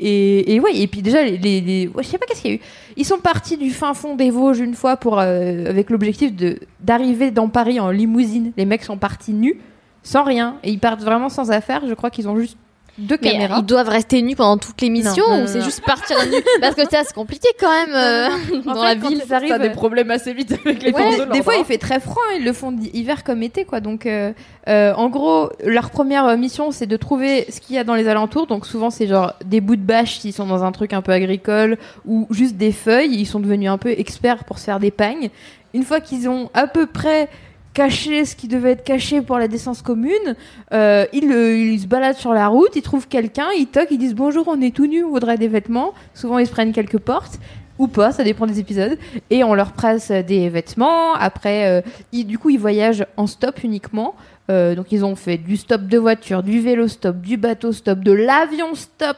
et, 0.48 0.56
et 0.56 0.60
ouais 0.60 0.76
et 0.76 0.88
puis 0.88 1.02
déjà 1.04 1.22
les, 1.24 1.38
les, 1.38 1.62
les- 1.62 1.88
ouais, 1.88 2.02
je 2.04 2.08
sais 2.08 2.18
pas 2.18 2.26
qu'est-ce 2.26 2.42
qu'il 2.42 2.52
y 2.52 2.54
a 2.56 2.58
eu. 2.58 2.62
Ils 2.98 3.06
sont 3.06 3.20
partis 3.20 3.58
du 3.58 3.70
fin 3.70 3.94
fond 3.94 4.16
des 4.16 4.32
Vosges 4.32 4.60
une 4.60 4.74
fois 4.74 4.98
pour 4.98 5.20
euh, 5.20 5.66
avec 5.68 5.90
l'objectif 5.92 6.36
de 6.36 6.58
d'arriver 6.80 7.30
dans 7.32 7.48
Paris 7.50 7.80
en 7.80 7.92
limousine. 7.92 8.54
Les 8.58 8.66
mecs 8.66 8.84
sont 8.84 8.98
partis 8.98 9.34
nus 9.34 9.60
sans 10.02 10.24
rien 10.24 10.56
et 10.64 10.72
ils 10.72 10.80
partent 10.80 11.02
vraiment 11.04 11.30
sans 11.30 11.52
affaires. 11.52 11.84
Je 11.88 11.94
crois 11.94 12.10
qu'ils 12.10 12.28
ont 12.28 12.38
juste 12.40 12.58
deux 12.98 13.18
Mais 13.22 13.32
caméras. 13.32 13.58
ils 13.60 13.66
doivent 13.66 13.90
rester 13.90 14.22
nus 14.22 14.36
pendant 14.36 14.58
toute 14.58 14.80
l'émission 14.82 15.24
ou 15.42 15.48
c'est 15.48 15.62
juste 15.62 15.82
partir 15.84 16.18
nus 16.28 16.44
Parce 16.62 16.76
que 16.76 16.84
ça, 16.84 17.04
c'est 17.04 17.14
compliqué 17.14 17.48
quand 17.60 17.70
même 17.70 17.96
euh, 17.96 18.30
dans 18.66 18.76
fait, 18.76 18.82
la 18.84 18.96
quand 18.96 19.08
ville. 19.10 19.24
arrivent, 19.32 19.50
T'as 19.50 19.60
des 19.60 19.72
problèmes 19.72 20.12
assez 20.12 20.34
vite 20.34 20.52
avec 20.52 20.84
les 20.84 20.92
Ouais, 20.92 21.26
de 21.26 21.32
des 21.32 21.42
fois 21.42 21.56
il 21.56 21.66
fait 21.66 21.78
très 21.78 22.00
froid, 22.00 22.22
ils 22.38 22.44
le 22.46 22.54
font 22.54 22.76
hiver 22.94 23.24
comme 23.24 23.42
été 23.44 23.66
quoi. 23.66 23.80
Donc 23.80 24.06
euh, 24.06 24.32
euh, 24.68 24.94
en 24.94 25.10
gros, 25.10 25.50
leur 25.64 25.90
première 25.90 26.26
euh, 26.26 26.38
mission 26.38 26.72
c'est 26.72 26.86
de 26.88 26.98
trouver 26.98 27.46
ce 27.50 27.60
qu'il 27.60 27.76
y 27.76 27.80
a 27.80 27.84
dans 27.84 27.96
les 27.96 28.08
alentours. 28.08 28.48
Donc 28.48 28.66
souvent 28.66 28.90
c'est 28.90 29.08
genre 29.08 29.34
des 29.44 29.60
bouts 29.62 29.76
de 29.76 29.82
bâche 29.82 30.20
s'ils 30.20 30.34
sont 30.34 30.46
dans 30.46 30.64
un 30.64 30.72
truc 30.72 30.94
un 30.94 31.02
peu 31.02 31.12
agricole 31.12 31.78
ou 32.06 32.28
juste 32.32 32.58
des 32.58 32.72
feuilles, 32.72 33.16
ils 33.16 33.26
sont 33.26 33.40
devenus 33.40 33.70
un 33.70 33.78
peu 33.78 33.90
experts 33.90 34.44
pour 34.44 34.60
se 34.60 34.66
faire 34.66 34.80
des 34.80 34.92
pagnes. 34.92 35.30
Une 35.74 35.84
fois 35.84 36.00
qu'ils 36.00 36.30
ont 36.30 36.52
à 36.54 36.68
peu 36.68 36.86
près 36.86 37.28
caché 37.74 38.26
ce 38.26 38.36
qui 38.36 38.48
devait 38.48 38.72
être 38.72 38.84
caché 38.84 39.22
pour 39.22 39.38
la 39.38 39.48
décence 39.48 39.82
commune, 39.82 40.36
euh, 40.74 41.06
ils, 41.14 41.24
ils 41.32 41.80
se 41.80 41.88
baladent 41.88 42.18
sur 42.18 42.34
la 42.34 42.48
route, 42.48 42.76
ils 42.76 42.82
trouvent 42.82 43.08
quelqu'un, 43.08 43.48
ils 43.58 43.68
toquent, 43.68 43.92
ils 43.92 43.98
disent 43.98 44.16
bonjour, 44.16 44.48
on 44.48 44.62
est 44.62 44.76
tout 44.76 44.86
nus, 44.88 45.04
on 45.04 45.10
voudrait 45.10 45.38
des 45.38 45.48
vêtements. 45.48 45.94
Souvent 46.14 46.38
ils 46.40 46.48
se 46.48 46.52
prennent 46.52 46.72
quelques 46.74 47.00
portes 47.00 47.40
ou 47.80 47.88
pas, 47.88 48.12
ça 48.12 48.24
dépend 48.24 48.46
des 48.46 48.60
épisodes. 48.60 48.98
Et 49.32 49.44
on 49.44 49.56
leur 49.56 49.72
presse 49.72 50.12
des 50.12 50.48
vêtements. 50.50 51.14
Après, 51.16 51.68
euh, 51.68 51.82
ils- 52.12 52.26
du 52.26 52.38
coup, 52.38 52.52
ils 52.52 52.60
voyagent 52.60 53.06
en 53.18 53.26
stop 53.26 53.64
uniquement. 53.64 54.14
Euh, 54.52 54.76
donc, 54.76 54.92
ils 54.92 55.04
ont 55.04 55.16
fait 55.16 55.38
du 55.38 55.58
stop 55.58 55.82
de 55.88 55.98
voiture, 55.98 56.44
du 56.44 56.60
vélo 56.60 56.88
stop, 56.88 57.18
du 57.22 57.38
bateau 57.38 57.72
stop, 57.72 58.00
de 58.00 58.12
l'avion 58.12 58.76
stop. 58.76 59.18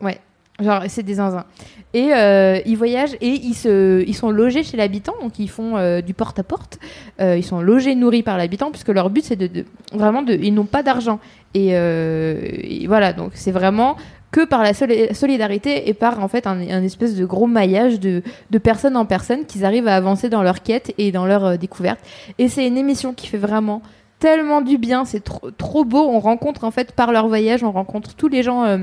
Ouais. 0.00 0.18
Genre, 0.58 0.84
c'est 0.88 1.02
des 1.02 1.14
zinzins. 1.14 1.44
Et 1.92 2.14
euh, 2.14 2.60
ils 2.64 2.78
voyagent 2.78 3.14
et 3.20 3.28
ils, 3.28 3.54
se, 3.54 4.02
ils 4.06 4.14
sont 4.14 4.30
logés 4.30 4.62
chez 4.62 4.78
l'habitant, 4.78 5.12
donc 5.20 5.38
ils 5.38 5.50
font 5.50 5.76
euh, 5.76 6.00
du 6.00 6.14
porte-à-porte. 6.14 6.78
Euh, 7.20 7.36
ils 7.36 7.44
sont 7.44 7.60
logés, 7.60 7.94
nourris 7.94 8.22
par 8.22 8.38
l'habitant, 8.38 8.70
puisque 8.70 8.88
leur 8.88 9.10
but, 9.10 9.22
c'est 9.24 9.36
de, 9.36 9.64
Vraiment, 9.92 10.22
de, 10.22 10.32
ils 10.32 10.54
n'ont 10.54 10.64
pas 10.64 10.82
d'argent. 10.82 11.20
Et, 11.52 11.72
voilà, 12.86 13.12
donc 13.12 13.32
c'est 13.34 13.50
vraiment 13.50 13.96
que 14.30 14.44
par 14.44 14.62
la 14.62 14.72
soli- 14.72 15.14
solidarité 15.14 15.88
et 15.88 15.94
par 15.94 16.22
en 16.22 16.28
fait 16.28 16.46
un, 16.46 16.60
espèce 16.82 17.14
de 17.16 17.24
gros 17.24 17.46
maillage 17.46 18.00
de, 18.00 18.22
de 18.50 18.58
personne 18.58 18.96
en 18.96 19.04
personne 19.06 19.44
qu'ils 19.46 19.64
arrivent 19.64 19.88
à 19.88 19.94
avancer 19.94 20.28
dans 20.28 20.42
leur 20.42 20.62
quête 20.62 20.92
et 20.98 21.12
dans 21.12 21.26
leur 21.26 21.58
découverte. 21.58 22.00
Et 22.38 22.48
c'est 22.48 22.66
une 22.66 22.76
émission 22.76 23.14
qui 23.14 23.26
fait 23.26 23.38
vraiment 23.38 23.82
tellement 24.18 24.62
du 24.62 24.78
bien, 24.78 25.04
c'est 25.04 25.22
trop, 25.22 25.50
trop 25.50 25.84
beau. 25.84 26.06
On 26.08 26.18
rencontre 26.18 26.64
en 26.64 26.70
fait 26.70 26.92
par 26.92 27.12
leur 27.12 27.28
voyage, 27.28 27.62
on 27.62 27.72
rencontre 27.72 28.14
tous 28.14 28.28
les 28.28 28.42
gens 28.42 28.78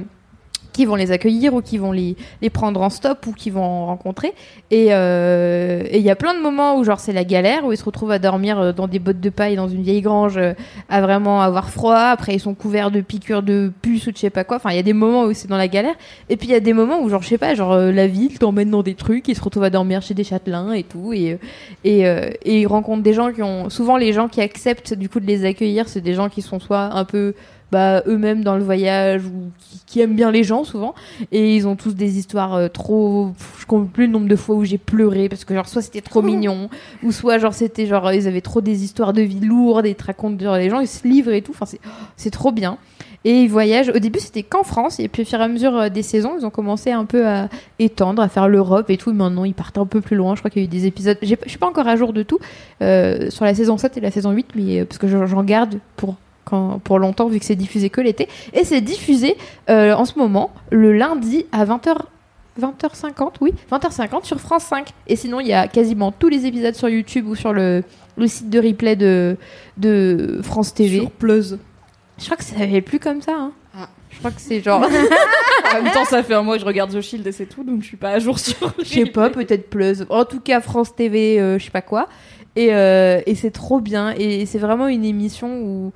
qui 0.74 0.86
vont 0.86 0.96
les 0.96 1.12
accueillir 1.12 1.54
ou 1.54 1.62
qui 1.62 1.78
vont 1.78 1.92
les, 1.92 2.16
les 2.42 2.50
prendre 2.50 2.82
en 2.82 2.90
stop 2.90 3.26
ou 3.28 3.32
qui 3.32 3.50
vont 3.50 3.64
en 3.64 3.86
rencontrer. 3.86 4.34
Et 4.72 4.88
euh, 4.92 5.84
il 5.94 6.02
y 6.02 6.10
a 6.10 6.16
plein 6.16 6.34
de 6.34 6.42
moments 6.42 6.78
où 6.78 6.84
genre 6.84 7.00
c'est 7.00 7.14
la 7.14 7.24
galère, 7.24 7.66
où 7.66 7.72
ils 7.72 7.78
se 7.78 7.86
retrouvent 7.86 8.12
à 8.12 8.20
dormir 8.20 8.60
euh, 8.60 8.74
dans 8.74 8.88
des 8.88 9.00
bottes 9.00 9.20
de 9.20 9.30
paille 9.30 9.56
dans 9.56 9.68
une 9.68 9.84
vieille 9.84 10.02
grange, 10.02 10.38
euh, 10.38 10.54
à 10.90 11.02
vraiment 11.02 11.42
avoir 11.42 11.70
froid. 11.70 11.96
Après 11.96 12.34
ils 12.34 12.40
sont 12.40 12.54
couverts 12.54 12.92
de 12.92 13.02
piqûres 13.02 13.44
de 13.44 13.72
puces 13.82 14.08
ou 14.08 14.12
de 14.12 14.18
je 14.18 14.22
sais 14.22 14.30
pas 14.30 14.44
quoi. 14.44 14.58
Enfin 14.58 14.72
il 14.72 14.76
y 14.76 14.80
a 14.80 14.84
des 14.84 14.94
moments 14.94 15.24
où 15.24 15.34
c'est 15.34 15.48
dans 15.48 15.58
la 15.58 15.68
galère. 15.68 15.96
Et 16.30 16.38
puis 16.38 16.48
il 16.48 16.52
y 16.52 16.56
a 16.56 16.60
des 16.60 16.74
moments 16.74 17.02
où 17.02 17.10
genre 17.10 17.22
je 17.22 17.28
sais 17.28 17.38
pas, 17.38 17.54
genre 17.56 17.74
euh, 17.74 17.92
la 17.92 18.08
ville 18.08 18.40
t'emmène 18.40 18.70
dans 18.72 18.84
des 18.84 18.96
trucs, 18.96 19.28
ils 19.28 19.36
se 19.36 19.42
retrouvent 19.42 19.64
à 19.64 19.70
dormir 19.70 20.02
chez 20.02 20.14
des 20.14 20.24
châtelains 20.24 20.74
et 20.74 20.84
tout. 20.84 21.14
Et 21.14 21.34
euh, 21.34 21.38
et, 21.84 22.08
euh, 22.08 22.30
et 22.44 22.62
ils 22.62 22.68
rencontrent 22.68 23.04
des 23.04 23.14
gens 23.14 23.32
qui 23.32 23.44
ont 23.44 23.70
souvent 23.70 23.98
les 23.98 24.14
gens 24.14 24.28
qui 24.28 24.42
acceptent 24.42 24.94
du 24.94 25.10
coup 25.10 25.20
de 25.20 25.26
les 25.26 25.46
accueillir, 25.46 25.88
c'est 25.88 26.02
des 26.02 26.14
gens 26.14 26.30
qui 26.30 26.42
sont 26.42 26.60
soit 26.60 26.94
un 26.94 27.06
peu 27.06 27.34
bah, 27.74 28.04
eux-mêmes 28.06 28.44
dans 28.44 28.56
le 28.56 28.64
voyage 28.64 29.26
ou 29.26 29.50
qui, 29.58 29.80
qui 29.88 30.00
aiment 30.00 30.16
bien 30.16 30.30
les 30.30 30.44
gens 30.44 30.64
souvent. 30.64 30.94
Et 31.32 31.56
ils 31.56 31.68
ont 31.68 31.76
tous 31.76 31.96
des 31.96 32.20
histoires 32.20 32.54
euh, 32.54 32.68
trop 32.68 33.32
je 33.60 33.66
compte 33.66 33.92
plus 33.92 34.06
le 34.06 34.12
nombre 34.12 34.28
de 34.28 34.36
fois 34.36 34.56
où 34.56 34.64
j'ai 34.64 34.78
pleuré 34.78 35.28
parce 35.28 35.44
que 35.44 35.56
genre 35.56 35.68
soit 35.68 35.82
c'était 35.82 36.02
trop 36.02 36.22
mignon 36.22 36.70
ou 37.02 37.12
soit 37.12 37.40
genre 37.40 37.56
c'était 37.56 37.88
genre 37.88 38.12
ils 38.12 38.28
avaient 38.28 38.42
trop 38.42 38.62
des 38.62 38.84
histoires 38.84 39.12
de 39.12 39.24
vie 39.24 39.40
lourdes 39.40 39.88
et 39.88 39.90
ils 39.90 39.96
te 39.96 40.04
racontent 40.04 40.38
genre, 40.38 40.58
les 40.58 40.70
gens 40.70 40.82
ils 40.82 40.88
se 40.88 41.08
livrent 41.08 41.32
et 41.32 41.42
tout. 41.42 41.52
Enfin 41.52 41.66
c'est 41.66 41.80
c'est 42.16 42.30
trop 42.30 42.52
bien. 42.52 42.78
Et 43.26 43.44
ils 43.44 43.50
voyagent. 43.50 43.90
Au 43.90 44.00
début 44.00 44.20
c'était 44.20 44.44
qu'en 44.44 44.64
France. 44.64 45.00
Et 45.00 45.08
puis 45.08 45.24
au 45.24 45.26
fur 45.26 45.40
et 45.40 45.44
à 45.44 45.48
mesure 45.48 45.76
euh, 45.76 45.90
des 45.90 46.04
saisons 46.04 46.34
ils 46.38 46.46
ont 46.46 46.52
commencé 46.52 46.92
un 46.92 47.06
peu 47.06 47.26
à 47.28 47.50
étendre 47.80 48.22
à 48.22 48.30
faire 48.30 48.48
l'Europe 48.48 48.92
et 48.92 48.98
tout. 48.98 49.10
Et 49.10 49.14
maintenant 49.14 49.46
ils 49.46 49.56
partent 49.56 49.80
un 49.80 49.88
peu 49.88 50.00
plus 50.00 50.16
loin. 50.16 50.36
Je 50.36 50.42
crois 50.42 50.52
qu'il 50.52 50.62
y 50.62 50.66
a 50.66 50.68
eu 50.68 50.70
des 50.70 50.86
épisodes. 50.86 51.18
Je 51.24 51.36
suis 51.48 51.58
pas 51.58 51.68
encore 51.68 51.88
à 51.88 51.96
jour 51.96 52.14
de 52.14 52.22
tout 52.22 52.38
euh, 52.84 53.32
sur 53.32 53.46
la 53.46 53.56
saison 53.56 53.78
7 53.80 53.98
et 53.98 54.02
la 54.02 54.12
saison 54.12 54.32
8 54.32 54.48
mais 54.56 54.82
euh, 54.82 54.86
parce 54.86 55.00
que 55.00 55.08
j'en 55.08 55.44
garde 55.44 55.80
pour 55.96 56.18
quand, 56.46 56.80
pour 56.84 57.00
longtemps 57.00 57.28
vu 57.28 57.40
que 57.40 57.46
c'est 57.46 57.56
diffusé 57.56 57.90
que 57.90 58.02
l'été 58.02 58.28
et 58.54 58.64
c'est 58.64 58.82
diffusé 58.82 59.38
euh, 59.70 59.94
en 59.94 60.06
ce 60.06 60.18
moment 60.18 60.52
le 60.72 60.94
lundi 60.94 61.46
à 61.52 61.66
20h 61.66 61.96
20h50 62.60 63.34
oui 63.42 63.54
20h50 63.72 64.26
sur 64.26 64.40
France 64.40 64.64
5 64.66 64.90
et 65.08 65.16
sinon 65.16 65.40
il 65.40 65.48
y 65.48 65.54
a 65.54 65.68
quasiment 65.68 66.12
tous 66.12 66.30
les 66.30 66.46
épisodes 66.46 66.76
sur 66.76 66.90
YouTube 66.90 67.28
ou 67.28 67.36
sur 67.36 67.54
le, 67.54 67.84
le 68.18 68.28
site 68.28 68.50
de 68.50 68.60
replay 68.60 68.96
de, 68.96 69.38
de 69.78 70.40
France 70.44 70.74
TV 70.74 71.00
Sur 71.00 71.12
Pleuse. 71.12 71.60
je 72.20 72.26
crois 72.26 72.38
que 72.38 72.44
ça 72.44 72.58
s'appelle 72.58 72.84
plus 72.84 73.00
comme 73.00 73.22
ça 73.22 73.34
hein. 73.76 73.88
je 74.12 74.20
crois 74.20 74.32
que 74.32 74.42
c'est 74.42 74.62
genre 74.62 74.86
En 75.74 75.82
même 75.82 75.92
temps, 75.92 76.06
ça 76.06 76.24
fait 76.24 76.34
un 76.34 76.44
mois 76.44 76.56
que 76.56 76.62
je 76.62 76.66
regarde 76.66 76.92
The 76.92 77.02
Shield 77.02 77.26
et 77.26 77.32
c'est 77.32 77.46
tout, 77.46 77.64
donc 77.64 77.82
je 77.82 77.88
suis 77.88 77.98
pas 77.98 78.12
à 78.12 78.20
jour 78.20 78.38
sur. 78.40 78.74
je 78.80 78.86
sais 78.86 79.06
pas, 79.06 79.30
peut-être 79.30 79.70
Plus. 79.70 80.04
En 80.10 80.26
tout 80.26 80.40
cas, 80.40 80.62
France 80.62 80.96
TV, 80.96 81.40
euh, 81.40 81.58
je 81.58 81.66
sais 81.66 81.72
pas 81.72 81.82
quoi. 81.82 82.08
Et, 82.56 82.74
euh, 82.74 83.22
et 83.26 83.36
c'est 83.36 83.52
trop 83.52 83.80
bien. 83.80 84.14
Et 84.18 84.46
c'est 84.46 84.60
vraiment 84.60 84.88
une 84.88 85.06
émission 85.06 85.62
où. 85.62 85.92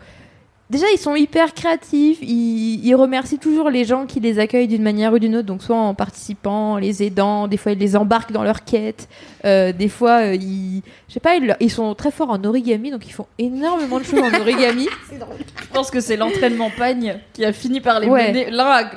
Déjà, 0.70 0.86
ils 0.94 0.98
sont 0.98 1.16
hyper 1.16 1.54
créatifs. 1.54 2.18
Ils, 2.22 2.86
ils 2.86 2.94
remercient 2.96 3.38
toujours 3.40 3.70
les 3.70 3.86
gens 3.86 4.06
qui 4.06 4.20
les 4.20 4.38
accueillent 4.38 4.68
d'une 4.68 4.84
manière 4.84 5.14
ou 5.14 5.20
d'une 5.20 5.38
autre. 5.38 5.46
Donc, 5.48 5.64
soit 5.64 5.78
en 5.78 5.94
participant, 5.94 6.74
en 6.74 6.78
les 6.78 7.04
aidant. 7.04 7.48
Des 7.48 7.56
fois, 7.56 7.72
ils 7.72 7.78
les 7.78 7.96
embarquent 7.96 8.34
dans 8.34 8.44
leur 8.44 8.66
quête. 8.66 9.08
Euh, 9.46 9.72
des 9.72 9.88
fois, 9.88 10.24
euh, 10.24 10.36
ils. 10.36 10.82
Je 11.08 11.14
sais 11.14 11.20
pas, 11.22 11.36
ils, 11.38 11.56
ils 11.62 11.72
sont 11.72 11.96
très 11.96 12.12
forts 12.12 12.32
en 12.32 12.44
origami. 12.44 12.92
Donc, 12.92 13.08
ils 13.08 13.14
font 13.14 13.28
énormément 13.40 13.98
de 14.00 14.04
choses 14.04 14.20
en 14.20 14.42
origami. 14.42 14.90
Je 15.12 15.68
pense 15.74 15.90
que 15.90 16.02
c'est 16.02 16.18
l'entraînement 16.18 16.70
pagne 16.78 17.18
qui 17.32 17.46
a 17.46 17.54
fini 17.54 17.80
par 17.80 18.02
les 18.02 18.08
Ouais. 18.10 18.28
mener. 18.34 18.52
L'un, 18.52 18.66
a- 18.66 18.92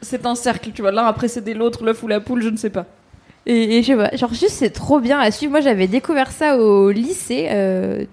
c'est 0.00 0.26
un 0.26 0.34
cercle, 0.34 0.70
tu 0.74 0.82
vois. 0.82 0.90
L'un 0.90 1.04
a 1.06 1.12
précédé 1.12 1.54
l'autre, 1.54 1.84
l'œuf 1.84 2.02
ou 2.02 2.08
la 2.08 2.18
poule, 2.20 2.42
je 2.42 2.48
ne 2.48 2.56
sais 2.56 2.70
pas. 2.70 2.86
Et, 3.46 3.78
et 3.78 3.82
je 3.82 3.88
sais 3.88 3.96
pas, 3.96 4.14
genre 4.16 4.32
juste 4.32 4.52
c'est 4.52 4.70
trop 4.70 5.00
bien 5.00 5.18
à 5.18 5.32
suivre. 5.32 5.50
Moi 5.50 5.60
j'avais 5.60 5.88
découvert 5.88 6.30
ça 6.30 6.56
au 6.58 6.92
lycée. 6.92 7.48
Euh, 7.50 8.04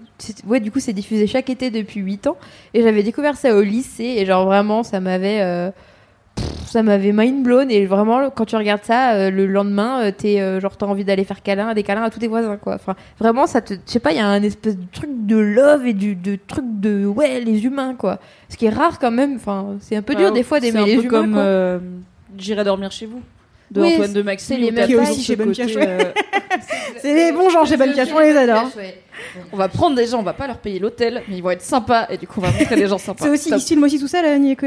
ouais, 0.48 0.60
du 0.60 0.72
coup 0.72 0.80
c'est 0.80 0.94
diffusé 0.94 1.28
chaque 1.28 1.50
été 1.50 1.70
depuis 1.72 2.00
8 2.02 2.28
ans. 2.28 2.38
Et 2.74 2.82
j'avais 2.84 3.04
découvert 3.04 3.36
ça 3.38 3.56
au 3.56 3.62
lycée 3.62 4.16
et 4.18 4.26
genre 4.26 4.46
vraiment 4.46 4.84
ça 4.84 5.00
m'avait. 5.00 5.42
euh, 5.42 5.72
ça 6.70 6.84
m'avait 6.84 7.12
mind 7.12 7.44
blown. 7.44 7.72
Et 7.72 7.86
vraiment 7.86 8.30
quand 8.30 8.46
tu 8.46 8.56
regardes 8.56 8.84
ça 8.84 9.14
euh, 9.14 9.32
le 9.32 9.48
lendemain 9.48 10.04
euh, 10.04 10.12
t'es 10.16 10.40
euh, 10.40 10.60
genre 10.60 10.78
t'as 10.78 10.86
envie 10.86 11.04
d'aller 11.04 11.24
faire 11.24 11.42
câlin 11.42 11.74
des 11.74 11.84
câlins 11.84 12.04
à 12.04 12.10
tous 12.10 12.20
tes 12.20 12.28
voisins 12.28 12.58
quoi. 12.58 12.76
Enfin 12.76 12.96
vraiment 13.20 13.48
ça 13.48 13.62
te 13.62 13.74
je 13.74 13.80
sais 13.92 14.00
pas 14.00 14.12
il 14.12 14.18
y 14.18 14.22
a 14.22 14.28
un 14.28 14.44
espèce 14.44 14.78
de 14.78 14.86
truc 14.92 15.10
de 15.26 15.38
love 15.38 15.86
et 15.86 15.94
du 15.94 16.16
de 16.16 16.38
truc 16.48 16.66
de 16.68 17.06
ouais 17.06 17.42
les 17.42 17.66
humains 17.66 17.96
quoi. 17.96 18.20
Ce 18.50 18.58
qui 18.58 18.66
est 18.66 18.70
rare 18.70 19.00
quand 19.00 19.12
même 19.12 19.36
enfin 19.36 19.78
c'est 19.80 19.96
un 19.96 20.02
peu 20.02 20.16
dur 20.16 20.28
Ouais, 20.28 20.34
des 20.34 20.44
fois 20.44 20.60
d'aimer 20.60 20.86
les 20.86 20.96
peu 20.98 21.04
humains 21.04 21.10
comme 21.10 21.36
euh, 21.38 21.80
J'irai 22.38 22.64
dormir 22.64 22.92
chez 22.92 23.08
vous 23.08 23.22
de 23.72 23.82
Oui, 23.82 23.94
Antoine 23.94 24.14
de 24.14 24.20
c'est 24.20 24.24
Maxime 24.24 24.58
Qui 24.58 24.94
est 24.94 24.96
aussi 24.96 25.24
chez 25.24 25.36
Bonne 25.36 25.54
euh, 25.60 26.00
C'est 27.02 27.14
les 27.14 27.32
bons 27.32 27.50
gens 27.50 27.66
chez 27.66 27.76
on 27.80 28.20
les 28.20 28.38
adore. 28.38 28.70
on 29.52 29.58
va 29.58 29.68
prendre 29.68 29.96
des 29.96 30.08
gens 30.08 30.20
on 30.20 30.24
va 30.24 30.34
pas 30.34 30.48
leur 30.48 30.58
payer 30.58 30.80
l'hôtel 30.80 31.24
mais 31.28 31.38
ils 31.38 31.44
vont 31.44 31.52
être 31.52 31.62
sympas 31.62 32.08
et 32.10 32.18
du 32.18 32.26
coup 32.26 32.40
on 32.40 32.44
va 32.44 32.52
montrer 32.52 32.76
des 32.76 32.88
gens 32.88 32.98
sympas 32.98 33.24
C'est 33.26 33.30
aussi, 33.30 33.50
ils 33.54 33.62
filment 33.62 33.84
aussi 33.84 34.00
tout 34.00 34.08
ça, 34.08 34.22
la 34.22 34.40
Nuit 34.40 34.58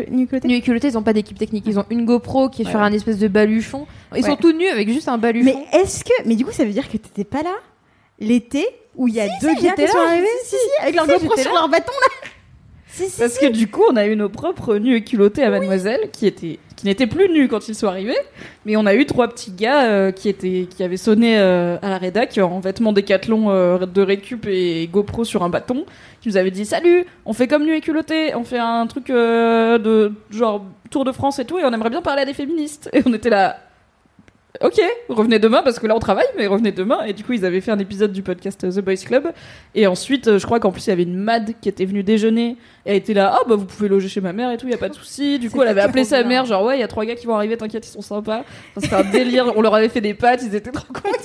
et 0.45 0.61
culotté, 0.61 0.89
ils 0.89 0.99
ont 0.99 1.03
pas 1.03 1.13
d'équipe 1.13 1.39
technique. 1.39 1.65
Ils 1.67 1.79
ont 1.79 1.87
une 1.91 2.05
GoPro 2.05 2.49
qui 2.49 2.63
est 2.63 2.71
sur 2.71 2.81
un 2.81 2.93
espèce 2.93 3.19
de 3.19 3.29
baluchon. 3.29 3.87
Ils 4.17 4.25
sont 4.25 4.37
tout 4.37 4.53
nus 4.53 4.69
avec 4.69 4.89
juste 4.89 5.09
un 5.09 5.19
baluchon. 5.19 5.45
Mais 5.45 5.79
est-ce 5.79 6.05
que. 6.05 6.13
Mais 6.27 6.37
du 6.37 6.45
coup, 6.45 6.53
ça 6.53 6.65
veut 6.65 6.73
dire 6.73 6.89
que 6.89 6.97
t'étais 6.97 7.25
pas 7.25 7.43
là 7.43 7.55
l'été 8.19 8.67
où 8.97 9.09
il 9.09 9.15
y 9.15 9.21
a 9.21 9.27
deux 9.41 9.55
si, 9.57 9.65
gars 9.65 9.73
qui 9.73 9.89
sont 9.89 9.99
là. 9.99 10.09
arrivés 10.11 10.27
Si, 10.45 10.57
si, 10.57 10.83
avec 10.83 10.95
leur 10.95 11.07
GoPro 11.07 11.37
sur 11.37 11.53
là. 11.53 11.61
leur 11.61 11.69
bâton 11.69 11.93
Parce 13.19 13.39
que 13.39 13.51
du 13.51 13.69
coup, 13.69 13.83
on 13.91 13.97
a 13.97 14.07
eu 14.07 14.17
nos 14.17 14.29
propres 14.29 14.77
nus 14.77 14.97
et 14.97 15.05
culottés 15.05 15.43
à 15.43 15.51
Mademoiselle, 15.51 16.11
qui 16.13 16.27
étaient, 16.27 16.59
qui 16.83 16.89
n'étaient 16.89 17.07
plus 17.07 17.29
nus 17.29 17.47
quand 17.47 17.69
ils 17.69 17.77
sont 17.77 17.87
arrivés, 17.87 18.19
mais 18.67 18.77
on 18.77 18.87
a 18.87 18.95
eu 18.97 19.07
trois 19.07 19.29
petits 19.29 19.53
gars 19.53 19.85
euh, 19.85 20.11
qui 20.11 20.35
avaient 20.81 20.97
sonné 20.97 21.39
euh, 21.39 21.77
à 21.81 21.91
la 21.91 21.97
rédac 21.97 22.37
en 22.39 22.59
vêtements 22.59 22.93
décathlon 22.93 23.51
euh, 23.51 23.87
de 23.87 24.03
récup 24.03 24.49
et 24.49 24.89
GoPro 24.91 25.23
sur 25.23 25.45
un 25.45 25.49
bâton, 25.49 25.87
qui 26.21 26.29
nous 26.29 26.37
avaient 26.37 26.51
dit 26.51 26.65
salut, 26.65 27.07
on 27.25 27.35
fait 27.35 27.47
comme 27.47 27.65
nus 27.65 27.77
et 27.77 27.81
culottés, 27.81 28.35
on 28.35 28.43
fait 28.43 28.59
un 28.59 28.89
truc 28.89 29.11
euh, 29.11 29.79
de 29.79 30.13
genre 30.33 30.65
Tour 30.91 31.05
de 31.05 31.13
France 31.13 31.39
et 31.39 31.45
tout, 31.45 31.57
et 31.57 31.65
on 31.65 31.73
aimerait 31.73 31.89
bien 31.89 32.03
parler 32.03 32.23
à 32.23 32.25
des 32.25 32.35
féministes. 32.35 32.91
Et 32.93 33.03
on 33.07 33.15
était 33.15 33.31
là. 33.31 33.61
Ok, 34.61 34.79
revenez 35.09 35.39
demain 35.39 35.63
parce 35.63 35.79
que 35.79 35.87
là 35.87 35.97
on 35.97 35.99
travaille, 35.99 36.27
mais 36.37 36.47
revenez 36.47 36.73
demain. 36.73 37.05
Et 37.05 37.15
du 37.15 37.25
coup, 37.25 37.33
ils 37.33 37.47
avaient 37.47 37.63
fait 37.63 37.71
un 37.71 37.79
épisode 37.79 38.13
du 38.13 38.23
podcast 38.23 38.63
euh, 38.65 38.71
The 38.71 38.81
Boys 38.85 38.97
Club. 39.07 39.33
Et 39.75 39.87
ensuite, 39.87 40.29
euh, 40.29 40.39
je 40.39 40.45
crois 40.45 40.61
qu'en 40.61 40.71
plus, 40.71 40.87
il 40.87 40.91
y 40.91 40.93
avait 40.93 41.05
une 41.05 41.17
Mad 41.17 41.55
qui 41.63 41.71
était 41.71 41.87
venue 41.87 42.03
déjeuner. 42.03 42.59
Et 42.85 42.91
elle 42.91 42.97
était 42.97 43.15
là, 43.15 43.35
ah 43.35 43.49
bah 43.49 43.55
vous 43.57 43.65
pouvez 43.65 43.89
loger 43.89 44.09
chez 44.09 44.21
ma 44.21 44.35
mère 44.35 44.51
et 44.51 44.59
tout, 44.59 44.69
y 44.69 44.75
a 44.75 44.79
pas 44.79 44.91
de 44.91 44.95
souci. 44.95 45.39
Du 45.39 45.49
coup, 45.51 45.63
elle 45.63 45.69
avait 45.69 45.81
appelé 45.81 46.05
sa 46.05 46.23
mère, 46.23 46.45
genre 46.45 46.65
ouais, 46.65 46.77
il 46.77 46.81
y 46.81 46.85
a 46.85 46.89
trois 46.89 47.07
gars 47.07 47.15
qui 47.15 47.25
vont 47.27 47.35
arriver, 47.35 47.57
t'inquiète, 47.57 47.87
ils 47.87 47.93
sont 47.93 48.03
sympas. 48.03 48.41
Enfin, 48.77 48.81
C'était 48.83 48.95
un 48.95 49.11
délire. 49.11 49.53
On 49.57 49.63
leur 49.63 49.75
avait 49.75 49.89
fait 49.89 50.03
des 50.03 50.13
pâtes, 50.15 50.43
ils 50.45 50.55
étaient 50.55 50.71
trop 50.71 50.93
contents. 50.93 51.09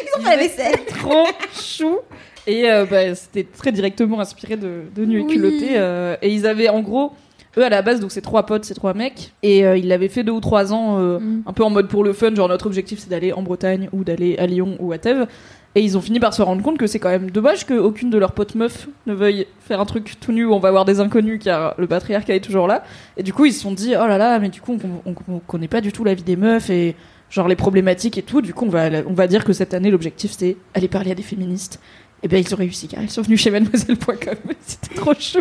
Ils 0.00 0.20
ont 0.20 0.22
fait 0.24 0.30
la 0.30 0.36
vaisselle. 0.36 0.84
Trop 0.86 1.26
chou. 1.60 1.98
Et 2.46 2.70
euh, 2.70 2.86
bah, 2.88 3.12
c'était 3.16 3.42
très 3.44 3.72
directement 3.72 4.20
inspiré 4.20 4.56
de, 4.56 4.82
de 4.94 5.04
Nu 5.04 5.22
et 5.22 5.26
culotté. 5.26 5.70
euh, 5.72 6.16
et 6.22 6.30
ils 6.32 6.46
avaient 6.46 6.68
en 6.68 6.80
gros, 6.80 7.12
eux 7.58 7.64
à 7.64 7.68
la 7.68 7.82
base, 7.82 8.00
donc 8.00 8.12
c'est 8.12 8.20
trois 8.22 8.46
potes, 8.46 8.64
c'est 8.64 8.74
trois 8.74 8.94
mecs. 8.94 9.32
Et 9.42 9.66
euh, 9.66 9.76
ils 9.76 9.88
l'avaient 9.88 10.08
fait 10.08 10.22
deux 10.24 10.32
ou 10.32 10.40
trois 10.40 10.72
ans, 10.72 10.98
euh, 11.00 11.18
Mm. 11.18 11.42
un 11.46 11.52
peu 11.52 11.64
en 11.64 11.70
mode 11.70 11.88
pour 11.88 12.04
le 12.04 12.12
fun. 12.12 12.34
Genre 12.34 12.48
notre 12.48 12.66
objectif 12.66 12.98
c'est 13.00 13.10
d'aller 13.10 13.32
en 13.32 13.42
Bretagne 13.42 13.88
ou 13.92 14.04
d'aller 14.04 14.36
à 14.38 14.46
Lyon 14.46 14.76
ou 14.80 14.92
à 14.92 14.98
Thèves. 14.98 15.26
Et 15.74 15.82
ils 15.82 15.98
ont 15.98 16.00
fini 16.00 16.18
par 16.18 16.32
se 16.34 16.40
rendre 16.42 16.62
compte 16.62 16.78
que 16.78 16.86
c'est 16.86 16.98
quand 16.98 17.10
même 17.10 17.30
dommage 17.30 17.64
qu'aucune 17.66 18.08
de 18.10 18.18
leurs 18.18 18.32
potes 18.32 18.54
meufs 18.54 18.88
ne 19.06 19.12
veuille 19.12 19.46
faire 19.60 19.80
un 19.80 19.84
truc 19.84 20.14
tout 20.18 20.32
nu 20.32 20.44
où 20.46 20.52
on 20.54 20.58
va 20.58 20.70
voir 20.70 20.84
des 20.86 20.98
inconnus 20.98 21.38
car 21.44 21.74
le 21.78 21.86
patriarcat 21.86 22.34
est 22.34 22.40
toujours 22.40 22.66
là. 22.66 22.82
Et 23.18 23.22
du 23.22 23.32
coup, 23.34 23.44
ils 23.44 23.52
se 23.52 23.60
sont 23.60 23.72
dit, 23.72 23.92
oh 23.94 24.06
là 24.06 24.16
là, 24.18 24.38
mais 24.38 24.48
du 24.48 24.60
coup, 24.62 24.76
on, 25.06 25.10
on- 25.10 25.14
on 25.34 25.38
connaît 25.40 25.68
pas 25.68 25.80
du 25.82 25.92
tout 25.92 26.04
la 26.04 26.14
vie 26.14 26.22
des 26.22 26.36
meufs 26.36 26.70
et 26.70 26.96
genre 27.30 27.46
les 27.48 27.54
problématiques 27.56 28.16
et 28.16 28.22
tout. 28.22 28.40
Du 28.40 28.54
coup, 28.54 28.64
on 28.64 28.70
va, 28.70 28.88
on 29.06 29.12
va 29.12 29.26
dire 29.26 29.44
que 29.44 29.52
cette 29.52 29.74
année, 29.74 29.90
l'objectif 29.90 30.32
c'est 30.36 30.56
aller 30.74 30.88
parler 30.88 31.10
à 31.12 31.14
des 31.14 31.22
féministes. 31.22 31.78
Et 32.22 32.28
bien, 32.28 32.38
ils 32.38 32.52
ont 32.54 32.56
réussi 32.58 32.88
car 32.88 33.02
ils 33.02 33.10
sont 33.10 33.22
venus 33.22 33.40
chez 33.40 33.50
mademoiselle.com. 33.50 34.34
C'était 34.66 34.94
trop 34.96 35.12
chou. 35.14 35.38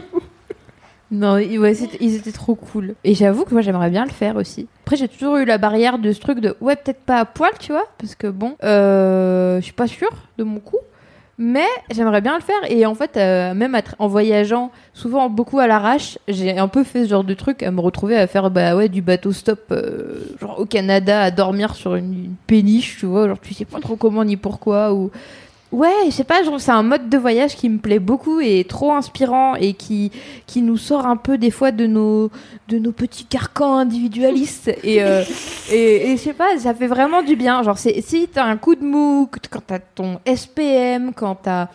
Non, 1.09 1.37
ils- 1.37 2.15
étaient 2.15 2.31
trop 2.31 2.55
cool. 2.55 2.95
Et 3.03 3.13
j'avoue 3.13 3.45
que 3.45 3.53
moi 3.53 3.61
j'aimerais 3.61 3.89
bien 3.89 4.03
le 4.05 4.11
faire 4.11 4.35
aussi. 4.35 4.67
Après 4.85 4.97
j'ai 4.97 5.07
toujours 5.07 5.37
eu 5.37 5.45
la 5.45 5.57
barrière 5.57 5.99
de 5.99 6.11
ce 6.11 6.19
truc 6.19 6.39
de 6.39 6.55
ouais 6.59 6.75
peut-être 6.75 6.99
pas 7.01 7.17
à 7.19 7.25
poil 7.25 7.51
tu 7.59 7.71
vois 7.71 7.87
parce 7.97 8.15
que 8.15 8.27
bon 8.27 8.55
euh, 8.63 9.59
je 9.59 9.63
suis 9.63 9.73
pas 9.73 9.87
sûre 9.87 10.11
de 10.37 10.43
mon 10.43 10.59
coup. 10.59 10.77
Mais 11.39 11.67
j'aimerais 11.91 12.21
bien 12.21 12.35
le 12.35 12.41
faire 12.41 12.55
et 12.67 12.85
en 12.87 12.95
fait 12.95 13.15
euh, 13.15 13.53
même 13.53 13.79
en 13.99 14.07
voyageant 14.07 14.71
souvent 14.93 15.29
beaucoup 15.29 15.59
à 15.59 15.67
l'arrache 15.67 16.17
j'ai 16.27 16.57
un 16.57 16.67
peu 16.67 16.83
fait 16.83 17.03
ce 17.03 17.09
genre 17.09 17.23
de 17.23 17.35
truc 17.35 17.61
à 17.61 17.69
me 17.69 17.79
retrouver 17.79 18.17
à 18.17 18.25
faire 18.25 18.49
bah 18.49 18.75
ouais 18.75 18.89
du 18.89 19.03
bateau 19.03 19.31
stop 19.31 19.59
euh, 19.71 20.15
genre 20.41 20.59
au 20.59 20.65
Canada 20.65 21.21
à 21.21 21.29
dormir 21.29 21.75
sur 21.75 21.93
une, 21.93 22.11
une 22.11 22.35
péniche 22.47 22.97
tu 22.97 23.05
vois 23.05 23.27
genre 23.27 23.39
tu 23.39 23.53
sais 23.53 23.65
pas 23.65 23.79
trop 23.79 23.95
comment 23.97 24.25
ni 24.25 24.35
pourquoi 24.35 24.95
ou 24.95 25.11
Ouais, 25.71 25.91
je 26.05 26.11
sais 26.11 26.23
pas, 26.23 26.43
je 26.43 26.47
trouve 26.47 26.59
c'est 26.59 26.71
un 26.71 26.83
mode 26.83 27.09
de 27.09 27.17
voyage 27.17 27.57
qui 27.57 27.67
me 27.67 27.77
plaît 27.77 27.99
beaucoup 27.99 28.39
et 28.39 28.63
trop 28.63 28.93
inspirant 28.93 29.55
et 29.55 29.73
qui, 29.73 30.11
qui 30.45 30.61
nous 30.61 30.77
sort 30.77 31.05
un 31.05 31.17
peu 31.17 31.37
des 31.37 31.51
fois 31.51 31.71
de 31.71 31.85
nos, 31.85 32.31
de 32.69 32.79
nos 32.79 32.93
petits 32.93 33.25
carcans 33.25 33.77
individualistes. 33.77 34.71
Et, 34.83 35.03
euh, 35.03 35.23
et, 35.69 36.11
et 36.11 36.17
je 36.17 36.21
sais 36.21 36.33
pas, 36.33 36.57
ça 36.57 36.73
fait 36.73 36.87
vraiment 36.87 37.21
du 37.21 37.35
bien. 37.35 37.61
Genre, 37.63 37.77
si 37.77 38.29
t'as 38.31 38.45
un 38.45 38.55
coup 38.55 38.75
de 38.75 38.85
mou, 38.85 39.29
quand 39.51 39.61
t'as 39.65 39.79
ton 39.79 40.19
SPM, 40.25 41.13
quand 41.13 41.35
t'as. 41.35 41.67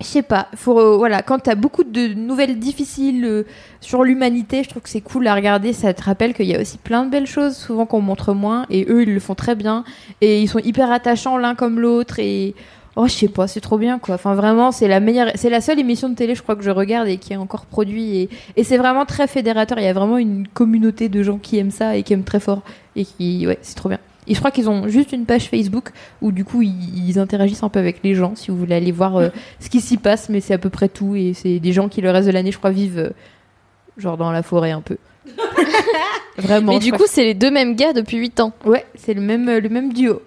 Je 0.00 0.06
sais 0.06 0.22
pas, 0.22 0.46
faut, 0.54 0.78
euh, 0.78 0.96
voilà, 0.96 1.22
quand 1.22 1.40
t'as 1.40 1.56
beaucoup 1.56 1.82
de 1.82 2.14
nouvelles 2.14 2.58
difficiles 2.58 3.24
euh, 3.24 3.42
sur 3.80 4.04
l'humanité, 4.04 4.62
je 4.62 4.68
trouve 4.68 4.82
que 4.82 4.88
c'est 4.88 5.00
cool 5.00 5.26
à 5.26 5.34
regarder. 5.34 5.72
Ça 5.72 5.92
te 5.94 6.02
rappelle 6.02 6.34
qu'il 6.34 6.46
y 6.46 6.54
a 6.54 6.60
aussi 6.60 6.78
plein 6.78 7.04
de 7.04 7.10
belles 7.10 7.26
choses, 7.26 7.56
souvent 7.56 7.86
qu'on 7.86 8.00
montre 8.00 8.32
moins, 8.32 8.66
et 8.70 8.86
eux 8.88 9.02
ils 9.02 9.14
le 9.14 9.20
font 9.20 9.34
très 9.34 9.54
bien. 9.56 9.84
Et 10.20 10.40
ils 10.40 10.48
sont 10.48 10.60
hyper 10.60 10.92
attachants 10.92 11.36
l'un 11.38 11.54
comme 11.54 11.80
l'autre. 11.80 12.18
Et 12.18 12.54
Oh, 13.00 13.06
je 13.06 13.12
sais 13.12 13.28
pas, 13.28 13.46
c'est 13.46 13.60
trop 13.60 13.78
bien 13.78 14.00
quoi. 14.00 14.16
Enfin, 14.16 14.34
vraiment, 14.34 14.72
c'est 14.72 14.88
la 14.88 14.98
meilleure, 14.98 15.30
c'est 15.36 15.50
la 15.50 15.60
seule 15.60 15.78
émission 15.78 16.08
de 16.08 16.16
télé, 16.16 16.34
je 16.34 16.42
crois, 16.42 16.56
que 16.56 16.64
je 16.64 16.70
regarde 16.70 17.06
et 17.06 17.16
qui 17.16 17.32
est 17.32 17.36
encore 17.36 17.64
produite. 17.64 18.12
Et, 18.12 18.28
et 18.56 18.64
c'est 18.64 18.76
vraiment 18.76 19.06
très 19.06 19.28
fédérateur. 19.28 19.78
Il 19.78 19.84
y 19.84 19.86
a 19.86 19.92
vraiment 19.92 20.18
une 20.18 20.48
communauté 20.48 21.08
de 21.08 21.22
gens 21.22 21.38
qui 21.38 21.58
aiment 21.58 21.70
ça 21.70 21.96
et 21.96 22.02
qui 22.02 22.12
aiment 22.12 22.24
très 22.24 22.40
fort. 22.40 22.62
Et 22.96 23.04
qui, 23.04 23.46
ouais, 23.46 23.60
c'est 23.62 23.76
trop 23.76 23.88
bien. 23.88 24.00
Et 24.26 24.34
je 24.34 24.40
crois 24.40 24.50
qu'ils 24.50 24.68
ont 24.68 24.88
juste 24.88 25.12
une 25.12 25.26
page 25.26 25.48
Facebook 25.48 25.90
où 26.22 26.32
du 26.32 26.44
coup 26.44 26.62
ils, 26.62 27.08
ils 27.08 27.20
interagissent 27.20 27.62
un 27.62 27.68
peu 27.68 27.78
avec 27.78 28.00
les 28.02 28.16
gens 28.16 28.34
si 28.34 28.50
vous 28.50 28.56
voulez 28.56 28.74
aller 28.74 28.90
voir 28.90 29.16
euh, 29.16 29.28
ce 29.60 29.70
qui 29.70 29.80
s'y 29.80 29.96
passe, 29.96 30.28
mais 30.28 30.40
c'est 30.40 30.54
à 30.54 30.58
peu 30.58 30.68
près 30.68 30.88
tout. 30.88 31.14
Et 31.14 31.34
c'est 31.34 31.60
des 31.60 31.72
gens 31.72 31.88
qui 31.88 32.00
le 32.00 32.10
reste 32.10 32.26
de 32.26 32.32
l'année, 32.32 32.50
je 32.50 32.58
crois, 32.58 32.72
vivent 32.72 32.98
euh, 32.98 33.10
genre 33.96 34.16
dans 34.16 34.32
la 34.32 34.42
forêt 34.42 34.72
un 34.72 34.80
peu. 34.80 34.96
Vraiment. 36.36 36.72
Mais 36.72 36.80
du 36.80 36.90
coup, 36.90 37.04
c'est 37.06 37.22
les 37.22 37.34
deux 37.34 37.52
mêmes 37.52 37.76
gars 37.76 37.92
depuis 37.92 38.16
8 38.16 38.40
ans. 38.40 38.52
ouais, 38.64 38.84
c'est 38.96 39.14
le 39.14 39.20
même, 39.20 39.48
le 39.48 39.68
même 39.68 39.92
duo. 39.92 40.20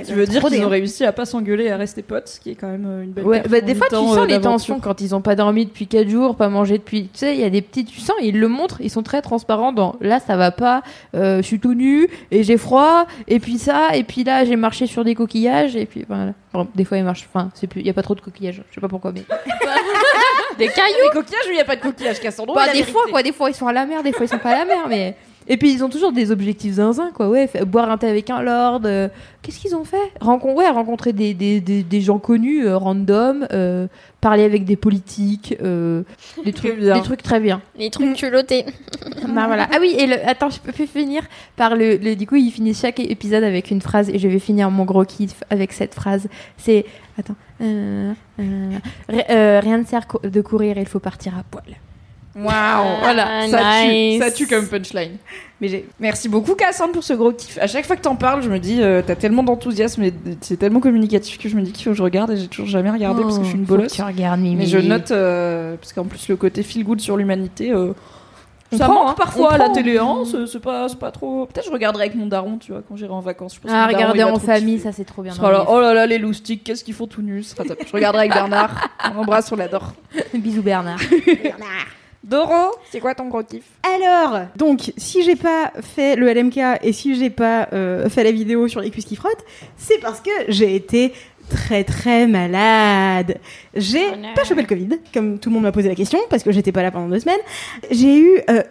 Tu 0.00 0.12
veux 0.14 0.26
dire 0.26 0.42
qu'ils 0.42 0.64
ont 0.64 0.68
réussi 0.68 1.04
à 1.04 1.12
pas 1.12 1.24
s'engueuler 1.24 1.64
et 1.64 1.70
à 1.70 1.76
rester 1.76 2.02
potes, 2.02 2.28
ce 2.28 2.40
qui 2.40 2.50
est 2.50 2.54
quand 2.54 2.68
même 2.68 2.86
euh, 2.86 3.02
une 3.02 3.12
belle 3.12 3.24
Ouais, 3.24 3.42
bah, 3.48 3.60
des 3.60 3.74
fois, 3.74 3.88
tu 3.88 3.94
sens 3.94 4.16
euh, 4.16 4.26
les 4.26 4.40
tensions 4.40 4.80
quand 4.80 5.00
ils 5.00 5.14
ont 5.14 5.20
pas 5.20 5.34
dormi 5.34 5.66
depuis 5.66 5.86
4 5.86 6.08
jours, 6.08 6.36
pas 6.36 6.48
mangé 6.48 6.78
depuis. 6.78 7.04
Tu 7.12 7.18
sais, 7.18 7.34
il 7.34 7.40
y 7.40 7.44
a 7.44 7.50
des 7.50 7.62
petits. 7.62 7.84
Tu 7.84 8.00
sens, 8.00 8.16
ils 8.22 8.38
le 8.38 8.48
montrent, 8.48 8.80
ils 8.80 8.90
sont 8.90 9.02
très 9.02 9.22
transparents 9.22 9.72
dans 9.72 9.96
là, 10.00 10.20
ça 10.20 10.36
va 10.36 10.50
pas, 10.50 10.82
euh, 11.14 11.38
je 11.38 11.42
suis 11.42 11.60
tout 11.60 11.74
nu 11.74 12.08
et 12.30 12.42
j'ai 12.42 12.56
froid, 12.56 13.06
et 13.28 13.38
puis 13.38 13.58
ça, 13.58 13.94
et 13.94 14.04
puis 14.04 14.24
là, 14.24 14.44
j'ai 14.44 14.56
marché 14.56 14.86
sur 14.86 15.04
des 15.04 15.14
coquillages, 15.14 15.76
et 15.76 15.86
puis 15.86 16.04
voilà. 16.08 16.32
Bon, 16.52 16.66
des 16.74 16.84
fois, 16.84 16.98
ils 16.98 17.04
marchent. 17.04 17.28
Enfin, 17.32 17.50
c'est 17.54 17.66
plus. 17.66 17.80
Il 17.80 17.86
y 17.86 17.90
a 17.90 17.94
pas 17.94 18.02
trop 18.02 18.14
de 18.14 18.20
coquillages, 18.20 18.62
je 18.70 18.74
sais 18.74 18.80
pas 18.80 18.88
pourquoi, 18.88 19.12
mais. 19.12 19.24
Des 20.58 20.68
cailloux 20.68 21.08
Des 21.10 21.18
coquillages 21.18 21.46
ou 21.46 21.50
il 21.50 21.56
y 21.56 21.60
a 21.60 21.64
pas 21.64 21.76
de 21.76 21.80
coquillages, 21.80 22.20
Cassandro? 22.20 22.54
Bah, 22.54 22.66
des 22.66 22.72
vérité. 22.72 22.92
fois, 22.92 23.02
quoi, 23.10 23.22
des 23.22 23.32
fois, 23.32 23.48
ils 23.48 23.54
sont 23.54 23.66
à 23.66 23.72
la 23.72 23.86
mer, 23.86 24.02
des 24.02 24.12
fois, 24.12 24.26
ils 24.26 24.28
sont 24.28 24.38
pas 24.38 24.50
à 24.50 24.58
la 24.58 24.64
mer, 24.66 24.86
mais. 24.88 25.16
Et 25.48 25.56
puis 25.56 25.72
ils 25.72 25.82
ont 25.84 25.88
toujours 25.88 26.12
des 26.12 26.30
objectifs 26.30 26.74
zinzin, 26.74 27.10
quoi. 27.14 27.28
Ouais, 27.28 27.48
boire 27.66 27.90
un 27.90 27.98
thé 27.98 28.06
avec 28.08 28.30
un 28.30 28.42
lord. 28.42 28.82
euh, 28.84 29.08
Qu'est-ce 29.42 29.58
qu'ils 29.58 29.74
ont 29.74 29.84
fait? 29.84 29.96
Rencon 30.20 30.54
ouais, 30.54 30.68
rencontrer 30.70 31.12
des, 31.12 31.34
des, 31.34 31.60
des, 31.60 31.82
des 31.82 32.00
gens 32.00 32.18
connus, 32.18 32.64
euh, 32.66 32.76
random, 32.76 33.46
euh, 33.52 33.88
parler 34.20 34.44
avec 34.44 34.64
des 34.64 34.76
politiques, 34.76 35.56
des, 36.44 36.52
trucs, 36.52 36.78
bien. 36.78 36.94
des 36.94 37.02
trucs 37.02 37.22
très 37.22 37.40
bien. 37.40 37.60
Les 37.78 37.90
trucs 37.90 38.14
culottés. 38.16 38.64
Bah, 39.34 39.46
voilà. 39.46 39.66
Ah 39.72 39.78
oui, 39.80 39.94
et 39.98 40.06
le, 40.06 40.14
attends, 40.28 40.50
je 40.50 40.60
peux 40.60 40.72
plus 40.72 40.86
finir 40.86 41.22
par 41.56 41.74
le, 41.74 41.96
le- 41.96 42.16
Du 42.16 42.26
coup, 42.26 42.36
ils 42.36 42.50
finissent 42.50 42.80
chaque 42.82 43.00
épisode 43.00 43.44
avec 43.44 43.70
une 43.70 43.80
phrase, 43.80 44.10
et 44.10 44.18
je 44.18 44.28
vais 44.28 44.38
finir 44.38 44.70
mon 44.70 44.84
gros 44.84 45.04
kiff 45.04 45.42
avec 45.50 45.72
cette 45.72 45.94
phrase. 45.94 46.28
C'est. 46.58 46.84
Attends. 47.18 47.34
ri- 47.60 49.22
rien 49.28 49.78
ne 49.78 49.84
sert 49.84 50.06
de 50.22 50.40
courir, 50.40 50.76
il 50.78 50.86
faut 50.86 50.98
partir 51.00 51.36
à 51.38 51.42
poil. 51.44 51.64
Waouh, 52.34 52.98
voilà, 53.00 53.26
Ah, 53.42 53.48
ça 53.48 53.84
nice. 53.84 54.14
tue, 54.18 54.24
ça 54.24 54.30
tue 54.30 54.46
comme 54.46 54.66
punchline. 54.66 55.16
Mais 55.60 55.84
merci 56.00 56.28
beaucoup 56.28 56.54
Cassandre 56.54 56.92
pour 56.92 57.04
ce 57.04 57.12
gros 57.12 57.30
kiff. 57.32 57.58
À 57.60 57.66
chaque 57.66 57.86
fois 57.86 57.94
que 57.94 58.00
t'en 58.00 58.16
parles, 58.16 58.42
je 58.42 58.48
me 58.48 58.58
dis, 58.58 58.82
euh, 58.82 59.02
t'as 59.06 59.14
tellement 59.16 59.42
d'enthousiasme 59.42 60.02
et 60.02 60.12
c'est 60.40 60.56
tellement 60.56 60.80
communicatif 60.80 61.38
que 61.38 61.48
je 61.48 61.56
me 61.56 61.62
dis 61.62 61.72
qu'il 61.72 61.84
faut 61.84 61.90
que 61.90 61.96
je 61.96 62.02
regarde 62.02 62.30
et 62.32 62.36
j'ai 62.36 62.48
toujours 62.48 62.68
jamais 62.68 62.90
regardé 62.90 63.22
parce 63.22 63.38
que 63.38 63.44
je 63.44 63.48
suis 63.50 63.58
une 63.58 63.64
Oh, 63.64 63.68
bolosse. 63.68 63.92
Tu 63.92 64.02
regardes, 64.02 64.40
Mimi. 64.40 64.56
Mais 64.56 64.66
je 64.66 64.78
note 64.78 65.10
euh, 65.10 65.76
parce 65.76 65.92
qu'en 65.92 66.04
plus 66.04 66.26
le 66.28 66.36
côté 66.36 66.62
feel 66.62 66.84
good 66.84 67.00
sur 67.00 67.16
l'humanité, 67.16 67.70
euh, 67.70 67.92
On 68.72 68.78
ça 68.78 68.86
prend, 68.86 68.94
manque 68.94 69.10
hein, 69.10 69.14
parfois 69.16 69.52
à 69.52 69.58
la 69.58 69.68
télé. 69.68 69.98
hein, 69.98 70.22
c'est 70.50 70.60
pas, 70.60 70.88
trop. 71.12 71.44
Peut-être 71.46 71.66
je 71.66 71.70
regarderai 71.70 72.04
avec 72.06 72.16
mon 72.16 72.26
daron, 72.26 72.56
tu 72.56 72.72
vois, 72.72 72.80
quand 72.88 72.96
j'irai 72.96 73.12
en 73.12 73.20
vacances. 73.20 73.54
Je 73.54 73.60
pense 73.60 73.70
Ah, 73.72 73.86
regarder 73.86 74.22
en 74.24 74.38
famille, 74.40 74.80
ça 74.80 74.90
c'est 74.90 75.04
trop 75.04 75.22
bien. 75.22 75.32
Là, 75.40 75.66
oh 75.68 75.80
là 75.80 75.92
là, 75.94 76.06
les 76.06 76.18
loustiques, 76.18 76.64
qu'est-ce 76.64 76.82
qu'ils 76.82 76.94
font 76.94 77.06
tout 77.06 77.22
nus. 77.22 77.54
Je 77.86 77.92
regarderai 77.92 78.22
avec 78.24 78.32
Bernard. 78.32 78.88
On 79.14 79.20
embrasse, 79.20 79.52
on 79.52 79.56
l'adore. 79.56 79.92
Bisous 80.34 80.62
Bernard. 80.62 80.98
Doro, 82.24 82.72
c'est 82.90 83.00
quoi 83.00 83.14
ton 83.14 83.26
gros 83.26 83.42
kiff? 83.42 83.64
Alors, 83.82 84.42
donc, 84.56 84.92
si 84.96 85.22
j'ai 85.22 85.34
pas 85.34 85.72
fait 85.80 86.14
le 86.14 86.32
LMK 86.32 86.58
et 86.82 86.92
si 86.92 87.16
j'ai 87.16 87.30
pas 87.30 87.68
euh, 87.72 88.08
fait 88.08 88.22
la 88.22 88.30
vidéo 88.30 88.68
sur 88.68 88.80
les 88.80 88.90
cuisses 88.90 89.06
qui 89.06 89.16
frottent, 89.16 89.44
c'est 89.76 89.98
parce 89.98 90.20
que 90.20 90.30
j'ai 90.48 90.76
été 90.76 91.12
très 91.48 91.82
très 91.82 92.28
malade. 92.28 93.38
J'ai 93.74 94.04
Oh 94.12 94.26
pas 94.36 94.44
chopé 94.44 94.62
le 94.62 94.68
Covid, 94.68 94.88
comme 95.12 95.38
tout 95.38 95.50
le 95.50 95.54
monde 95.54 95.64
m'a 95.64 95.72
posé 95.72 95.88
la 95.88 95.96
question, 95.96 96.20
parce 96.30 96.44
que 96.44 96.52
j'étais 96.52 96.72
pas 96.72 96.82
là 96.82 96.92
pendant 96.92 97.08
deux 97.08 97.20
semaines. 97.20 97.40
J'ai 97.90 98.16
eu 98.16 98.40
euh, 98.48 98.62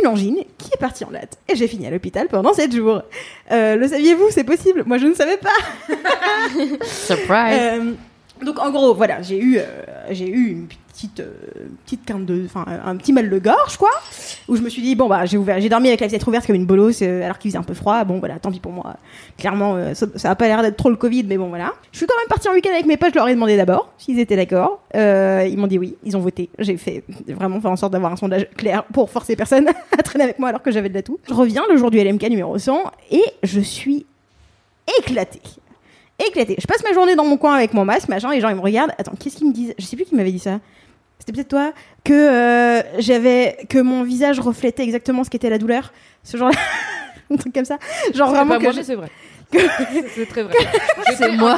une 0.00 0.06
angine 0.06 0.44
qui 0.58 0.70
est 0.72 0.78
partie 0.78 1.04
en 1.04 1.10
latte. 1.10 1.38
Et 1.48 1.56
j'ai 1.56 1.66
fini 1.66 1.86
à 1.86 1.90
l'hôpital 1.90 2.28
pendant 2.28 2.52
7 2.52 2.74
jours. 2.74 3.02
Euh, 3.50 3.76
le 3.76 3.88
saviez-vous 3.88 4.30
C'est 4.30 4.44
possible? 4.44 4.84
Moi, 4.86 4.98
je 4.98 5.06
ne 5.06 5.14
savais 5.14 5.38
pas. 5.38 5.50
Surprise. 6.84 7.58
Euh, 7.60 7.92
donc 8.42 8.58
en 8.58 8.70
gros, 8.70 8.94
voilà, 8.94 9.22
j'ai 9.22 9.38
eu, 9.38 9.58
euh, 9.58 9.64
j'ai 10.10 10.28
eu 10.28 10.50
une 10.50 10.66
petite, 10.96 11.20
euh, 11.20 11.98
quinte 12.06 12.24
de, 12.24 12.44
enfin 12.46 12.64
un 12.84 12.96
petit 12.96 13.12
mal 13.12 13.28
de 13.28 13.38
gorge 13.38 13.76
quoi, 13.76 13.90
où 14.48 14.56
je 14.56 14.62
me 14.62 14.68
suis 14.68 14.80
dit 14.80 14.94
bon 14.94 15.08
bah 15.08 15.26
j'ai 15.26 15.36
ouvert, 15.36 15.60
j'ai 15.60 15.68
dormi 15.68 15.88
avec 15.88 16.00
la 16.00 16.08
fenêtre 16.08 16.26
ouverte 16.26 16.46
comme 16.46 16.56
une 16.56 16.64
bolosse 16.64 17.00
euh, 17.02 17.22
alors 17.22 17.38
qu'il 17.38 17.50
faisait 17.50 17.58
un 17.58 17.62
peu 17.62 17.74
froid. 17.74 18.04
Bon 18.04 18.18
voilà, 18.18 18.38
tant 18.38 18.50
pis 18.50 18.60
pour 18.60 18.72
moi. 18.72 18.96
Clairement, 19.36 19.74
euh, 19.76 19.94
ça, 19.94 20.06
ça 20.16 20.30
a 20.30 20.34
pas 20.34 20.48
l'air 20.48 20.62
d'être 20.62 20.76
trop 20.76 20.88
le 20.88 20.96
Covid, 20.96 21.24
mais 21.24 21.36
bon 21.36 21.48
voilà. 21.48 21.74
Je 21.92 21.98
suis 21.98 22.06
quand 22.06 22.16
même 22.16 22.28
partie 22.28 22.48
en 22.48 22.52
week-end 22.52 22.70
avec 22.70 22.86
mes 22.86 22.96
potes. 22.96 23.10
Je 23.10 23.18
leur 23.18 23.28
ai 23.28 23.34
demandé 23.34 23.56
d'abord 23.56 23.92
s'ils 23.98 24.18
étaient 24.18 24.36
d'accord. 24.36 24.80
Euh, 24.94 25.46
ils 25.48 25.58
m'ont 25.58 25.66
dit 25.66 25.78
oui. 25.78 25.96
Ils 26.04 26.16
ont 26.16 26.20
voté. 26.20 26.48
J'ai 26.58 26.76
fait 26.76 27.04
vraiment 27.28 27.60
fait 27.60 27.68
en 27.68 27.76
sorte 27.76 27.92
d'avoir 27.92 28.12
un 28.12 28.16
sondage 28.16 28.48
clair 28.56 28.84
pour 28.84 29.10
forcer 29.10 29.36
personne 29.36 29.68
à 29.98 30.02
traîner 30.02 30.24
avec 30.24 30.38
moi 30.38 30.48
alors 30.48 30.62
que 30.62 30.70
j'avais 30.70 30.88
de 30.88 30.94
la 30.94 31.02
toux. 31.02 31.18
Je 31.28 31.34
reviens 31.34 31.64
le 31.70 31.76
jour 31.76 31.90
du 31.90 32.02
LMK 32.02 32.30
numéro 32.30 32.56
100 32.58 32.84
et 33.10 33.22
je 33.42 33.60
suis 33.60 34.06
éclatée 34.98 35.40
éclaté. 36.18 36.56
Je 36.58 36.66
passe 36.66 36.82
ma 36.82 36.92
journée 36.92 37.14
dans 37.14 37.24
mon 37.24 37.36
coin 37.36 37.54
avec 37.54 37.74
mon 37.74 37.84
masque, 37.84 38.08
machin, 38.08 38.30
les 38.30 38.40
gens 38.40 38.48
ils 38.48 38.56
me 38.56 38.60
regardent. 38.60 38.92
Attends, 38.98 39.12
qu'est-ce 39.18 39.36
qu'ils 39.36 39.48
me 39.48 39.52
disent? 39.52 39.74
Je 39.78 39.84
sais 39.84 39.96
plus 39.96 40.04
qui 40.04 40.14
m'avait 40.14 40.32
dit 40.32 40.38
ça. 40.38 40.60
C'était 41.18 41.32
peut-être 41.32 41.48
toi 41.48 41.72
que 42.04 42.12
euh, 42.12 42.82
j'avais 42.98 43.56
que 43.68 43.78
mon 43.78 44.02
visage 44.02 44.38
reflétait 44.40 44.82
exactement 44.84 45.24
ce 45.24 45.30
qu'était 45.30 45.50
la 45.50 45.58
douleur. 45.58 45.92
Ce 46.22 46.36
genre, 46.36 46.50
un 47.30 47.36
truc 47.36 47.54
comme 47.54 47.64
ça. 47.64 47.78
Genre 48.14 48.30
vraiment 48.30 48.54
pas 48.54 48.58
que 48.58 48.62
moi, 48.64 48.72
je, 48.72 48.82
c'est 48.82 48.94
vrai. 48.94 49.08
c'est 50.14 50.26
très 50.28 50.42
vrai. 50.42 50.54
C'est 51.16 51.32
moi. 51.32 51.56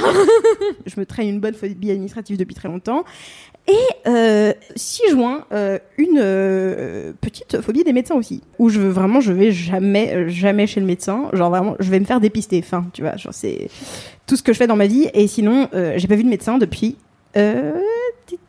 je 0.86 1.00
me 1.00 1.06
traîne 1.06 1.28
une 1.28 1.40
bonne 1.40 1.54
phobie 1.54 1.90
administrative 1.90 2.36
depuis 2.36 2.54
très 2.54 2.68
longtemps. 2.68 3.04
Et 3.66 4.08
euh, 4.08 4.52
6 4.76 5.10
juin, 5.10 5.44
euh, 5.52 5.78
une 5.98 6.18
euh, 6.22 7.12
petite 7.20 7.60
phobie 7.60 7.84
des 7.84 7.92
médecins 7.92 8.14
aussi, 8.14 8.42
où 8.58 8.70
je 8.70 8.80
veux 8.80 8.88
vraiment, 8.88 9.20
je 9.20 9.32
vais 9.32 9.52
jamais, 9.52 10.14
euh, 10.14 10.28
jamais 10.28 10.66
chez 10.66 10.80
le 10.80 10.86
médecin. 10.86 11.28
Genre 11.34 11.50
vraiment, 11.50 11.76
je 11.78 11.90
vais 11.90 12.00
me 12.00 12.06
faire 12.06 12.20
dépister. 12.20 12.60
Enfin, 12.64 12.86
tu 12.94 13.02
vois, 13.02 13.16
genre 13.16 13.34
c'est 13.34 13.68
tout 14.26 14.36
ce 14.36 14.42
que 14.42 14.54
je 14.54 14.58
fais 14.58 14.66
dans 14.66 14.76
ma 14.76 14.86
vie. 14.86 15.10
Et 15.12 15.26
sinon, 15.26 15.68
euh, 15.74 15.94
j'ai 15.96 16.08
pas 16.08 16.16
vu 16.16 16.24
de 16.24 16.30
médecin 16.30 16.56
depuis 16.56 16.96
euh, 17.36 17.78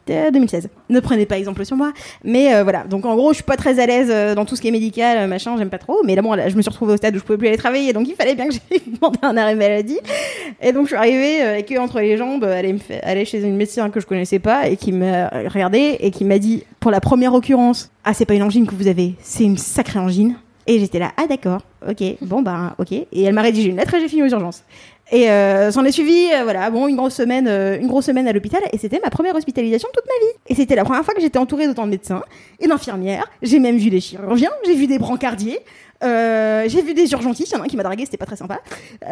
2016. 0.07 0.69
Ne 0.89 0.99
prenez 0.99 1.25
pas 1.25 1.38
exemple 1.38 1.63
sur 1.65 1.77
moi. 1.77 1.91
Mais 2.23 2.53
euh, 2.53 2.63
voilà. 2.63 2.84
Donc 2.84 3.05
en 3.05 3.15
gros, 3.15 3.30
je 3.32 3.36
suis 3.36 3.43
pas 3.43 3.57
très 3.57 3.80
à 3.80 3.86
l'aise 3.86 4.09
euh, 4.09 4.36
dans 4.36 4.45
tout 4.45 4.55
ce 4.55 4.61
qui 4.61 4.67
est 4.67 4.71
médical, 4.71 5.17
euh, 5.17 5.27
machin. 5.27 5.55
J'aime 5.57 5.69
pas 5.69 5.77
trop. 5.77 6.01
Mais 6.05 6.15
là, 6.15 6.21
bon, 6.21 6.34
là, 6.34 6.49
je 6.49 6.55
me 6.55 6.61
suis 6.61 6.69
retrouvée 6.69 6.93
au 6.93 6.97
stade 6.97 7.15
où 7.15 7.19
je 7.19 7.23
pouvais 7.23 7.38
plus 7.38 7.47
aller 7.47 7.57
travailler. 7.57 7.93
Donc 7.93 8.07
il 8.07 8.15
fallait 8.15 8.36
bien 8.36 8.47
que 8.47 8.53
j'aille 8.69 8.82
demander 8.86 9.19
un 9.21 9.38
arrêt 9.38 9.55
maladie. 9.55 9.99
Et 10.61 10.71
donc 10.71 10.84
je 10.84 10.88
suis 10.89 10.95
arrivée 10.97 11.41
euh, 11.43 11.51
avec 11.51 11.71
eux 11.71 11.80
entre 11.80 11.99
les 11.99 12.17
jambes, 12.17 12.43
euh, 12.43 12.57
aller, 12.57 12.73
me 12.73 12.80
fa- 12.80 12.99
aller 13.03 13.25
chez 13.25 13.41
une 13.43 13.55
médecin 13.55 13.89
que 13.89 13.99
je 13.99 14.05
connaissais 14.05 14.39
pas 14.39 14.67
et 14.67 14.77
qui 14.77 14.91
m'a 14.91 15.27
regardé 15.47 15.97
et 15.99 16.11
qui 16.11 16.25
m'a 16.25 16.39
dit, 16.39 16.63
pour 16.80 16.91
la 16.91 16.99
première 17.01 17.34
occurrence, 17.34 17.91
ah 18.03 18.13
c'est 18.13 18.25
pas 18.25 18.34
une 18.34 18.43
angine 18.43 18.65
que 18.65 18.75
vous 18.75 18.88
avez, 18.88 19.13
c'est 19.21 19.43
une 19.43 19.57
sacrée 19.57 19.99
angine. 19.99 20.36
Et 20.67 20.80
j'étais 20.80 20.99
là, 20.99 21.11
ah 21.17 21.25
d'accord, 21.27 21.61
ok, 21.89 22.03
bon 22.21 22.41
bah 22.43 22.75
ok. 22.77 22.91
Et 22.91 23.07
elle 23.23 23.34
m'a 23.34 23.41
rédigé 23.41 23.69
une 23.69 23.77
lettre 23.77 23.95
et 23.95 23.99
j'ai 24.01 24.07
fini 24.07 24.21
aux 24.23 24.27
urgences. 24.30 24.63
Et 25.12 25.30
euh, 25.32 25.72
s'en 25.72 25.84
est 25.86 25.91
suivi, 25.91 26.30
euh, 26.34 26.43
voilà, 26.43 26.70
bon, 26.70 26.88
une 26.88 26.95
grosse 26.95 27.16
semaine, 27.16 27.47
euh, 27.47 27.80
une 27.80 27.88
grosse 27.88 28.05
semaine 28.05 28.28
à 28.28 28.34
l'hôpital, 28.34 28.62
et 28.72 28.78
c'était 28.78 28.99
ma 29.03 29.10
première 29.10 29.36
hospitalisation 29.36 29.89
de 29.89 29.99
toute 29.99 30.05
ma 30.05 30.28
vie. 30.28 30.34
Et 30.47 30.55
c'était 30.55 30.76
la 30.76 30.84
première 30.84 31.03
fois 31.03 31.16
que 31.16 31.22
j'étais 31.22 31.39
entourée 31.39 31.66
d'autant 31.66 31.86
de 31.86 31.91
médecins 31.91 32.24
et 32.60 32.68
d'infirmières. 32.68 33.26
J'ai 33.41 33.60
même 33.60 33.78
vu 33.78 33.89
des 33.89 34.01
chirurgiens, 34.01 34.51
j'ai 34.66 34.76
vu 34.76 34.86
des 34.86 34.99
brancardiers, 34.99 35.60
euh, 36.03 36.66
j'ai 36.68 36.82
vu 36.84 36.93
des 36.93 37.12
urgentistes. 37.12 37.51
Il 37.51 37.55
y 37.55 37.57
en 37.57 37.62
a 37.62 37.66
un 37.66 37.68
qui 37.68 37.78
m'a 37.78 37.84
dragué, 37.84 38.05
c'était 38.05 38.18
pas 38.18 38.28
très 38.28 38.36
sympa. 38.36 38.60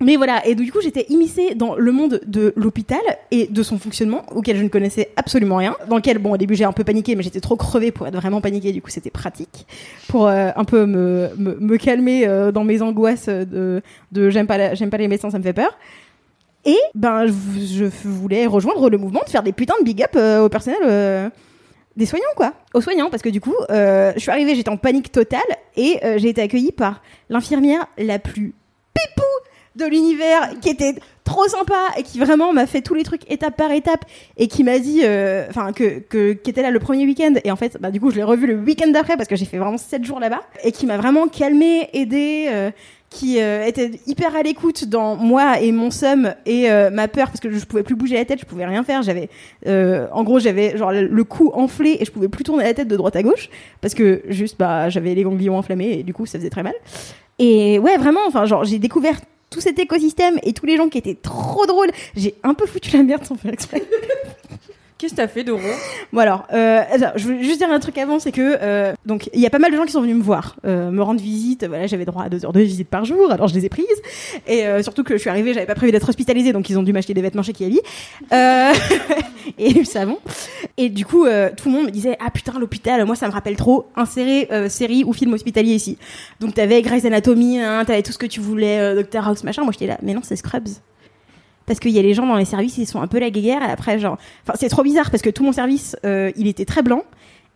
Mais 0.00 0.14
voilà, 0.14 0.46
et 0.46 0.54
du 0.54 0.70
coup 0.70 0.80
j'étais 0.80 1.06
immiscée 1.08 1.56
dans 1.56 1.74
le 1.74 1.90
monde 1.90 2.20
de 2.24 2.52
l'hôpital 2.56 3.00
et 3.32 3.48
de 3.48 3.62
son 3.64 3.78
fonctionnement, 3.78 4.22
auquel 4.30 4.56
je 4.56 4.62
ne 4.62 4.68
connaissais 4.68 5.10
absolument 5.16 5.56
rien. 5.56 5.74
Dans 5.88 5.96
lequel, 5.96 6.18
bon, 6.18 6.32
au 6.32 6.36
début 6.36 6.54
j'ai 6.54 6.64
un 6.64 6.72
peu 6.72 6.84
paniqué, 6.84 7.16
mais 7.16 7.24
j'étais 7.24 7.40
trop 7.40 7.56
crevée 7.56 7.90
pour 7.90 8.06
être 8.06 8.14
vraiment 8.14 8.40
paniquée, 8.40 8.70
du 8.70 8.80
coup 8.80 8.90
c'était 8.90 9.10
pratique. 9.10 9.66
Pour 10.06 10.28
euh, 10.28 10.50
un 10.54 10.64
peu 10.64 10.86
me, 10.86 11.30
me, 11.36 11.56
me 11.58 11.76
calmer 11.78 12.28
euh, 12.28 12.52
dans 12.52 12.62
mes 12.62 12.80
angoisses 12.80 13.28
de, 13.28 13.82
de 14.12 14.30
j'aime 14.30 14.46
pas, 14.46 14.74
j'aime 14.74 14.90
pas 14.90 14.98
les 14.98 15.08
médecins, 15.08 15.30
ça 15.30 15.38
me 15.38 15.42
fait 15.42 15.52
peur. 15.52 15.76
Et 16.64 16.78
ben 16.94 17.26
je, 17.26 17.84
voulais 18.04 18.46
rejoindre 18.46 18.90
le 18.90 18.98
mouvement 18.98 19.22
de 19.24 19.30
faire 19.30 19.42
des 19.42 19.52
putains 19.52 19.78
de 19.80 19.84
big 19.84 20.00
up 20.02 20.10
euh, 20.14 20.44
au 20.44 20.48
personnel. 20.48 21.32
des 21.96 22.06
soignants 22.06 22.24
quoi, 22.36 22.52
aux 22.72 22.80
soignants 22.80 23.10
parce 23.10 23.22
que 23.22 23.30
du 23.30 23.40
coup 23.40 23.54
je 23.68 24.14
suis 24.16 24.30
arrivée, 24.30 24.54
j'étais 24.54 24.70
en 24.70 24.76
panique 24.76 25.10
totale 25.10 25.40
et 25.76 25.98
j'ai 26.18 26.28
été 26.28 26.40
accueillie 26.40 26.72
par 26.72 27.02
l'infirmière 27.30 27.86
la 27.98 28.20
plus 28.20 28.54
pipou 28.94 29.22
de 29.76 29.84
l'univers 29.84 30.50
qui 30.60 30.68
était 30.68 30.94
trop 31.24 31.46
sympa 31.46 31.74
et 31.96 32.02
qui 32.02 32.18
vraiment 32.18 32.52
m'a 32.52 32.66
fait 32.66 32.80
tous 32.80 32.94
les 32.94 33.02
trucs 33.02 33.30
étape 33.30 33.56
par 33.56 33.70
étape 33.70 34.04
et 34.38 34.48
qui 34.48 34.64
m'a 34.64 34.78
dit 34.78 35.00
euh, 35.04 35.46
enfin 35.50 35.72
que, 35.72 35.98
que 35.98 36.32
qui 36.32 36.50
était 36.50 36.62
là 36.62 36.70
le 36.70 36.78
premier 36.78 37.04
week-end 37.04 37.34
et 37.44 37.50
en 37.50 37.56
fait 37.56 37.76
bah 37.78 37.90
du 37.90 38.00
coup 38.00 38.10
je 38.10 38.16
l'ai 38.16 38.22
revu 38.22 38.46
le 38.46 38.56
week-end 38.56 38.88
d'après 38.88 39.16
parce 39.16 39.28
que 39.28 39.36
j'ai 39.36 39.44
fait 39.44 39.58
vraiment 39.58 39.76
7 39.76 40.04
jours 40.04 40.20
là-bas 40.20 40.40
et 40.64 40.72
qui 40.72 40.86
m'a 40.86 40.96
vraiment 40.96 41.28
calmé 41.28 41.90
aidé 41.92 42.48
euh, 42.50 42.70
qui 43.10 43.40
euh, 43.40 43.64
était 43.64 43.92
hyper 44.06 44.36
à 44.36 44.42
l'écoute 44.42 44.84
dans 44.84 45.16
moi 45.16 45.60
et 45.60 45.72
mon 45.72 45.90
seum 45.90 46.34
et 46.44 46.70
euh, 46.70 46.90
ma 46.90 47.08
peur 47.08 47.28
parce 47.28 47.40
que 47.40 47.50
je 47.50 47.64
pouvais 47.64 47.82
plus 47.82 47.94
bouger 47.94 48.16
la 48.16 48.24
tête, 48.24 48.40
je 48.40 48.44
pouvais 48.44 48.66
rien 48.66 48.82
faire, 48.84 49.02
j'avais 49.02 49.30
euh, 49.66 50.06
en 50.12 50.24
gros 50.24 50.38
j'avais 50.38 50.76
genre 50.76 50.92
le 50.92 51.24
cou 51.24 51.50
enflé 51.54 51.96
et 52.00 52.04
je 52.04 52.10
pouvais 52.10 52.28
plus 52.28 52.44
tourner 52.44 52.64
la 52.64 52.74
tête 52.74 52.88
de 52.88 52.96
droite 52.96 53.16
à 53.16 53.22
gauche 53.22 53.48
parce 53.80 53.94
que 53.94 54.22
juste 54.28 54.58
bah 54.58 54.90
j'avais 54.90 55.14
les 55.14 55.22
ganglions 55.22 55.56
enflammés 55.56 56.00
et 56.00 56.02
du 56.02 56.12
coup 56.12 56.26
ça 56.26 56.38
faisait 56.38 56.50
très 56.50 56.62
mal. 56.62 56.74
Et 57.38 57.78
ouais 57.78 57.96
vraiment 57.96 58.20
enfin 58.26 58.44
genre 58.44 58.64
j'ai 58.64 58.78
découvert 58.78 59.18
tout 59.50 59.60
cet 59.60 59.78
écosystème 59.78 60.38
et 60.42 60.52
tous 60.52 60.66
les 60.66 60.76
gens 60.76 60.88
qui 60.88 60.98
étaient 60.98 61.14
trop 61.14 61.66
drôles. 61.66 61.90
J'ai 62.16 62.34
un 62.42 62.54
peu 62.54 62.66
foutu 62.66 62.96
la 62.96 63.02
merde 63.02 63.24
sans 63.24 63.36
faire 63.36 63.52
exprès. 63.52 63.82
Qu'est-ce 64.98 65.12
que 65.12 65.18
t'as 65.18 65.28
fait, 65.28 65.44
Doro? 65.44 65.60
Bon 66.12 66.18
alors, 66.18 66.44
euh, 66.52 66.82
je 67.14 67.28
veux 67.28 67.40
juste 67.40 67.58
dire 67.58 67.70
un 67.70 67.78
truc 67.78 67.96
avant, 67.98 68.18
c'est 68.18 68.32
que 68.32 68.58
euh, 68.60 68.94
donc 69.06 69.30
il 69.32 69.38
y 69.38 69.46
a 69.46 69.50
pas 69.50 69.60
mal 69.60 69.70
de 69.70 69.76
gens 69.76 69.84
qui 69.84 69.92
sont 69.92 70.00
venus 70.00 70.16
me 70.16 70.22
voir, 70.22 70.56
euh, 70.64 70.90
me 70.90 71.00
rendre 71.02 71.20
visite. 71.20 71.64
Voilà, 71.68 71.86
j'avais 71.86 72.04
droit 72.04 72.24
à 72.24 72.28
deux 72.28 72.44
heures 72.44 72.52
de 72.52 72.60
visite 72.60 72.88
par 72.88 73.04
jour, 73.04 73.30
alors 73.30 73.46
je 73.46 73.54
les 73.54 73.64
ai 73.64 73.68
prises. 73.68 73.86
Et 74.48 74.64
surtout 74.82 75.04
que 75.04 75.14
je 75.14 75.20
suis 75.20 75.30
arrivée, 75.30 75.54
j'avais 75.54 75.66
pas 75.66 75.76
prévu 75.76 75.92
d'être 75.92 76.08
hospitalisée, 76.08 76.52
donc 76.52 76.68
ils 76.68 76.76
ont 76.76 76.82
dû 76.82 76.92
m'acheter 76.92 77.14
des 77.14 77.22
vêtements 77.22 77.44
chez 77.44 77.52
Kiabi 77.52 77.80
euh, 78.32 78.72
et 79.58 79.72
du 79.72 79.84
savon. 79.84 80.18
Et 80.76 80.88
du 80.88 81.06
coup, 81.06 81.26
tout 81.56 81.68
le 81.68 81.70
monde 81.70 81.86
me 81.86 81.92
disait 81.92 82.16
ah 82.18 82.32
putain 82.32 82.58
l'hôpital, 82.58 83.04
moi 83.04 83.14
ça 83.14 83.28
me 83.28 83.32
rappelle 83.32 83.54
trop 83.54 83.86
insérer 83.94 84.48
série 84.68 85.04
ou 85.04 85.12
film 85.12 85.32
hospitalier 85.32 85.74
ici. 85.74 85.96
Donc 86.40 86.54
t'avais 86.54 86.82
Grey's 86.82 87.04
Anatomy, 87.04 87.60
hein, 87.60 87.84
t'avais 87.84 88.02
tout 88.02 88.12
ce 88.12 88.18
que 88.18 88.26
tu 88.26 88.40
voulais, 88.40 89.00
Dr 89.00 89.28
House 89.28 89.44
machin. 89.44 89.62
Moi 89.62 89.70
j'étais 89.70 89.86
là, 89.86 89.98
mais 90.02 90.12
non 90.12 90.22
c'est 90.24 90.34
Scrubs 90.34 90.70
parce 91.68 91.78
qu'il 91.78 91.92
y 91.92 91.98
a 91.98 92.02
les 92.02 92.14
gens 92.14 92.26
dans 92.26 92.36
les 92.36 92.46
services, 92.46 92.78
ils 92.78 92.86
sont 92.86 93.00
un 93.00 93.06
peu 93.06 93.20
la 93.20 93.30
guéguerre, 93.30 93.62
et 93.62 93.70
après, 93.70 93.98
genre, 93.98 94.18
enfin, 94.42 94.54
c'est 94.58 94.68
trop 94.70 94.82
bizarre 94.82 95.10
parce 95.10 95.22
que 95.22 95.30
tout 95.30 95.44
mon 95.44 95.52
service, 95.52 95.96
euh, 96.04 96.32
il 96.36 96.48
était 96.48 96.64
très 96.64 96.82
blanc, 96.82 97.04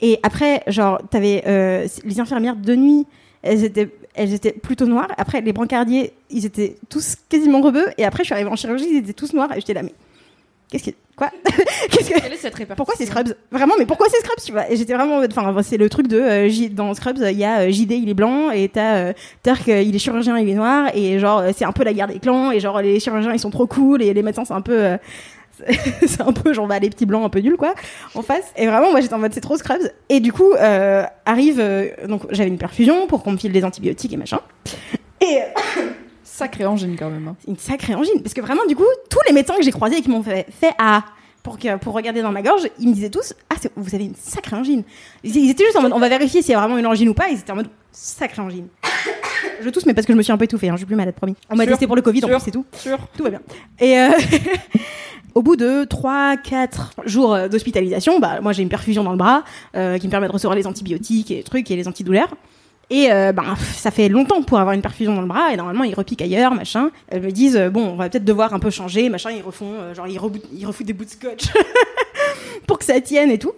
et 0.00 0.20
après, 0.22 0.62
genre, 0.66 1.00
t'avais 1.10 1.42
euh, 1.46 1.88
les 2.04 2.20
infirmières 2.20 2.56
de 2.56 2.76
nuit, 2.76 3.06
elles 3.42 3.64
étaient, 3.64 3.88
elles 4.14 4.34
étaient 4.34 4.52
plutôt 4.52 4.86
noires. 4.86 5.08
Après, 5.16 5.40
les 5.40 5.52
brancardiers, 5.52 6.12
ils 6.30 6.44
étaient 6.44 6.76
tous 6.88 7.16
quasiment 7.28 7.60
rebeux, 7.60 7.86
et 7.98 8.04
après, 8.04 8.22
je 8.22 8.26
suis 8.26 8.34
arrivée 8.34 8.50
en 8.50 8.56
chirurgie, 8.56 8.86
ils 8.90 8.98
étaient 8.98 9.12
tous 9.12 9.32
noirs, 9.32 9.50
et 9.52 9.60
j'étais 9.60 9.74
là, 9.74 9.82
mais 9.82 9.94
qu'est-ce 10.78 10.84
que, 10.90 10.96
quoi, 11.16 11.30
qu'est-ce 11.90 12.08
que, 12.10 12.18
Quelle 12.20 12.32
est 12.32 12.36
cette 12.36 12.54
répartition 12.54 12.74
pourquoi 12.76 12.94
c'est 12.96 13.06
Scrubs? 13.06 13.34
Vraiment, 13.50 13.74
mais 13.78 13.84
pourquoi 13.86 14.06
c'est 14.10 14.18
Scrubs 14.20 14.42
tu 14.44 14.52
vois? 14.52 14.70
Et 14.70 14.76
j'étais 14.76 14.94
vraiment, 14.94 15.16
en 15.16 15.20
mode- 15.20 15.32
enfin, 15.36 15.62
c'est 15.62 15.76
le 15.76 15.88
truc 15.90 16.08
de 16.08 16.18
euh, 16.18 16.48
J- 16.48 16.70
dans 16.70 16.92
Scrubs, 16.94 17.18
il 17.18 17.38
y 17.38 17.44
a 17.44 17.60
euh, 17.60 17.70
JD, 17.70 17.92
il 17.92 18.08
est 18.08 18.14
blanc, 18.14 18.50
et 18.50 18.68
t'as 18.68 18.96
euh, 18.96 19.12
Turk, 19.44 19.66
il 19.66 19.94
est 19.94 19.98
chirurgien, 19.98 20.38
il 20.38 20.48
est 20.48 20.54
noir, 20.54 20.90
et 20.94 21.18
genre 21.18 21.40
euh, 21.40 21.50
c'est 21.54 21.64
un 21.66 21.72
peu 21.72 21.84
la 21.84 21.92
guerre 21.92 22.08
des 22.08 22.18
clans, 22.18 22.50
et 22.50 22.60
genre 22.60 22.80
les 22.80 22.98
chirurgiens 23.00 23.32
ils 23.32 23.38
sont 23.38 23.50
trop 23.50 23.66
cool, 23.66 24.02
et 24.02 24.12
les 24.14 24.22
médecins 24.22 24.44
c'est 24.46 24.54
un 24.54 24.62
peu, 24.62 24.72
euh, 24.82 24.96
c'est 26.06 26.22
un 26.22 26.32
peu 26.32 26.52
genre 26.54 26.66
bah, 26.66 26.78
les 26.78 26.88
petits 26.90 27.06
blancs 27.06 27.24
un 27.24 27.28
peu 27.28 27.40
nuls 27.40 27.56
quoi, 27.58 27.74
en 28.14 28.22
face. 28.22 28.50
Et 28.56 28.66
vraiment, 28.66 28.90
moi 28.90 29.00
j'étais 29.02 29.14
en 29.14 29.18
mode 29.18 29.34
c'est 29.34 29.40
trop 29.42 29.56
Scrubs. 29.58 29.92
Et 30.08 30.20
du 30.20 30.32
coup 30.32 30.52
euh, 30.54 31.04
arrive, 31.26 31.60
euh, 31.60 31.88
donc 32.08 32.22
j'avais 32.30 32.48
une 32.48 32.58
perfusion 32.58 33.06
pour 33.06 33.22
qu'on 33.22 33.32
me 33.32 33.36
file 33.36 33.52
des 33.52 33.62
antibiotiques 33.64 34.12
et 34.14 34.16
machin. 34.16 34.40
Et 35.20 35.38
euh, 36.32 36.38
Sacré 36.38 36.66
engine 36.66 36.96
quand 36.98 37.10
même. 37.10 37.28
hein. 37.28 37.36
une 37.46 37.56
sacrée 37.58 37.94
angine. 37.94 38.22
Parce 38.22 38.34
que 38.34 38.40
vraiment, 38.40 38.64
du 38.66 38.74
coup, 38.76 38.84
tous 39.10 39.18
les 39.28 39.34
médecins 39.34 39.56
que 39.56 39.62
j'ai 39.62 39.70
croisés 39.72 39.98
et 39.98 40.02
qui 40.02 40.08
m'ont 40.10 40.22
fait, 40.22 40.46
fait 40.50 40.72
à 40.78 41.04
pour, 41.42 41.58
que, 41.58 41.76
pour 41.76 41.94
regarder 41.94 42.22
dans 42.22 42.30
ma 42.32 42.42
gorge, 42.42 42.68
ils 42.78 42.88
me 42.88 42.94
disaient 42.94 43.10
tous 43.10 43.34
Ah, 43.50 43.56
vous 43.76 43.94
avez 43.94 44.04
une 44.04 44.14
sacrée 44.14 44.56
angine. 44.56 44.82
Ils, 45.24 45.50
étaient 45.50 45.64
juste 45.64 45.76
en 45.76 45.82
mode 45.82 45.92
On 45.92 45.98
va 45.98 46.08
vérifier 46.08 46.40
s'il 46.42 46.52
y 46.52 46.54
a 46.54 46.60
vraiment 46.60 46.78
une 46.78 46.86
angine 46.86 47.08
ou 47.08 47.14
pas. 47.14 47.28
Ils 47.28 47.38
étaient 47.38 47.52
en 47.52 47.56
mode 47.56 47.68
Sacrée 47.90 48.40
angine. 48.40 48.68
Je 49.60 49.68
tousse, 49.68 49.84
mais 49.86 49.92
parce 49.94 50.06
que 50.06 50.12
je 50.12 50.16
me 50.16 50.22
suis 50.22 50.32
un 50.32 50.38
peu 50.38 50.44
étouffée. 50.44 50.68
Hein, 50.68 50.74
je 50.74 50.78
suis 50.78 50.86
plus 50.86 50.96
malade, 50.96 51.14
promis. 51.14 51.34
On 51.50 51.56
m'a 51.56 51.66
testé 51.66 51.86
pour 51.86 51.96
le 51.96 52.02
Covid, 52.02 52.24
en 52.24 52.28
Sûr. 52.28 52.36
plus, 52.36 52.44
c'est 52.44 52.50
tout. 52.52 52.64
Sûr. 52.72 52.98
Tout 53.16 53.24
va 53.24 53.30
bien. 53.30 53.40
Et 53.80 53.98
euh, 53.98 54.10
au 55.34 55.42
bout 55.42 55.56
de 55.56 55.84
3-4 55.84 56.68
jours 57.06 57.34
euh, 57.34 57.48
d'hospitalisation, 57.48 58.18
bah, 58.20 58.40
moi 58.40 58.52
j'ai 58.52 58.62
une 58.62 58.68
perfusion 58.68 59.04
dans 59.04 59.10
le 59.12 59.16
bras 59.18 59.44
euh, 59.76 59.98
qui 59.98 60.06
me 60.06 60.10
permet 60.10 60.26
de 60.28 60.32
recevoir 60.32 60.56
les 60.56 60.66
antibiotiques 60.66 61.30
et 61.30 61.36
les 61.36 61.42
trucs 61.42 61.70
et 61.70 61.76
les 61.76 61.86
antidouleurs. 61.88 62.34
Et 62.94 63.08
ben, 63.08 63.56
ça 63.74 63.90
fait 63.90 64.10
longtemps 64.10 64.42
pour 64.42 64.58
avoir 64.58 64.74
une 64.74 64.82
perfusion 64.82 65.14
dans 65.14 65.22
le 65.22 65.26
bras 65.26 65.50
et 65.50 65.56
normalement 65.56 65.84
ils 65.84 65.94
repiquent 65.94 66.20
ailleurs, 66.20 66.52
machin. 66.52 66.90
Elles 67.08 67.22
me 67.22 67.30
disent 67.30 67.56
euh, 67.56 67.70
bon, 67.70 67.86
on 67.88 67.96
va 67.96 68.10
peut-être 68.10 68.24
devoir 68.24 68.52
un 68.52 68.58
peu 68.58 68.68
changer, 68.68 69.08
machin. 69.08 69.30
Ils 69.30 69.42
refont, 69.42 69.72
euh, 69.80 69.94
genre 69.94 70.06
ils, 70.06 70.20
ils 70.52 70.66
refoutent 70.66 70.86
des 70.86 70.92
bouts 70.92 71.06
de 71.06 71.10
scotch 71.10 71.44
pour 72.66 72.78
que 72.78 72.84
ça 72.84 73.00
tienne 73.00 73.30
et 73.30 73.38
tout. 73.38 73.52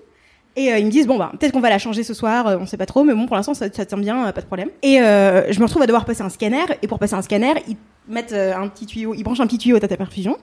Et 0.55 0.66
ils 0.66 0.86
me 0.86 0.90
disent 0.90 1.09
bon 1.09 1.19
bah 1.19 1.32
peut-être 1.36 1.51
qu'on 1.51 1.61
va 1.61 1.69
la 1.69 1.81
changer 1.81 2.05
ce 2.05 2.15
soir, 2.15 2.56
on 2.61 2.65
sait 2.65 2.77
pas 2.77 2.86
trop, 2.86 3.02
mais 3.02 3.12
bon 3.12 3.27
pour 3.27 3.35
l'instant 3.35 3.55
ça, 3.55 3.66
ça 3.73 3.85
tient 3.85 3.98
bien, 3.98 4.31
pas 4.31 4.40
de 4.40 4.47
problème. 4.47 4.69
Et 4.85 4.98
je 4.98 5.59
me 5.59 5.65
retrouve 5.65 5.82
à 5.82 5.86
devoir 5.86 6.05
passer 6.05 6.23
un 6.23 6.28
scanner 6.28 6.66
et 6.81 6.86
pour 6.86 7.01
passer 7.01 7.15
un 7.15 7.23
scanner 7.23 7.55
ils 7.66 7.77
mettent 8.06 8.32
un 8.32 8.69
petit 8.69 8.86
tuyau, 8.86 9.15
ils 9.15 9.24
branchent 9.24 9.40
un 9.40 9.48
petit 9.48 9.59
tuyau 9.59 9.77
à 9.78 9.81
ta 9.81 9.97
perfusion 9.97 10.36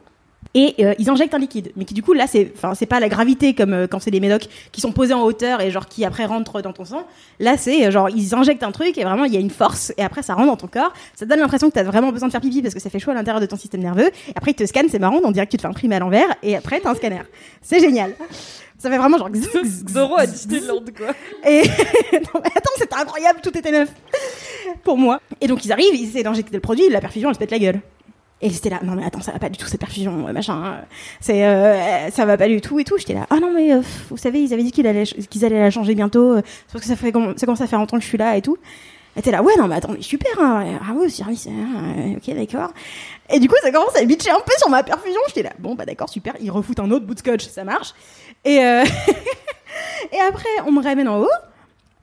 et 0.54 0.76
euh, 0.80 0.94
ils 1.00 1.10
injectent 1.10 1.34
un 1.34 1.40
liquide. 1.40 1.72
Mais 1.76 1.86
qui 1.86 1.94
du 1.94 2.04
coup 2.04 2.14
là 2.14 2.28
c'est 2.28 2.52
enfin 2.56 2.76
c'est 2.76 2.86
pas 2.86 3.00
la 3.00 3.10
gravité 3.10 3.54
comme 3.54 3.74
euh, 3.74 3.88
quand 3.88 4.00
c'est 4.00 4.12
des 4.12 4.20
médocs 4.20 4.48
qui 4.72 4.82
sont 4.82 4.92
posés 4.92 5.14
en 5.14 5.22
hauteur 5.24 5.62
et 5.62 5.72
genre 5.72 5.88
qui 5.88 6.04
après 6.04 6.26
rentrent 6.26 6.62
dans 6.62 6.74
ton 6.74 6.86
sang. 6.86 7.08
Là 7.40 7.58
c'est 7.58 7.86
euh, 7.88 7.92
genre 7.92 8.10
ils 8.10 8.36
injectent 8.36 8.64
un 8.64 8.72
truc 8.72 8.98
et 8.98 9.04
vraiment 9.04 9.26
il 9.26 9.34
y 9.34 9.38
a 9.38 9.40
une 9.40 9.50
force. 9.50 9.94
Et 9.98 10.04
après 10.04 10.24
ça 10.24 10.34
rentre 10.34 10.48
dans 10.48 10.58
ton 10.58 10.68
corps. 10.68 10.94
Ça 11.16 11.26
te 11.26 11.30
donne 11.30 11.40
l'impression 11.40 11.70
que 11.70 11.74
t'as 11.74 11.84
vraiment 11.84 12.12
besoin 12.12 12.28
de 12.28 12.32
faire 12.32 12.42
pipi 12.42 12.62
parce 12.62 12.74
que 12.74 12.82
ça 12.82 12.90
fait 12.90 13.00
chaud 13.00 13.12
à 13.12 13.14
l'intérieur 13.14 13.42
de 13.42 13.46
ton 13.46 13.58
système 13.58 13.82
nerveux. 13.82 14.08
Et 14.28 14.34
après 14.36 14.52
ils 14.52 14.56
te 14.56 14.66
scannent 14.66 14.90
c'est 14.90 15.00
marrant 15.00 15.20
on 15.24 15.32
dirait 15.32 15.46
que 15.46 15.52
tu 15.52 15.58
te 15.58 15.62
fais 15.62 15.68
imprimer 15.70 15.96
à 15.96 16.00
l'envers. 16.00 16.28
Et 16.44 16.56
après 16.56 16.80
t'as 16.80 16.92
un 16.92 16.96
scanner. 16.96 17.22
C'est 17.62 17.80
génial. 17.80 18.14
Ça 18.78 18.90
fait 18.90 18.98
vraiment 18.98 19.20
genre 19.20 19.30
Zoro 19.90 20.18
à 20.18 20.26
Disneyland, 20.26 20.84
quoi. 20.98 21.14
et 21.48 21.62
non, 22.14 22.42
mais 22.42 22.50
attends, 22.56 22.72
c'était 22.80 22.96
incroyable, 22.96 23.40
tout 23.44 23.56
était 23.56 23.72
neuf. 23.72 23.90
Pour 24.84 24.98
moi. 24.98 25.22
Et 25.40 25.48
donc 25.48 25.64
ils 25.66 25.72
arrivent, 25.72 25.94
ils 25.94 26.10
essaient 26.10 26.24
d'injecter 26.24 26.56
le 26.56 26.62
produit, 26.62 26.90
la 26.90 27.00
perfusion, 27.00 27.30
elle 27.30 27.36
se 27.36 27.40
pète 27.40 27.52
la 27.52 27.60
gueule. 27.60 27.80
Et 28.44 28.50
c'était 28.50 28.70
là, 28.72 28.80
non 28.84 28.94
mais 28.94 29.06
attends, 29.06 29.22
ça 29.22 29.32
va 29.32 29.38
pas 29.40 29.50
du 29.50 29.58
tout 29.60 29.68
cette 29.68 29.80
perfusion, 29.80 30.28
euh, 30.28 30.34
machin. 30.34 30.64
euh, 30.66 30.82
C'est, 31.20 31.46
euh, 31.46 32.10
ça 32.10 32.26
va 32.26 32.38
pas 32.38 32.48
du 32.48 32.60
tout 32.60 32.80
et 32.80 32.84
tout. 32.84 32.98
J'étais 32.98 33.14
là, 33.14 33.28
ah 33.30 33.40
non 33.40 33.52
mais 33.54 33.74
euh, 33.74 33.82
vous 34.10 34.18
savez, 34.18 34.42
ils 34.42 34.52
avaient 34.54 34.64
dit 34.64 34.72
qu'ils 34.72 34.88
allaient, 34.88 35.04
qu'ils 35.04 35.46
allaient 35.46 35.60
la 35.60 35.70
changer 35.70 35.94
bientôt. 35.94 36.38
euh, 36.38 36.42
parce 36.72 36.84
que 36.84 36.90
ça 36.90 36.96
fait, 36.96 37.12
ça 37.38 37.46
commence 37.46 37.62
à 37.62 37.68
faire 37.68 37.78
longtemps 37.80 37.98
que 37.98 38.04
je 38.04 38.08
suis 38.08 38.18
là 38.18 38.36
et 38.38 38.42
tout. 38.42 38.58
Elle 39.16 39.20
était 39.20 39.32
là, 39.32 39.44
ouais 39.44 39.54
non 39.60 39.68
mais 39.68 39.76
attends, 39.76 39.92
mais 39.92 40.02
super. 40.02 40.32
Hein, 40.40 40.80
au 40.98 41.08
service, 41.10 41.48
hein, 41.48 42.16
ok 42.18 42.34
d'accord. 42.36 42.72
Et 43.30 43.40
du 43.40 43.48
coup 43.48 43.56
ça 43.62 43.70
commence 43.72 43.96
à 43.96 44.04
bitcher 44.06 44.32
un 44.32 44.40
peu 44.40 44.54
sur 44.58 44.70
ma 44.70 44.82
perfusion. 44.84 45.20
J'étais 45.28 45.44
là, 45.44 45.52
bon 45.60 45.76
bah 45.76 45.86
d'accord 45.86 46.10
super. 46.10 46.34
Ils 46.42 46.50
refoutent 46.50 46.80
un 46.80 46.90
autre 46.90 47.06
bout 47.06 47.14
de 47.14 47.20
scotch, 47.20 47.46
ça 47.48 47.64
marche. 47.64 47.94
Et 48.46 48.60
euh, 48.64 48.84
et 50.12 50.20
après 50.28 50.50
on 50.66 50.72
me 50.72 50.82
ramène 50.82 51.08
en 51.08 51.20
haut. 51.20 51.30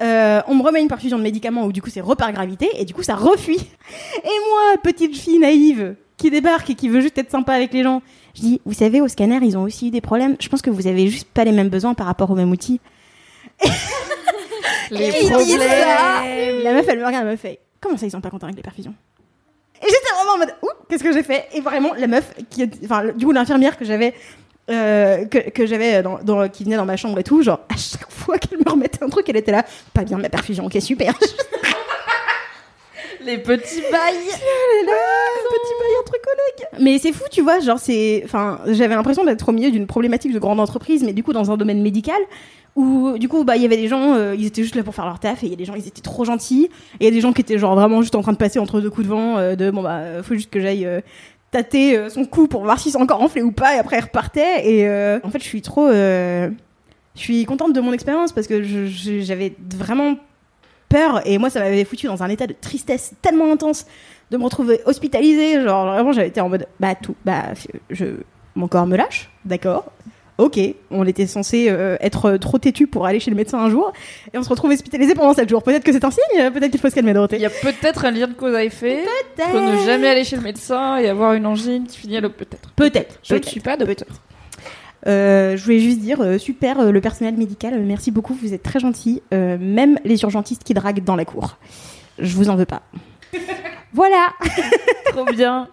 Euh, 0.00 0.40
on 0.46 0.54
me 0.54 0.62
remet 0.62 0.80
une 0.80 0.86
perfusion 0.88 1.18
de 1.18 1.22
médicaments 1.24 1.64
où 1.64 1.72
du 1.72 1.82
coup 1.82 1.90
c'est 1.90 2.00
repart 2.00 2.32
gravité 2.32 2.68
et 2.76 2.84
du 2.84 2.94
coup 2.94 3.02
ça 3.02 3.16
refuit. 3.16 3.58
Et 3.58 4.28
moi, 4.50 4.76
petite 4.84 5.16
fille 5.16 5.40
naïve 5.40 5.96
qui 6.18 6.30
débarque 6.30 6.68
et 6.68 6.74
qui 6.74 6.88
veut 6.90 7.00
juste 7.00 7.16
être 7.16 7.30
sympa 7.30 7.54
avec 7.54 7.72
les 7.72 7.82
gens, 7.82 8.02
je 8.34 8.40
dis, 8.42 8.60
vous 8.66 8.74
savez, 8.74 9.00
au 9.00 9.08
scanner, 9.08 9.38
ils 9.42 9.56
ont 9.56 9.62
aussi 9.62 9.88
eu 9.88 9.90
des 9.90 10.00
problèmes. 10.02 10.36
Je 10.40 10.48
pense 10.50 10.60
que 10.60 10.68
vous 10.70 10.86
avez 10.86 11.08
juste 11.08 11.28
pas 11.28 11.44
les 11.44 11.52
mêmes 11.52 11.70
besoins 11.70 11.94
par 11.94 12.06
rapport 12.06 12.30
au 12.30 12.34
même 12.34 12.50
outil. 12.50 12.80
Les 14.90 15.08
Et 15.08 15.28
problèmes. 15.30 16.62
La 16.62 16.72
meuf, 16.72 16.86
elle 16.88 16.98
me 16.98 17.06
regarde, 17.06 17.24
elle 17.26 17.32
me 17.32 17.36
fait, 17.36 17.60
comment 17.80 17.96
ça, 17.96 18.06
ils 18.06 18.10
sont 18.10 18.20
pas 18.20 18.30
contents 18.30 18.46
avec 18.46 18.56
les 18.56 18.62
perfusions? 18.62 18.94
Et 19.82 19.84
j'étais 19.86 20.14
vraiment 20.16 20.32
en 20.34 20.38
mode, 20.38 20.54
ouh, 20.62 20.84
qu'est-ce 20.88 21.04
que 21.04 21.12
j'ai 21.12 21.22
fait? 21.22 21.46
Et 21.52 21.60
vraiment, 21.60 21.92
la 21.94 22.06
meuf, 22.06 22.32
qui, 22.50 22.68
enfin, 22.84 23.04
du 23.14 23.24
coup, 23.26 23.32
l'infirmière 23.32 23.76
que 23.76 23.84
j'avais, 23.84 24.14
euh, 24.70 25.24
que, 25.26 25.50
que 25.50 25.66
j'avais 25.66 26.02
dans, 26.02 26.18
dans- 26.22 26.48
qui 26.48 26.64
venait 26.64 26.76
dans 26.76 26.84
ma 26.86 26.96
chambre 26.96 27.18
et 27.18 27.24
tout, 27.24 27.42
genre, 27.42 27.60
à 27.68 27.76
chaque 27.76 28.10
fois 28.10 28.38
qu'elle 28.38 28.58
me 28.64 28.70
remettait 28.70 29.04
un 29.04 29.08
truc, 29.08 29.28
elle 29.28 29.36
était 29.36 29.52
là, 29.52 29.64
pas 29.94 30.04
bien 30.04 30.18
ma 30.18 30.28
perfusion, 30.30 30.64
ok, 30.66 30.78
super. 30.80 31.12
Les 33.28 33.38
petits 33.38 33.82
bails. 33.92 34.14
petit 34.24 35.74
bail 35.80 35.94
entre 36.00 36.12
collègues. 36.12 36.82
Mais 36.82 36.98
c'est 36.98 37.12
fou, 37.12 37.24
tu 37.30 37.42
vois, 37.42 37.60
genre 37.60 37.78
c'est, 37.78 38.22
enfin, 38.24 38.60
j'avais 38.66 38.94
l'impression 38.94 39.24
d'être 39.24 39.48
au 39.48 39.52
milieu 39.52 39.70
d'une 39.70 39.86
problématique 39.86 40.32
de 40.32 40.38
grande 40.38 40.60
entreprise, 40.60 41.04
mais 41.04 41.12
du 41.12 41.22
coup 41.22 41.32
dans 41.32 41.50
un 41.50 41.56
domaine 41.56 41.82
médical 41.82 42.20
où 42.74 43.18
du 43.18 43.28
coup 43.28 43.44
bah 43.44 43.56
il 43.56 43.62
y 43.62 43.64
avait 43.64 43.76
des 43.76 43.88
gens, 43.88 44.14
euh, 44.14 44.34
ils 44.38 44.46
étaient 44.46 44.62
juste 44.62 44.76
là 44.76 44.82
pour 44.82 44.94
faire 44.94 45.04
leur 45.04 45.18
taf 45.18 45.42
et 45.42 45.46
il 45.46 45.50
y 45.50 45.52
a 45.52 45.56
des 45.56 45.64
gens 45.64 45.74
ils 45.74 45.88
étaient 45.88 46.00
trop 46.00 46.24
gentils 46.24 46.70
et 47.00 47.04
il 47.04 47.04
y 47.04 47.08
a 47.08 47.10
des 47.10 47.20
gens 47.20 47.32
qui 47.32 47.40
étaient 47.40 47.58
genre 47.58 47.74
vraiment 47.74 48.02
juste 48.02 48.14
en 48.14 48.22
train 48.22 48.32
de 48.32 48.36
passer 48.36 48.60
entre 48.60 48.80
deux 48.80 48.90
coups 48.90 49.06
de 49.06 49.10
vent 49.12 49.36
euh, 49.36 49.56
de 49.56 49.70
bon 49.70 49.82
bah 49.82 49.96
euh, 49.98 50.22
faut 50.22 50.34
juste 50.34 50.50
que 50.50 50.60
j'aille 50.60 50.86
euh, 50.86 51.00
tâter 51.50 51.96
euh, 51.96 52.08
son 52.08 52.24
cou 52.24 52.46
pour 52.46 52.62
voir 52.62 52.78
si 52.78 52.90
c'est 52.92 52.98
encore 52.98 53.20
enflé 53.20 53.42
ou 53.42 53.50
pas 53.52 53.74
et 53.74 53.78
après 53.78 53.98
il 53.98 54.02
repartait 54.02 54.68
et 54.70 54.86
euh, 54.86 55.18
en 55.24 55.30
fait 55.30 55.40
je 55.40 55.44
suis 55.44 55.62
trop, 55.62 55.88
euh, 55.88 56.50
je 57.16 57.20
suis 57.20 57.44
contente 57.46 57.72
de 57.72 57.80
mon 57.80 57.92
expérience 57.92 58.32
parce 58.32 58.46
que 58.46 58.62
j'avais 58.62 59.54
vraiment 59.74 60.16
peur. 60.88 61.22
Et 61.26 61.38
moi 61.38 61.50
ça 61.50 61.60
m'avait 61.60 61.84
foutu 61.84 62.06
dans 62.06 62.22
un 62.22 62.28
état 62.28 62.46
de 62.46 62.54
tristesse 62.58 63.12
tellement 63.22 63.52
intense 63.52 63.86
de 64.30 64.36
me 64.36 64.44
retrouver 64.44 64.80
hospitalisée. 64.86 65.62
Genre 65.62 65.86
vraiment 65.86 66.12
j'avais 66.12 66.28
été 66.28 66.40
en 66.40 66.48
mode 66.48 66.66
bah 66.80 66.94
tout 66.94 67.14
bah 67.24 67.44
je 67.90 68.06
mon 68.54 68.68
corps 68.68 68.86
me 68.86 68.96
lâche. 68.96 69.30
D'accord. 69.44 69.92
Ok. 70.38 70.60
On 70.92 71.04
était 71.04 71.26
censé 71.26 71.66
euh, 71.68 71.96
être 72.00 72.36
trop 72.36 72.58
têtu 72.58 72.86
pour 72.86 73.06
aller 73.06 73.18
chez 73.18 73.30
le 73.30 73.36
médecin 73.36 73.58
un 73.58 73.70
jour. 73.70 73.92
Et 74.32 74.38
on 74.38 74.42
se 74.44 74.48
retrouve 74.48 74.70
hospitalisé 74.70 75.14
pendant 75.14 75.34
7 75.34 75.48
jours. 75.48 75.64
Peut-être 75.64 75.82
que 75.82 75.92
c'est 75.92 76.04
un 76.04 76.12
signe. 76.12 76.50
Peut-être 76.52 76.70
qu'il 76.70 76.80
faut 76.80 76.88
se 76.88 76.94
calmer 76.94 77.10
Il 77.10 77.14
Dorothée 77.14 77.38
y 77.40 77.46
a 77.46 77.50
peut-être 77.50 78.04
un 78.04 78.12
lien 78.12 78.28
de 78.28 78.34
cause 78.34 78.54
à 78.54 78.62
effet. 78.62 79.04
Faut 79.36 79.60
ne 79.60 79.84
jamais 79.84 80.08
aller 80.08 80.22
chez 80.22 80.36
le 80.36 80.42
médecin 80.42 80.96
et 80.96 81.08
avoir 81.08 81.34
une 81.34 81.44
angine 81.44 81.86
qui 81.88 81.98
finit 81.98 82.16
à 82.18 82.20
l'hôpital. 82.20 82.60
Peut-être. 82.76 82.92
peut-être 82.92 83.18
Je 83.24 83.34
ne 83.34 83.38
peut-être. 83.40 83.50
suis 83.50 83.60
pas 83.60 83.76
docteur. 83.76 84.06
Euh, 85.06 85.56
je 85.56 85.64
voulais 85.64 85.78
juste 85.78 86.00
dire, 86.00 86.20
euh, 86.20 86.38
super 86.38 86.80
euh, 86.80 86.90
le 86.90 87.00
personnel 87.00 87.36
médical, 87.36 87.80
merci 87.84 88.10
beaucoup, 88.10 88.34
vous 88.34 88.52
êtes 88.52 88.62
très 88.62 88.80
gentils, 88.80 89.22
même 89.30 89.98
les 90.04 90.22
urgentistes 90.22 90.64
qui 90.64 90.74
draguent 90.74 91.04
dans 91.04 91.16
la 91.16 91.24
cour. 91.24 91.56
Je 92.18 92.34
vous 92.34 92.50
en 92.50 92.56
veux 92.56 92.66
pas. 92.66 92.82
voilà 93.92 94.28
Trop 95.12 95.24
bien. 95.26 95.68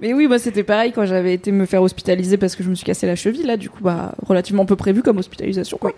Mais 0.00 0.14
oui, 0.14 0.26
moi 0.26 0.38
c'était 0.38 0.62
pareil 0.62 0.92
quand 0.92 1.04
j'avais 1.04 1.34
été 1.34 1.52
me 1.52 1.66
faire 1.66 1.82
hospitaliser 1.82 2.38
parce 2.38 2.56
que 2.56 2.62
je 2.62 2.70
me 2.70 2.74
suis 2.74 2.86
cassé 2.86 3.06
la 3.06 3.16
cheville 3.16 3.44
là, 3.44 3.58
du 3.58 3.68
coup 3.68 3.82
bah 3.82 4.14
relativement 4.26 4.64
peu 4.64 4.74
prévu 4.74 5.02
comme 5.02 5.18
hospitalisation 5.18 5.76
quoi. 5.76 5.92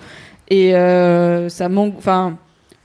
Et 0.49 0.73
ça 0.73 1.69
manque, 1.69 1.95
enfin, 1.99 2.37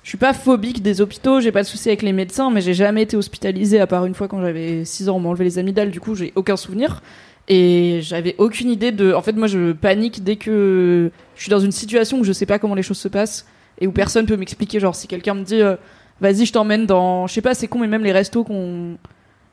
je 0.03 0.09
suis 0.09 0.17
pas 0.19 0.33
phobique 0.33 0.83
des 0.83 1.01
hôpitaux, 1.01 1.39
j'ai 1.41 1.51
pas 1.51 1.63
de 1.63 1.67
souci 1.67 1.89
avec 1.89 2.03
les 2.03 2.13
médecins, 2.13 2.51
mais 2.51 2.61
j'ai 2.61 2.75
jamais 2.75 3.01
été 3.01 3.17
hospitalisée 3.17 3.79
à 3.79 3.87
part 3.87 4.05
une 4.05 4.13
fois 4.13 4.27
quand 4.27 4.41
j'avais 4.41 4.85
6 4.85 5.09
ans, 5.09 5.15
on 5.15 5.19
m'a 5.19 5.29
enlevé 5.29 5.43
les 5.43 5.57
amygdales, 5.57 5.89
du 5.89 5.99
coup 5.99 6.13
j'ai 6.13 6.33
aucun 6.35 6.55
souvenir. 6.55 7.01
Et 7.47 7.99
j'avais 8.01 8.35
aucune 8.37 8.69
idée 8.69 8.91
de. 8.91 9.13
En 9.13 9.21
fait, 9.21 9.33
moi 9.33 9.47
je 9.47 9.71
panique 9.71 10.23
dès 10.23 10.35
que 10.35 11.11
je 11.35 11.41
suis 11.41 11.49
dans 11.49 11.59
une 11.59 11.71
situation 11.71 12.19
où 12.19 12.23
je 12.23 12.33
sais 12.33 12.45
pas 12.45 12.59
comment 12.59 12.75
les 12.75 12.83
choses 12.83 12.97
se 12.97 13.07
passent 13.07 13.45
et 13.79 13.87
où 13.87 13.91
personne 13.91 14.25
peut 14.25 14.35
m'expliquer. 14.35 14.79
Genre 14.79 14.95
si 14.95 15.07
quelqu'un 15.07 15.33
me 15.33 15.43
dit 15.43 15.61
euh, 15.61 15.75
vas-y, 16.19 16.45
je 16.45 16.51
t'emmène 16.51 16.85
dans. 16.85 17.25
Je 17.27 17.33
sais 17.33 17.41
pas, 17.41 17.53
c'est 17.53 17.67
con, 17.67 17.79
mais 17.79 17.87
même 17.87 18.03
les 18.03 18.11
restos 18.11 18.43
qu'on 18.43 18.97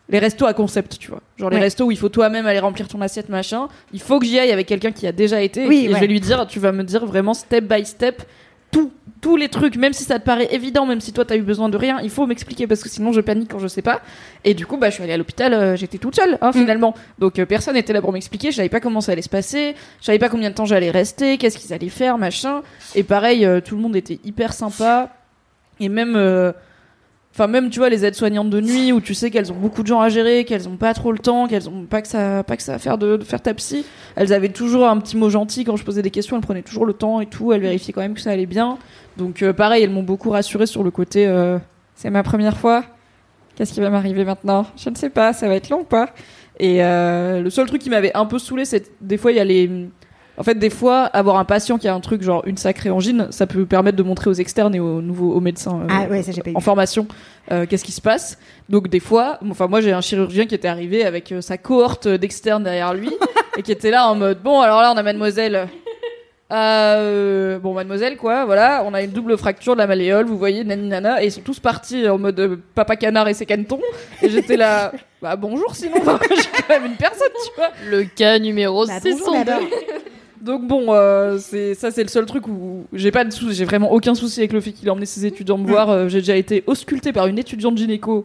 les 0.09 0.19
restos 0.19 0.47
à 0.47 0.53
concept, 0.53 0.99
tu 0.99 1.09
vois. 1.09 1.23
Genre 1.39 1.51
les 1.51 1.59
restos 1.59 1.87
où 1.87 1.91
il 1.91 1.97
faut 1.97 2.11
toi-même 2.11 2.47
aller 2.47 2.59
remplir 2.59 2.89
ton 2.89 3.01
assiette, 3.01 3.29
machin. 3.29 3.69
Il 3.93 4.01
faut 4.01 4.19
que 4.19 4.27
j'y 4.27 4.39
aille 4.39 4.53
avec 4.53 4.67
quelqu'un 4.67 4.93
qui 4.93 5.07
a 5.07 5.13
déjà 5.13 5.41
été. 5.41 5.67
Oui, 5.67 5.85
et 5.85 5.89
ouais. 5.89 5.95
je 5.95 6.01
vais 6.01 6.07
lui 6.07 6.21
dire, 6.21 6.47
tu 6.47 6.59
vas 6.59 6.73
me 6.73 6.85
dire 6.85 7.07
vraiment 7.07 7.33
step 7.33 7.65
by 7.65 7.87
step 7.87 8.23
tout, 8.71 8.91
tous 9.25 9.37
les 9.37 9.49
trucs, 9.49 9.77
même 9.77 9.95
si 9.95 10.05
ça 10.05 10.19
te 10.19 10.25
paraît 10.27 10.49
évident, 10.51 10.85
même 10.85 11.01
si 11.01 11.11
toi 11.15 11.25
t'as 11.25 11.39
eu 11.39 11.41
besoin 11.41 11.71
de 11.71 11.79
rien, 11.79 11.99
il 12.03 12.11
faut 12.11 12.27
m'expliquer 12.27 12.67
parce 12.67 12.83
que 12.83 12.91
sinon 12.91 13.11
je 13.11 13.23
panique 13.23 13.51
quand 13.51 13.59
je 13.59 13.69
sais 13.69 13.81
pas. 13.81 14.03
Et 14.45 14.53
du 14.53 14.67
coup, 14.67 14.77
bah, 14.77 14.91
je 14.91 14.97
suis 14.97 15.03
allée 15.03 15.15
à 15.15 15.17
l'hôpital, 15.17 15.55
euh, 15.55 15.77
j'étais 15.77 15.97
toute 15.97 16.15
seule, 16.15 16.37
hein, 16.43 16.53
finalement. 16.53 16.93
Donc 17.19 17.39
euh, 17.39 17.47
personne 17.47 17.73
n'était 17.73 17.95
là 17.95 18.03
pour 18.03 18.13
m'expliquer, 18.13 18.51
je 18.51 18.57
savais 18.57 18.69
pas 18.69 18.81
comment 18.81 19.01
ça 19.01 19.13
allait 19.13 19.23
se 19.23 19.31
passer, 19.31 19.77
je 20.01 20.05
savais 20.05 20.19
pas 20.19 20.29
combien 20.29 20.51
de 20.51 20.55
temps 20.55 20.67
j'allais 20.67 20.91
rester, 20.91 21.39
qu'est-ce 21.39 21.57
qu'ils 21.57 21.73
allaient 21.73 21.89
faire, 21.89 22.19
machin. 22.19 22.61
Et 22.95 23.03
pareil, 23.03 23.47
euh, 23.47 23.63
tout 23.63 23.77
le 23.77 23.81
monde 23.81 23.97
était 23.97 24.21
hyper 24.25 24.53
sympa. 24.53 25.09
Et 25.81 25.89
même, 25.89 26.17
enfin 27.35 27.49
même 27.49 27.69
tu 27.69 27.81
vois 27.81 27.89
les 27.89 28.05
aides-soignantes 28.05 28.49
de 28.49 28.61
nuit 28.61 28.93
où 28.93 29.01
tu 29.01 29.13
sais 29.13 29.29
qu'elles 29.31 29.51
ont 29.51 29.57
beaucoup 29.57 29.83
de 29.83 29.89
gens 29.89 30.01
à 30.01 30.09
gérer, 30.09 30.45
qu'elles 30.45 30.69
ont 30.69 30.77
pas 30.77 30.95
trop 30.95 31.11
le 31.11 31.19
temps, 31.19 31.49
qu'elles 31.49 31.69
ont 31.69 31.85
pas 31.85 32.01
que 32.01 32.07
ça, 32.07 32.45
pas 32.45 32.57
que 32.57 32.63
ça 32.63 32.75
à 32.75 32.79
faire 32.79 32.97
de, 32.97 33.17
de 33.17 33.25
faire 33.25 33.43
ta 33.43 33.53
psy. 33.55 33.85
Elles 34.15 34.33
avaient 34.33 34.51
toujours 34.51 34.87
un 34.87 34.99
petit 34.99 35.17
mot 35.17 35.29
gentil 35.31 35.65
quand 35.65 35.77
je 35.77 35.85
posais 35.85 36.03
des 36.03 36.13
questions, 36.13 36.37
elles 36.37 36.43
prenaient 36.43 36.63
toujours 36.63 36.87
le 36.87 36.93
temps 36.93 37.21
et 37.21 37.27
tout, 37.27 37.53
elles 37.53 37.61
vérifiaient 37.61 37.93
quand 37.93 38.03
même 38.03 38.15
que 38.15 38.21
ça 38.21 38.31
allait 38.31 38.47
bien. 38.47 38.79
Donc 39.17 39.43
euh, 39.43 39.53
pareil, 39.53 39.83
elles 39.83 39.91
m'ont 39.91 40.05
beaucoup 40.05 40.31
rassuré 40.31 40.67
sur 40.67 40.85
le 40.85 40.93
côté. 40.93 41.27
euh, 41.27 41.59
c'est 41.97 42.11
ma 42.11 42.23
première 42.23 42.57
fois. 42.57 42.85
Qu'est-ce 43.57 43.73
qui 43.73 43.81
va 43.81 43.91
m'arriver 43.91 44.25
maintenant? 44.25 44.67
Je 44.77 44.91
ne 44.91 44.95
sais 44.95 45.11
pas, 45.11 45.33
ça 45.33 45.49
va 45.49 45.57
être 45.57 45.71
long 45.71 45.81
ou 45.81 45.85
pas? 45.85 46.11
Et 46.61 46.85
euh, 46.85 47.41
le 47.41 47.51
seul 47.51 47.67
truc 47.67 47.83
qui 47.83 47.91
m'avait 47.91 48.15
un 48.17 48.27
peu 48.27 48.39
saoulé, 48.39 48.65
c'est 48.65 48.93
des 49.01 49.17
fois 49.17 49.33
il 49.33 49.37
y 49.37 49.41
a 49.41 49.45
les 49.45 49.89
en 50.37 50.43
fait, 50.43 50.57
des 50.57 50.71
fois, 50.71 51.03
avoir 51.05 51.37
un 51.37 51.45
patient 51.45 51.79
qui 51.79 51.87
a 51.89 51.95
un 51.95 52.01
truc 52.01 52.23
genre 52.23 52.43
une 52.47 52.57
sacrée 52.57 52.91
angine, 52.91 53.29
ça 53.31 53.47
peut 53.47 53.67
permettre 53.67 53.97
de 53.97 54.03
montrer 54.03 54.31
aux 54.31 54.35
externes 54.35 54.75
et 54.75 54.81
aux 54.81 55.01
nouveaux 55.01 55.33
aux 55.33 55.41
médecins 55.41 55.81
euh, 55.83 55.87
Ah 55.89 56.07
ouais, 56.11 56.23
ça 56.23 56.33
j'ai 56.33 56.43
pas 56.43 56.51
eu. 56.51 56.57
en 56.57 56.61
formation 56.61 57.07
euh, 57.53 57.67
qu'est-ce 57.67 57.85
qui 57.85 57.93
se 57.93 58.01
passe. 58.01 58.39
Donc 58.69 58.89
des 58.89 59.01
fois, 59.01 59.39
enfin 59.51 59.67
moi 59.69 59.81
j'ai 59.81 59.93
un 59.93 60.01
chirurgien 60.01 60.47
qui 60.47 60.55
était 60.55 60.69
arrivé 60.69 61.05
avec 61.05 61.31
euh, 61.33 61.41
sa 61.41 61.59
cohorte 61.59 62.09
d'externes 62.09 62.65
derrière 62.65 62.95
lui 62.95 63.11
et 63.59 63.63
qui 63.63 63.71
était 63.73 63.91
là 63.91 64.09
en 64.09 64.15
mode 64.15 64.43
bon 64.43 64.61
alors 64.61 64.81
là 64.83 64.93
on 64.95 64.97
a 64.97 65.03
mademoiselle. 65.03 65.69
Euh, 66.53 67.59
bon 67.59 67.73
mademoiselle 67.73 68.19
quoi 68.19 68.45
voilà 68.45 68.83
on 68.87 68.93
a 68.93 69.03
une 69.03 69.11
double 69.11 69.37
fracture 69.39 69.73
de 69.73 69.79
la 69.79 69.87
malléole 69.87 70.27
vous 70.27 70.37
voyez 70.37 70.63
nani 70.63 70.89
nana 70.89 71.23
et 71.23 71.27
ils 71.27 71.33
sont 71.33 71.41
tous 71.41 71.59
partis 71.59 72.07
en 72.07 72.19
mode 72.19 72.39
euh, 72.39 72.57
papa 72.75 72.97
canard 72.97 73.27
et 73.29 73.35
ses 73.35 73.47
canetons 73.47 73.81
et 74.21 74.29
j'étais 74.29 74.59
là 74.59 74.93
bah 75.23 75.37
bonjour 75.37 75.75
sinon 75.75 75.95
j'ai 76.05 76.63
quand 76.63 76.69
même 76.69 76.85
une 76.85 76.97
personne 76.97 77.31
tu 77.47 77.51
vois 77.57 77.71
Le 77.89 78.05
cas 78.05 78.39
numéro 78.39 78.87
Bah, 78.87 78.93
bonjour, 79.03 79.19
602. 79.35 79.53
Donc 80.45 80.67
bon, 80.67 80.87
euh, 80.93 81.39
c'est 81.39 81.75
ça 81.75 81.91
c'est 81.91 82.03
le 82.03 82.09
seul 82.09 82.27
truc 82.27 82.47
où 82.49 82.85
j'ai 82.93 83.11
pas 83.11 83.25
de 83.25 83.33
souci, 83.33 83.55
j'ai 83.57 83.65
vraiment 83.65 83.91
aucun 83.93 84.15
souci 84.15 84.41
avec 84.41 84.53
le 84.53 84.61
fait 84.61 84.73
qu'il 84.73 84.89
a 84.89 84.93
emmené 84.93 85.07
ses 85.07 85.25
étudiants 85.27 85.59
me 85.59 85.67
voir. 85.67 85.91
Euh, 85.91 86.09
j'ai 86.09 86.19
déjà 86.19 86.37
été 86.37 86.63
ausculté 86.67 87.13
par 87.13 87.27
une 87.27 87.39
étudiante 87.39 87.77
gynéco. 87.79 88.25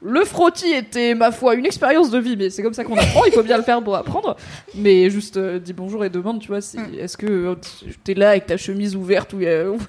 Le 0.00 0.24
frottis 0.24 0.70
était 0.72 1.14
ma 1.16 1.32
foi 1.32 1.56
une 1.56 1.66
expérience 1.66 2.08
de 2.10 2.18
vie, 2.20 2.36
mais 2.36 2.50
c'est 2.50 2.62
comme 2.62 2.72
ça 2.72 2.84
qu'on 2.84 2.96
apprend. 2.96 3.24
Il 3.26 3.32
faut 3.32 3.42
bien 3.42 3.56
le 3.56 3.64
faire 3.64 3.82
pour 3.82 3.96
apprendre. 3.96 4.36
Mais 4.76 5.10
juste 5.10 5.36
euh, 5.36 5.58
dis 5.58 5.72
bonjour 5.72 6.04
et 6.04 6.08
demande, 6.08 6.38
tu 6.40 6.46
vois, 6.48 6.60
si, 6.60 6.78
est-ce 7.00 7.16
que 7.16 7.56
t'es 8.04 8.14
là 8.14 8.30
avec 8.30 8.46
ta 8.46 8.56
chemise 8.56 8.94
ouverte 8.94 9.32
où 9.32 9.38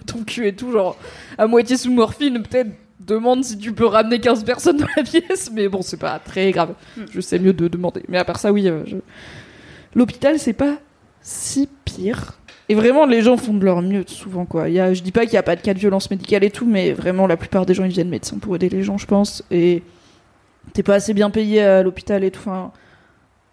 ton 0.08 0.24
cul 0.26 0.48
et 0.48 0.54
tout, 0.56 0.72
genre 0.72 0.98
à 1.38 1.46
moitié 1.46 1.78
sous 1.78 1.92
morphine, 1.92 2.42
peut-être 2.42 2.72
demande 3.00 3.44
si 3.44 3.58
tu 3.58 3.72
peux 3.72 3.86
ramener 3.86 4.20
15 4.20 4.44
personnes 4.44 4.78
dans 4.78 4.88
la 4.98 5.04
pièce. 5.04 5.52
Mais 5.54 5.68
bon, 5.70 5.84
c'est 5.84 5.98
pas 6.00 6.18
très 6.20 6.52
grave. 6.52 6.74
Je 7.12 7.22
sais 7.22 7.38
mieux 7.38 7.54
de 7.54 7.68
demander. 7.68 8.02
Mais 8.10 8.18
à 8.18 8.26
part 8.26 8.40
ça, 8.40 8.52
oui, 8.52 8.66
je- 8.86 8.96
l'hôpital 9.94 10.40
c'est 10.40 10.54
pas 10.54 10.78
si 11.22 11.70
pire. 11.86 12.40
Et 12.68 12.76
vraiment, 12.76 13.06
les 13.06 13.22
gens 13.22 13.36
font 13.38 13.54
de 13.54 13.66
leur 13.66 13.82
mieux 13.82 14.04
souvent, 14.06 14.46
quoi. 14.46 14.70
Il 14.70 14.76
y 14.76 14.80
a, 14.80 14.94
je 14.94 15.02
dis 15.02 15.12
pas 15.12 15.26
qu'il 15.26 15.34
y 15.34 15.38
a 15.38 15.44
pas 15.44 15.56
de 15.56 15.62
cas 15.62 15.74
de 15.74 15.80
violence 15.80 16.12
médicale 16.12 16.44
et 16.44 16.52
tout, 16.52 16.68
mais 16.68 16.94
vraiment, 16.94 17.26
la 17.26 17.38
plupart 17.38 17.66
des 17.66 17.74
gens, 17.74 17.84
ils 17.84 17.92
viennent 17.92 18.10
médecins 18.10 18.38
pour 18.38 18.56
aider 18.56 18.70
les 18.70 18.84
gens, 18.84 18.98
je 18.98 19.08
pense. 19.08 19.44
Et 19.50 19.82
t'es 20.74 20.84
pas 20.84 20.96
assez 20.96 21.14
bien 21.14 21.30
payé 21.32 21.62
à 21.62 21.82
l'hôpital 21.82 22.24
et 22.24 22.30
tout. 22.32 22.42
Enfin, 22.42 22.72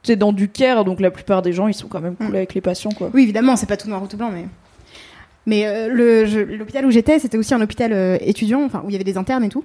c'est 0.02 0.16
dans 0.16 0.32
du 0.32 0.48
care, 0.48 0.84
donc 0.84 1.00
la 1.00 1.10
plupart 1.10 1.42
des 1.42 1.52
gens 1.52 1.66
ils 1.66 1.74
sont 1.74 1.88
quand 1.88 2.00
même 2.00 2.14
cool 2.14 2.28
Mm. 2.28 2.34
avec 2.36 2.54
les 2.54 2.60
patients 2.60 2.92
quoi. 2.92 3.10
Oui, 3.12 3.24
évidemment, 3.24 3.56
c'est 3.56 3.66
pas 3.66 3.76
tout 3.76 3.88
noir 3.88 4.02
ou 4.02 4.06
tout 4.06 4.16
blanc, 4.16 4.30
mais. 4.32 4.46
Mais 5.46 5.66
euh, 5.66 6.44
l'hôpital 6.58 6.84
où 6.86 6.90
j'étais, 6.90 7.18
c'était 7.18 7.38
aussi 7.38 7.54
un 7.54 7.60
hôpital 7.60 7.92
euh, 7.92 8.18
étudiant, 8.20 8.64
enfin 8.64 8.82
où 8.84 8.90
il 8.90 8.92
y 8.92 8.96
avait 8.96 9.04
des 9.04 9.16
internes 9.16 9.44
et 9.44 9.48
tout. 9.48 9.64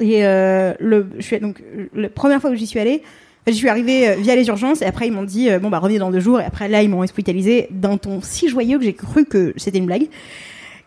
Et 0.00 0.26
euh, 0.26 0.72
le, 0.80 1.08
je 1.18 1.22
suis 1.22 1.40
donc 1.40 1.62
la 1.94 2.08
première 2.08 2.40
fois 2.40 2.50
où 2.50 2.54
j'y 2.54 2.66
suis 2.66 2.78
allée, 2.80 3.02
j'y 3.50 3.58
suis 3.58 3.68
arrivée 3.68 4.08
euh, 4.08 4.14
via 4.14 4.36
les 4.36 4.46
urgences 4.48 4.82
et 4.82 4.86
après 4.86 5.06
ils 5.06 5.12
m'ont 5.12 5.24
dit 5.24 5.50
euh, 5.50 5.58
bon 5.58 5.70
bah 5.70 5.78
revenez 5.78 5.98
dans 5.98 6.10
deux 6.10 6.20
jours 6.20 6.40
et 6.40 6.44
après 6.44 6.68
là 6.68 6.82
ils 6.82 6.88
m'ont 6.88 7.00
hospitalisée 7.00 7.68
d'un 7.70 7.96
ton 7.96 8.20
si 8.22 8.48
joyeux 8.48 8.78
que 8.78 8.84
j'ai 8.84 8.94
cru 8.94 9.24
que 9.24 9.52
c'était 9.56 9.78
une 9.78 9.86
blague. 9.86 10.08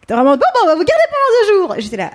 C'était 0.02 0.14
vraiment 0.14 0.32
bon 0.32 0.40
bah 0.40 0.60
on 0.64 0.68
va 0.68 0.76
vous 0.76 0.84
garder 0.84 1.04
pendant 1.10 1.40
deux 1.40 1.58
jours. 1.58 1.76
J'étais 1.80 1.98
là. 1.98 2.12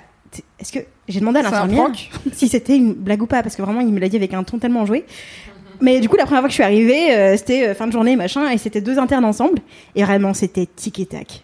Est-ce 0.59 0.73
que 0.73 0.79
j'ai 1.07 1.19
demandé 1.19 1.39
à 1.39 1.43
l'infirmière 1.43 1.89
si 2.33 2.47
c'était 2.47 2.75
une 2.75 2.93
blague 2.93 3.21
ou 3.21 3.27
pas 3.27 3.41
parce 3.43 3.55
que 3.55 3.61
vraiment 3.61 3.81
il 3.81 3.87
me 3.87 3.99
l'a 3.99 4.09
dit 4.09 4.17
avec 4.17 4.33
un 4.33 4.43
ton 4.43 4.59
tellement 4.59 4.81
enjoué. 4.81 5.05
Mais 5.79 5.99
du 5.99 6.09
coup 6.09 6.17
la 6.17 6.25
première 6.25 6.41
fois 6.41 6.49
que 6.49 6.53
je 6.53 6.55
suis 6.55 6.63
arrivée 6.63 7.13
euh, 7.15 7.37
c'était 7.37 7.67
euh, 7.67 7.75
fin 7.75 7.87
de 7.87 7.91
journée 7.91 8.15
machin 8.15 8.49
et 8.49 8.57
c'était 8.57 8.81
deux 8.81 8.99
internes 8.99 9.25
ensemble 9.25 9.59
et 9.95 10.03
vraiment 10.03 10.33
c'était 10.33 10.65
tic 10.65 10.99
et 10.99 11.05
tac. 11.05 11.43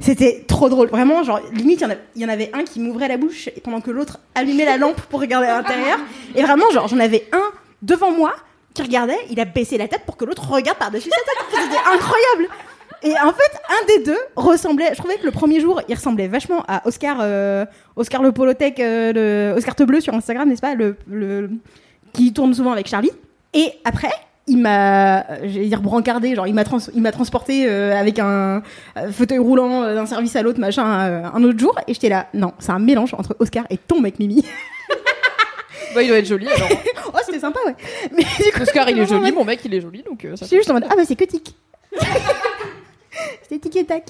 C'était 0.00 0.44
trop 0.48 0.68
drôle, 0.68 0.88
vraiment 0.88 1.22
genre 1.22 1.40
limite 1.52 1.84
il 2.14 2.20
y 2.20 2.22
y, 2.22 2.26
en 2.26 2.28
avait 2.28 2.50
un 2.52 2.64
qui 2.64 2.80
m'ouvrait 2.80 3.08
la 3.08 3.16
bouche 3.16 3.48
pendant 3.62 3.80
que 3.80 3.90
l'autre 3.90 4.18
allumait 4.34 4.64
la 4.64 4.76
lampe 4.76 5.00
pour 5.02 5.20
regarder 5.20 5.46
à 5.46 5.58
l'intérieur 5.58 5.98
et 6.34 6.42
vraiment 6.42 6.68
genre 6.72 6.88
j'en 6.88 6.98
avais 6.98 7.28
un 7.32 7.61
devant 7.82 8.12
moi 8.12 8.34
qui 8.74 8.82
regardait, 8.82 9.18
il 9.30 9.38
a 9.40 9.44
baissé 9.44 9.76
la 9.76 9.88
tête 9.88 10.02
pour 10.06 10.16
que 10.16 10.24
l'autre 10.24 10.48
regarde 10.48 10.78
par-dessus 10.78 11.10
sa 11.10 11.16
tête. 11.16 11.62
C'était 11.62 11.78
incroyable. 11.78 12.48
Et 13.04 13.12
en 13.12 13.32
fait, 13.32 13.58
un 13.68 13.86
des 13.86 14.04
deux 14.04 14.18
ressemblait. 14.36 14.90
Je 14.92 14.98
trouvais 14.98 15.16
que 15.16 15.24
le 15.24 15.32
premier 15.32 15.60
jour, 15.60 15.80
il 15.88 15.94
ressemblait 15.94 16.28
vachement 16.28 16.64
à 16.68 16.86
Oscar, 16.86 17.18
euh, 17.20 17.66
Oscar 17.96 18.22
le 18.22 18.32
Polotech, 18.32 18.78
euh, 18.78 19.56
Oscar 19.56 19.74
Te 19.74 19.82
Bleu 19.82 20.00
sur 20.00 20.14
Instagram, 20.14 20.48
n'est-ce 20.48 20.60
pas, 20.60 20.74
le, 20.74 21.50
qui 22.12 22.32
tourne 22.32 22.54
souvent 22.54 22.70
avec 22.70 22.86
Charlie. 22.86 23.10
Et 23.54 23.72
après, 23.84 24.12
il 24.46 24.58
m'a, 24.58 25.24
j'allais 25.44 25.66
dire 25.66 25.82
brancardé, 25.82 26.34
genre 26.34 26.46
il 26.46 26.54
m'a 26.54 26.62
il 26.94 27.02
m'a 27.02 27.12
transporté 27.12 27.66
euh, 27.68 27.98
avec 27.98 28.18
un 28.20 28.62
fauteuil 29.10 29.38
roulant 29.38 29.82
d'un 29.82 30.06
service 30.06 30.36
à 30.36 30.42
l'autre, 30.42 30.60
machin, 30.60 30.84
un 31.34 31.42
autre 31.42 31.58
jour. 31.58 31.76
Et 31.88 31.94
j'étais 31.94 32.08
là, 32.08 32.28
non, 32.34 32.52
c'est 32.60 32.72
un 32.72 32.78
mélange 32.78 33.14
entre 33.14 33.34
Oscar 33.40 33.64
et 33.70 33.78
ton 33.78 34.00
mec 34.00 34.20
Mimi. 34.20 34.44
Bah 35.94 36.02
il 36.02 36.08
doit 36.08 36.18
être 36.18 36.26
joli 36.26 36.48
alors. 36.48 36.68
oh, 37.14 37.18
c'était 37.24 37.40
sympa, 37.40 37.60
ouais. 37.66 37.74
Mais 38.12 38.22
du 38.22 38.52
coup, 38.52 38.62
Oscar 38.62 38.88
il 38.88 38.98
est 38.98 39.06
joli, 39.06 39.32
mon 39.32 39.44
mec 39.44 39.60
il 39.64 39.74
est 39.74 39.80
joli 39.80 40.02
donc 40.02 40.24
euh, 40.24 40.36
ça 40.36 40.44
Je 40.44 40.48
suis 40.48 40.56
juste 40.56 40.70
en 40.70 40.74
mode 40.74 40.86
ah 40.88 40.94
bah 40.96 41.02
c'est 41.06 41.16
que 41.16 41.24
tic. 41.24 41.54
c'était 43.42 43.58
tic 43.58 43.76
et 43.76 43.84
tac. 43.84 44.04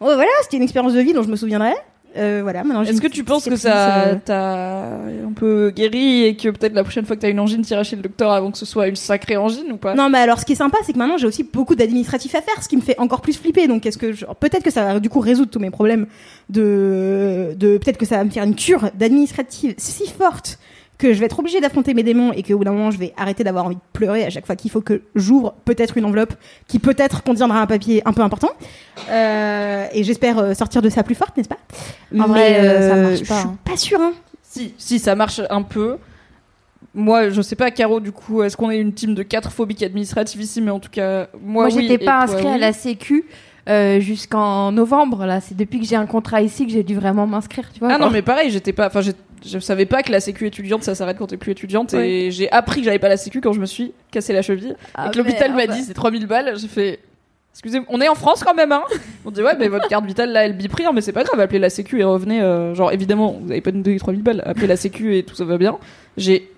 Bon 0.00 0.06
bah, 0.06 0.14
voilà, 0.14 0.30
c'était 0.42 0.56
une 0.58 0.62
expérience 0.62 0.92
de 0.92 1.00
vie 1.00 1.12
dont 1.12 1.22
je 1.22 1.28
me 1.28 1.36
souviendrai. 1.36 1.72
Euh, 2.16 2.40
voilà, 2.42 2.64
maintenant 2.64 2.82
j'ai 2.84 2.90
Est-ce 2.92 3.00
que 3.00 3.06
tu 3.08 3.24
penses 3.24 3.44
que 3.48 3.56
ça 3.56 4.04
euh, 4.06 4.14
t'a 4.24 4.84
un 5.26 5.32
peu 5.34 5.70
guéri 5.74 6.24
et 6.24 6.36
que 6.36 6.48
peut-être 6.48 6.74
la 6.74 6.82
prochaine 6.82 7.04
fois 7.04 7.16
que 7.16 7.20
t'as 7.20 7.30
une 7.30 7.40
angine, 7.40 7.62
t'iras 7.62 7.82
chez 7.82 7.96
le 7.96 8.02
docteur 8.02 8.30
avant 8.32 8.50
que 8.50 8.58
ce 8.58 8.64
soit 8.66 8.88
une 8.88 8.96
sacrée 8.96 9.36
angine 9.36 9.70
ou 9.72 9.76
pas? 9.76 9.94
Non, 9.94 10.08
mais 10.08 10.18
alors 10.18 10.38
ce 10.40 10.44
qui 10.46 10.52
est 10.52 10.56
sympa, 10.56 10.78
c'est 10.84 10.92
que 10.92 10.98
maintenant 10.98 11.18
j'ai 11.18 11.26
aussi 11.26 11.42
beaucoup 11.44 11.74
d'administratifs 11.74 12.34
à 12.34 12.40
faire, 12.42 12.62
ce 12.62 12.68
qui 12.68 12.76
me 12.76 12.82
fait 12.82 12.98
encore 12.98 13.20
plus 13.20 13.34
flipper. 13.36 13.68
Donc 13.68 13.84
est-ce 13.86 13.98
que 13.98 14.12
je- 14.12 14.24
peut-être 14.40 14.62
que 14.62 14.70
ça 14.70 14.84
va 14.84 15.00
du 15.00 15.08
coup 15.10 15.20
résoudre 15.20 15.50
tous 15.50 15.58
mes 15.60 15.70
problèmes 15.70 16.06
de, 16.48 17.54
de 17.56 17.78
peut-être 17.78 17.98
que 17.98 18.06
ça 18.06 18.16
va 18.16 18.24
me 18.24 18.30
faire 18.30 18.44
une 18.44 18.54
cure 18.54 18.90
d'administrative 18.94 19.74
si 19.76 20.06
forte 20.08 20.58
que 20.98 21.12
je 21.12 21.20
vais 21.20 21.26
être 21.26 21.38
obligée 21.38 21.60
d'affronter 21.60 21.94
mes 21.94 22.02
démons 22.02 22.32
et 22.32 22.42
qu'au 22.42 22.58
bout 22.58 22.64
d'un 22.64 22.72
moment 22.72 22.90
je 22.90 22.98
vais 22.98 23.12
arrêter 23.16 23.44
d'avoir 23.44 23.66
envie 23.66 23.76
de 23.76 23.80
pleurer 23.92 24.24
à 24.24 24.30
chaque 24.30 24.46
fois 24.46 24.56
qu'il 24.56 24.70
faut 24.70 24.80
que 24.80 25.02
j'ouvre 25.14 25.54
peut-être 25.64 25.96
une 25.96 26.04
enveloppe 26.04 26.34
qui 26.66 26.78
peut-être 26.78 27.22
contiendra 27.22 27.60
un 27.60 27.66
papier 27.66 28.02
un 28.06 28.12
peu 28.12 28.22
important. 28.22 28.50
Euh, 29.10 29.86
et 29.92 30.04
j'espère 30.04 30.38
euh, 30.38 30.54
sortir 30.54 30.82
de 30.82 30.88
ça 30.88 31.02
plus 31.02 31.14
forte, 31.14 31.36
n'est-ce 31.36 31.48
pas? 31.48 31.58
En 32.18 32.26
vrai, 32.26 32.60
euh, 32.60 32.88
ça 32.88 32.96
marche 32.96 33.18
je 33.18 33.24
pas, 33.24 33.40
suis 33.40 33.48
hein. 33.48 33.58
pas 33.64 33.76
sûre. 33.76 34.00
Hein. 34.00 34.12
Si, 34.42 34.74
si, 34.78 34.98
ça 34.98 35.14
marche 35.14 35.40
un 35.50 35.62
peu. 35.62 35.96
Moi, 36.94 37.28
je 37.28 37.42
sais 37.42 37.56
pas, 37.56 37.70
Caro, 37.70 38.00
du 38.00 38.10
coup, 38.10 38.42
est-ce 38.42 38.56
qu'on 38.56 38.70
est 38.70 38.78
une 38.78 38.94
team 38.94 39.14
de 39.14 39.22
quatre 39.22 39.52
phobiques 39.52 39.82
administratives 39.82 40.40
ici? 40.40 40.62
Mais 40.62 40.70
en 40.70 40.80
tout 40.80 40.88
cas, 40.90 41.28
moi, 41.42 41.64
Moi, 41.64 41.66
oui, 41.66 41.82
j'étais 41.82 42.02
pas 42.02 42.22
inscrite 42.22 42.46
à 42.46 42.56
la 42.56 42.72
Sécu 42.72 43.26
euh, 43.68 44.00
jusqu'en 44.00 44.72
novembre. 44.72 45.26
Là, 45.26 45.40
c'est 45.40 45.56
depuis 45.56 45.80
que 45.80 45.86
j'ai 45.86 45.96
un 45.96 46.06
contrat 46.06 46.40
ici 46.40 46.64
que 46.64 46.72
j'ai 46.72 46.84
dû 46.84 46.94
vraiment 46.94 47.26
m'inscrire. 47.26 47.70
Tu 47.72 47.80
vois 47.80 47.90
Ah 47.92 47.98
non, 47.98 48.10
mais 48.10 48.22
pareil, 48.22 48.50
j'étais 48.50 48.72
pas. 48.72 48.86
Enfin, 48.86 49.00
je 49.44 49.58
savais 49.58 49.86
pas 49.86 50.02
que 50.02 50.12
la 50.12 50.20
sécu 50.20 50.46
étudiante 50.46 50.82
ça 50.82 50.94
s'arrête 50.94 51.18
quand 51.18 51.26
t'es 51.26 51.36
plus 51.36 51.52
étudiante 51.52 51.94
et 51.94 52.30
j'ai 52.30 52.50
appris 52.52 52.80
que 52.80 52.84
j'avais 52.86 52.98
pas 52.98 53.08
la 53.08 53.16
sécu 53.16 53.40
quand 53.40 53.52
je 53.52 53.60
me 53.60 53.66
suis 53.66 53.92
cassé 54.10 54.32
la 54.32 54.42
cheville. 54.42 54.76
Ah, 54.94 55.08
et 55.08 55.10
que 55.10 55.18
l'hôpital 55.18 55.50
m'a 55.50 55.66
merde. 55.66 55.72
dit 55.72 55.82
c'est 55.84 55.94
3000 55.94 56.26
balles. 56.26 56.54
J'ai 56.58 56.68
fait. 56.68 57.00
Excusez-moi, 57.52 57.86
on 57.90 58.00
est 58.02 58.08
en 58.08 58.14
France 58.14 58.44
quand 58.44 58.54
même, 58.54 58.70
hein 58.70 58.82
On 59.24 59.30
dit 59.30 59.42
ouais, 59.42 59.56
mais 59.58 59.68
votre 59.68 59.88
carte 59.88 60.04
vitale 60.04 60.30
là, 60.30 60.44
elle 60.44 60.54
bip 60.56 60.74
rien, 60.74 60.92
mais 60.92 61.00
c'est 61.00 61.12
pas 61.12 61.24
grave, 61.24 61.40
appelez 61.40 61.58
la 61.58 61.70
sécu 61.70 62.00
et 62.00 62.04
revenez. 62.04 62.42
euh, 62.42 62.74
genre, 62.74 62.92
évidemment, 62.92 63.38
vous 63.42 63.50
avez 63.50 63.62
pas 63.62 63.72
donné 63.72 63.98
3000 63.98 64.22
balles, 64.22 64.42
appelez 64.44 64.66
la 64.66 64.76
sécu 64.76 65.16
et 65.16 65.22
tout 65.22 65.34
ça 65.34 65.44
va 65.46 65.56
bien. 65.56 65.78
J'ai 66.18 66.50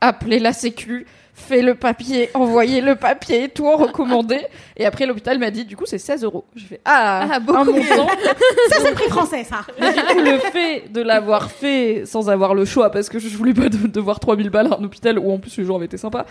appelé 0.00 0.38
la 0.38 0.52
sécu, 0.54 1.06
fait 1.38 1.60
le 1.60 1.74
papier, 1.74 2.30
envoyé 2.34 2.80
le 2.80 2.96
papier, 2.96 3.48
tout 3.50 3.66
en 3.66 3.76
recommandé. 3.76 4.40
Et 4.76 4.86
après, 4.86 5.04
l'hôpital 5.06 5.38
m'a 5.38 5.50
dit, 5.50 5.64
du 5.66 5.76
coup, 5.76 5.84
c'est 5.86 5.98
16 5.98 6.24
euros. 6.24 6.44
J'ai 6.56 6.66
fait 6.66 6.80
ah, 6.84 7.28
Ah, 7.30 7.38
beaucoup 7.40 7.58
un 7.58 7.64
montant. 7.64 8.08
Ça 8.70 8.76
c'est 8.80 8.88
le 8.88 8.94
prix 8.94 9.08
français, 9.10 9.44
ça. 9.44 9.58
Mais 9.78 9.92
du 9.92 10.00
coup, 10.00 10.18
le 10.20 10.38
fait 10.38 10.90
de 10.92 11.02
l'avoir 11.02 11.50
fait 11.50 12.02
sans 12.06 12.30
avoir 12.30 12.54
le 12.54 12.64
choix, 12.64 12.90
parce 12.90 13.08
que 13.10 13.18
je 13.18 13.28
voulais 13.36 13.52
pas 13.54 13.68
de- 13.68 13.86
devoir 13.86 14.18
3000 14.18 14.48
balles 14.50 14.72
à 14.72 14.78
un 14.80 14.82
hôpital 14.84 15.18
où 15.18 15.30
en 15.30 15.38
plus 15.38 15.56
les 15.58 15.64
gens 15.64 15.76
avaient 15.76 15.84
été 15.86 15.98
sympas, 15.98 16.24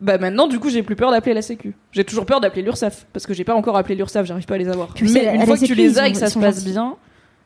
bah 0.00 0.18
maintenant, 0.18 0.46
du 0.46 0.58
coup, 0.60 0.70
j'ai 0.70 0.82
plus 0.82 0.96
peur 0.96 1.10
d'appeler 1.10 1.34
la 1.34 1.42
Sécu. 1.42 1.74
J'ai 1.92 2.04
toujours 2.04 2.24
peur 2.24 2.40
d'appeler 2.40 2.62
l'URSSAF, 2.62 3.06
parce 3.12 3.26
que 3.26 3.34
j'ai 3.34 3.44
pas 3.44 3.54
encore 3.54 3.76
appelé 3.76 3.96
l'URSSAF, 3.96 4.24
j'arrive 4.26 4.46
pas 4.46 4.54
à 4.54 4.58
les 4.58 4.68
avoir. 4.68 4.88
Puis 4.94 5.10
Mais 5.12 5.24
la- 5.24 5.34
une 5.34 5.44
fois 5.46 5.56
que 5.58 5.64
tu 5.64 5.74
les 5.74 5.98
as 5.98 6.08
et 6.08 6.12
que 6.12 6.18
ça 6.18 6.30
se 6.30 6.38
passe 6.38 6.64
bien, 6.64 6.96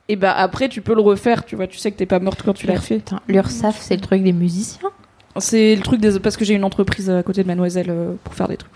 et 0.09 0.16
bah 0.16 0.32
après, 0.36 0.68
tu 0.68 0.82
peux 0.82 0.94
le 0.94 1.01
refaire, 1.02 1.44
tu 1.44 1.56
vois. 1.56 1.66
Tu 1.66 1.78
sais 1.78 1.90
que 1.90 1.97
t'es 1.97 2.06
pas 2.06 2.18
morte 2.20 2.43
quand 2.44 2.55
tu 2.55 2.66
l'as 2.66 2.74
refait. 2.76 2.97
Putain, 2.97 3.20
l'URSAF, 3.28 3.78
c'est 3.80 3.94
le 3.97 4.01
truc 4.02 4.22
des 4.22 4.32
musiciens. 4.32 4.90
C'est 5.40 5.74
le 5.77 5.82
truc 5.82 6.01
des. 6.01 6.19
Parce 6.20 6.36
que 6.36 6.44
j'ai 6.44 6.55
une 6.55 6.65
entreprise 6.65 7.09
à 7.10 7.23
côté 7.23 7.43
de 7.43 7.47
Mademoiselle 7.48 7.90
euh, 7.90 8.12
pour 8.24 8.35
faire 8.35 8.48
des 8.48 8.56
trucs. 8.56 8.73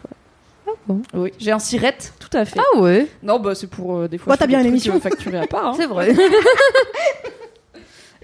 voilà. 0.67 0.79
bon 0.87 1.03
Oui, 1.15 1.33
j'ai 1.39 1.53
un 1.53 1.59
sirette, 1.59 2.13
tout 2.19 2.35
à 2.37 2.45
fait. 2.45 2.59
Ah 2.61 2.79
ouais, 2.79 3.07
Non, 3.23 3.39
bah 3.41 3.55
c'est 3.55 3.67
pour 3.69 3.97
euh, 3.97 4.09
des 4.09 4.19
fois. 4.19 4.33
Bon, 4.33 4.37
t'as 4.37 4.45
fais 4.45 4.49
bien 4.49 4.59
des 4.63 4.69
une 4.69 4.77
trucs, 4.79 4.87
émission. 4.87 4.95
euh, 4.97 5.01
facturés 5.01 5.39
à 5.39 5.47
part. 5.47 5.67
hein. 5.69 5.75
c'est 5.77 5.87
vrai. 5.87 6.15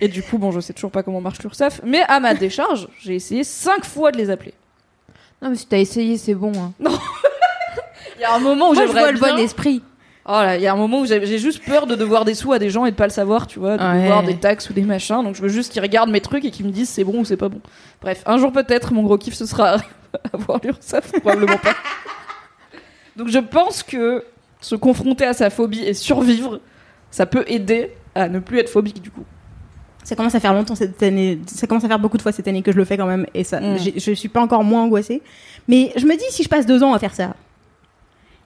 Et 0.01 0.07
du 0.09 0.23
coup, 0.23 0.39
bon, 0.39 0.53
je 0.53 0.61
sais 0.61 0.73
toujours 0.73 0.93
pas 0.93 1.03
comment 1.03 1.21
marche 1.21 1.41
l'URSSAF, 1.43 1.81
mais 1.85 2.03
à 2.07 2.21
ma 2.21 2.33
décharge, 2.35 2.87
j'ai 3.01 3.17
essayé 3.17 3.43
cinq 3.43 3.85
fois 3.85 4.13
de 4.13 4.17
les 4.19 4.31
appeler. 4.31 4.55
non, 5.43 5.51
mais 5.51 5.57
si 5.57 5.67
t'as 5.67 5.79
essayé, 5.79 6.17
c'est 6.19 6.35
bon. 6.35 6.53
Hein. 6.57 6.73
Il 8.17 8.23
y 8.23 8.25
a 8.25 8.35
un 8.35 8.39
moment 8.39 8.71
où 8.71 8.75
Moi, 8.75 8.83
je 8.87 8.89
j'aimerais 8.93 9.01
vois 9.03 9.13
le 9.13 9.19
bien- 9.19 9.37
bon 9.37 9.43
esprit. 9.43 9.83
Oh 10.31 10.33
là, 10.33 10.57
il 10.57 10.63
y 10.63 10.67
a 10.67 10.73
un 10.75 10.77
moment 10.77 11.01
où 11.01 11.07
j'ai 11.07 11.39
juste 11.39 11.65
peur 11.65 11.87
de 11.87 11.95
devoir 11.95 12.27
des 12.27 12.35
sous 12.35 12.53
à 12.53 12.59
des 12.59 12.69
gens 12.69 12.85
et 12.85 12.91
de 12.91 12.97
pas 12.97 13.07
le 13.07 13.11
savoir, 13.11 13.47
tu 13.47 13.59
vois, 13.59 13.79
de 13.79 13.83
Ouais. 13.83 14.03
devoir 14.03 14.23
des 14.23 14.37
taxes 14.37 14.69
ou 14.69 14.75
des 14.75 14.83
machins. 14.83 15.23
Donc 15.25 15.35
je 15.35 15.41
veux 15.41 15.49
juste 15.49 15.73
qu'ils 15.73 15.81
regardent 15.81 16.11
mes 16.11 16.21
trucs 16.21 16.45
et 16.45 16.51
qu'ils 16.51 16.67
me 16.67 16.71
disent 16.71 16.91
c'est 16.91 17.03
bon 17.05 17.21
ou 17.21 17.25
c'est 17.25 17.39
pas 17.39 17.49
bon. 17.49 17.61
Bref, 18.03 18.23
un 18.27 18.37
jour 18.37 18.53
peut-être, 18.53 18.93
mon 18.93 19.03
gros 19.05 19.17
kiff 19.17 19.33
ce 19.35 19.47
sera 19.47 19.79
avoir 20.35 20.61
l'URSSAF, 20.63 21.13
probablement 21.21 21.57
pas. 21.57 21.73
Donc 23.17 23.29
je 23.29 23.39
pense 23.39 23.83
que 23.83 24.25
se 24.61 24.75
confronter 24.75 25.25
à 25.25 25.33
sa 25.33 25.51
phobie 25.51 25.81
et 25.83 25.95
survivre, 25.95 26.61
ça 27.11 27.25
peut 27.27 27.45
aider 27.47 27.93
à 28.15 28.29
ne 28.29 28.39
plus 28.39 28.59
être 28.59 28.69
phobique 28.69 29.01
du 29.03 29.11
coup. 29.11 29.25
Ça 30.05 30.15
commence 30.17 30.35
à 30.35 30.41
faire 30.41 30.53
longtemps 30.55 30.75
cette 30.75 31.03
année. 31.03 31.39
Ça 31.47 31.67
commence 31.67 31.85
à 31.85 31.89
faire 31.89 31.99
beaucoup 31.99 32.17
de 32.17 32.23
fois 32.23 32.33
cette 32.33 32.49
année 32.49 32.63
que 32.63 32.73
je 32.73 32.77
le 32.77 32.85
fais 32.85 32.97
quand 32.97 33.07
même, 33.07 33.27
et 33.35 33.45
ça, 33.45 33.61
Mm. 33.61 33.79
j'ai- 33.79 33.99
je 33.99 34.13
suis 34.13 34.29
pas 34.29 34.41
encore 34.41 34.65
moins 34.65 34.83
angoissée. 34.83 35.23
Mais 35.69 35.93
je 35.97 36.07
me 36.07 36.17
dis 36.17 36.25
si 36.31 36.43
je 36.43 36.49
passe 36.49 36.67
deux 36.67 36.83
ans 36.83 36.93
à 36.95 36.99
faire 36.99 37.15
ça. 37.15 37.35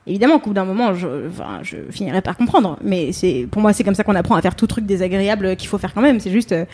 Évidemment 0.05 0.37
qu'au 0.37 0.49
bout 0.49 0.53
d'un 0.53 0.65
moment, 0.65 0.93
je, 0.93 1.77
finirai 1.89 2.21
par 2.21 2.35
comprendre. 2.35 2.77
Mais 2.83 3.13
c'est, 3.13 3.47
pour 3.49 3.61
moi, 3.61 3.71
c'est 3.71 3.85
comme 3.85 3.95
ça 3.95 4.03
qu'on 4.03 4.15
apprend 4.15 4.35
à 4.35 4.41
faire 4.41 4.55
tout 4.55 4.67
truc 4.67 4.85
désagréable 4.85 5.55
qu'il 5.55 5.69
faut 5.69 5.77
faire 5.77 5.93
quand 5.93 6.01
même. 6.01 6.19
C'est 6.19 6.31
juste, 6.31 6.51
euh, 6.51 6.65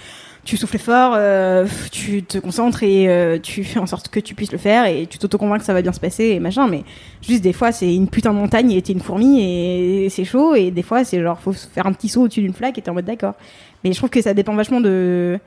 tu 0.45 0.57
souffles 0.57 0.80
fort, 0.80 1.14
euh, 1.15 1.68
tu 1.91 2.23
te 2.23 2.39
concentres 2.39 2.81
et 2.81 3.07
euh, 3.07 3.38
tu 3.38 3.64
fais 3.64 3.80
en 3.80 3.85
sorte 3.85 4.10
que 4.10 4.19
tu 4.19 4.34
puisses 4.34 4.51
le 4.51 4.57
faire 4.57 4.88
et 4.88 5.06
tu 5.06 5.19
t'auto-convaincs 5.19 5.60
que 5.60 5.65
ça 5.65 5.73
va 5.73 5.84
bien 5.84 5.93
se 5.93 5.99
passer 5.99 6.26
et 6.26 6.39
machin. 6.39 6.68
Mais 6.68 6.84
juste 7.22 7.43
des 7.43 7.53
fois, 7.53 7.72
c'est 7.72 7.93
une 7.93 8.07
putain 8.10 8.34
de 8.34 8.39
montagne 8.39 8.72
et 8.72 8.81
t'es 8.81 8.93
une 8.93 8.99
fourmi 8.99 9.41
et 9.43 10.10
c'est 10.10 10.26
chaud. 10.26 10.56
Et 10.56 10.72
des 10.72 10.84
fois, 10.84 11.03
c'est 11.03 11.22
genre, 11.22 11.39
faut 11.39 11.53
faire 11.53 11.85
un 11.85 11.93
petit 11.93 12.10
saut 12.10 12.23
au-dessus 12.23 12.41
d'une 12.41 12.53
flaque 12.53 12.80
et 12.80 12.81
t'es 12.81 12.89
en 12.89 12.95
mode 12.95 13.06
d'accord. 13.06 13.35
Mais 13.84 13.93
je 13.93 13.97
trouve 13.97 14.10
que 14.10 14.23
ça 14.23 14.34
dépend 14.34 14.56
vachement 14.56 14.81
de 14.81 15.39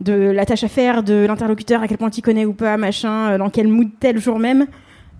de 0.00 0.12
la 0.12 0.46
tâche 0.46 0.62
à 0.62 0.68
faire, 0.68 1.02
de 1.02 1.26
l'interlocuteur, 1.26 1.82
à 1.82 1.88
quel 1.88 1.98
point 1.98 2.08
tu 2.08 2.22
connais 2.22 2.44
ou 2.44 2.52
pas, 2.52 2.76
machin, 2.76 3.36
dans 3.36 3.50
quel 3.50 3.66
mood 3.66 3.88
tel 3.98 4.18
jour 4.20 4.38
même. 4.38 4.68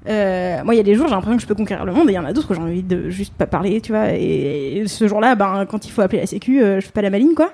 Euh, 0.06 0.62
moi, 0.64 0.74
il 0.74 0.76
y 0.76 0.80
a 0.80 0.84
des 0.84 0.94
jours, 0.94 1.06
j'ai 1.08 1.14
l'impression 1.14 1.36
que 1.36 1.42
je 1.42 1.46
peux 1.46 1.54
conquérir 1.54 1.84
le 1.84 1.92
monde, 1.92 2.08
et 2.08 2.12
il 2.12 2.16
y 2.16 2.18
en 2.18 2.24
a 2.24 2.32
d'autres 2.32 2.50
où 2.52 2.54
j'ai 2.54 2.60
envie 2.60 2.82
de 2.82 3.10
juste 3.10 3.34
pas 3.34 3.46
parler, 3.46 3.80
tu 3.80 3.92
vois. 3.92 4.12
Et, 4.12 4.84
ce 4.86 5.08
jour-là, 5.08 5.34
ben, 5.34 5.66
quand 5.66 5.86
il 5.86 5.90
faut 5.90 6.02
appeler 6.02 6.20
la 6.20 6.26
sécu, 6.26 6.62
euh, 6.62 6.80
je 6.80 6.86
fais 6.86 6.92
pas 6.92 7.02
la 7.02 7.10
maline, 7.10 7.34
quoi. 7.34 7.52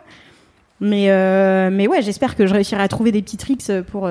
Mais, 0.80 1.10
euh, 1.10 1.70
mais 1.72 1.88
ouais, 1.88 2.02
j'espère 2.02 2.36
que 2.36 2.46
je 2.46 2.52
réussirai 2.52 2.82
à 2.82 2.88
trouver 2.88 3.12
des 3.12 3.22
petits 3.22 3.36
tricks 3.36 3.70
pour, 3.90 4.08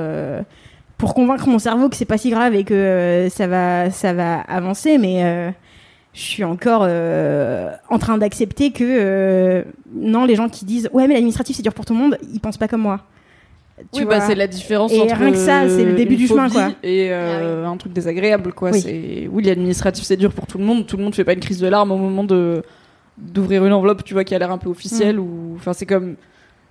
pour 0.98 1.14
convaincre 1.14 1.48
mon 1.48 1.60
cerveau 1.60 1.90
que 1.90 1.96
c'est 1.96 2.06
pas 2.06 2.18
si 2.18 2.30
grave 2.30 2.56
et 2.56 2.64
que 2.64 3.28
ça, 3.30 3.48
va, 3.48 3.92
ça 3.92 4.14
va 4.14 4.40
avancer, 4.42 4.98
mais 4.98 5.54
je 6.14 6.22
suis 6.22 6.44
encore 6.44 6.84
en 6.84 8.00
train 8.00 8.18
d'accepter 8.18 8.72
que 8.72 9.66
non, 9.94 10.26
les 10.26 10.36
gens 10.36 10.48
qui 10.48 10.66
disent 10.66 10.90
ouais, 10.94 11.08
mais 11.08 11.16
l'administratif 11.16 11.58
c'est 11.58 11.64
dur 11.64 11.74
pour 11.74 11.86
tout 11.86 11.94
le 11.94 12.00
monde, 12.00 12.18
ils 12.34 12.40
pensent 12.40 12.58
pas 12.58 12.70
comme 12.70 12.82
moi. 12.82 13.02
Tu 13.92 14.00
oui, 14.02 14.06
vois. 14.06 14.20
bah 14.20 14.26
c'est 14.28 14.36
la 14.36 14.48
différence 14.48 14.92
Et 14.94 15.02
entre 15.02 15.16
rien 15.16 15.32
que 15.32 15.38
ça, 15.38 15.68
c'est 15.68 15.84
le 15.84 15.94
début 15.94 16.16
du 16.16 16.28
chemin, 16.28 16.48
quoi. 16.50 16.70
Et 16.84 17.08
euh, 17.12 17.66
un 17.66 17.76
truc 17.78 17.92
désagréable, 17.92 18.54
quoi. 18.54 18.70
Oui. 18.72 18.82
C'est 18.82 19.28
oui, 19.32 19.44
l'administratif 19.44 20.04
c'est 20.04 20.16
dur 20.18 20.32
pour 20.32 20.46
tout 20.46 20.58
le 20.60 20.64
monde. 20.64 20.86
Tout 20.86 20.96
le 20.98 21.04
monde 21.04 21.16
fait 21.16 21.24
pas 21.24 21.34
une 21.34 21.40
crise 21.40 21.60
de 21.60 21.68
larmes 21.68 21.92
au 21.92 21.98
moment 21.98 22.24
de 22.24 22.62
d'ouvrir 23.18 23.66
une 23.66 23.74
enveloppe, 23.74 24.04
tu 24.04 24.14
vois, 24.14 24.24
qui 24.24 24.34
a 24.36 24.40
l'air 24.40 24.52
un 24.52 24.58
peu 24.58 24.70
Mm. 24.70 24.72
officielle 24.72 25.20
ou 25.20 25.54
enfin 25.56 25.74
c'est 25.74 25.86
comme 25.86 26.16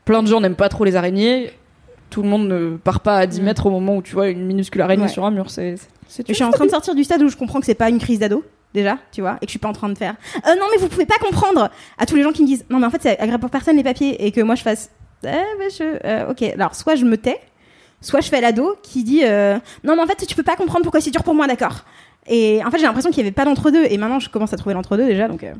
plein 0.05 0.23
de 0.23 0.29
gens 0.29 0.41
n'aiment 0.41 0.57
pas 0.57 0.69
trop 0.69 0.85
les 0.85 0.97
araignées. 0.97 1.51
tout 2.11 2.20
le 2.23 2.29
monde 2.29 2.47
ne 2.47 2.77
part 2.77 3.01
pas 3.01 3.16
à 3.16 3.27
10 3.27 3.41
Mm. 3.41 3.45
mètres 3.45 3.65
au 3.66 3.70
moment 3.70 3.97
où 3.97 4.03
tu 4.03 4.12
vois 4.15 4.29
une 4.29 4.45
minuscule 4.45 4.83
araignée 4.83 5.05
Ouais. 5.05 5.09
sur 5.09 5.24
un 5.24 5.31
mur. 5.31 5.49
C'est 5.51 5.77
c'est 6.09 6.29
Je 6.29 6.35
suis 6.35 6.45
en 6.45 6.51
train 6.51 6.66
de 6.66 6.70
sortir 6.70 6.95
du 6.95 7.05
stade 7.05 7.23
où 7.23 7.29
je 7.29 7.37
comprends 7.39 7.59
que 7.59 7.65
c'est 7.66 7.74
pas 7.74 7.89
une 7.89 7.99
crise 7.99 8.19
d'ado 8.19 8.45
déjà, 8.74 8.99
tu 9.12 9.23
vois, 9.23 9.37
et 9.41 9.47
que 9.47 9.47
je 9.47 9.51
suis 9.53 9.59
pas 9.59 9.69
en 9.69 9.73
train 9.73 9.89
de 9.89 9.97
faire. 9.97 10.15
Euh, 10.47 10.55
non 10.59 10.66
mais 10.70 10.79
vous 10.81 10.89
pouvez 10.89 11.07
pas 11.07 11.16
comprendre 11.20 11.70
à 11.99 12.05
tous 12.07 12.15
les 12.16 12.23
gens 12.23 12.33
qui 12.33 12.43
me 12.43 12.47
disent 12.47 12.65
non 12.70 12.79
mais 12.81 12.87
en 12.87 12.91
fait 12.91 13.01
c'est 13.03 13.19
agréable 13.19 13.41
pour 13.41 13.51
personne 13.51 13.77
les 13.77 13.83
papiers 13.83 14.24
et 14.27 14.31
que 14.31 14.41
moi 14.43 14.55
je 14.57 14.62
fasse. 14.62 14.91
Eh, 15.24 15.59
ben, 15.59 15.70
je, 15.70 15.99
euh, 16.07 16.31
ok, 16.31 16.43
alors 16.43 16.74
soit 16.74 16.94
je 16.97 17.05
me 17.05 17.16
tais, 17.16 17.40
soit 18.01 18.20
je 18.20 18.28
fais 18.28 18.40
l'ado 18.40 18.77
qui 18.82 19.05
dit 19.05 19.20
euh, 19.24 19.59
non 19.85 19.94
mais 19.97 20.03
en 20.03 20.07
fait 20.07 20.27
tu 20.27 20.35
peux 20.35 20.43
pas 20.43 20.57
comprendre 20.57 20.82
pourquoi 20.82 21.01
c'est 21.01 21.11
dur 21.11 21.23
pour 21.23 21.35
moi, 21.35 21.47
d'accord. 21.47 21.85
Et 22.27 22.61
en 22.65 22.70
fait 22.70 22.78
j'ai 22.78 22.85
l'impression 22.86 23.11
qu'il 23.11 23.19
y 23.19 23.27
avait 23.27 23.32
pas 23.32 23.44
d'entre-deux 23.44 23.85
et 23.89 23.97
maintenant 23.99 24.19
je 24.20 24.28
commence 24.28 24.53
à 24.53 24.57
trouver 24.57 24.74
l'entre-deux 24.74 25.07
déjà 25.07 25.28
donc. 25.28 25.43
euh, 25.44 25.53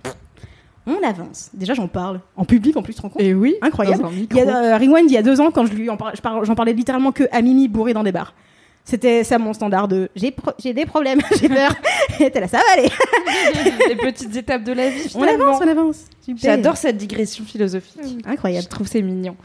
on 0.85 1.01
avance. 1.07 1.51
Déjà, 1.55 1.75
j'en 1.75 1.87
parle 1.87 2.19
en 2.37 2.45
public 2.45 2.77
en 2.77 2.83
plus, 2.83 2.93
tu 2.93 2.97
te 2.99 3.03
rends 3.03 3.09
compte? 3.11 3.23
Et 3.23 3.35
oui, 3.35 3.55
Incroyable. 3.63 4.05
Il 4.33 4.37
y 4.37 4.41
a 4.41 4.75
euh, 4.75 4.77
Rewind, 4.79 5.09
il 5.09 5.13
y 5.13 5.17
a 5.17 5.23
deux 5.23 5.41
ans, 5.41 5.53
quand 5.53 5.65
je 5.65 5.73
lui 5.75 5.89
en 5.89 5.97
par- 5.97 6.17
je 6.17 6.21
par- 6.21 6.45
j'en 6.45 6.57
parlais 6.57 6.73
littéralement 6.73 7.13
que 7.13 7.23
à 7.31 7.41
Mimi 7.41 7.69
bourré 7.69 7.93
dans 7.95 8.03
des 8.03 8.11
bars. 8.11 8.35
C'était 8.85 9.23
ça 9.23 9.39
mon 9.39 9.53
standard 9.53 9.87
de 9.87 10.09
j'ai 10.17 10.33
pro- 10.33 10.51
j'ai 10.59 10.73
des 10.75 10.85
problèmes, 10.85 11.21
j'ai 11.41 11.49
peur. 11.49 11.73
Et 12.19 12.33
t'es 12.33 12.41
là, 12.41 12.49
ça 12.49 12.57
va 12.59 12.65
aller. 12.77 12.89
les 13.91 13.95
petites 14.13 14.35
étapes 14.35 14.65
de 14.65 14.73
la 14.73 14.91
vie. 14.91 15.09
On 15.15 15.23
avance, 15.23 15.61
on 15.65 15.69
avance. 15.69 16.05
J'adore 16.37 16.77
cette 16.77 16.97
digression 16.97 17.45
philosophique. 17.45 18.01
Incroyable. 18.27 18.65
Je 18.65 18.69
trouve 18.69 18.89
c'est 18.89 19.03
mignon. 19.03 19.37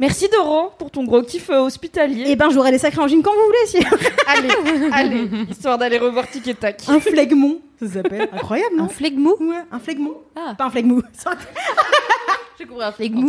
Merci 0.00 0.28
Doro 0.32 0.70
pour 0.78 0.90
ton 0.90 1.04
gros 1.04 1.22
kiff 1.22 1.50
euh, 1.50 1.60
hospitalier. 1.60 2.30
Et 2.30 2.36
ben 2.36 2.50
j'aurai 2.50 2.70
les 2.70 2.78
sacrés 2.78 3.00
angines 3.02 3.22
quand 3.22 3.32
vous 3.32 3.46
voulez, 3.46 3.66
si. 3.66 3.78
allez, 4.26 4.48
allez, 4.92 5.28
histoire 5.50 5.76
d'aller 5.76 5.98
revoir 5.98 6.28
Tic 6.30 6.46
et 6.46 6.54
Tac. 6.54 6.82
un 6.88 7.00
flegmon, 7.00 7.60
ça 7.80 7.88
s'appelle. 7.88 8.28
Incroyable, 8.32 8.76
non 8.76 8.84
Un 8.84 8.88
flegmou 8.88 9.34
Ouais, 9.40 9.56
un 9.72 9.78
flegmon. 9.80 10.14
Ah. 10.36 10.54
Pas 10.56 10.66
un 10.66 10.70
flegmou. 10.70 11.02
J'ai 12.58 12.66
compris 12.66 12.84
un 12.84 12.92
flegmou. 12.92 13.28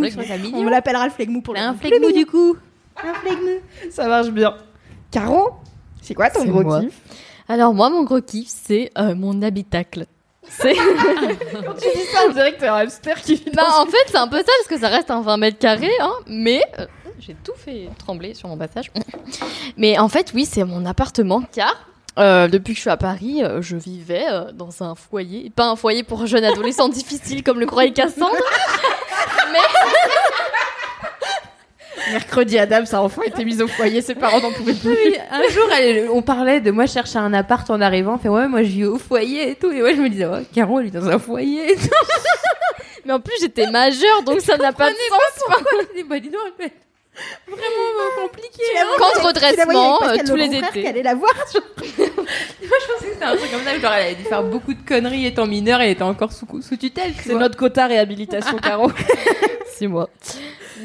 On 0.54 0.64
l'appellera 0.68 1.06
le 1.06 1.12
flegmou 1.12 1.40
pour 1.40 1.54
le 1.54 1.60
Un 1.60 1.74
flegmou 1.74 2.12
du 2.12 2.26
coup. 2.26 2.56
Un 3.02 3.14
flegmou. 3.14 3.58
Ça 3.90 4.06
marche 4.06 4.30
bien. 4.30 4.54
Caro, 5.10 5.50
c'est 6.02 6.14
quoi 6.14 6.30
ton 6.30 6.44
gros 6.44 6.62
moi. 6.62 6.80
kiff? 6.82 7.00
Alors 7.48 7.74
moi, 7.74 7.90
mon 7.90 8.04
gros 8.04 8.20
kiff, 8.20 8.46
c'est 8.48 8.90
euh, 8.96 9.16
mon 9.16 9.42
habitacle. 9.42 10.06
C'est... 10.50 10.74
Quand 11.64 11.74
tu 11.74 11.88
dis 11.94 12.04
ça, 12.12 12.20
on 12.28 12.32
dirait 12.32 12.54
que 12.54 12.60
t'es 12.60 12.68
un 12.68 12.74
hamster 12.74 13.20
qui 13.22 13.36
vit 13.36 13.50
bah, 13.54 13.62
en 13.78 13.86
fait, 13.86 14.04
c'est 14.08 14.16
un 14.16 14.28
peu 14.28 14.38
ça 14.38 14.44
parce 14.58 14.68
que 14.68 14.78
ça 14.78 14.88
reste 14.88 15.10
un 15.10 15.22
20 15.22 15.36
mètres 15.36 15.58
carrés, 15.58 15.90
hein, 16.00 16.12
mais 16.26 16.62
euh, 16.78 16.86
j'ai 17.20 17.34
tout 17.34 17.54
fait 17.56 17.88
trembler 17.98 18.34
sur 18.34 18.48
mon 18.48 18.56
passage. 18.56 18.90
Mais 19.76 19.98
en 19.98 20.08
fait, 20.08 20.32
oui, 20.34 20.44
c'est 20.44 20.64
mon 20.64 20.84
appartement 20.86 21.42
car 21.52 21.76
euh, 22.18 22.48
depuis 22.48 22.72
que 22.72 22.76
je 22.76 22.82
suis 22.82 22.90
à 22.90 22.96
Paris, 22.96 23.42
euh, 23.42 23.62
je 23.62 23.76
vivais 23.76 24.26
euh, 24.28 24.52
dans 24.52 24.82
un 24.82 24.94
foyer, 24.94 25.50
pas 25.50 25.68
un 25.68 25.76
foyer 25.76 26.02
pour 26.02 26.26
jeunes 26.26 26.44
adolescents 26.44 26.88
difficiles 26.90 27.42
comme 27.42 27.60
le 27.60 27.66
croyait 27.66 27.92
Cassandre, 27.92 28.34
Mercredi, 32.12 32.58
Adam, 32.58 32.84
ça 32.86 32.98
a 32.98 33.00
enfin 33.02 33.22
été 33.22 33.44
mis 33.44 33.60
au 33.62 33.68
foyer, 33.68 34.02
ses 34.02 34.14
parents 34.14 34.40
n'en 34.40 34.52
pouvaient 34.52 34.74
plus. 34.74 34.90
Oui, 34.90 35.16
un 35.30 35.48
jour, 35.48 35.64
elle- 35.78 36.08
on 36.10 36.22
parlait 36.22 36.60
de 36.60 36.70
moi 36.70 36.86
je 36.86 36.92
cherchais 36.92 37.18
un 37.18 37.32
appart 37.32 37.68
en 37.70 37.80
arrivant. 37.80 38.18
Fait 38.18 38.28
ouais, 38.28 38.48
moi 38.48 38.62
je 38.62 38.68
vis 38.68 38.84
au 38.86 38.98
foyer 38.98 39.50
et 39.50 39.54
tout. 39.54 39.70
Et 39.70 39.80
moi 39.80 39.92
je 39.94 40.00
me 40.00 40.08
disais, 40.08 40.26
ouais, 40.26 40.42
Caro, 40.54 40.78
elle 40.80 40.86
vit 40.86 40.90
dans 40.90 41.08
un 41.08 41.18
foyer 41.18 41.72
et 41.72 41.76
tout. 41.76 41.88
mais 43.04 43.12
en 43.12 43.20
plus 43.20 43.34
j'étais 43.40 43.70
majeure 43.70 44.22
donc 44.24 44.40
ça 44.40 44.56
n'a 44.56 44.72
pas 44.72 44.90
de 44.90 44.94
sens. 44.96 45.60
Et 45.96 46.02
bah, 46.04 46.18
dis 46.20 46.28
donc, 46.30 46.40
elle 46.58 46.66
fait 46.66 46.72
vraiment 47.48 47.64
euh, 47.64 48.22
compliqué. 48.22 48.62
hein. 48.78 48.84
Voyais 48.96 49.12
avec 49.16 49.26
redressement 49.26 49.98
tous 50.26 50.36
le 50.36 50.42
les 50.44 50.56
étés. 50.58 50.86
allait 50.88 51.02
la 51.02 51.14
voir. 51.14 51.32
Moi 51.54 51.58
je 51.98 52.92
pensais 52.92 53.06
que 53.06 53.12
c'était 53.12 53.24
un 53.24 53.36
truc 53.36 53.50
comme 53.50 53.62
ça. 53.64 53.78
Genre, 53.78 53.92
elle 53.92 54.02
avait 54.06 54.14
dû 54.14 54.24
faire 54.24 54.42
beaucoup 54.42 54.72
de 54.74 54.82
conneries 54.86 55.26
étant 55.26 55.46
mineure 55.46 55.80
et 55.80 55.86
elle 55.86 55.90
était 55.92 56.02
encore 56.02 56.32
sous, 56.32 56.46
sous 56.62 56.76
tutelle. 56.76 57.12
tu 57.14 57.24
C'est 57.28 57.34
notre 57.34 57.56
quota 57.56 57.86
réhabilitation, 57.86 58.56
Caro. 58.58 58.90
C'est 59.76 59.86
moi. 59.88 60.08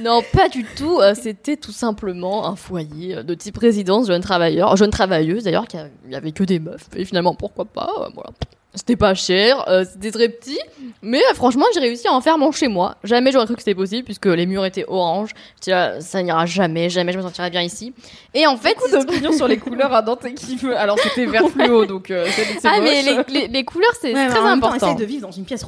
Non, 0.01 0.21
pas 0.33 0.49
du 0.49 0.63
tout. 0.63 0.99
euh, 0.99 1.13
C'était 1.15 1.57
tout 1.57 1.71
simplement 1.71 2.47
un 2.47 2.55
foyer 2.55 3.17
euh, 3.17 3.23
de 3.23 3.33
type 3.33 3.57
résidence 3.57 4.07
jeune 4.07 4.21
travailleur, 4.21 4.75
jeune 4.75 4.89
travailleuse 4.91 5.43
d'ailleurs, 5.43 5.67
qui 5.67 5.77
avait 5.77 6.31
que 6.31 6.43
des 6.43 6.59
meufs. 6.59 6.87
Et 6.95 7.05
finalement, 7.05 7.35
pourquoi 7.35 7.65
pas 7.65 7.89
euh, 8.01 8.09
Voilà. 8.13 8.31
C'était 8.75 8.97
pas 8.97 9.13
cher, 9.13 9.67
euh, 9.69 9.85
c'était 9.89 10.11
très 10.11 10.27
petit, 10.29 10.59
mais 11.01 11.19
euh, 11.19 11.33
franchement, 11.33 11.63
j'ai 11.73 11.79
réussi 11.79 12.07
à 12.09 12.13
en 12.13 12.19
faire 12.19 12.37
mon 12.37 12.51
chez 12.51 12.67
moi. 12.67 12.97
Jamais 13.05 13.31
j'aurais 13.31 13.45
cru 13.45 13.55
que 13.55 13.61
c'était 13.61 13.73
possible 13.73 14.03
puisque 14.03 14.25
les 14.25 14.45
murs 14.45 14.65
étaient 14.65 14.83
orange. 14.87 15.31
J'étais 15.55 15.71
là, 15.71 16.01
ça 16.01 16.21
n'ira 16.21 16.45
jamais, 16.45 16.89
jamais 16.89 17.13
je 17.13 17.17
me 17.17 17.23
sentirai 17.23 17.49
bien 17.49 17.61
ici. 17.61 17.93
Et 18.33 18.45
en 18.45 18.57
fait, 18.57 18.75
Beaucoup 18.75 18.91
d'opinions 18.91 19.31
sur 19.31 19.47
les 19.47 19.57
couleurs 19.65 19.93
à 19.93 20.01
Dante 20.01 20.25
qui 20.35 20.57
veut. 20.57 20.77
Alors 20.77 20.99
c'était 20.99 21.25
vert 21.25 21.47
fluo, 21.49 21.85
donc 21.85 22.11
euh, 22.11 22.27
c'est 22.35 22.67
ah 22.67 22.79
mais 22.81 23.01
les, 23.01 23.17
les- 23.29 23.47
les 23.47 23.63
couleurs 23.63 23.93
c'est 24.01 24.13
Ouais, 24.13 24.27
très 24.27 24.39
en 24.39 24.43
même 24.43 24.59
temps, 24.59 24.67
important. 24.67 24.87
essaye 24.91 24.99
de 24.99 25.05
vivre 25.05 25.21
dans 25.27 25.31
une 25.31 25.45
pièce 25.45 25.65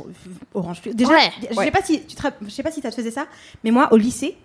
orange. 0.53 0.81
Déjà, 0.85 1.09
Ouais, 1.11 1.31
je 1.49 1.55
ouais. 1.55 1.65
sais 1.65 1.71
pas 1.71 1.81
si 1.81 2.01
tu 2.05 2.15
te 2.15 2.21
je 2.45 2.49
sais 2.49 2.63
pas 2.63 2.71
si 2.71 2.81
ça 2.81 2.89
te 2.91 2.95
faisait 2.95 3.11
ça, 3.11 3.25
mais 3.63 3.71
moi 3.71 3.87
au 3.91 3.97
lycée, 3.97 4.35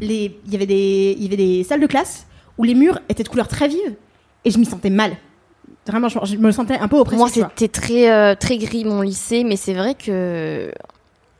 les 0.00 0.36
il 0.46 0.52
y 0.52 0.56
avait 0.56 0.66
des 0.66 1.14
il 1.16 1.22
y 1.22 1.26
avait 1.28 1.36
des 1.36 1.62
salles 1.62 1.80
de 1.80 1.86
classe 1.86 2.26
où 2.58 2.64
les 2.64 2.74
murs 2.74 2.98
étaient 3.08 3.22
de 3.22 3.28
couleurs 3.28 3.48
très 3.48 3.68
vives 3.68 3.94
et 4.44 4.50
je 4.50 4.58
m'y 4.58 4.64
sentais 4.66 4.90
mal. 4.90 5.12
Vraiment, 5.86 6.08
je, 6.08 6.18
je 6.24 6.36
me 6.36 6.52
sentais 6.52 6.78
un 6.78 6.88
peu 6.88 6.96
oppressée. 6.96 7.18
Moi, 7.18 7.28
c'était 7.28 7.68
très, 7.68 8.10
euh, 8.10 8.34
très 8.34 8.56
gris 8.58 8.84
mon 8.84 9.00
lycée, 9.00 9.44
mais 9.44 9.56
c'est 9.56 9.74
vrai 9.74 9.94
que. 9.94 10.70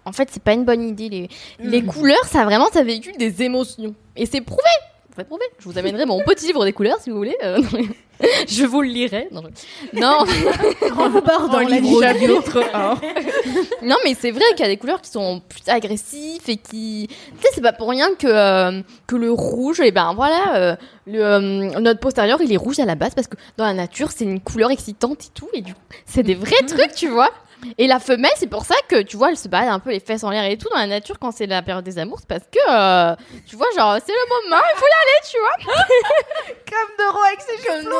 En 0.04 0.10
fait, 0.10 0.28
c'est 0.32 0.42
pas 0.42 0.52
une 0.52 0.64
bonne 0.64 0.82
idée. 0.82 1.08
Les, 1.08 1.28
les 1.60 1.82
couleurs, 1.84 2.24
ça 2.24 2.44
vraiment, 2.44 2.66
ça 2.72 2.82
véhicule 2.82 3.16
des 3.16 3.42
émotions. 3.42 3.94
Et 4.16 4.26
c'est 4.26 4.40
prouvé. 4.40 4.62
Vous 5.16 5.24
prouver. 5.24 5.44
Je 5.58 5.64
vous 5.68 5.78
amènerai 5.78 6.06
mon 6.06 6.22
petit 6.22 6.46
livre 6.46 6.64
des 6.64 6.72
couleurs 6.72 6.98
si 7.00 7.10
vous 7.10 7.16
voulez. 7.16 7.36
Euh, 7.44 7.58
je 8.48 8.64
vous 8.64 8.80
le 8.80 8.88
lirai. 8.88 9.28
Non, 9.30 9.42
je- 9.92 10.00
non, 10.00 10.18
Rebord 10.96 11.48
dans 11.50 11.58
En 11.58 11.68
la 11.68 11.78
livre 11.80 12.00
vie. 12.00 12.06
chapitre 12.06 12.62
1. 12.72 12.98
non, 13.82 13.96
mais 14.04 14.14
c'est 14.18 14.30
vrai 14.30 14.44
qu'il 14.56 14.60
y 14.60 14.68
a 14.68 14.68
des 14.68 14.78
couleurs 14.78 15.02
qui 15.02 15.10
sont 15.10 15.42
plus 15.46 15.62
agressives 15.68 16.42
et 16.48 16.56
qui. 16.56 17.08
Tu 17.10 17.42
sais, 17.42 17.48
c'est 17.54 17.60
pas 17.60 17.74
pour 17.74 17.90
rien 17.90 18.14
que, 18.18 18.26
euh, 18.26 18.80
que 19.06 19.16
le 19.16 19.30
rouge, 19.30 19.80
et 19.80 19.90
ben 19.90 20.14
voilà, 20.14 20.56
euh, 20.56 20.76
le, 21.06 21.78
notre 21.80 22.00
postérieur, 22.00 22.40
il 22.40 22.50
est 22.50 22.56
rouge 22.56 22.78
à 22.80 22.86
la 22.86 22.94
base 22.94 23.14
parce 23.14 23.26
que 23.28 23.36
dans 23.58 23.64
la 23.66 23.74
nature, 23.74 24.10
c'est 24.12 24.24
une 24.24 24.40
couleur 24.40 24.70
excitante 24.70 25.24
et 25.26 25.30
tout. 25.34 25.48
Et 25.52 25.60
du 25.60 25.74
coup, 25.74 25.80
c'est 26.06 26.22
des 26.22 26.34
vrais 26.34 26.62
trucs, 26.66 26.94
tu 26.94 27.08
vois. 27.08 27.30
Et 27.78 27.86
la 27.86 28.00
femelle, 28.00 28.30
c'est 28.36 28.48
pour 28.48 28.64
ça 28.64 28.74
que, 28.88 29.02
tu 29.02 29.16
vois, 29.16 29.30
elle 29.30 29.36
se 29.36 29.48
balade 29.48 29.68
un 29.68 29.78
peu 29.78 29.90
les 29.90 30.00
fesses 30.00 30.24
en 30.24 30.30
l'air 30.30 30.44
et 30.44 30.56
tout 30.58 30.68
dans 30.68 30.78
la 30.78 30.86
nature 30.86 31.18
quand 31.18 31.30
c'est 31.32 31.46
la 31.46 31.62
période 31.62 31.84
des 31.84 31.98
amours. 31.98 32.18
C'est 32.20 32.28
parce 32.28 32.44
que, 32.50 32.58
euh, 32.70 33.14
tu 33.46 33.56
vois, 33.56 33.66
genre, 33.76 33.96
c'est 34.04 34.12
le 34.12 34.48
moment, 34.50 34.62
il 34.74 34.78
faut 34.78 34.86
y 34.86 34.98
aller, 35.02 35.20
tu 35.30 35.38
vois. 35.38 35.56
Comme 36.70 36.96
Doro 36.98 37.22
avec 37.22 37.40
ses 37.40 37.56
cheveux. 37.58 37.90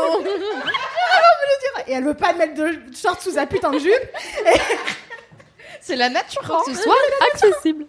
Et 1.89 1.93
elle 1.93 2.05
veut 2.05 2.15
pas 2.15 2.33
mettre 2.33 2.55
de 2.55 2.81
short 2.95 3.21
sous 3.21 3.33
sa 3.33 3.47
putain 3.47 3.71
de 3.71 3.79
jupe. 3.79 3.93
C'est 5.81 5.97
la 5.97 6.09
nature. 6.09 6.43
hein. 6.49 6.63
ce 6.67 6.75
soit 6.75 6.95
accessible. 7.33 7.87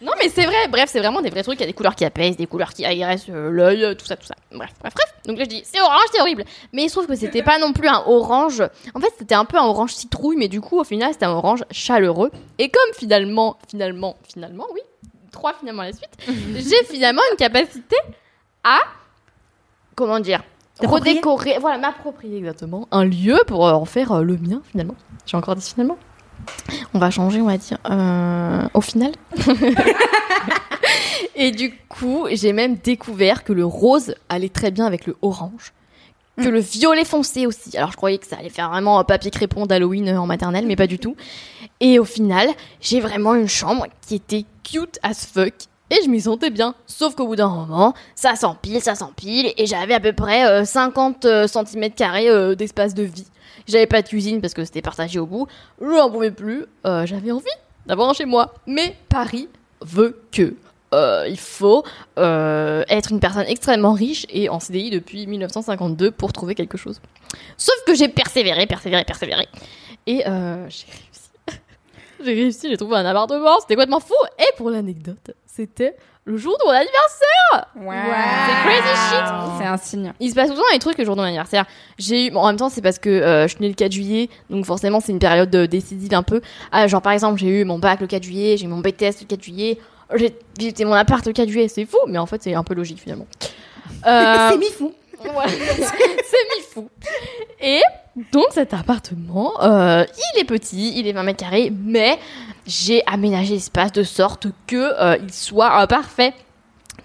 Non, 0.00 0.12
mais 0.22 0.28
c'est 0.28 0.46
vrai, 0.46 0.68
bref, 0.68 0.88
c'est 0.92 1.00
vraiment 1.00 1.20
des 1.20 1.30
vrais 1.30 1.42
trucs. 1.42 1.58
Il 1.58 1.62
y 1.62 1.64
a 1.64 1.66
des 1.66 1.72
couleurs 1.72 1.96
qui 1.96 2.04
apaisent, 2.04 2.36
des 2.36 2.46
couleurs 2.46 2.72
qui 2.72 2.84
agressent 2.84 3.28
euh, 3.28 3.50
l'œil, 3.50 3.84
euh, 3.84 3.94
tout 3.94 4.06
ça, 4.06 4.14
tout 4.16 4.26
ça. 4.26 4.36
Bref, 4.52 4.70
bref, 4.80 4.94
bref. 4.94 5.12
Donc 5.28 5.36
là, 5.36 5.44
je 5.44 5.50
dis, 5.50 5.62
c'est 5.62 5.80
orange, 5.80 6.06
c'est 6.10 6.20
horrible. 6.22 6.44
Mais 6.72 6.84
il 6.84 6.88
se 6.88 6.94
trouve 6.94 7.06
que 7.06 7.14
c'était 7.14 7.42
pas 7.42 7.58
non 7.58 7.74
plus 7.74 7.86
un 7.86 8.02
orange. 8.06 8.62
En 8.94 9.00
fait, 9.00 9.12
c'était 9.18 9.34
un 9.34 9.44
peu 9.44 9.58
un 9.58 9.64
orange 9.64 9.92
citrouille, 9.92 10.36
mais 10.38 10.48
du 10.48 10.62
coup, 10.62 10.80
au 10.80 10.84
final, 10.84 11.12
c'était 11.12 11.26
un 11.26 11.32
orange 11.32 11.64
chaleureux. 11.70 12.30
Et 12.58 12.70
comme 12.70 12.94
finalement, 12.94 13.58
finalement, 13.68 14.16
finalement, 14.26 14.64
oui, 14.72 14.80
trois 15.30 15.52
finalement 15.52 15.82
à 15.82 15.86
la 15.86 15.92
suite, 15.92 16.08
j'ai 16.26 16.82
finalement 16.86 17.20
une 17.30 17.36
capacité 17.36 17.96
à, 18.64 18.78
comment 19.94 20.18
dire, 20.18 20.42
redécorer, 20.80 21.58
voilà, 21.60 21.76
m'approprier 21.76 22.38
exactement 22.38 22.88
un 22.90 23.04
lieu 23.04 23.38
pour 23.46 23.66
euh, 23.66 23.72
en 23.72 23.84
faire 23.84 24.12
euh, 24.12 24.22
le 24.22 24.38
mien 24.38 24.62
finalement. 24.70 24.94
J'ai 25.26 25.36
encore 25.36 25.56
dit 25.56 25.68
finalement. 25.68 25.98
On 26.94 26.98
va 26.98 27.10
changer, 27.10 27.42
on 27.42 27.46
va 27.46 27.58
dire, 27.58 27.76
euh, 27.90 28.66
au 28.72 28.80
final. 28.80 29.12
Et 31.38 31.52
du 31.52 31.72
coup, 31.88 32.26
j'ai 32.32 32.52
même 32.52 32.76
découvert 32.76 33.44
que 33.44 33.52
le 33.52 33.64
rose 33.64 34.14
allait 34.28 34.48
très 34.48 34.72
bien 34.72 34.86
avec 34.86 35.06
le 35.06 35.16
orange. 35.22 35.72
Que 36.36 36.48
le 36.48 36.60
violet 36.60 37.04
foncé 37.04 37.46
aussi. 37.46 37.76
Alors 37.76 37.90
je 37.90 37.96
croyais 37.96 38.18
que 38.18 38.26
ça 38.26 38.36
allait 38.36 38.48
faire 38.48 38.70
vraiment 38.70 39.00
un 39.00 39.04
papier 39.04 39.30
crépon 39.30 39.66
d'Halloween 39.66 40.08
euh, 40.08 40.20
en 40.20 40.26
maternelle, 40.26 40.66
mais 40.66 40.76
pas 40.76 40.86
du 40.86 40.98
tout. 41.00 41.16
Et 41.80 41.98
au 41.98 42.04
final, 42.04 42.48
j'ai 42.80 43.00
vraiment 43.00 43.34
une 43.34 43.48
chambre 43.48 43.86
qui 44.06 44.16
était 44.16 44.44
cute 44.62 45.00
as 45.02 45.26
fuck. 45.26 45.54
Et 45.90 45.96
je 46.04 46.08
m'y 46.08 46.20
sentais 46.20 46.50
bien. 46.50 46.74
Sauf 46.86 47.16
qu'au 47.16 47.26
bout 47.26 47.34
d'un 47.34 47.48
moment, 47.48 47.94
ça 48.14 48.36
s'empile, 48.36 48.80
ça 48.80 48.94
s'empile. 48.94 49.52
Et 49.56 49.66
j'avais 49.66 49.94
à 49.94 50.00
peu 50.00 50.12
près 50.12 50.46
euh, 50.46 50.64
50 50.64 51.26
cm 51.46 51.90
carrés 51.92 52.56
d'espace 52.56 52.94
de 52.94 53.02
vie. 53.04 53.26
J'avais 53.68 53.86
pas 53.86 54.02
de 54.02 54.08
cuisine 54.08 54.40
parce 54.40 54.54
que 54.54 54.64
c'était 54.64 54.82
partagé 54.82 55.18
au 55.18 55.26
bout. 55.26 55.46
Je 55.80 55.86
n'en 55.86 56.10
pouvais 56.10 56.30
plus. 56.30 56.64
Euh, 56.86 57.04
J'avais 57.04 57.30
envie 57.30 57.44
d'avoir 57.86 58.08
un 58.08 58.12
chez 58.14 58.24
moi. 58.24 58.54
Mais 58.66 58.96
Paris 59.08 59.48
veut 59.82 60.20
que. 60.32 60.54
Euh, 60.94 61.26
il 61.28 61.38
faut 61.38 61.84
euh, 62.18 62.82
être 62.88 63.12
une 63.12 63.20
personne 63.20 63.44
extrêmement 63.46 63.92
riche 63.92 64.26
et 64.30 64.48
en 64.48 64.58
CDI 64.60 64.90
depuis 64.90 65.26
1952 65.26 66.10
pour 66.10 66.32
trouver 66.32 66.54
quelque 66.54 66.78
chose. 66.78 67.00
Sauf 67.56 67.76
que 67.86 67.94
j'ai 67.94 68.08
persévéré, 68.08 68.66
persévéré, 68.66 69.04
persévéré. 69.04 69.48
Et 70.06 70.26
euh, 70.26 70.66
j'ai 70.68 70.86
réussi. 70.86 71.30
j'ai 72.24 72.34
réussi, 72.34 72.68
j'ai 72.70 72.76
trouvé 72.76 72.96
un 72.96 73.04
appartement, 73.04 73.60
c'était 73.60 73.74
complètement 73.74 74.00
fou. 74.00 74.14
Et 74.38 74.56
pour 74.56 74.70
l'anecdote, 74.70 75.32
c'était 75.46 75.96
le 76.24 76.36
jour 76.36 76.56
de 76.58 76.64
mon 76.64 76.72
anniversaire. 76.72 77.68
C'est 77.74 78.68
crazy 78.68 78.96
shit. 79.10 79.34
C'est 79.58 79.66
un 79.66 79.76
signe. 79.76 80.12
Il 80.20 80.30
se 80.30 80.34
passe 80.34 80.48
souvent 80.48 80.62
des 80.72 80.78
trucs 80.78 80.98
le 80.98 81.04
jour 81.04 81.16
de 81.16 81.20
mon 81.20 81.26
anniversaire. 81.26 81.64
J'ai 81.98 82.26
eu, 82.26 82.30
bon, 82.30 82.40
en 82.40 82.48
même 82.48 82.56
temps, 82.56 82.68
c'est 82.68 82.82
parce 82.82 82.98
que 82.98 83.08
euh, 83.08 83.42
je 83.42 83.54
suis 83.54 83.62
née 83.62 83.68
le 83.68 83.74
4 83.74 83.92
juillet, 83.92 84.28
donc 84.50 84.64
forcément, 84.64 85.00
c'est 85.00 85.12
une 85.12 85.18
période 85.18 85.50
décisive 85.50 86.14
un 86.14 86.22
peu. 86.22 86.40
Ah, 86.70 86.86
genre, 86.86 87.02
par 87.02 87.12
exemple, 87.12 87.38
j'ai 87.38 87.48
eu 87.48 87.64
mon 87.64 87.78
bac 87.78 88.00
le 88.00 88.06
4 88.06 88.22
juillet, 88.22 88.56
j'ai 88.56 88.66
eu 88.66 88.68
mon 88.68 88.80
BTS 88.80 89.20
le 89.20 89.26
4 89.26 89.42
juillet. 89.42 89.78
J'ai 90.14 90.36
visité 90.58 90.84
mon 90.84 90.92
appart 90.94 91.30
4 91.32 91.48
juillet, 91.48 91.68
c'est 91.68 91.84
fou, 91.84 91.98
mais 92.06 92.18
en 92.18 92.26
fait, 92.26 92.42
c'est 92.42 92.54
un 92.54 92.64
peu 92.64 92.74
logique 92.74 93.00
finalement. 93.00 93.26
Euh, 94.06 94.50
C'est 94.52 94.58
mi 94.58 94.66
fou. 94.70 94.92
Ouais, 95.24 95.48
c'est 95.48 96.56
mi 96.56 96.62
fou. 96.72 96.88
Et 97.60 97.80
donc 98.32 98.44
cet 98.52 98.72
appartement, 98.74 99.60
euh, 99.60 100.04
il 100.36 100.40
est 100.40 100.44
petit, 100.44 100.92
il 100.96 101.08
est 101.08 101.12
20 101.12 101.22
mètres 101.24 101.40
carrés, 101.42 101.72
mais 101.76 102.16
j'ai 102.64 103.02
aménagé 103.06 103.54
l'espace 103.54 103.90
de 103.90 104.04
sorte 104.04 104.46
que 104.68 104.76
euh, 105.02 105.16
il 105.20 105.32
soit 105.32 105.82
euh, 105.82 105.86
parfait. 105.86 106.32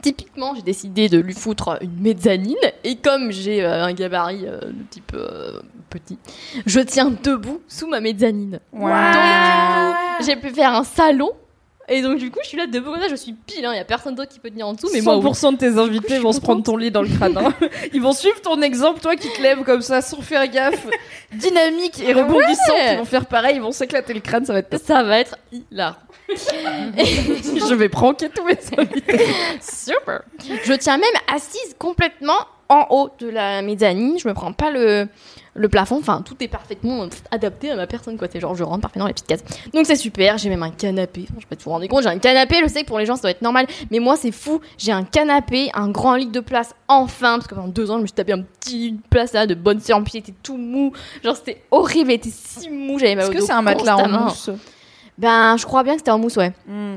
Typiquement, 0.03 0.53
j'ai 0.53 0.61
décidé 0.61 1.09
de 1.09 1.17
lui 1.17 1.34
foutre 1.34 1.77
une 1.81 1.99
mezzanine 1.99 2.55
et 2.84 2.97
comme 2.97 3.31
j'ai 3.31 3.63
euh, 3.63 3.85
un 3.85 3.93
gabarit 3.93 4.45
euh, 4.45 4.59
de 4.59 4.84
type 4.91 5.13
euh, 5.15 5.61
petit, 5.89 6.19
je 6.65 6.80
tiens 6.81 7.11
debout 7.23 7.61
sous 7.67 7.88
ma 7.88 8.01
mezzanine. 8.01 8.59
Donc, 8.73 8.91
j'ai 10.25 10.35
pu 10.35 10.49
faire 10.51 10.73
un 10.73 10.84
salon. 10.84 11.31
Et 11.89 12.01
donc 12.01 12.18
du 12.18 12.31
coup, 12.31 12.39
je 12.43 12.47
suis 12.47 12.57
là 12.57 12.65
debout 12.65 12.91
comme 12.91 13.01
ça, 13.01 13.10
je 13.10 13.15
suis 13.15 13.34
pile, 13.34 13.68
il 13.69 13.76
y 13.76 13.80
a 13.80 13.84
personne 13.84 14.15
d'autre 14.15 14.31
qui 14.31 14.39
peut 14.39 14.49
tenir 14.49 14.68
en 14.68 14.73
dessous, 14.73 14.89
mais 14.93 15.01
moi 15.01 15.18
oui. 15.18 15.26
100% 15.31 15.51
de 15.53 15.57
tes 15.57 15.77
invités 15.77 16.18
vont 16.18 16.31
se 16.31 16.39
prendre 16.39 16.64
ton 16.64 16.77
lit 16.77 16.91
dans 16.91 17.01
le 17.01 17.10
crâne. 17.10 17.38
hein. 17.38 17.53
Ils 17.93 18.01
vont 18.01 18.14
suivre 18.14 18.39
ton 18.41 18.61
exemple, 18.61 19.01
toi 19.01 19.15
qui 19.18 19.27
te 19.30 19.41
lèves 19.41 19.64
comme 19.64 19.81
ça 19.81 20.01
sans 20.01 20.22
faire 20.22 20.47
gaffe, 20.47 20.88
dynamique 21.34 21.99
et 21.99 22.14
rebondissante. 22.14 22.69
Ouais. 22.69 22.93
Ils 22.93 22.97
vont 22.99 23.05
faire 23.05 23.26
pareil, 23.26 23.57
ils 23.57 23.61
vont 23.61 23.72
s'éclater 23.73 24.14
le 24.14 24.22
crâne, 24.22 24.45
ça 24.45 24.53
va 24.53 24.60
être 24.60 24.80
ça 24.81 25.03
va 25.03 25.19
être 25.19 25.35
hilarant. 25.51 25.97
Je 26.95 27.73
vais 27.73 27.89
pranker 27.89 28.30
tous 28.30 28.45
mes 28.45 28.57
invités. 28.77 29.26
Super. 29.61 30.22
Je 30.64 30.73
tiens 30.73 30.97
même 30.97 31.10
assise 31.34 31.76
complètement 31.77 32.38
en 32.73 32.87
haut 32.89 33.09
de 33.19 33.27
la 33.27 33.61
mezzanine. 33.61 34.17
Je 34.19 34.27
me 34.27 34.33
prends 34.33 34.53
pas 34.53 34.71
le, 34.71 35.07
le 35.53 35.69
plafond. 35.69 35.97
Enfin, 35.99 36.21
tout 36.25 36.35
est 36.41 36.47
parfaitement 36.47 37.07
adapté 37.31 37.71
à 37.71 37.75
ma 37.75 37.87
personne. 37.87 38.17
Quoi. 38.17 38.27
C'est 38.31 38.39
genre, 38.39 38.55
je 38.55 38.63
rentre 38.63 38.81
parfaitement 38.81 39.03
dans 39.05 39.07
les 39.07 39.13
petites 39.13 39.27
cases. 39.27 39.43
Donc 39.73 39.85
c'est 39.85 39.95
super. 39.95 40.37
J'ai 40.37 40.49
même 40.49 40.63
un 40.63 40.71
canapé. 40.71 41.25
Enfin, 41.25 41.35
je 41.37 41.41
sais 41.41 41.47
pas 41.47 41.55
si 41.55 41.63
vous 41.63 41.69
vous 41.69 41.71
rendez 41.71 41.87
compte. 41.87 42.03
J'ai 42.03 42.09
un 42.09 42.19
canapé. 42.19 42.57
Je 42.63 42.67
sais 42.67 42.81
que 42.81 42.87
pour 42.87 42.99
les 42.99 43.05
gens, 43.05 43.15
ça 43.15 43.23
doit 43.23 43.31
être 43.31 43.41
normal. 43.41 43.67
Mais 43.91 43.99
moi, 43.99 44.15
c'est 44.15 44.31
fou. 44.31 44.61
J'ai 44.77 44.91
un 44.91 45.03
canapé, 45.03 45.69
un 45.73 45.89
grand 45.89 46.15
lit 46.15 46.27
de 46.27 46.39
place. 46.39 46.73
Enfin, 46.87 47.37
parce 47.37 47.47
que 47.47 47.55
pendant 47.55 47.67
deux 47.67 47.89
ans, 47.91 47.97
je 47.97 48.01
me 48.01 48.07
suis 48.07 48.13
tapé 48.13 48.33
un 48.33 48.41
petit 48.41 48.77
lit 48.77 48.91
de 48.93 49.01
place 49.09 49.33
là, 49.33 49.45
de 49.47 49.55
bonne 49.55 49.79
séance. 49.79 50.03
Puis 50.03 50.13
il 50.15 50.19
était 50.19 50.33
tout 50.43 50.57
mou. 50.57 50.91
Genre, 51.23 51.35
c'était 51.35 51.63
horrible. 51.71 52.11
Il 52.11 52.15
était 52.15 52.31
si 52.33 52.69
mou. 52.69 52.99
J'avais 52.99 53.15
mal 53.15 53.25
Est-ce 53.25 53.31
que 53.31 53.41
c'est 53.41 53.51
un 53.53 53.61
matelas 53.61 53.97
en 53.97 54.09
mousse? 54.09 54.49
Ben, 55.18 55.57
je 55.57 55.65
crois 55.65 55.84
bien 55.84 55.94
que 55.94 55.99
c'était 55.99 56.11
en 56.11 56.18
mousse, 56.18 56.38
ouais. 56.38 56.53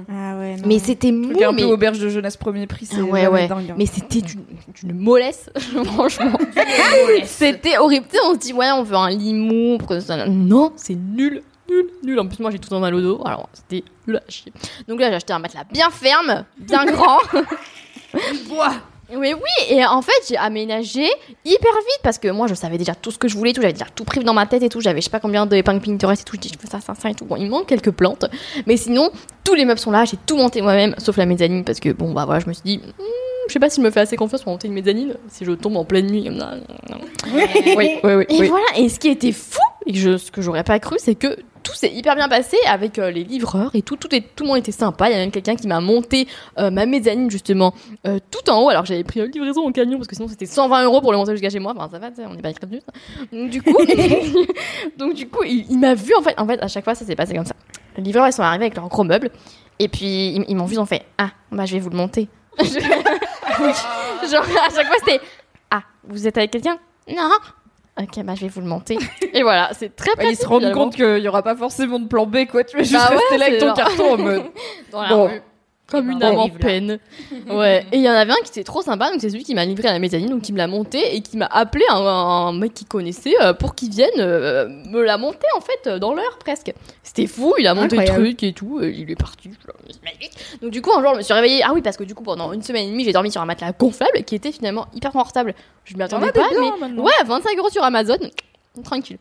Ah 0.09 0.39
ouais. 0.39 0.57
Mais 0.65 0.79
c'était 0.79 1.13
mou. 1.13 1.33
Un 1.43 1.53
mais... 1.53 1.63
peu 1.63 1.69
auberge 1.69 1.99
de 1.99 2.09
jeunesse 2.09 2.37
premier 2.37 2.67
prix, 2.67 2.87
c'est 2.87 3.01
Ah 3.01 3.05
ouais, 3.05 3.27
ouais. 3.27 3.47
dingue, 3.47 3.71
hein. 3.71 3.75
Mais 3.77 3.87
c'était 3.87 4.23
d'une 4.23 4.43
mollesse, 4.99 5.51
franchement. 5.85 6.39
c'était 7.25 7.77
horrible. 7.79 8.07
Tu 8.11 8.17
sais, 8.17 8.23
on 8.25 8.35
se 8.35 8.39
dit, 8.39 8.53
ouais, 8.53 8.71
on 8.73 8.83
veut 8.83 8.97
un 8.97 9.11
ça- 10.01 10.27
Non, 10.27 10.73
c'est 10.77 10.95
nul, 10.95 11.43
nul, 11.69 11.87
nul. 12.03 12.19
En 12.19 12.27
plus, 12.27 12.41
moi, 12.41 12.51
j'ai 12.51 12.59
tout 12.59 12.71
temps 12.71 12.81
mal 12.81 12.95
au 12.95 13.01
dos. 13.03 13.21
Alors, 13.25 13.49
c'était 13.53 13.85
nul 14.07 14.17
à 14.17 14.23
chier. 14.31 14.53
Donc 14.89 14.99
là, 15.01 15.11
j'ai 15.11 15.17
acheté 15.17 15.33
un 15.35 15.39
matelas 15.39 15.65
bien 15.71 15.91
ferme, 15.91 16.45
bien 16.59 16.87
grand. 16.87 17.19
Bois. 18.49 18.73
Oui, 19.15 19.33
oui, 19.35 19.67
et 19.77 19.85
en 19.87 20.03
fait, 20.03 20.13
j'ai 20.29 20.37
aménagé 20.37 21.05
hyper 21.45 21.73
vite 21.73 22.01
parce 22.03 22.19
que 22.19 22.29
moi, 22.29 22.49
je 22.49 22.55
savais 22.55 22.77
déjà 22.77 22.95
tout 22.95 23.13
ce 23.13 23.19
que 23.19 23.29
je 23.29 23.37
voulais, 23.37 23.53
tout, 23.53 23.61
j'avais 23.61 23.73
déjà 23.73 23.87
tout 23.95 24.05
pris 24.05 24.19
dans 24.25 24.35
ma 24.35 24.47
tête 24.47 24.63
et 24.65 24.69
tout, 24.69 24.81
j'avais 24.81 25.01
je 25.01 25.05
sais 25.05 25.11
pas 25.11 25.21
combien 25.21 25.47
d'épingles 25.47 25.81
Pinterest 25.81 26.23
et 26.23 26.25
tout, 26.25 26.35
je 26.35 26.41
dis 26.41 26.51
je 26.53 26.59
fais 26.59 26.67
ça, 26.67 26.81
ça, 26.81 26.95
ça 26.95 27.09
et 27.11 27.15
tout. 27.15 27.25
Bon, 27.25 27.37
il 27.37 27.49
manque 27.49 27.67
quelques 27.67 27.93
plantes, 27.93 28.25
mais 28.67 28.77
sinon, 28.77 29.11
tous 29.45 29.55
les 29.55 29.65
meubles 29.65 29.79
sont 29.79 29.93
là, 29.93 30.05
j'ai 30.05 30.17
tout 30.27 30.37
monté 30.37 30.61
moi-même, 30.61 30.95
sauf 30.99 31.17
la 31.19 31.27
mezzanine 31.27 31.65
parce 31.65 31.79
que 31.79 31.91
bon, 31.91 32.13
bah 32.13 32.25
voilà, 32.25 32.41
je 32.41 32.49
me 32.49 32.53
suis 32.53 32.65
dit, 32.65 32.79
Hmm, 32.79 33.03
je 33.49 33.53
sais 33.53 33.61
pas 33.61 33.71
si 33.71 33.81
je 33.81 33.87
me 33.87 33.93
fais 33.93 34.01
assez 34.01 34.17
confiance 34.17 34.43
pour 34.43 34.51
monter 34.51 34.67
une 34.67 34.75
mezzanine, 34.75 35.15
si 35.29 35.45
je 35.45 35.53
tombe 35.53 35.77
en 35.77 35.85
pleine 35.85 36.07
nuit. 36.09 36.29
Non, 36.29 36.47
non. 36.91 36.99
Oui, 37.33 37.43
oui, 37.77 38.15
oui. 38.15 38.25
Et 38.29 38.41
oui. 38.41 38.49
voilà, 38.49 38.67
et 38.77 38.89
ce 38.89 38.99
qui 38.99 39.09
était 39.09 39.31
fou, 39.31 39.61
et 39.87 39.95
je, 39.95 40.17
ce 40.17 40.33
que 40.33 40.43
j'aurais 40.43 40.65
pas 40.65 40.81
cru, 40.81 40.97
c'est 40.99 41.15
que 41.15 41.37
tout 41.67 41.75
s'est 41.75 41.93
hyper 41.93 42.15
bien 42.15 42.29
passé 42.29 42.57
avec 42.67 42.99
euh, 42.99 43.11
les 43.11 43.25
livreurs 43.25 43.75
et 43.75 43.83
tout, 43.83 43.97
tout, 43.97 44.15
est, 44.15 44.21
tout 44.37 44.45
le 44.45 44.49
monde 44.49 44.59
était 44.59 44.73
sympa. 44.73 45.09
Il 45.09 45.13
y 45.13 45.17
a 45.17 45.19
même 45.19 45.33
quelqu'un 45.33 45.57
qui 45.57 45.67
m'a 45.67 45.81
monté 45.81 46.29
euh, 46.59 46.71
ma 46.71 46.87
mezzanine 46.87 47.29
justement 47.29 47.75
euh, 48.07 48.21
tout 48.31 48.49
en 48.51 48.63
haut, 48.63 48.69
alors 48.71 48.85
j'avais 48.85 49.03
pris 49.03 49.19
une 49.19 49.33
livraison 49.33 49.67
au 49.67 49.73
camion 49.73 49.99
parce 49.99 50.07
que 50.07 50.15
sinon 50.15 50.29
c'était 50.29 50.47
120 50.47 50.85
euros 50.85 51.01
pour 51.01 51.11
le 51.11 51.19
monter 51.19 51.33
jusqu'à 51.33 51.51
chez 51.51 51.59
moi. 51.59 51.75
Enfin, 51.77 51.89
ça 51.91 51.99
va, 51.99 52.11
on 52.29 52.35
n'est 52.35 52.43
pas 52.43 52.53
très 52.53 52.69
Donc 53.33 53.51
du 53.51 53.61
coup, 53.63 53.77
donc 54.97 55.15
du 55.15 55.29
coup, 55.29 55.43
il, 55.43 55.79
m'a 55.79 55.95
vu 55.95 56.15
en 56.17 56.23
fait. 56.23 56.35
En 56.39 56.47
fait, 56.47 56.63
à 56.63 56.69
chaque 56.69 56.85
fois, 56.85 56.95
ça 56.95 57.05
s'est 57.05 57.17
passé 57.17 57.35
comme 57.35 57.47
ça. 57.47 57.57
Les 57.97 58.05
livreurs, 58.05 58.29
ils 58.29 58.33
sont 58.33 58.43
arrivés 58.43 58.67
avec 58.67 58.77
leurs 58.77 58.89
gros 58.89 59.05
meubles 59.05 59.31
et 59.81 59.89
puis 59.89 60.37
ils, 60.37 60.45
ils 60.49 60.57
m'ont 60.57 60.67
vu, 60.67 60.75
ils 60.75 60.81
ont 60.81 60.87
fait 60.87 61.03
ah, 61.19 61.31
bah 61.51 61.67
je 61.67 61.73
vais 61.73 61.81
vous 61.81 61.91
le 61.91 61.97
monter. 61.97 62.29
Genre 62.59 62.73
à 63.59 64.75
chaque 64.75 64.87
fois 64.87 64.97
c'était 65.05 65.21
ah, 65.71 65.83
vous 66.05 66.29
êtes 66.29 66.39
avec 66.39 66.53
quelqu'un? 66.53 66.79
Non. 67.09 67.31
Ok, 67.99 68.23
bah 68.25 68.35
je 68.35 68.43
vais 68.43 68.49
vous 68.49 68.61
le 68.61 68.67
monter. 68.67 68.99
Et 69.33 69.43
voilà, 69.43 69.71
c'est 69.73 69.97
très 69.97 70.11
Ouais, 70.11 70.17
pratique. 70.17 70.39
ils 70.39 70.43
se 70.43 70.47
rendent 70.47 70.61
finalement. 70.61 70.85
compte 70.85 70.97
qu'il 70.97 71.19
y 71.19 71.29
aura 71.29 71.43
pas 71.43 71.57
forcément 71.57 71.99
de 71.99 72.07
plan 72.09 72.27
B, 72.27 72.45
quoi. 72.51 72.63
Tu 72.63 72.77
vas 72.77 72.83
juste 72.83 72.93
Bah 72.95 73.09
ouais, 73.11 73.17
rester 73.17 73.39
là 73.39 73.47
avec 73.47 73.59
ton 73.61 73.67
genre- 73.69 73.75
carton 73.77 74.13
en 74.15 74.19
mode. 74.19 74.43
dans 74.93 75.03
la 75.03 75.09
Bon. 75.09 75.27
rue. 75.29 75.43
Comme 75.89 76.11
une 76.11 76.19
ben, 76.19 76.33
âme 76.33 76.39
en 76.39 76.49
peine. 76.49 76.99
Ouais. 77.49 77.87
Et 77.93 77.99
il 77.99 78.03
y 78.03 78.09
en 78.11 78.15
avait 78.15 78.33
un 78.33 78.43
qui 78.43 78.51
était 78.51 78.65
trop 78.65 78.83
sympa, 78.83 79.11
donc 79.11 79.21
c'est 79.21 79.31
celui 79.31 79.45
qui 79.45 79.55
m'a 79.55 79.65
livré 79.65 79.89
à 79.89 79.93
la 79.93 79.99
mezzanine, 80.01 80.31
donc 80.31 80.43
qui 80.43 80.53
me 80.53 80.59
l'a 80.59 80.67
monté 80.67 81.15
et 81.15 81.21
qui 81.21 81.37
m'a 81.37 81.47
appelé 81.47 81.85
un, 81.89 81.97
un 81.97 82.53
mec 82.53 82.75
qu'il 82.75 82.89
connaissait 82.89 83.35
euh, 83.41 83.53
pour 83.53 83.75
qu'il 83.77 83.91
vienne 83.91 84.11
euh, 84.19 84.69
me 84.69 85.03
la 85.03 85.17
monter 85.17 85.47
en 85.57 85.61
fait 85.61 85.87
euh, 85.87 85.99
dans 85.99 86.13
l'heure 86.13 86.39
presque. 86.41 86.73
C'était 87.05 87.27
fou, 87.27 87.55
il 87.59 87.67
a 87.69 87.75
monté 87.75 87.97
Incroyable. 87.97 88.23
le 88.23 88.29
truc 88.31 88.43
et 88.43 88.53
tout, 88.53 88.83
et 88.83 88.89
il 88.89 89.11
est 89.11 89.17
parti. 89.17 89.51
Donc 90.61 90.73
du 90.73 90.83
coup 90.83 90.91
un 90.93 91.03
jour 91.03 91.13
je 91.13 91.19
me 91.19 91.23
suis 91.23 91.35
réveillée. 91.35 91.63
Ah 91.65 91.71
oui 91.73 91.83
parce 91.83 91.97
que 91.97 92.05
du 92.05 92.15
coup 92.15 92.25
pendant 92.25 92.53
une 92.53 92.63
semaine 92.63 92.89
et 92.89 92.91
demie 92.91 93.05
j'ai 93.05 93.13
dormi 93.13 93.31
sur 93.31 93.41
un 93.41 93.47
matelas 93.47 93.73
gonflable 93.73 94.25
qui 94.25 94.35
était 94.35 94.53
finalement 94.53 94.87
hyper 94.93 95.13
confortable. 95.13 95.55
Je 95.85 95.97
m'y 95.97 96.03
attendais 96.03 96.33
pas, 96.33 96.49
mais 96.53 97.01
ouais 97.01 97.13
25 97.25 97.57
euros 97.59 97.71
sur 97.71 97.85
Amazon, 97.85 98.19
tranquille. 98.83 99.19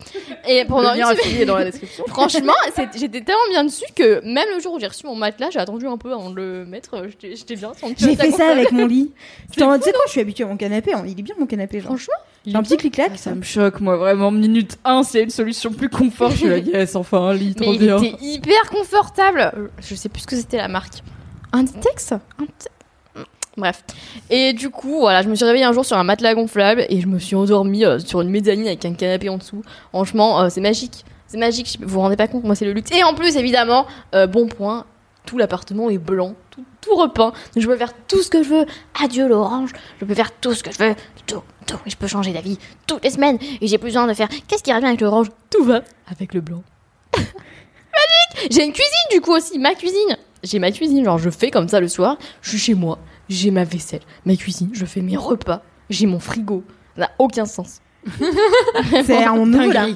Et 0.47 0.65
pendant 0.65 0.93
Le 0.93 0.99
lien 0.99 1.45
dans 1.45 1.57
la 1.57 1.65
description. 1.65 2.03
Franchement, 2.07 2.53
c'est- 2.75 2.89
j'étais 2.97 3.21
tellement 3.21 3.39
bien 3.49 3.63
dessus 3.63 3.85
que 3.95 4.21
même 4.25 4.47
le 4.55 4.59
jour 4.61 4.73
où 4.73 4.79
j'ai 4.79 4.87
reçu 4.87 5.05
mon 5.05 5.15
matelas, 5.15 5.49
j'ai 5.51 5.59
attendu 5.59 5.87
un 5.87 5.97
peu 5.97 6.11
avant 6.11 6.29
de 6.29 6.35
le 6.35 6.65
mettre. 6.65 6.95
euh, 6.95 7.07
J'étais 7.21 7.55
bien. 7.55 7.71
J'ai 7.97 8.15
fait 8.15 8.31
ça 8.31 8.47
avec 8.49 8.71
mon 8.71 8.85
lit. 8.87 9.11
Putain, 9.51 9.77
tu 9.79 9.85
sais 9.85 9.91
quoi, 9.91 10.01
je 10.07 10.11
suis 10.11 10.21
habituée 10.21 10.43
à 10.43 10.47
mon 10.47 10.57
canapé. 10.57 10.93
hein. 10.93 11.03
Il 11.05 11.19
est 11.19 11.23
bien 11.23 11.35
mon 11.37 11.45
canapé, 11.45 11.79
genre. 11.79 11.87
Franchement, 11.89 12.13
J'ai 12.45 12.55
un 12.55 12.63
petit 12.63 12.77
clic-clac. 12.77 13.17
Ça 13.17 13.33
me 13.35 13.43
choque, 13.43 13.79
moi, 13.81 13.97
vraiment. 13.97 14.31
Minute 14.31 14.77
1, 14.85 15.03
s'il 15.03 15.15
y 15.17 15.19
a 15.19 15.23
une 15.23 15.29
solution 15.29 15.71
plus 15.71 15.89
confort, 15.89 16.31
je 16.31 16.37
suis 16.37 16.47
là, 16.49 16.57
yes, 16.57 16.95
enfin 16.95 17.19
un 17.19 17.33
lit, 17.33 17.55
mais 17.59 17.65
trop 17.65 17.73
il 17.73 17.79
bien. 17.79 17.97
était 18.01 18.15
hyper 18.23 18.69
confortable. 18.69 19.51
Euh, 19.57 19.67
Je 19.81 19.95
sais 19.95 20.09
plus 20.09 20.21
ce 20.21 20.27
que 20.27 20.35
c'était 20.35 20.57
la 20.57 20.67
marque. 20.67 21.03
Inditex 21.53 22.11
Indi- 22.39 22.67
Bref. 23.57 23.83
Et 24.29 24.53
du 24.53 24.69
coup, 24.69 24.99
voilà, 24.99 25.21
je 25.21 25.29
me 25.29 25.35
suis 25.35 25.45
réveillée 25.45 25.65
un 25.65 25.71
jour 25.71 25.85
sur 25.85 25.97
un 25.97 26.03
matelas 26.03 26.35
gonflable 26.35 26.85
et 26.89 26.99
je 26.99 27.07
me 27.07 27.19
suis 27.19 27.35
endormie 27.35 27.85
euh, 27.85 27.99
sur 27.99 28.21
une 28.21 28.29
mezzanine 28.29 28.67
avec 28.67 28.83
un 28.83 28.93
canapé 28.93 29.29
en 29.29 29.37
dessous. 29.37 29.61
Franchement, 29.89 30.41
euh, 30.41 30.49
c'est 30.49 30.61
magique. 30.61 31.05
C'est 31.27 31.37
magique, 31.37 31.77
vous 31.81 31.87
vous 31.87 31.99
rendez 32.01 32.17
pas 32.17 32.27
compte, 32.27 32.43
moi 32.43 32.55
c'est 32.55 32.65
le 32.65 32.73
luxe. 32.73 32.91
Et 32.91 33.03
en 33.03 33.13
plus, 33.13 33.35
évidemment, 33.37 33.87
euh, 34.13 34.27
bon 34.27 34.47
point, 34.47 34.85
tout 35.25 35.37
l'appartement 35.37 35.89
est 35.89 35.97
blanc, 35.97 36.35
tout, 36.51 36.63
tout 36.81 36.95
repeint. 36.95 37.33
Je 37.55 37.65
peux 37.65 37.77
faire 37.77 37.93
tout 38.07 38.21
ce 38.21 38.29
que 38.29 38.43
je 38.43 38.49
veux. 38.49 38.65
Adieu 39.01 39.27
l'orange, 39.27 39.71
je 39.99 40.05
peux 40.05 40.13
faire 40.13 40.31
tout 40.33 40.53
ce 40.53 40.61
que 40.61 40.71
je 40.71 40.77
veux. 40.77 40.95
Tout, 41.25 41.41
tout. 41.65 41.79
Et 41.85 41.89
je 41.89 41.97
peux 41.97 42.07
changer 42.07 42.31
d'avis 42.31 42.59
toutes 42.85 43.03
les 43.03 43.09
semaines. 43.09 43.39
Et 43.61 43.67
j'ai 43.67 43.77
plus 43.77 43.87
besoin 43.87 44.05
de 44.05 44.13
faire 44.13 44.29
qu'est-ce 44.47 44.63
qui 44.63 44.73
revient 44.73 44.85
avec 44.87 45.01
l'orange 45.01 45.27
Tout 45.49 45.63
va 45.63 45.81
avec 46.11 46.33
le 46.33 46.41
blanc. 46.41 46.61
Magique 47.17 48.51
J'ai 48.51 48.63
une 48.63 48.73
cuisine 48.73 49.07
du 49.11 49.21
coup 49.21 49.31
aussi, 49.31 49.57
ma 49.57 49.73
cuisine. 49.73 50.17
J'ai 50.43 50.59
ma 50.59 50.71
cuisine, 50.71 51.03
genre 51.03 51.17
je 51.17 51.31
fais 51.31 51.49
comme 51.49 51.67
ça 51.67 51.79
le 51.79 51.87
soir, 51.87 52.17
je 52.43 52.49
suis 52.49 52.59
chez 52.59 52.73
moi, 52.75 52.99
j'ai 53.29 53.51
ma 53.51 53.63
vaisselle, 53.63 54.01
ma 54.25 54.35
cuisine, 54.35 54.69
je 54.73 54.85
fais 54.85 55.01
mes 55.01 55.17
repas, 55.17 55.61
j'ai 55.89 56.05
mon 56.05 56.19
frigo. 56.19 56.63
Ça 56.95 57.01
n'a 57.01 57.11
aucun 57.19 57.45
sens. 57.45 57.81
C'est 59.05 59.23
un 59.23 59.45
nouveau 59.45 59.71
là. 59.71 59.87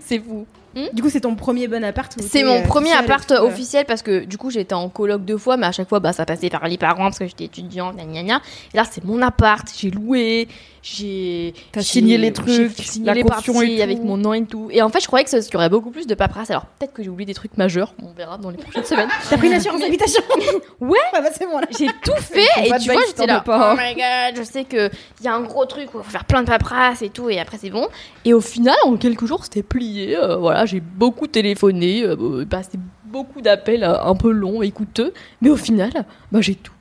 C'est 0.00 0.20
fou. 0.20 0.46
Du 0.92 1.02
coup, 1.02 1.10
c'est 1.10 1.22
ton 1.22 1.34
premier 1.34 1.66
bon 1.66 1.82
appart 1.82 2.14
C'est 2.20 2.44
mon 2.44 2.58
euh, 2.58 2.62
premier 2.62 2.92
appart 2.92 3.28
euh. 3.32 3.40
officiel 3.42 3.84
parce 3.86 4.02
que 4.02 4.24
du 4.24 4.38
coup 4.38 4.50
j'étais 4.50 4.74
en 4.74 4.88
coloc 4.88 5.24
deux 5.24 5.36
fois, 5.36 5.56
mais 5.56 5.66
à 5.66 5.72
chaque 5.72 5.88
fois 5.88 5.98
bah, 5.98 6.12
ça 6.12 6.24
passait 6.24 6.48
par 6.48 6.68
les 6.68 6.78
parents 6.78 7.04
parce 7.04 7.18
que 7.18 7.26
j'étais 7.26 7.44
étudiante, 7.44 7.96
gna 7.96 8.04
gna 8.04 8.22
gna. 8.22 8.40
Et 8.72 8.76
là 8.76 8.84
c'est 8.88 9.04
mon 9.04 9.20
appart, 9.20 9.66
j'ai 9.76 9.90
loué, 9.90 10.46
j'ai. 10.82 11.54
Signé 11.80 12.18
les 12.18 12.32
trucs, 12.32 12.72
signé 12.78 13.06
la 13.06 13.14
les 13.14 13.24
parties 13.24 13.50
et 13.50 13.76
tout. 13.76 13.82
avec 13.82 14.02
mon 14.02 14.16
nom 14.16 14.32
et 14.32 14.44
tout. 14.44 14.68
Et 14.70 14.82
en 14.82 14.88
fait 14.88 15.00
je 15.00 15.06
croyais 15.06 15.24
que 15.24 15.30
ça- 15.30 15.40
qu'il 15.40 15.52
y 15.52 15.56
aurait 15.56 15.68
beaucoup 15.68 15.90
plus 15.90 16.06
de 16.06 16.14
paperasse. 16.14 16.50
Alors 16.50 16.66
peut-être 16.66 16.92
que 16.92 17.02
j'ai 17.02 17.08
oublié 17.10 17.26
des 17.26 17.34
trucs 17.34 17.56
majeurs, 17.56 17.94
on 18.02 18.12
verra 18.12 18.38
dans 18.38 18.50
les 18.50 18.56
prochaines 18.58 18.84
semaines. 18.84 19.08
T'as 19.28 19.36
pris 19.36 19.48
une 19.48 19.54
assurance 19.54 19.80
d'habitation 19.80 20.22
Ouais. 20.80 20.98
Bah 21.12 21.20
c'est 21.36 21.46
bon. 21.46 21.60
J'ai 21.78 21.86
tout 22.02 22.12
fait 22.20 22.40
et 22.64 22.70
tu 22.78 22.90
vois 22.90 23.02
j'étais 23.06 23.26
là. 23.26 23.36
as 23.36 23.40
pas. 23.40 23.74
Oh 23.74 23.80
my 23.80 23.94
god, 23.94 24.36
je 24.38 24.42
sais 24.50 24.64
que 24.64 24.90
il 25.20 25.24
y 25.24 25.28
a 25.28 25.34
un 25.34 25.42
gros 25.42 25.66
truc 25.66 25.94
où 25.94 25.98
il 25.98 26.04
faut 26.04 26.10
faire 26.10 26.24
plein 26.24 26.42
de 26.42 26.46
paperasse 26.48 27.02
et 27.02 27.10
tout 27.10 27.28
et 27.30 27.38
après 27.38 27.58
c'est 27.58 27.70
bon. 27.70 27.86
Et 28.24 28.32
au 28.34 28.40
final 28.40 28.76
en 28.84 28.96
quelques 28.96 29.26
jours 29.26 29.44
c'était 29.44 29.62
plié. 29.62 30.16
euh, 30.16 30.36
voilà 30.36 30.66
j'ai 30.66 30.80
beaucoup 30.80 31.26
téléphoné, 31.26 32.02
euh, 32.04 32.44
passé 32.48 32.78
beaucoup 33.04 33.40
d'appels 33.40 33.82
euh, 33.84 34.00
un 34.02 34.14
peu 34.14 34.30
longs 34.30 34.62
et 34.62 34.70
coûteux, 34.70 35.12
mais 35.42 35.50
au 35.50 35.56
final 35.56 35.90
bah 36.32 36.40
j'ai 36.40 36.54
tout. 36.54 36.72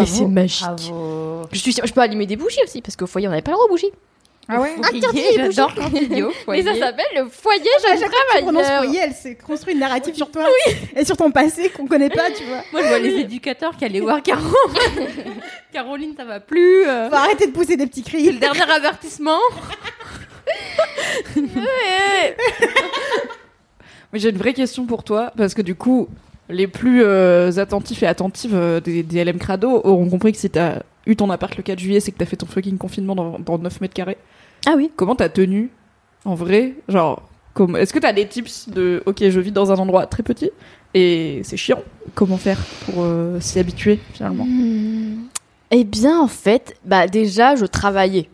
Et 0.00 0.06
c'est 0.06 0.26
magique. 0.26 0.64
Je, 1.52 1.58
suis, 1.58 1.72
je 1.72 1.92
peux 1.92 2.00
allumer 2.00 2.26
des 2.26 2.36
bougies 2.36 2.60
aussi 2.64 2.82
parce 2.82 2.96
qu'au 2.96 3.06
foyer 3.06 3.28
on 3.28 3.30
n'avait 3.30 3.42
pas 3.42 3.50
le 3.52 3.56
droit 3.56 3.66
aux 3.66 3.70
bougies. 3.70 3.92
Ah 4.48 4.60
ouais 4.60 4.74
Interdit 4.80 5.22
les 5.22 5.38
bougies. 5.38 5.52
J'adore 5.56 5.74
quand 5.74 5.90
tu 5.90 6.06
dis 6.06 6.22
au 6.22 6.28
Mais 6.48 6.62
ça 6.62 6.70
foyer. 6.70 6.80
s'appelle 6.80 7.06
le 7.16 7.28
foyer 7.28 7.60
jeune 7.82 7.98
fois 7.98 8.08
que 8.08 8.36
tu 8.36 8.42
prononces 8.42 8.62
travailleur. 8.62 8.84
foyer, 8.84 9.00
elle 9.02 9.12
s'est 9.12 9.34
construit 9.36 9.74
une 9.74 9.80
narrative 9.80 10.14
sur 10.14 10.30
toi 10.30 10.44
et 10.94 11.04
sur 11.04 11.16
ton 11.16 11.30
passé 11.32 11.68
qu'on 11.70 11.86
connaît 11.88 12.10
pas, 12.10 12.30
tu 12.30 12.44
vois. 12.44 12.62
Moi, 12.72 12.82
je 12.82 12.86
vois 12.88 12.98
les 13.00 13.14
éducateurs 13.20 13.76
qui 13.76 13.84
allaient 13.84 13.98
voir 14.00 14.22
Caro. 14.22 14.40
Caroline, 15.72 16.14
ça 16.16 16.24
va 16.24 16.38
plus. 16.38 16.84
euh, 16.86 17.08
Faut 17.08 17.16
arrêter 17.16 17.46
de 17.48 17.52
pousser 17.52 17.76
des 17.76 17.86
petits 17.88 18.04
C'est 18.08 18.18
le 18.18 18.28
cris. 18.28 18.38
dernier 18.38 18.70
avertissement. 18.70 19.40
Mais 24.12 24.18
j'ai 24.20 24.30
une 24.30 24.38
vraie 24.38 24.54
question 24.54 24.86
pour 24.86 25.02
toi, 25.02 25.32
parce 25.36 25.54
que 25.54 25.62
du 25.62 25.74
coup, 25.74 26.08
les 26.48 26.66
plus 26.66 27.02
euh, 27.02 27.50
attentifs 27.58 28.02
et 28.02 28.06
attentives 28.06 28.54
euh, 28.54 28.80
des, 28.80 29.02
des 29.02 29.24
LM 29.24 29.38
Crado 29.38 29.80
auront 29.84 30.08
compris 30.08 30.32
que 30.32 30.38
si 30.38 30.50
t'as 30.50 30.80
eu 31.06 31.16
ton 31.16 31.30
appart 31.30 31.56
le 31.56 31.62
4 31.62 31.78
juillet, 31.78 32.00
c'est 32.00 32.12
que 32.12 32.18
t'as 32.18 32.26
fait 32.26 32.36
ton 32.36 32.46
fucking 32.46 32.78
confinement 32.78 33.14
dans, 33.14 33.38
dans 33.38 33.58
9 33.58 33.80
mètres 33.80 33.94
carrés. 33.94 34.18
Ah 34.66 34.74
oui. 34.76 34.90
Comment 34.96 35.16
t'as 35.16 35.28
tenu 35.28 35.70
en 36.24 36.34
vrai 36.34 36.74
Genre, 36.88 37.22
comme, 37.54 37.76
est-ce 37.76 37.92
que 37.92 37.98
t'as 37.98 38.12
des 38.12 38.26
tips 38.26 38.68
de 38.68 39.02
ok, 39.06 39.28
je 39.28 39.40
vis 39.40 39.52
dans 39.52 39.72
un 39.72 39.76
endroit 39.76 40.06
très 40.06 40.22
petit 40.22 40.50
et 40.94 41.40
c'est 41.44 41.56
chiant 41.56 41.82
Comment 42.14 42.36
faire 42.36 42.58
pour 42.84 42.96
euh, 42.98 43.40
s'y 43.40 43.58
habituer 43.58 43.98
finalement 44.12 44.44
Hmm. 44.46 45.24
Eh 45.72 45.82
bien, 45.82 46.20
en 46.20 46.28
fait, 46.28 46.76
bah 46.84 47.08
déjà, 47.08 47.56
je 47.56 47.66
travaillais. 47.66 48.28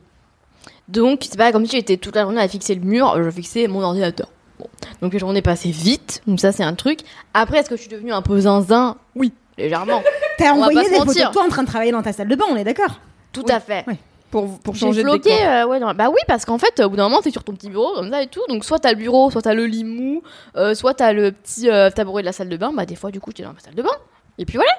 Donc, 0.88 1.20
c'est 1.22 1.38
pas 1.38 1.50
comme 1.50 1.64
si 1.64 1.76
j'étais 1.76 1.96
toute 1.96 2.14
la 2.14 2.22
journée 2.22 2.40
à 2.42 2.48
fixer 2.48 2.74
le 2.74 2.82
mur, 2.82 3.22
je 3.22 3.30
fixais 3.30 3.68
mon 3.68 3.80
ordinateur. 3.80 4.28
Bon. 4.62 4.68
Donc, 5.00 5.12
les 5.12 5.18
journées 5.18 5.42
passaient 5.42 5.70
vite, 5.70 6.22
donc 6.26 6.40
ça, 6.40 6.52
c'est 6.52 6.62
un 6.62 6.74
truc. 6.74 7.00
Après, 7.34 7.58
est-ce 7.58 7.68
que 7.70 7.76
je 7.76 7.80
suis 7.82 7.90
devenue 7.90 8.12
un 8.12 8.22
peu 8.22 8.38
zinzin? 8.40 8.96
Oui, 9.14 9.32
légèrement. 9.58 10.02
T'as 10.38 10.52
envoyé 10.52 10.88
des 10.88 10.96
photos 10.96 11.16
de 11.16 11.32
toi 11.32 11.44
en 11.44 11.48
train 11.48 11.62
de 11.62 11.68
travailler 11.68 11.92
dans 11.92 12.02
ta 12.02 12.12
salle 12.12 12.28
de 12.28 12.36
bain, 12.36 12.44
on 12.50 12.56
est 12.56 12.64
d'accord? 12.64 13.00
Tout 13.32 13.44
Oui. 13.46 13.52
à 13.52 13.60
fait. 13.60 13.84
Pour, 14.30 14.58
pour 14.60 14.74
changer 14.76 15.02
de 15.02 15.10
décor 15.18 15.32
euh, 15.42 15.66
ouais, 15.66 15.78
dans- 15.78 15.92
bah 15.92 16.08
oui, 16.08 16.20
parce 16.26 16.46
qu'en 16.46 16.56
fait, 16.56 16.80
au 16.80 16.88
bout 16.88 16.96
d'un 16.96 17.02
moment, 17.10 17.20
t'es 17.20 17.30
sur 17.30 17.44
ton 17.44 17.52
petit 17.52 17.68
bureau 17.68 17.92
comme 17.94 18.10
ça 18.10 18.22
et 18.22 18.28
tout. 18.28 18.40
Donc, 18.48 18.64
soit 18.64 18.78
t'as 18.78 18.90
le 18.92 18.96
bureau, 18.96 19.30
soit 19.30 19.42
t'as 19.42 19.52
le 19.52 19.66
lit 19.66 19.84
mou, 19.84 20.22
euh, 20.56 20.74
soit 20.74 20.94
t'as 20.94 21.12
le 21.12 21.32
petit 21.32 21.68
euh, 21.68 21.90
tabouret 21.90 22.22
de 22.22 22.26
la 22.26 22.32
salle 22.32 22.48
de 22.48 22.56
bain. 22.56 22.72
Bah, 22.72 22.86
des 22.86 22.96
fois, 22.96 23.10
du 23.10 23.20
coup, 23.20 23.30
j'étais 23.30 23.42
dans 23.42 23.52
ma 23.52 23.60
salle 23.60 23.74
de 23.74 23.82
bain. 23.82 23.90
Et 24.38 24.46
puis 24.46 24.56
voilà. 24.56 24.72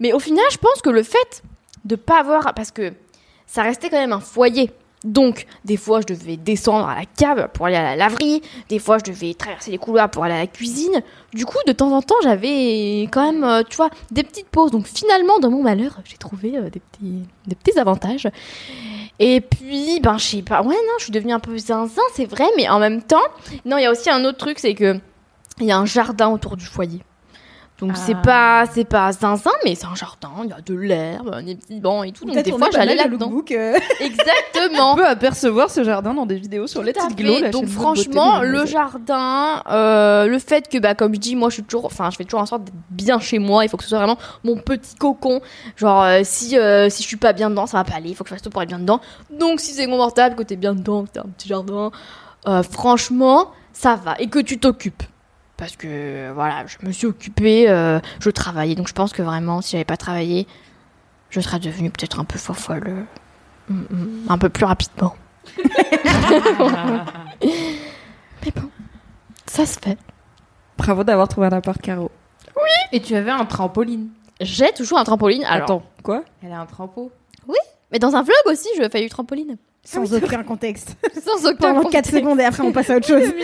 Mais 0.00 0.12
au 0.12 0.18
final, 0.18 0.44
je 0.52 0.58
pense 0.58 0.82
que 0.82 0.90
le 0.90 1.02
fait 1.02 1.42
de 1.86 1.96
pas 1.96 2.20
avoir. 2.20 2.52
Parce 2.52 2.70
que 2.72 2.92
ça 3.46 3.62
restait 3.62 3.88
quand 3.88 3.98
même 3.98 4.12
un 4.12 4.20
foyer. 4.20 4.70
Donc, 5.04 5.46
des 5.64 5.78
fois, 5.78 6.00
je 6.02 6.14
devais 6.14 6.36
descendre 6.36 6.86
à 6.86 6.94
la 6.94 7.04
cave 7.06 7.48
pour 7.54 7.66
aller 7.66 7.76
à 7.76 7.82
la 7.82 7.96
laverie. 7.96 8.42
Des 8.68 8.78
fois, 8.78 8.98
je 8.98 9.10
devais 9.10 9.32
traverser 9.32 9.70
les 9.70 9.78
couloirs 9.78 10.10
pour 10.10 10.24
aller 10.24 10.34
à 10.34 10.38
la 10.38 10.46
cuisine. 10.46 11.02
Du 11.32 11.46
coup, 11.46 11.56
de 11.66 11.72
temps 11.72 11.92
en 11.92 12.02
temps, 12.02 12.16
j'avais 12.22 13.08
quand 13.10 13.32
même, 13.32 13.44
euh, 13.44 13.62
tu 13.68 13.76
vois, 13.76 13.88
des 14.10 14.22
petites 14.22 14.48
pauses. 14.48 14.70
Donc, 14.70 14.86
finalement, 14.86 15.38
dans 15.38 15.50
mon 15.50 15.62
malheur, 15.62 16.00
j'ai 16.04 16.18
trouvé 16.18 16.58
euh, 16.58 16.68
des, 16.68 16.80
petits, 17.54 17.78
avantages. 17.78 18.28
Et 19.18 19.40
puis, 19.40 20.00
ben, 20.00 20.18
je 20.18 20.24
sais 20.24 20.42
pas. 20.42 20.60
Ouais, 20.62 20.74
non, 20.74 20.92
je 20.98 21.04
suis 21.04 21.12
devenue 21.12 21.32
un 21.32 21.40
peu 21.40 21.56
zinzin, 21.56 22.02
c'est 22.14 22.26
vrai, 22.26 22.46
mais 22.56 22.68
en 22.68 22.78
même 22.78 23.02
temps, 23.02 23.16
non, 23.64 23.78
il 23.78 23.82
y 23.82 23.86
a 23.86 23.90
aussi 23.90 24.10
un 24.10 24.24
autre 24.24 24.38
truc, 24.38 24.58
c'est 24.58 24.74
que 24.74 24.98
il 25.60 25.66
y 25.66 25.72
a 25.72 25.78
un 25.78 25.86
jardin 25.86 26.28
autour 26.28 26.56
du 26.56 26.64
foyer. 26.64 27.02
Donc 27.80 27.96
c'est 27.96 28.14
Ah. 28.14 28.22
pas 28.22 28.64
c'est 28.72 28.84
pas 28.84 29.10
zinzin, 29.12 29.50
mais 29.64 29.74
c'est 29.74 29.86
un 29.86 29.94
jardin, 29.94 30.30
il 30.44 30.50
y 30.50 30.52
a 30.52 30.60
de 30.60 30.74
l'herbe, 30.74 31.42
des 31.42 31.56
petits 31.56 31.80
bancs 31.80 32.06
et 32.06 32.12
tout. 32.12 32.24
Donc 32.24 32.36
des 32.42 32.50
fois 32.52 32.68
j'allais 32.72 32.94
là-dedans. 32.94 33.32
euh. 33.52 33.74
Exactement. 34.00 34.92
On 34.92 34.96
peut 34.96 35.06
apercevoir 35.06 35.70
ce 35.70 35.82
jardin 35.82 36.12
dans 36.14 36.26
des 36.26 36.36
vidéos 36.36 36.66
sur 36.66 36.82
les 36.82 36.92
Tout 36.92 37.08
petites 37.08 37.40
la 37.40 37.50
Donc 37.50 37.66
franchement, 37.66 38.42
le 38.42 38.66
jardin, 38.66 39.62
euh, 39.70 40.26
le 40.26 40.38
fait 40.38 40.68
que 40.68 40.78
bah 40.78 40.94
comme 40.94 41.14
je 41.14 41.20
dis, 41.20 41.36
moi 41.36 41.48
je 41.48 41.54
suis 41.54 41.62
toujours, 41.62 41.86
enfin 41.86 42.10
je 42.10 42.16
fais 42.16 42.24
toujours 42.24 42.40
en 42.40 42.46
sorte 42.46 42.64
d'être 42.64 42.74
bien 42.90 43.18
chez 43.18 43.38
moi. 43.38 43.64
Il 43.64 43.68
faut 43.68 43.76
que 43.76 43.82
ce 43.84 43.88
soit 43.88 43.98
vraiment 43.98 44.18
mon 44.44 44.56
petit 44.56 44.94
cocon. 44.96 45.40
Genre 45.76 46.02
euh, 46.02 46.20
si 46.22 46.58
euh, 46.58 46.90
si 46.90 47.02
je 47.02 47.08
suis 47.08 47.16
pas 47.16 47.32
bien 47.32 47.50
dedans, 47.50 47.66
ça 47.66 47.78
va 47.78 47.84
pas 47.84 47.94
aller. 47.96 48.10
Il 48.10 48.14
faut 48.14 48.24
que 48.24 48.28
je 48.30 48.34
fasse 48.34 48.42
tout 48.42 48.50
pour 48.50 48.62
être 48.62 48.68
bien 48.68 48.78
dedans. 48.78 49.00
Donc 49.30 49.60
si 49.60 49.72
c'est 49.72 49.86
confortable, 49.86 50.36
que 50.36 50.42
t'es 50.42 50.56
bien 50.56 50.74
dedans, 50.74 51.04
que 51.04 51.10
t'as 51.14 51.20
un 51.20 51.30
petit 51.36 51.48
jardin, 51.48 51.90
euh, 52.46 52.62
franchement 52.62 53.50
ça 53.72 53.94
va 53.96 54.16
et 54.18 54.26
que 54.26 54.38
tu 54.38 54.58
t'occupes. 54.58 55.02
Parce 55.60 55.76
que 55.76 56.32
voilà, 56.32 56.64
je 56.66 56.84
me 56.86 56.90
suis 56.90 57.06
occupée, 57.06 57.68
euh, 57.68 58.00
je 58.18 58.30
travaillais. 58.30 58.74
Donc 58.74 58.88
je 58.88 58.94
pense 58.94 59.12
que 59.12 59.20
vraiment, 59.22 59.60
si 59.60 59.72
j'avais 59.72 59.84
pas 59.84 59.96
travaillé, 59.98 60.46
je 61.28 61.38
serais 61.40 61.60
devenue 61.60 61.90
peut-être 61.90 62.18
un 62.18 62.24
peu 62.24 62.38
fofolle. 62.38 63.06
euh, 63.70 63.74
un 64.28 64.38
peu 64.38 64.48
plus 64.48 64.64
rapidement. 64.64 65.14
Mais 67.42 68.50
bon, 68.56 68.70
ça 69.46 69.66
se 69.66 69.78
fait. 69.78 69.98
Bravo 70.78 71.04
d'avoir 71.04 71.28
trouvé 71.28 71.46
un 71.48 71.52
appart 71.52 71.80
Caro. 71.80 72.10
Et 72.92 73.00
tu 73.00 73.14
avais 73.14 73.30
un 73.30 73.44
trampoline. 73.44 74.08
J'ai 74.40 74.72
toujours 74.72 74.98
un 74.98 75.04
trampoline. 75.04 75.44
Alors, 75.44 75.64
Attends, 75.64 75.82
quoi? 76.02 76.24
Elle 76.42 76.52
a 76.52 76.60
un 76.60 76.66
trampo. 76.66 77.12
mais 77.92 77.98
dans 77.98 78.16
un 78.16 78.22
vlog 78.22 78.36
aussi, 78.46 78.68
je 78.78 78.88
fais 78.88 79.02
du 79.02 79.08
trampoline. 79.10 79.56
Sans 79.84 80.12
aucun 80.14 80.42
contexte. 80.42 80.96
Sans 81.22 81.46
aucun 81.46 81.56
Pendant 81.56 81.82
4 81.82 81.84
contexte. 81.84 82.14
secondes 82.14 82.40
et 82.40 82.44
après 82.44 82.62
on 82.62 82.72
passe 82.72 82.90
à 82.90 82.96
autre 82.96 83.06
chose. 83.08 83.28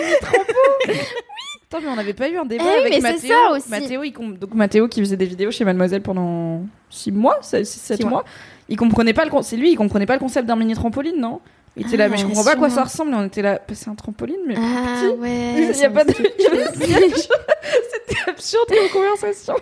Attends, 1.69 1.81
mais 1.83 1.89
on 1.91 1.97
n'avait 1.97 2.13
pas 2.15 2.29
eu 2.29 2.37
un 2.37 2.45
débat 2.45 2.65
Eh 2.65 2.69
oui, 2.75 2.81
avec 2.81 2.93
mais 3.03 3.13
Mathéo. 3.13 3.29
ça 3.31 3.53
aussi. 3.57 3.69
Mathéo, 3.71 4.03
il 4.05 4.13
com- 4.13 4.37
donc 4.39 4.55
Mathéo 4.55 4.87
qui 4.89 5.01
faisait 5.01 5.17
des 5.17 5.27
vidéos 5.27 5.51
chez 5.51 5.65
Mademoiselle 5.65 6.03
pendant 6.03 6.63
6 6.91 7.11
mois, 7.13 7.39
7 7.43 7.67
Six 7.67 8.05
mois. 8.05 8.25
Il 8.69 8.77
comprenait 8.77 9.13
pas 9.15 9.25
le 9.25 9.31
con- 9.31 9.43
c'est 9.43 9.57
lui, 9.57 9.73
il 9.73 9.77
comprenait 9.77 10.07
pas 10.07 10.15
le 10.15 10.21
concept 10.21 10.47
d'un 10.47 10.57
mini 10.57 10.75
trampoline, 10.75 11.21
non? 11.21 11.41
Il 11.77 11.87
était 11.87 11.97
là, 11.97 12.05
Ah, 12.05 12.09
mais 12.09 12.17
je 12.17 12.25
comprends 12.25 12.45
pas 12.45 12.53
à 12.53 12.57
quoi 12.57 12.71
ça 12.71 12.85
ressemble. 12.85 13.13
Et 13.13 13.17
on 13.17 13.25
était 13.25 13.43
là, 13.43 13.61
bah, 13.69 13.75
c'est 13.75 13.91
un 13.91 13.95
trampoline, 13.95 14.39
mais 14.47 14.55
Ah 14.57 15.03
petit. 15.03 15.15
ouais. 15.21 15.73
Il 15.75 15.79
y 15.79 15.85
a 15.85 15.91
pas 15.91 16.05
de. 16.05 16.13
C'était 16.15 18.31
absurde 18.31 18.69
comme 18.69 19.03
conversation. 19.03 19.55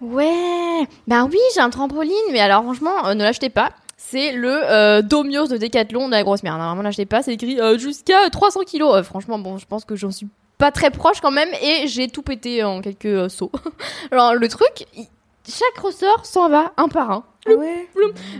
Ouais. 0.00 0.86
Bah 1.06 1.24
oui, 1.30 1.38
j'ai 1.54 1.60
un 1.60 1.70
trampoline, 1.70 2.12
mais 2.32 2.40
alors 2.40 2.62
franchement, 2.62 3.06
euh, 3.06 3.14
ne 3.14 3.22
l'achetez 3.22 3.50
pas. 3.50 3.70
C'est 3.96 4.32
le 4.32 4.50
euh, 4.64 5.02
Domios 5.02 5.48
de 5.48 5.56
Decathlon 5.56 6.06
de 6.06 6.12
la 6.12 6.22
grosse 6.22 6.42
merde. 6.42 6.58
Vraiment, 6.60 6.82
l'achetez 6.82 7.06
pas. 7.06 7.22
C'est 7.22 7.34
écrit 7.34 7.60
euh, 7.60 7.78
jusqu'à 7.78 8.28
300 8.30 8.60
kilos. 8.66 8.94
Euh, 8.94 9.02
franchement, 9.02 9.38
bon, 9.38 9.58
je 9.58 9.66
pense 9.66 9.84
que 9.84 9.96
j'en 9.96 10.10
suis 10.10 10.28
pas 10.58 10.70
très 10.72 10.90
proche 10.90 11.20
quand 11.20 11.30
même, 11.30 11.48
et 11.62 11.86
j'ai 11.86 12.08
tout 12.08 12.22
pété 12.22 12.62
en 12.64 12.80
quelques 12.80 13.06
euh, 13.06 13.28
sauts. 13.28 13.52
alors 14.10 14.34
le 14.34 14.48
truc, 14.48 14.86
il- 14.96 15.06
chaque 15.48 15.78
ressort 15.82 16.26
s'en 16.26 16.48
va 16.48 16.72
un 16.76 16.88
par 16.88 17.10
un. 17.10 17.24
ouais. 17.46 17.88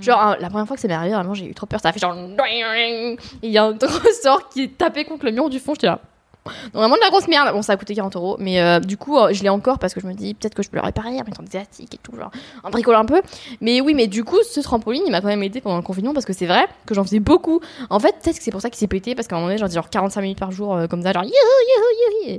Genre, 0.01 0.29
euh, 0.31 0.35
la 0.41 0.49
première 0.49 0.67
fois 0.67 0.75
que 0.77 0.83
ça 0.83 0.89
m'est 0.89 0.95
arrivé, 0.95 1.15
vraiment, 1.15 1.35
j'ai 1.35 1.47
eu 1.47 1.55
trop 1.55 1.67
peur. 1.67 1.79
Ça 1.81 1.91
a 1.91 1.93
fait 1.93 2.01
genre. 2.01 2.17
Et 2.17 3.17
il 3.43 3.51
y 3.51 3.59
a 3.59 3.65
un 3.65 3.73
ressort 3.79 4.49
qui 4.49 4.63
est 4.65 4.77
tapé 4.77 5.05
contre 5.05 5.25
le 5.27 5.31
mur 5.31 5.49
du 5.49 5.61
fond. 5.61 5.75
J'étais 5.75 5.87
là. 5.87 6.01
Donc, 6.47 6.75
vraiment 6.75 6.95
de 6.97 7.01
la 7.01 7.11
grosse 7.11 7.29
merde. 7.29 7.53
Bon, 7.53 7.63
ça 7.63 7.73
a 7.73 7.77
coûté 7.77 7.95
40 7.95 8.17
euros. 8.17 8.37
Mais 8.39 8.61
euh, 8.61 8.81
du 8.81 8.97
coup, 8.97 9.19
euh, 9.19 9.33
je 9.33 9.43
l'ai 9.43 9.49
encore 9.49 9.79
parce 9.79 9.95
que 9.95 10.01
je 10.01 10.07
me 10.07 10.15
dis 10.15 10.35
peut-être 10.35 10.55
que 10.55 10.63
je 10.63 10.71
peux 10.71 10.77
le 10.77 10.83
réparer 10.83 11.11
en 11.11 11.25
mettant 11.25 11.43
des 11.43 11.57
élastiques 11.57 11.95
et 11.95 11.99
tout. 12.03 12.17
Genre, 12.17 12.31
en 12.63 12.71
bricolant 12.71 13.01
un 13.01 13.05
peu. 13.05 13.23
Mais 13.61 13.81
oui, 13.81 13.95
mais 13.95 14.07
du 14.07 14.25
coup, 14.25 14.39
ce 14.43 14.61
trampoline, 14.61 15.03
il 15.07 15.11
m'a 15.11 15.21
quand 15.21 15.29
même 15.29 15.43
aidé 15.43 15.61
pendant 15.61 15.77
le 15.77 15.83
confinement 15.83 16.13
parce 16.15 16.27
que 16.27 16.33
c'est 16.33 16.47
vrai 16.47 16.67
que 16.87 16.95
j'en 16.95 17.05
faisais 17.05 17.21
beaucoup. 17.21 17.61
En 17.91 18.01
fait, 18.01 18.15
peut-être 18.23 18.39
que 18.39 18.43
c'est 18.45 18.51
pour 18.51 18.61
ça 18.61 18.71
qu'il 18.71 18.79
s'est 18.79 18.87
pété 18.87 19.15
parce 19.15 19.29
qu'à 19.29 19.37
un 19.37 19.39
moment 19.39 19.49
donné, 19.49 19.59
j'en 19.59 19.69
dis 19.69 19.75
genre 19.75 19.91
45 19.91 20.21
minutes 20.21 20.39
par 20.39 20.53
jour, 20.53 20.75
euh, 20.75 20.87
comme 20.87 21.03
ça, 21.03 21.13
genre 21.13 21.25
youhou, 21.25 21.33
youhou, 21.33 22.33
youhou. 22.33 22.39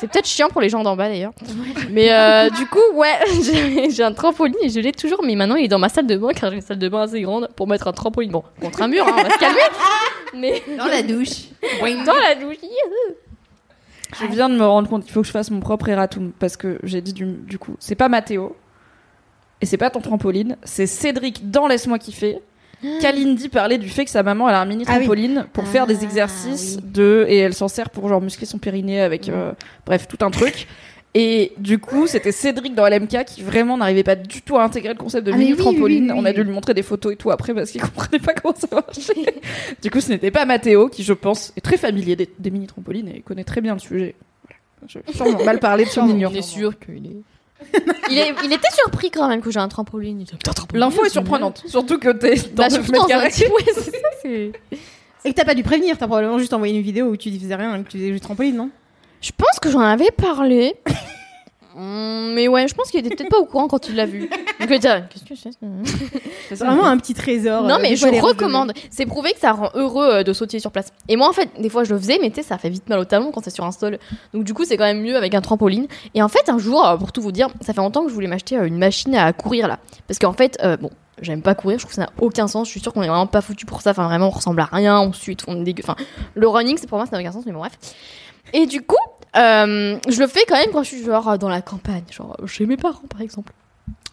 C'est 0.00 0.08
peut-être 0.08 0.26
chiant 0.26 0.48
pour 0.48 0.60
les 0.60 0.68
gens 0.68 0.82
d'en 0.82 0.96
bas 0.96 1.08
d'ailleurs. 1.08 1.32
Mais 1.90 2.08
du 2.50 2.66
coup, 2.66 2.78
ouais, 2.94 3.18
j'ai 3.42 3.90
j'ai 3.90 4.02
un 4.02 4.12
trampoline 4.12 4.56
et 4.62 4.68
je 4.68 4.80
l'ai 4.80 4.92
toujours. 4.92 5.22
Mais 5.24 5.34
maintenant, 5.34 5.56
il 5.56 5.64
est 5.64 5.68
dans 5.68 5.78
ma 5.78 5.88
salle 5.88 6.06
de 6.06 6.16
bain 6.16 6.28
car 6.34 6.50
j'ai 6.50 6.56
une 6.56 6.62
salle 6.62 6.78
de 6.78 6.88
bain 6.88 7.02
assez 7.02 7.20
grande 7.20 7.48
pour 7.56 7.66
mettre 7.66 7.88
un 7.88 7.92
trampoline. 7.92 8.30
Bon, 8.30 8.42
contre 8.60 8.82
un 8.82 8.88
mur, 8.88 9.06
hein, 9.06 9.14
on 9.18 9.22
va 9.22 9.30
se 9.30 9.38
calmer. 9.38 9.60
Mais 10.34 10.62
Dans 10.76 10.86
la 10.86 11.02
douche. 11.02 11.48
dans 12.06 12.14
la 12.14 12.34
douche. 12.34 12.56
Je 14.20 14.26
viens 14.26 14.48
de 14.48 14.56
me 14.56 14.64
rendre 14.66 14.88
compte 14.88 15.04
qu'il 15.04 15.12
faut 15.12 15.20
que 15.22 15.26
je 15.26 15.32
fasse 15.32 15.50
mon 15.50 15.60
propre 15.60 15.88
erratum 15.88 16.32
parce 16.38 16.56
que 16.56 16.78
j'ai 16.82 17.00
dit 17.00 17.12
du, 17.12 17.24
du 17.26 17.58
coup, 17.58 17.74
c'est 17.78 17.94
pas 17.94 18.08
Mathéo 18.08 18.56
et 19.60 19.66
c'est 19.66 19.76
pas 19.76 19.90
ton 19.90 20.00
trampoline, 20.00 20.56
c'est 20.64 20.86
Cédric 20.86 21.50
dans 21.50 21.66
Laisse-moi 21.66 21.98
kiffer. 21.98 22.38
Kalindi 23.00 23.48
parlait 23.48 23.78
du 23.78 23.88
fait 23.88 24.04
que 24.04 24.10
sa 24.10 24.22
maman 24.22 24.48
elle 24.48 24.54
a 24.54 24.60
un 24.60 24.64
mini 24.64 24.84
Ah 24.86 24.92
oui. 24.92 24.98
trampoline 24.98 25.46
pour 25.52 25.66
faire 25.66 25.88
des 25.88 26.04
exercices 26.04 26.78
de 26.80 27.26
et 27.28 27.38
elle 27.38 27.54
s'en 27.54 27.66
sert 27.66 27.90
pour 27.90 28.08
genre 28.08 28.20
muscler 28.20 28.46
son 28.46 28.58
périnée 28.58 29.00
avec 29.00 29.28
euh, 29.28 29.52
bref 29.84 30.06
tout 30.06 30.24
un 30.24 30.30
truc. 30.30 30.68
Et 31.20 31.52
du 31.58 31.80
coup, 31.80 32.06
c'était 32.06 32.30
Cédric 32.30 32.76
dans 32.76 32.86
LMK 32.88 33.24
qui 33.24 33.42
vraiment 33.42 33.76
n'arrivait 33.76 34.04
pas 34.04 34.14
du 34.14 34.40
tout 34.42 34.56
à 34.56 34.62
intégrer 34.62 34.90
le 34.92 34.98
concept 34.98 35.26
de 35.26 35.32
Ah, 35.32 35.36
mini 35.36 35.52
oui, 35.52 35.58
trampoline. 35.58 36.04
oui, 36.04 36.10
oui, 36.12 36.18
On 36.20 36.24
a 36.24 36.32
dû 36.32 36.44
lui 36.44 36.52
montrer 36.52 36.74
des 36.74 36.84
photos 36.84 37.12
et 37.12 37.16
tout 37.16 37.32
après 37.32 37.52
parce 37.54 37.72
qu'il 37.72 37.80
comprenait 37.82 38.20
pas 38.20 38.34
comment 38.34 38.54
ça 38.54 38.68
marchait. 38.70 39.34
du 39.82 39.90
coup, 39.90 40.00
ce 40.00 40.10
n'était 40.10 40.30
pas 40.30 40.44
Mathéo 40.44 40.88
qui, 40.88 41.02
je 41.02 41.12
pense, 41.12 41.52
est 41.56 41.60
très 41.60 41.76
familier 41.76 42.14
des, 42.14 42.28
des 42.38 42.50
mini 42.52 42.68
trampolines 42.68 43.08
et 43.08 43.20
connaît 43.22 43.42
très 43.42 43.60
bien 43.60 43.72
le 43.72 43.80
sujet. 43.80 44.14
Je 44.86 45.00
vais 45.00 45.12
sûrement 45.12 45.42
mal 45.44 45.58
parler 45.58 45.84
de 45.86 45.88
son 45.90 46.08
ignorance. 46.08 46.36
Il 46.36 46.38
est 46.38 46.42
sûr 46.42 46.78
qu'il 46.78 47.06
est. 47.06 47.72
il, 48.12 48.18
est- 48.18 48.34
il 48.44 48.52
était 48.52 48.70
surpris 48.72 49.10
quand 49.10 49.26
même 49.26 49.40
que 49.40 49.50
j'ai 49.50 49.58
un 49.58 49.66
trampoline. 49.66 50.24
L'info 50.72 51.04
est 51.04 51.08
surprenante, 51.08 51.64
surtout 51.66 51.98
que 51.98 52.10
t'es 52.12 52.36
dans 52.36 52.62
Bah, 52.62 52.68
9 52.68 52.72
surtout 52.74 52.92
mètres 52.92 53.06
carrés. 53.08 53.32
ouais, 54.24 54.52
Et 55.24 55.30
que 55.30 55.34
t'as 55.34 55.44
pas 55.44 55.56
dû 55.56 55.64
prévenir, 55.64 55.98
t'as 55.98 56.06
probablement 56.06 56.38
juste 56.38 56.52
envoyé 56.52 56.76
une 56.76 56.82
vidéo 56.82 57.06
où 57.06 57.16
tu 57.16 57.32
faisais 57.36 57.56
rien, 57.56 57.82
que 57.82 57.88
tu 57.88 57.98
faisais 57.98 58.12
juste 58.12 58.22
trampoline, 58.22 58.54
non? 58.54 58.70
Je 59.20 59.32
pense 59.36 59.58
que 59.60 59.70
j'en 59.70 59.80
avais 59.80 60.10
parlé. 60.10 60.76
Hum, 61.76 62.32
mais 62.34 62.48
ouais, 62.48 62.68
je 62.68 62.74
pense 62.74 62.90
qu'il 62.90 63.04
était 63.04 63.14
peut-être 63.14 63.30
pas 63.30 63.38
au 63.38 63.44
courant 63.44 63.68
quand 63.68 63.88
il 63.88 63.96
l'a 63.96 64.06
vu. 64.06 64.28
Donc 64.60 64.68
il 64.68 64.74
a 64.74 64.78
dit, 64.78 65.06
qu'est-ce 65.10 65.24
que 65.24 65.34
c'est 65.34 65.50
C'est 66.48 66.64
vraiment 66.64 66.86
un 66.86 66.96
petit 66.98 67.14
trésor. 67.14 67.64
Non, 67.64 67.76
euh, 67.76 67.78
mais 67.80 67.96
je 67.96 68.06
recommande. 68.06 68.72
C'est 68.90 69.06
prouvé 69.06 69.32
que 69.32 69.40
ça 69.40 69.52
rend 69.52 69.70
heureux 69.74 70.08
euh, 70.08 70.22
de 70.22 70.32
sautiller 70.32 70.60
sur 70.60 70.70
place. 70.70 70.92
Et 71.08 71.16
moi, 71.16 71.28
en 71.28 71.32
fait, 71.32 71.48
des 71.58 71.68
fois, 71.68 71.84
je 71.84 71.92
le 71.92 71.98
faisais, 71.98 72.18
mais 72.20 72.30
tu 72.30 72.36
sais, 72.36 72.42
ça 72.42 72.58
fait 72.58 72.70
vite 72.70 72.88
mal 72.88 72.98
au 72.98 73.04
talon 73.04 73.32
quand 73.32 73.42
c'est 73.42 73.50
sur 73.50 73.64
un 73.64 73.72
sol. 73.72 73.98
Donc, 74.32 74.44
du 74.44 74.54
coup, 74.54 74.64
c'est 74.64 74.76
quand 74.76 74.84
même 74.84 75.02
mieux 75.02 75.16
avec 75.16 75.34
un 75.34 75.40
trampoline. 75.40 75.88
Et 76.14 76.22
en 76.22 76.28
fait, 76.28 76.48
un 76.48 76.58
jour, 76.58 76.86
euh, 76.86 76.96
pour 76.96 77.12
tout 77.12 77.22
vous 77.22 77.32
dire, 77.32 77.48
ça 77.60 77.72
fait 77.72 77.80
longtemps 77.80 78.02
que 78.02 78.08
je 78.08 78.14
voulais 78.14 78.28
m'acheter 78.28 78.56
une 78.56 78.78
machine 78.78 79.14
à 79.14 79.32
courir 79.32 79.68
là. 79.68 79.78
Parce 80.06 80.18
qu'en 80.18 80.32
fait, 80.32 80.58
euh, 80.62 80.76
bon. 80.76 80.90
J'aime 81.20 81.42
pas 81.42 81.56
courir, 81.56 81.78
je 81.78 81.82
trouve 81.82 81.90
que 81.90 81.96
ça 81.96 82.02
n'a 82.02 82.12
aucun 82.20 82.46
sens. 82.46 82.68
Je 82.68 82.70
suis 82.70 82.78
sûre 82.78 82.92
qu'on 82.92 83.02
est 83.02 83.08
vraiment 83.08 83.26
pas 83.26 83.40
foutu 83.40 83.66
pour 83.66 83.82
ça. 83.82 83.90
Enfin, 83.90 84.04
vraiment, 84.04 84.28
on 84.28 84.30
ressemble 84.30 84.60
à 84.60 84.66
rien, 84.66 85.00
on 85.00 85.12
suit, 85.12 85.36
on 85.48 85.60
est 85.60 85.64
dégueu. 85.64 85.82
Enfin, 85.82 85.96
le 86.36 86.46
running, 86.46 86.76
c'est 86.78 86.86
pour 86.88 86.96
moi, 86.96 87.06
ça 87.06 87.16
n'a 87.16 87.20
aucun 87.20 87.32
sens, 87.32 87.44
mais 87.44 87.50
bon, 87.50 87.58
bref. 87.58 87.72
Et 88.52 88.66
du 88.66 88.82
coup, 88.82 88.96
euh, 89.36 89.98
je 90.08 90.20
le 90.20 90.26
fais 90.26 90.44
quand 90.48 90.56
même 90.56 90.70
quand 90.72 90.82
je 90.82 90.88
suis 90.88 91.04
genre 91.04 91.38
dans 91.38 91.48
la 91.48 91.62
campagne, 91.62 92.04
genre 92.10 92.36
chez 92.46 92.66
mes 92.66 92.76
parents 92.76 93.06
par 93.08 93.20
exemple. 93.20 93.52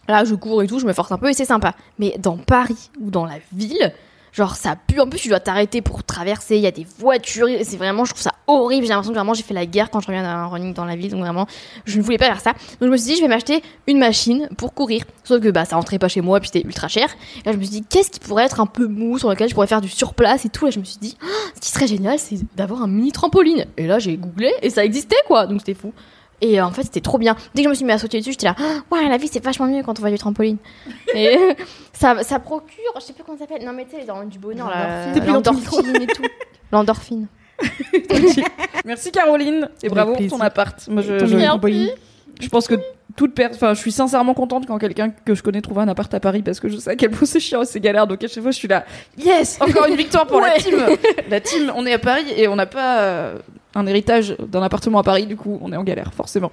Là, 0.08 0.24
je 0.24 0.34
cours 0.34 0.62
et 0.62 0.66
tout, 0.66 0.78
je 0.78 0.86
me 0.86 0.92
force 0.92 1.10
un 1.10 1.18
peu 1.18 1.28
et 1.28 1.34
c'est 1.34 1.44
sympa. 1.44 1.74
Mais 1.98 2.14
dans 2.18 2.36
Paris 2.36 2.90
ou 3.00 3.10
dans 3.10 3.24
la 3.24 3.38
ville, 3.52 3.92
genre 4.36 4.54
ça 4.54 4.76
pue. 4.76 5.00
En 5.00 5.08
plus, 5.08 5.18
tu 5.18 5.28
dois 5.28 5.40
t'arrêter 5.40 5.80
pour 5.80 6.04
traverser. 6.04 6.56
Il 6.56 6.62
y 6.62 6.66
a 6.66 6.70
des 6.70 6.86
voitures. 6.98 7.48
C'est 7.62 7.76
vraiment, 7.76 8.04
je 8.04 8.10
trouve 8.10 8.22
ça 8.22 8.32
horrible. 8.46 8.84
J'ai 8.84 8.90
l'impression 8.90 9.12
que 9.12 9.18
vraiment 9.18 9.34
j'ai 9.34 9.42
fait 9.42 9.54
la 9.54 9.66
guerre 9.66 9.90
quand 9.90 10.00
je 10.00 10.06
reviens 10.06 10.22
d'un 10.22 10.46
running 10.46 10.74
dans 10.74 10.84
la 10.84 10.94
ville. 10.94 11.10
Donc 11.10 11.20
vraiment, 11.20 11.46
je 11.86 11.98
ne 11.98 12.02
voulais 12.02 12.18
pas 12.18 12.26
faire 12.26 12.40
ça. 12.40 12.52
Donc 12.52 12.82
je 12.82 12.88
me 12.88 12.96
suis 12.96 13.12
dit, 13.12 13.16
je 13.16 13.22
vais 13.22 13.28
m'acheter 13.28 13.62
une 13.86 13.98
machine 13.98 14.48
pour 14.58 14.74
courir. 14.74 15.04
Sauf 15.24 15.40
que 15.40 15.48
bah 15.48 15.64
ça 15.64 15.76
rentrait 15.76 15.98
pas 15.98 16.08
chez 16.08 16.20
moi, 16.20 16.38
puis 16.40 16.50
c'était 16.52 16.66
ultra 16.66 16.88
cher. 16.88 17.08
Et 17.44 17.46
là, 17.46 17.52
je 17.52 17.56
me 17.56 17.62
suis 17.62 17.80
dit, 17.80 17.84
qu'est-ce 17.88 18.10
qui 18.10 18.20
pourrait 18.20 18.44
être 18.44 18.60
un 18.60 18.66
peu 18.66 18.86
mou 18.86 19.18
sur 19.18 19.30
lequel 19.30 19.48
je 19.48 19.54
pourrais 19.54 19.66
faire 19.66 19.80
du 19.80 19.88
surplace 19.88 20.44
et 20.44 20.50
tout? 20.50 20.66
Et 20.66 20.70
je 20.70 20.78
me 20.78 20.84
suis 20.84 20.98
dit, 20.98 21.16
ce 21.54 21.60
qui 21.60 21.70
serait 21.70 21.86
génial, 21.86 22.18
c'est 22.18 22.38
d'avoir 22.56 22.82
un 22.82 22.88
mini 22.88 23.12
trampoline. 23.12 23.64
Et 23.76 23.86
là, 23.86 23.98
j'ai 23.98 24.16
googlé 24.16 24.52
et 24.62 24.70
ça 24.70 24.84
existait 24.84 25.16
quoi. 25.26 25.46
Donc 25.46 25.60
c'était 25.60 25.74
fou. 25.74 25.92
Et 26.40 26.60
euh, 26.60 26.64
en 26.66 26.70
fait, 26.70 26.82
c'était 26.82 27.00
trop 27.00 27.18
bien. 27.18 27.34
Dès 27.54 27.62
que 27.62 27.66
je 27.66 27.70
me 27.70 27.74
suis 27.74 27.84
mis 27.84 27.92
à 27.92 27.98
sauter 27.98 28.18
dessus, 28.18 28.32
j'étais 28.32 28.46
là, 28.46 28.54
ouais, 28.90 29.08
la 29.08 29.16
vie 29.16 29.28
c'est 29.28 29.42
vachement 29.42 29.66
mieux 29.66 29.82
quand 29.82 29.98
on 29.98 30.02
va 30.02 30.10
du 30.10 30.18
trampoline. 30.18 30.58
et 31.14 31.36
euh, 31.36 31.54
ça, 31.92 32.22
ça 32.22 32.38
procure, 32.38 32.92
je 32.96 33.00
sais 33.00 33.12
plus 33.12 33.24
comment 33.24 33.38
ça 33.38 33.46
s'appelle. 33.46 33.64
Non, 33.64 33.72
mais 33.72 33.84
tu 33.84 33.96
sais, 33.96 34.04
dans 34.04 34.24
du 34.24 34.38
bonheur, 34.38 34.70
l'endorphine 35.26 36.02
et 36.02 36.06
tout. 36.06 36.22
L'endorphine. 36.72 37.28
Merci 38.84 39.12
Caroline 39.12 39.68
et 39.82 39.88
bravo 39.88 40.14
pour 40.14 40.26
ton 40.26 40.40
appart. 40.40 40.86
Moi, 40.88 41.02
je, 41.02 41.18
Ton 41.18 41.26
je- 41.26 41.90
je 42.40 42.48
pense 42.48 42.66
que 42.66 42.74
toute 43.16 43.34
per... 43.34 43.48
enfin, 43.54 43.72
je 43.74 43.80
suis 43.80 43.92
sincèrement 43.92 44.34
contente 44.34 44.66
quand 44.66 44.78
quelqu'un 44.78 45.10
que 45.10 45.34
je 45.34 45.42
connais 45.42 45.62
trouve 45.62 45.78
un 45.78 45.88
appart 45.88 46.12
à 46.12 46.20
Paris 46.20 46.42
parce 46.42 46.60
que 46.60 46.68
je 46.68 46.76
sais 46.76 46.90
à 46.90 46.96
quel 46.96 47.10
point 47.10 47.26
c'est 47.26 47.40
chiant 47.40 47.62
et 47.62 47.64
c'est 47.64 47.80
galère. 47.80 48.06
Donc 48.06 48.22
à 48.22 48.28
chaque 48.28 48.42
fois, 48.42 48.50
je 48.52 48.56
suis 48.58 48.68
là, 48.68 48.84
yes, 49.16 49.58
encore 49.60 49.86
une 49.86 49.96
victoire 49.96 50.26
pour 50.26 50.40
la 50.40 50.54
team. 50.58 50.76
La 51.30 51.40
team, 51.40 51.72
on 51.74 51.86
est 51.86 51.94
à 51.94 51.98
Paris 51.98 52.26
et 52.36 52.46
on 52.48 52.56
n'a 52.56 52.66
pas 52.66 53.00
euh, 53.00 53.38
un 53.76 53.86
héritage 53.86 54.36
d'un 54.38 54.62
appartement 54.62 54.98
à 54.98 55.02
Paris. 55.02 55.26
Du 55.26 55.36
coup, 55.36 55.58
on 55.62 55.72
est 55.72 55.76
en 55.76 55.84
galère, 55.84 56.12
forcément. 56.14 56.50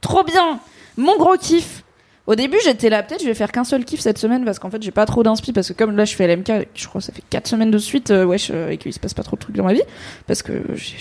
Trop 0.00 0.24
bien 0.24 0.60
Mon 0.96 1.16
gros 1.16 1.36
kiff 1.36 1.82
Au 2.26 2.36
début, 2.36 2.58
j'étais 2.64 2.88
là, 2.88 3.02
peut-être 3.02 3.22
je 3.22 3.26
vais 3.26 3.34
faire 3.34 3.50
qu'un 3.50 3.64
seul 3.64 3.84
kiff 3.84 4.00
cette 4.00 4.18
semaine 4.18 4.44
parce 4.44 4.58
qu'en 4.58 4.70
fait, 4.70 4.82
j'ai 4.82 4.92
pas 4.92 5.04
trop 5.04 5.22
d'inspi 5.22 5.52
parce 5.52 5.68
que 5.68 5.72
comme 5.72 5.96
là, 5.96 6.04
je 6.04 6.14
fais 6.14 6.26
LMK, 6.28 6.68
je 6.74 6.86
crois 6.86 7.00
que 7.00 7.04
ça 7.04 7.12
fait 7.12 7.24
4 7.28 7.46
semaines 7.48 7.70
de 7.70 7.78
suite, 7.78 8.10
euh, 8.12 8.24
wesh, 8.24 8.50
euh, 8.52 8.70
et 8.70 8.78
qu'il 8.78 8.92
se 8.92 9.00
passe 9.00 9.14
pas 9.14 9.24
trop 9.24 9.36
de 9.36 9.40
trucs 9.40 9.56
dans 9.56 9.64
ma 9.64 9.72
vie 9.72 9.82
parce 10.26 10.42
que 10.42 10.52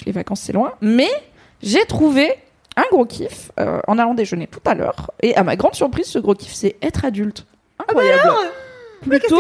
les 0.06 0.12
vacances, 0.12 0.42
c'est 0.42 0.54
loin. 0.54 0.74
Mais 0.82 1.10
j'ai 1.62 1.86
trouvé 1.86 2.34
un 2.76 2.86
gros 2.92 3.06
kiff 3.06 3.52
euh, 3.60 3.80
en 3.88 4.00
allant 4.00 4.16
déjeuner 4.16 4.48
tout 4.48 4.60
à 4.66 4.74
l'heure 4.74 5.12
et 5.22 5.36
à 5.36 5.44
ma 5.44 5.56
grande 5.56 5.76
surprise, 5.76 6.08
ce 6.08 6.20
gros 6.20 6.34
kiff, 6.34 6.54
c'est 6.54 6.76
être 6.82 7.06
adulte. 7.06 7.46
Incroyable 7.80 8.22
Mais 8.24 8.24
qu'est-ce 8.24 8.42
qu'elle 8.42 8.65
Plutôt, 9.10 9.36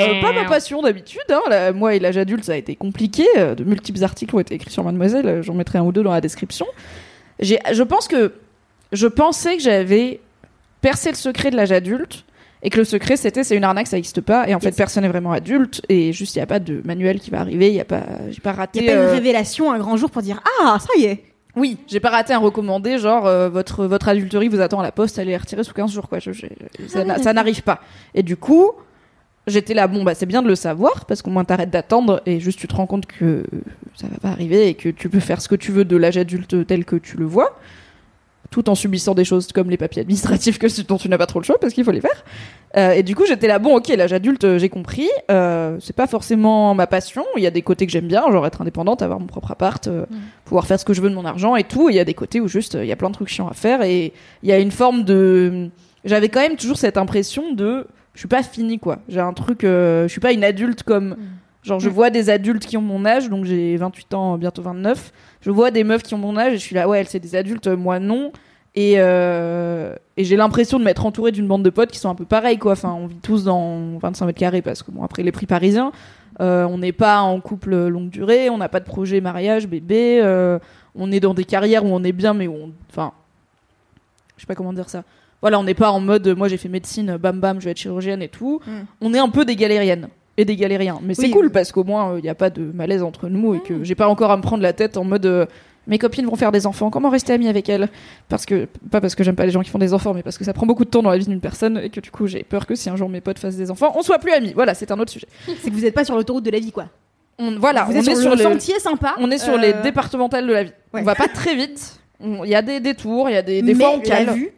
euh, 0.00 0.20
pas 0.20 0.32
ma 0.32 0.44
passion 0.48 0.82
d'habitude. 0.82 1.20
Hein, 1.30 1.40
la- 1.48 1.72
moi 1.72 1.94
et 1.94 1.98
l'âge 1.98 2.16
adulte, 2.16 2.44
ça 2.44 2.52
a 2.52 2.56
été 2.56 2.74
compliqué. 2.76 3.26
euh, 3.36 3.54
de 3.54 3.64
multiples 3.64 4.02
articles 4.04 4.34
ont 4.34 4.40
été 4.40 4.54
écrits 4.54 4.70
sur 4.70 4.84
Mademoiselle. 4.84 5.26
euh, 5.26 5.42
J'en 5.42 5.54
mettrai 5.54 5.78
un 5.78 5.82
ou 5.82 5.92
deux 5.92 6.02
dans 6.02 6.12
la 6.12 6.20
description. 6.20 6.66
J'ai, 7.40 7.58
je 7.72 7.82
pense 7.82 8.08
que 8.08 8.32
je 8.92 9.06
pensais 9.06 9.56
que 9.56 9.62
j'avais 9.62 10.20
percé 10.80 11.10
le 11.10 11.16
secret 11.16 11.50
de 11.50 11.56
l'âge 11.56 11.72
adulte 11.72 12.24
et 12.62 12.70
que 12.70 12.78
le 12.78 12.84
secret 12.84 13.16
c'était 13.16 13.42
c'est 13.42 13.56
une 13.56 13.64
arnaque, 13.64 13.86
ça 13.88 13.96
n'existe 13.96 14.20
pas. 14.20 14.48
Et 14.48 14.54
en 14.54 14.60
fait, 14.60 14.70
personne 14.76 15.02
n'est 15.02 15.08
vraiment 15.08 15.32
adulte 15.32 15.82
et 15.88 16.12
juste 16.12 16.36
il 16.36 16.38
y 16.38 16.42
a 16.42 16.46
pas 16.46 16.58
de 16.60 16.80
manuel 16.84 17.18
qui 17.20 17.30
va 17.30 17.40
arriver. 17.40 17.68
Il 17.68 17.74
y 17.74 17.80
a 17.80 17.84
pas, 17.84 18.02
j'ai 18.30 18.40
pas 18.40 18.52
raté. 18.52 18.78
Il 18.80 18.84
y 18.86 18.88
a 18.90 18.92
pas 18.94 18.98
une 19.00 19.06
euh, 19.08 19.12
révélation 19.12 19.72
un 19.72 19.78
grand 19.78 19.96
jour 19.96 20.10
pour 20.10 20.22
dire 20.22 20.40
ah 20.64 20.78
ça 20.78 20.88
y 20.98 21.04
est. 21.04 21.24
oui, 21.56 21.78
j'ai 21.88 22.00
pas 22.00 22.10
raté 22.10 22.32
un 22.32 22.38
recommandé, 22.38 22.98
genre 22.98 23.26
euh, 23.26 23.48
votre 23.48 23.86
votre 23.86 24.08
adulterie 24.08 24.48
vous 24.48 24.60
attend 24.60 24.80
à 24.80 24.82
la 24.84 24.92
poste, 24.92 25.18
allez 25.18 25.30
les 25.32 25.36
retirer 25.36 25.64
sous 25.64 25.74
15 25.74 25.90
jours 25.92 26.08
quoi. 26.08 26.18
Je- 26.20 26.32
je- 26.32 26.46
ça 26.88 27.04
n'a- 27.04 27.18
ça 27.18 27.32
n'arrive 27.32 27.62
pas. 27.62 27.80
Et 28.14 28.22
du 28.22 28.36
coup, 28.36 28.70
j'étais 29.46 29.74
là 29.74 29.86
bon 29.86 30.04
bah 30.04 30.14
c'est 30.14 30.26
bien 30.26 30.42
de 30.42 30.48
le 30.48 30.54
savoir 30.54 31.04
parce 31.06 31.22
qu'au 31.22 31.30
moins 31.30 31.44
t'arrêtes 31.44 31.70
d'attendre 31.70 32.22
et 32.26 32.40
juste 32.40 32.58
tu 32.58 32.68
te 32.68 32.74
rends 32.74 32.86
compte 32.86 33.06
que 33.06 33.44
ça 33.94 34.06
va 34.08 34.16
pas 34.18 34.28
arriver 34.28 34.68
et 34.68 34.74
que 34.74 34.88
tu 34.88 35.08
peux 35.08 35.20
faire 35.20 35.40
ce 35.40 35.48
que 35.48 35.56
tu 35.56 35.72
veux 35.72 35.84
de 35.84 35.96
l'âge 35.96 36.16
adulte 36.16 36.66
tel 36.66 36.84
que 36.84 36.96
tu 36.96 37.16
le 37.16 37.24
vois 37.24 37.58
tout 38.52 38.70
en 38.70 38.76
subissant 38.76 39.14
des 39.14 39.24
choses 39.24 39.50
comme 39.50 39.70
les 39.70 39.76
papiers 39.76 40.02
administratifs 40.02 40.58
que, 40.58 40.82
dont 40.82 40.98
tu 40.98 41.08
n'as 41.08 41.18
pas 41.18 41.26
trop 41.26 41.40
le 41.40 41.44
choix 41.44 41.58
parce 41.58 41.72
qu'il 41.72 41.82
faut 41.82 41.90
les 41.90 42.00
faire. 42.00 42.24
Euh, 42.76 42.92
et 42.92 43.02
du 43.02 43.16
coup, 43.16 43.24
j'étais 43.26 43.48
là, 43.48 43.58
bon, 43.58 43.76
ok, 43.76 43.88
l'âge 43.88 44.12
adulte, 44.12 44.44
euh, 44.44 44.58
j'ai 44.58 44.68
compris. 44.68 45.08
Euh, 45.30 45.78
c'est 45.80 45.96
pas 45.96 46.06
forcément 46.06 46.74
ma 46.74 46.86
passion. 46.86 47.24
Il 47.36 47.42
y 47.42 47.46
a 47.46 47.50
des 47.50 47.62
côtés 47.62 47.86
que 47.86 47.92
j'aime 47.92 48.06
bien, 48.06 48.30
genre 48.30 48.46
être 48.46 48.60
indépendante, 48.60 49.02
avoir 49.02 49.18
mon 49.18 49.26
propre 49.26 49.50
appart, 49.50 49.84
euh, 49.88 50.06
pouvoir 50.44 50.66
faire 50.66 50.78
ce 50.78 50.84
que 50.84 50.92
je 50.92 51.00
veux 51.00 51.10
de 51.10 51.14
mon 51.14 51.24
argent 51.24 51.56
et 51.56 51.64
tout. 51.64 51.88
Et 51.88 51.94
il 51.94 51.96
y 51.96 52.00
a 52.00 52.04
des 52.04 52.14
côtés 52.14 52.40
où 52.40 52.46
juste, 52.46 52.74
il 52.74 52.86
y 52.86 52.92
a 52.92 52.96
plein 52.96 53.08
de 53.08 53.14
trucs 53.14 53.28
chiants 53.28 53.48
à 53.48 53.54
faire. 53.54 53.82
Et 53.82 54.12
il 54.42 54.48
y 54.48 54.52
a 54.52 54.58
une 54.58 54.70
forme 54.70 55.02
de. 55.02 55.70
J'avais 56.04 56.28
quand 56.28 56.40
même 56.40 56.56
toujours 56.56 56.76
cette 56.76 56.98
impression 56.98 57.54
de. 57.54 57.86
Je 58.14 58.18
suis 58.20 58.28
pas 58.28 58.42
finie, 58.42 58.78
quoi. 58.78 58.98
J'ai 59.08 59.20
un 59.20 59.32
truc. 59.32 59.64
euh, 59.64 60.02
je 60.04 60.08
suis 60.08 60.20
pas 60.20 60.32
une 60.32 60.44
adulte 60.44 60.82
comme. 60.82 61.16
Genre, 61.62 61.78
je 61.78 61.88
vois 61.88 62.10
des 62.10 62.28
adultes 62.28 62.66
qui 62.66 62.76
ont 62.76 62.82
mon 62.82 63.04
âge, 63.04 63.30
donc 63.30 63.44
j'ai 63.44 63.76
28 63.76 64.14
ans, 64.14 64.36
bientôt 64.36 64.62
29. 64.62 65.12
Je 65.40 65.50
vois 65.50 65.70
des 65.70 65.84
meufs 65.84 66.02
qui 66.02 66.12
ont 66.14 66.18
mon 66.18 66.36
âge 66.36 66.54
et 66.54 66.58
je 66.58 66.62
suis 66.62 66.74
là, 66.74 66.88
ouais, 66.88 66.98
elles, 66.98 67.08
c'est 67.08 67.20
des 67.20 67.36
adultes, 67.36 67.68
euh, 67.68 67.76
moi 67.76 68.00
non. 68.00 68.32
Et, 68.74 68.94
euh, 68.96 69.94
et 70.16 70.24
j'ai 70.24 70.36
l'impression 70.36 70.78
de 70.80 70.84
m'être 70.84 71.06
entourée 71.06 71.30
d'une 71.30 71.46
bande 71.46 71.62
de 71.62 71.70
potes 71.70 71.92
qui 71.92 71.98
sont 71.98 72.08
un 72.08 72.14
peu 72.16 72.24
pareils, 72.24 72.58
quoi. 72.58 72.72
Enfin, 72.72 72.92
on 72.92 73.06
vit 73.06 73.20
tous 73.22 73.44
dans 73.44 73.98
25 73.98 74.26
mètres 74.26 74.38
carrés 74.40 74.62
parce 74.62 74.82
que, 74.82 74.90
bon, 74.90 75.04
après 75.04 75.22
les 75.22 75.30
prix 75.30 75.46
parisiens, 75.46 75.92
euh, 76.40 76.64
on 76.64 76.78
n'est 76.78 76.92
pas 76.92 77.20
en 77.20 77.40
couple 77.40 77.86
longue 77.86 78.08
durée, 78.08 78.50
on 78.50 78.58
n'a 78.58 78.68
pas 78.68 78.80
de 78.80 78.84
projet 78.86 79.20
mariage, 79.20 79.68
bébé, 79.68 80.20
euh, 80.20 80.58
on 80.96 81.12
est 81.12 81.20
dans 81.20 81.34
des 81.34 81.44
carrières 81.44 81.84
où 81.84 81.88
on 81.88 82.02
est 82.02 82.12
bien, 82.12 82.34
mais 82.34 82.48
où 82.48 82.54
on. 82.54 82.72
Enfin. 82.90 83.12
Je 84.36 84.42
sais 84.42 84.46
pas 84.48 84.56
comment 84.56 84.72
dire 84.72 84.88
ça. 84.88 85.04
Voilà, 85.42 85.58
on 85.60 85.64
n'est 85.64 85.74
pas 85.74 85.90
en 85.90 86.00
mode, 86.00 86.26
moi 86.36 86.48
j'ai 86.48 86.56
fait 86.56 86.68
médecine, 86.68 87.16
bam 87.18 87.38
bam, 87.40 87.60
je 87.60 87.66
vais 87.66 87.72
être 87.72 87.78
chirurgienne 87.78 88.22
et 88.22 88.28
tout. 88.28 88.60
Mm. 88.66 88.70
On 89.02 89.14
est 89.14 89.18
un 89.18 89.28
peu 89.28 89.44
des 89.44 89.56
galériennes 89.56 90.08
et 90.36 90.44
des 90.44 90.56
galériens. 90.56 90.98
Mais 91.02 91.14
c'est 91.14 91.30
cool 91.30 91.50
parce 91.50 91.72
qu'au 91.72 91.84
moins 91.84 92.16
il 92.16 92.22
n'y 92.22 92.28
a 92.28 92.34
pas 92.34 92.48
de 92.50 92.62
malaise 92.62 93.02
entre 93.02 93.28
nous 93.28 93.54
et 93.54 93.60
que 93.60 93.84
j'ai 93.84 93.94
pas 93.94 94.08
encore 94.08 94.30
à 94.30 94.36
me 94.36 94.42
prendre 94.42 94.62
la 94.62 94.72
tête 94.72 94.96
en 94.96 95.04
mode 95.04 95.26
euh, 95.26 95.46
mes 95.88 95.98
copines 95.98 96.26
vont 96.26 96.36
faire 96.36 96.52
des 96.52 96.66
enfants, 96.66 96.90
comment 96.90 97.10
rester 97.10 97.32
amie 97.32 97.48
avec 97.48 97.68
elles? 97.68 97.88
Parce 98.28 98.46
que, 98.46 98.68
pas 98.90 99.00
parce 99.00 99.16
que 99.16 99.24
j'aime 99.24 99.34
pas 99.34 99.44
les 99.44 99.50
gens 99.50 99.62
qui 99.62 99.70
font 99.70 99.78
des 99.78 99.92
enfants, 99.92 100.14
mais 100.14 100.22
parce 100.22 100.38
que 100.38 100.44
ça 100.44 100.52
prend 100.52 100.64
beaucoup 100.64 100.84
de 100.84 100.90
temps 100.90 101.02
dans 101.02 101.10
la 101.10 101.18
vie 101.18 101.26
d'une 101.26 101.40
personne 101.40 101.78
et 101.82 101.90
que 101.90 101.98
du 102.00 102.10
coup 102.12 102.28
j'ai 102.28 102.44
peur 102.44 102.66
que 102.66 102.76
si 102.76 102.88
un 102.88 102.94
jour 102.96 103.08
mes 103.08 103.20
potes 103.20 103.40
fassent 103.40 103.56
des 103.56 103.70
enfants, 103.70 103.92
on 103.96 104.02
soit 104.02 104.18
plus 104.20 104.32
amis. 104.32 104.52
Voilà, 104.54 104.74
c'est 104.74 104.90
un 104.92 104.98
autre 105.00 105.10
sujet. 105.10 105.26
C'est 105.60 105.70
que 105.70 105.74
vous 105.74 105.80
n'êtes 105.80 105.94
pas 105.94 106.04
sur 106.04 106.14
l'autoroute 106.14 106.44
de 106.44 106.50
la 106.52 106.60
vie 106.60 106.70
quoi. 106.70 106.86
On, 107.38 107.58
voilà, 107.58 107.84
vous 107.84 107.92
on 107.94 107.96
êtes 107.96 108.08
est 108.08 108.14
sur, 108.14 108.22
sur 108.22 108.30
le 108.36 108.42
sentier 108.42 108.78
sympa. 108.78 109.16
on 109.18 109.30
est 109.30 109.38
sur 109.38 109.54
euh, 109.54 109.58
les 109.58 109.72
départementales 109.82 110.46
de 110.46 110.52
la 110.52 110.62
vie. 110.64 110.72
ouais. 110.94 111.00
On 111.00 111.04
va 111.04 111.14
pas 111.16 111.28
très 111.28 111.56
vite. 111.56 111.98
Il 112.22 112.48
y 112.48 112.54
a 112.54 112.62
des 112.62 112.78
détours, 112.78 113.28
il 113.28 113.32
y 113.32 113.36
a 113.36 113.42
des, 113.42 113.62
des 113.62 113.74
mais 113.74 113.82
fois 113.82 113.94
on 113.94 113.98
la 113.98 114.02
cale. 114.04 114.30
vue, 114.34 114.50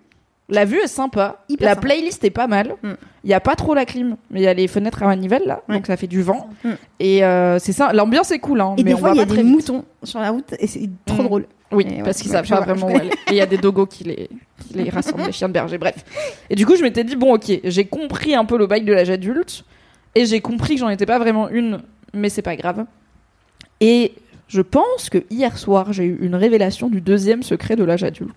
La 0.51 0.65
vue 0.67 0.79
est 0.79 0.87
sympa. 0.89 1.43
Hyper 1.49 1.65
la 1.69 1.75
sympa. 1.75 1.87
playlist 1.87 2.23
est 2.25 2.31
pas 2.31 2.47
mal. 2.47 2.75
Il 2.83 2.89
Mm. 2.91 2.97
y 3.25 3.33
a 3.33 3.41
pas 3.41 3.55
trop 3.57 3.73
la 3.75 3.87
clim, 3.87 4.17
mais 4.31 4.41
il 4.41 4.43
y 4.43 4.47
a 4.47 4.53
les 4.55 4.69
fenêtres 4.69 5.03
à 5.03 5.07
manivelle 5.07 5.43
là, 5.47 5.63
Ouais. 5.69 5.77
donc 5.77 5.87
ça 5.87 5.97
fait 5.97 6.07
du 6.07 6.21
vent. 6.23 6.49
Mm. 6.65 6.71
Et 7.01 7.25
euh, 7.25 7.59
c'est 7.59 7.73
ça. 7.73 7.93
L'ambiance 7.95 8.31
est 8.31 8.39
cool, 8.41 8.61
hein, 8.61 8.75
et 8.77 8.83
mais 8.83 8.91
des 8.91 8.95
on 8.95 8.99
fois 8.99 9.09
va 9.11 9.15
il 9.15 9.19
y 9.19 9.23
a 9.23 9.25
des 9.25 9.35
vite. 9.37 9.45
moutons 9.47 9.85
sur 10.03 10.21
la 10.21 10.31
route 10.31 10.55
et 10.59 10.67
c'est 10.67 10.89
trop 11.07 11.23
Mm. 11.23 11.27
drôle. 11.27 11.47
Oui, 11.73 11.87
Et 11.89 11.97
ouais, 11.97 12.03
parce 12.03 12.21
qu'ils 12.21 12.31
savent 12.31 12.47
pas 12.47 12.61
vraiment 12.61 12.87
où 12.87 12.97
aller. 12.97 13.09
Et 13.29 13.31
il 13.31 13.37
y 13.37 13.41
a 13.41 13.47
des 13.47 13.57
dogos 13.57 13.87
qui 13.87 14.05
les, 14.05 14.29
qui 14.69 14.75
les 14.75 14.91
rassemblent, 14.91 15.25
les 15.25 15.33
chiens 15.33 15.49
de 15.49 15.55
berger, 15.55 15.79
bref. 15.79 15.95
Et 16.51 16.55
du 16.55 16.67
coup, 16.67 16.77
je 16.77 16.83
m'étais 16.83 17.03
dit, 17.05 17.17
bon, 17.17 17.35
ok, 17.35 17.51
j'ai 17.65 17.85
compris 17.87 18.35
un 18.35 18.45
peu 18.45 18.59
le 18.59 18.67
bail 18.67 18.83
de 18.83 18.93
l'âge 18.93 19.11
adulte, 19.11 19.65
et 20.15 20.27
j'ai 20.27 20.41
compris 20.41 20.75
que 20.75 20.81
j'en 20.81 20.89
étais 20.91 21.07
pas 21.07 21.19
vraiment 21.19 21.49
une, 21.49 21.81
mais 22.13 22.29
c'est 22.29 22.43
pas 22.43 22.55
grave. 22.55 22.85
Et 23.81 24.13
je 24.47 24.61
pense 24.61 25.09
que 25.11 25.25
hier 25.31 25.57
soir, 25.59 25.93
j'ai 25.93 26.05
eu 26.05 26.19
une 26.21 26.35
révélation 26.37 26.89
du 26.89 27.01
deuxième 27.01 27.43
secret 27.43 27.75
de 27.77 27.83
l'âge 27.83 28.05
adulte. 28.05 28.37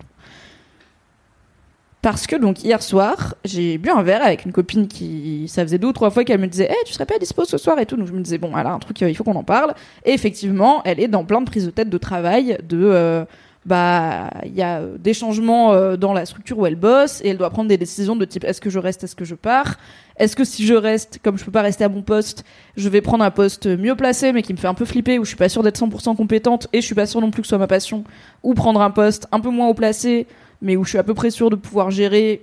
Parce 2.10 2.26
que 2.26 2.36
donc 2.36 2.64
hier 2.64 2.82
soir, 2.82 3.34
j'ai 3.44 3.76
bu 3.76 3.90
un 3.90 4.02
verre 4.02 4.24
avec 4.24 4.46
une 4.46 4.52
copine 4.52 4.88
qui, 4.88 5.46
ça 5.46 5.62
faisait 5.62 5.76
deux 5.76 5.88
ou 5.88 5.92
trois 5.92 6.08
fois 6.08 6.24
qu'elle 6.24 6.40
me 6.40 6.46
disait, 6.46 6.64
hey, 6.64 6.76
tu 6.86 6.94
serais 6.94 7.04
pas 7.04 7.18
dispo 7.18 7.44
ce 7.44 7.58
soir 7.58 7.78
et 7.80 7.84
tout. 7.84 7.98
Donc 7.98 8.06
je 8.06 8.14
me 8.14 8.20
disais 8.22 8.38
bon, 8.38 8.56
elle 8.56 8.66
un 8.66 8.78
truc, 8.78 9.02
euh, 9.02 9.10
il 9.10 9.14
faut 9.14 9.24
qu'on 9.24 9.36
en 9.36 9.44
parle. 9.44 9.74
Et 10.06 10.14
effectivement, 10.14 10.80
elle 10.86 11.00
est 11.00 11.08
dans 11.08 11.26
plein 11.26 11.42
de 11.42 11.44
prises 11.44 11.66
de 11.66 11.70
tête 11.70 11.90
de 11.90 11.98
travail, 11.98 12.56
de 12.66 12.80
euh, 12.82 13.26
bah 13.66 14.30
il 14.46 14.54
y 14.54 14.62
a 14.62 14.80
des 14.98 15.12
changements 15.12 15.74
euh, 15.74 15.98
dans 15.98 16.14
la 16.14 16.24
structure 16.24 16.58
où 16.58 16.64
elle 16.64 16.76
bosse 16.76 17.20
et 17.22 17.28
elle 17.28 17.36
doit 17.36 17.50
prendre 17.50 17.68
des 17.68 17.76
décisions 17.76 18.16
de 18.16 18.24
type 18.24 18.44
est-ce 18.44 18.62
que 18.62 18.70
je 18.70 18.78
reste, 18.78 19.04
est-ce 19.04 19.14
que 19.14 19.26
je 19.26 19.34
pars, 19.34 19.76
est-ce 20.16 20.34
que 20.34 20.44
si 20.44 20.64
je 20.64 20.72
reste, 20.72 21.18
comme 21.22 21.36
je 21.36 21.44
peux 21.44 21.50
pas 21.50 21.60
rester 21.60 21.84
à 21.84 21.90
mon 21.90 22.00
poste, 22.00 22.42
je 22.78 22.88
vais 22.88 23.02
prendre 23.02 23.22
un 23.22 23.30
poste 23.30 23.66
mieux 23.66 23.96
placé 23.96 24.32
mais 24.32 24.40
qui 24.40 24.54
me 24.54 24.58
fait 24.58 24.68
un 24.68 24.72
peu 24.72 24.86
flipper 24.86 25.18
où 25.18 25.24
je 25.24 25.28
suis 25.28 25.36
pas 25.36 25.50
sûre 25.50 25.62
d'être 25.62 25.78
100% 25.78 26.16
compétente 26.16 26.68
et 26.72 26.80
je 26.80 26.86
suis 26.86 26.94
pas 26.94 27.04
sûre 27.04 27.20
non 27.20 27.30
plus 27.30 27.42
que 27.42 27.48
ce 27.48 27.50
soit 27.50 27.58
ma 27.58 27.66
passion, 27.66 28.04
ou 28.42 28.54
prendre 28.54 28.80
un 28.80 28.90
poste 28.90 29.28
un 29.30 29.40
peu 29.40 29.50
moins 29.50 29.68
haut 29.68 29.74
placé 29.74 30.26
mais 30.62 30.76
où 30.76 30.84
je 30.84 30.90
suis 30.90 30.98
à 30.98 31.02
peu 31.02 31.14
près 31.14 31.30
sûre 31.30 31.50
de 31.50 31.56
pouvoir 31.56 31.90
gérer 31.90 32.42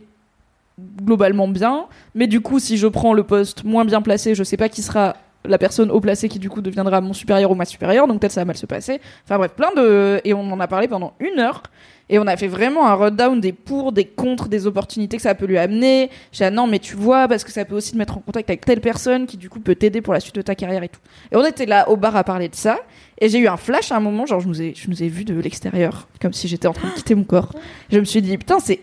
globalement 1.01 1.47
bien. 1.47 1.85
Mais 2.13 2.27
du 2.27 2.41
coup, 2.41 2.59
si 2.59 2.77
je 2.77 2.87
prends 2.87 3.13
le 3.13 3.23
poste 3.23 3.63
moins 3.63 3.85
bien 3.85 4.01
placé, 4.01 4.35
je 4.35 4.43
sais 4.43 4.57
pas 4.57 4.69
qui 4.69 4.81
sera 4.81 5.15
la 5.47 5.57
personne 5.57 5.91
haut 5.91 5.99
placée 5.99 6.27
qui 6.27 6.39
du 6.39 6.49
coup 6.49 6.61
deviendra 6.61 7.01
mon 7.01 7.13
supérieur 7.13 7.51
ou 7.51 7.55
ma 7.55 7.65
supérieure, 7.65 8.07
donc 8.07 8.19
peut-être 8.19 8.31
ça 8.31 8.41
va 8.41 8.45
mal 8.45 8.57
se 8.57 8.65
passer. 8.65 8.99
Enfin 9.23 9.37
bref, 9.37 9.51
plein 9.51 9.71
de... 9.75 10.19
Et 10.23 10.33
on 10.33 10.51
en 10.51 10.59
a 10.59 10.67
parlé 10.67 10.87
pendant 10.87 11.13
une 11.19 11.39
heure. 11.39 11.63
Et 12.09 12.19
on 12.19 12.27
a 12.27 12.37
fait 12.37 12.47
vraiment 12.47 12.87
un 12.87 12.93
rundown 12.93 13.41
des 13.41 13.51
pour, 13.51 13.91
des 13.91 14.05
contre, 14.05 14.47
des 14.47 14.67
opportunités 14.67 15.17
que 15.17 15.23
ça 15.23 15.33
peut 15.33 15.45
lui 15.45 15.57
amener. 15.57 16.11
J'ai 16.31 16.43
dit, 16.43 16.47
ah 16.47 16.51
non, 16.51 16.67
mais 16.67 16.79
tu 16.79 16.95
vois, 16.95 17.27
parce 17.27 17.43
que 17.43 17.51
ça 17.51 17.65
peut 17.65 17.75
aussi 17.75 17.93
te 17.93 17.97
mettre 17.97 18.17
en 18.17 18.21
contact 18.21 18.49
avec 18.49 18.63
telle 18.65 18.81
personne 18.81 19.25
qui 19.25 19.37
du 19.37 19.49
coup 19.49 19.59
peut 19.59 19.75
t'aider 19.75 20.01
pour 20.01 20.13
la 20.13 20.19
suite 20.19 20.35
de 20.35 20.41
ta 20.43 20.53
carrière 20.53 20.83
et 20.83 20.89
tout. 20.89 20.99
Et 21.31 21.35
on 21.35 21.45
était 21.45 21.65
là 21.65 21.89
au 21.89 21.97
bar 21.97 22.15
à 22.15 22.23
parler 22.23 22.47
de 22.47 22.55
ça. 22.55 22.79
Et 23.19 23.29
j'ai 23.29 23.39
eu 23.39 23.47
un 23.47 23.57
flash 23.57 23.91
à 23.91 23.97
un 23.97 24.01
moment, 24.01 24.25
genre 24.25 24.39
je 24.39 24.47
nous 24.47 24.61
ai, 24.61 24.73
je 24.75 24.89
nous 24.89 25.01
ai 25.01 25.07
vu 25.07 25.25
de 25.25 25.39
l'extérieur, 25.39 26.07
comme 26.21 26.33
si 26.33 26.47
j'étais 26.47 26.67
en 26.67 26.73
train 26.73 26.89
de 26.89 26.93
quitter 26.93 27.15
mon 27.15 27.23
corps. 27.23 27.53
Je 27.89 27.99
me 27.99 28.05
suis 28.05 28.21
dit, 28.21 28.37
putain, 28.37 28.59
c'est 28.59 28.81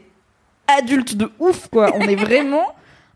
adulte 0.78 1.16
de 1.16 1.30
ouf, 1.38 1.68
quoi. 1.68 1.92
On 1.94 2.00
est 2.00 2.16
vraiment 2.16 2.66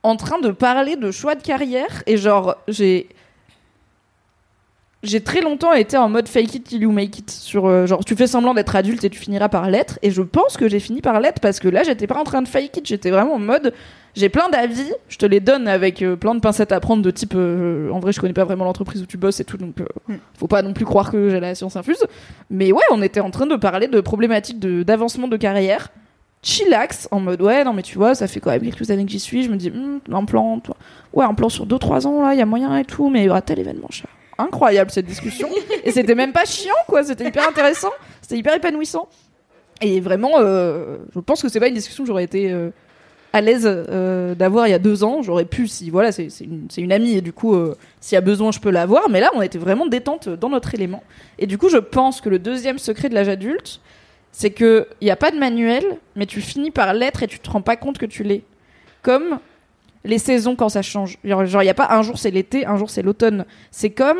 en 0.02 0.16
train 0.16 0.38
de 0.38 0.50
parler 0.50 0.96
de 0.96 1.10
choix 1.10 1.34
de 1.34 1.42
carrière. 1.42 2.02
Et 2.06 2.16
genre, 2.16 2.56
j'ai. 2.68 3.08
J'ai 5.02 5.20
très 5.22 5.40
longtemps 5.40 5.72
été 5.72 5.96
en 5.96 6.08
mode 6.08 6.26
fake 6.26 6.54
it 6.54 6.64
till 6.64 6.82
you 6.82 6.90
make 6.90 7.18
it. 7.18 7.30
Sur, 7.30 7.66
euh, 7.66 7.86
genre, 7.86 8.04
tu 8.04 8.16
fais 8.16 8.26
semblant 8.26 8.54
d'être 8.54 8.74
adulte 8.74 9.04
et 9.04 9.10
tu 9.10 9.18
finiras 9.18 9.48
par 9.48 9.70
l'être. 9.70 9.98
Et 10.02 10.10
je 10.10 10.22
pense 10.22 10.56
que 10.56 10.68
j'ai 10.68 10.80
fini 10.80 11.00
par 11.00 11.20
l'être 11.20 11.38
parce 11.40 11.60
que 11.60 11.68
là, 11.68 11.82
j'étais 11.84 12.06
pas 12.06 12.18
en 12.18 12.24
train 12.24 12.42
de 12.42 12.48
fake 12.48 12.78
it. 12.78 12.86
J'étais 12.86 13.10
vraiment 13.10 13.34
en 13.34 13.38
mode. 13.38 13.72
J'ai 14.16 14.30
plein 14.30 14.48
d'avis, 14.48 14.90
je 15.08 15.18
te 15.18 15.26
les 15.26 15.40
donne 15.40 15.68
avec 15.68 16.00
euh, 16.00 16.16
plein 16.16 16.34
de 16.34 16.40
pincettes 16.40 16.72
à 16.72 16.80
prendre 16.80 17.02
de 17.02 17.10
type. 17.10 17.34
euh, 17.36 17.90
en 17.90 18.00
vrai, 18.00 18.12
je 18.12 18.20
connais 18.20 18.32
pas 18.32 18.44
vraiment 18.44 18.64
l'entreprise 18.64 19.02
où 19.02 19.06
tu 19.06 19.18
bosses 19.18 19.38
et 19.40 19.44
tout, 19.44 19.58
donc 19.58 19.76
Mm. 20.08 20.14
faut 20.38 20.46
pas 20.46 20.62
non 20.62 20.72
plus 20.72 20.86
croire 20.86 21.10
que 21.12 21.28
j'ai 21.28 21.38
la 21.38 21.54
science 21.54 21.76
infuse. 21.76 22.02
Mais 22.48 22.72
ouais, 22.72 22.82
on 22.90 23.02
était 23.02 23.20
en 23.20 23.30
train 23.30 23.46
de 23.46 23.56
parler 23.56 23.88
de 23.88 24.00
problématiques 24.00 24.58
de- 24.58 24.82
d'avancement 24.82 25.28
de, 25.28 25.36
carrière. 25.36 25.88
Chillax, 26.42 27.08
en 27.10 27.20
mode 27.20 27.42
ouais, 27.42 27.62
non 27.64 27.74
mais 27.74 27.82
tu 27.82 27.98
vois, 27.98 28.14
ça 28.14 28.26
fait 28.26 28.40
quand 28.40 28.50
même 28.50 28.62
quelques 28.62 28.90
années 28.90 29.04
que 29.04 29.10
j'y 29.10 29.20
suis. 29.20 29.42
Je 29.42 29.50
me 29.50 29.56
dis, 29.56 29.70
Hmm, 29.70 29.98
un 30.10 30.24
plan, 30.24 30.60
toi. 30.60 30.76
ouais, 31.12 31.24
un 31.26 31.34
plan 31.34 31.50
sur 31.50 31.66
2-3 31.66 32.06
ans 32.06 32.22
là, 32.22 32.32
il 32.34 32.38
y 32.38 32.42
a 32.42 32.46
moyen 32.46 32.74
et 32.78 32.84
tout, 32.86 33.10
mais 33.10 33.22
il 33.22 33.26
y 33.26 33.28
aura 33.28 33.42
tel 33.42 33.58
événement, 33.58 33.88
chat. 33.90 34.08
Incroyable 34.38 34.90
cette 34.90 35.06
discussion. 35.06 35.48
et 35.84 35.90
c'était 35.90 36.14
même 36.14 36.32
pas 36.32 36.44
chiant 36.44 36.74
quoi, 36.86 37.02
c'était 37.02 37.26
hyper 37.26 37.48
intéressant, 37.48 37.92
c'était 38.20 38.36
hyper 38.36 38.54
épanouissant. 38.54 39.08
Et 39.80 40.00
vraiment, 40.00 40.38
euh, 40.38 40.96
je 41.14 41.20
pense 41.20 41.42
que 41.42 41.48
c'est 41.48 41.60
pas 41.60 41.68
une 41.68 41.74
discussion 41.74 42.04
que 42.04 42.08
j'aurais 42.08 42.24
été 42.24 42.50
euh, 42.50 42.70
à 43.32 43.40
l'aise 43.42 43.64
euh, 43.66 44.34
d'avoir 44.34 44.66
il 44.66 44.70
y 44.70 44.74
a 44.74 44.78
deux 44.78 45.04
ans. 45.04 45.22
J'aurais 45.22 45.44
pu, 45.44 45.68
si 45.68 45.90
voilà, 45.90 46.12
c'est 46.12 46.28
une, 46.40 46.68
une 46.76 46.92
amie 46.92 47.12
et 47.12 47.20
du 47.20 47.32
coup, 47.32 47.54
s'il 48.00 48.16
y 48.16 48.18
a 48.18 48.22
besoin, 48.22 48.52
je 48.52 48.60
peux 48.60 48.70
l'avoir. 48.70 49.10
Mais 49.10 49.20
là, 49.20 49.30
on 49.34 49.42
était 49.42 49.58
vraiment 49.58 49.86
détente 49.86 50.28
dans 50.28 50.48
notre 50.48 50.74
élément. 50.74 51.02
Et 51.38 51.46
du 51.46 51.58
coup, 51.58 51.68
je 51.68 51.78
pense 51.78 52.20
que 52.20 52.28
le 52.28 52.38
deuxième 52.38 52.78
secret 52.78 53.08
de 53.08 53.14
l'âge 53.14 53.28
adulte, 53.28 53.80
c'est 54.32 54.50
que 54.50 54.86
il 55.00 55.08
y 55.08 55.10
a 55.10 55.16
pas 55.16 55.30
de 55.30 55.38
manuel, 55.38 55.82
mais 56.14 56.26
tu 56.26 56.40
finis 56.40 56.70
par 56.70 56.92
l'être 56.94 57.22
et 57.22 57.26
tu 57.26 57.38
te 57.38 57.50
rends 57.50 57.62
pas 57.62 57.76
compte 57.76 57.98
que 57.98 58.06
tu 58.06 58.22
l'es. 58.22 58.42
Comme 59.02 59.38
les 60.04 60.18
saisons 60.18 60.56
quand 60.56 60.68
ça 60.68 60.82
change. 60.82 61.18
Genre, 61.24 61.62
il 61.62 61.66
y 61.66 61.70
a 61.70 61.74
pas 61.74 61.88
un 61.90 62.02
jour 62.02 62.18
c'est 62.18 62.30
l'été, 62.30 62.66
un 62.66 62.76
jour 62.76 62.90
c'est 62.90 63.02
l'automne. 63.02 63.44
C'est 63.70 63.90
comme 63.90 64.18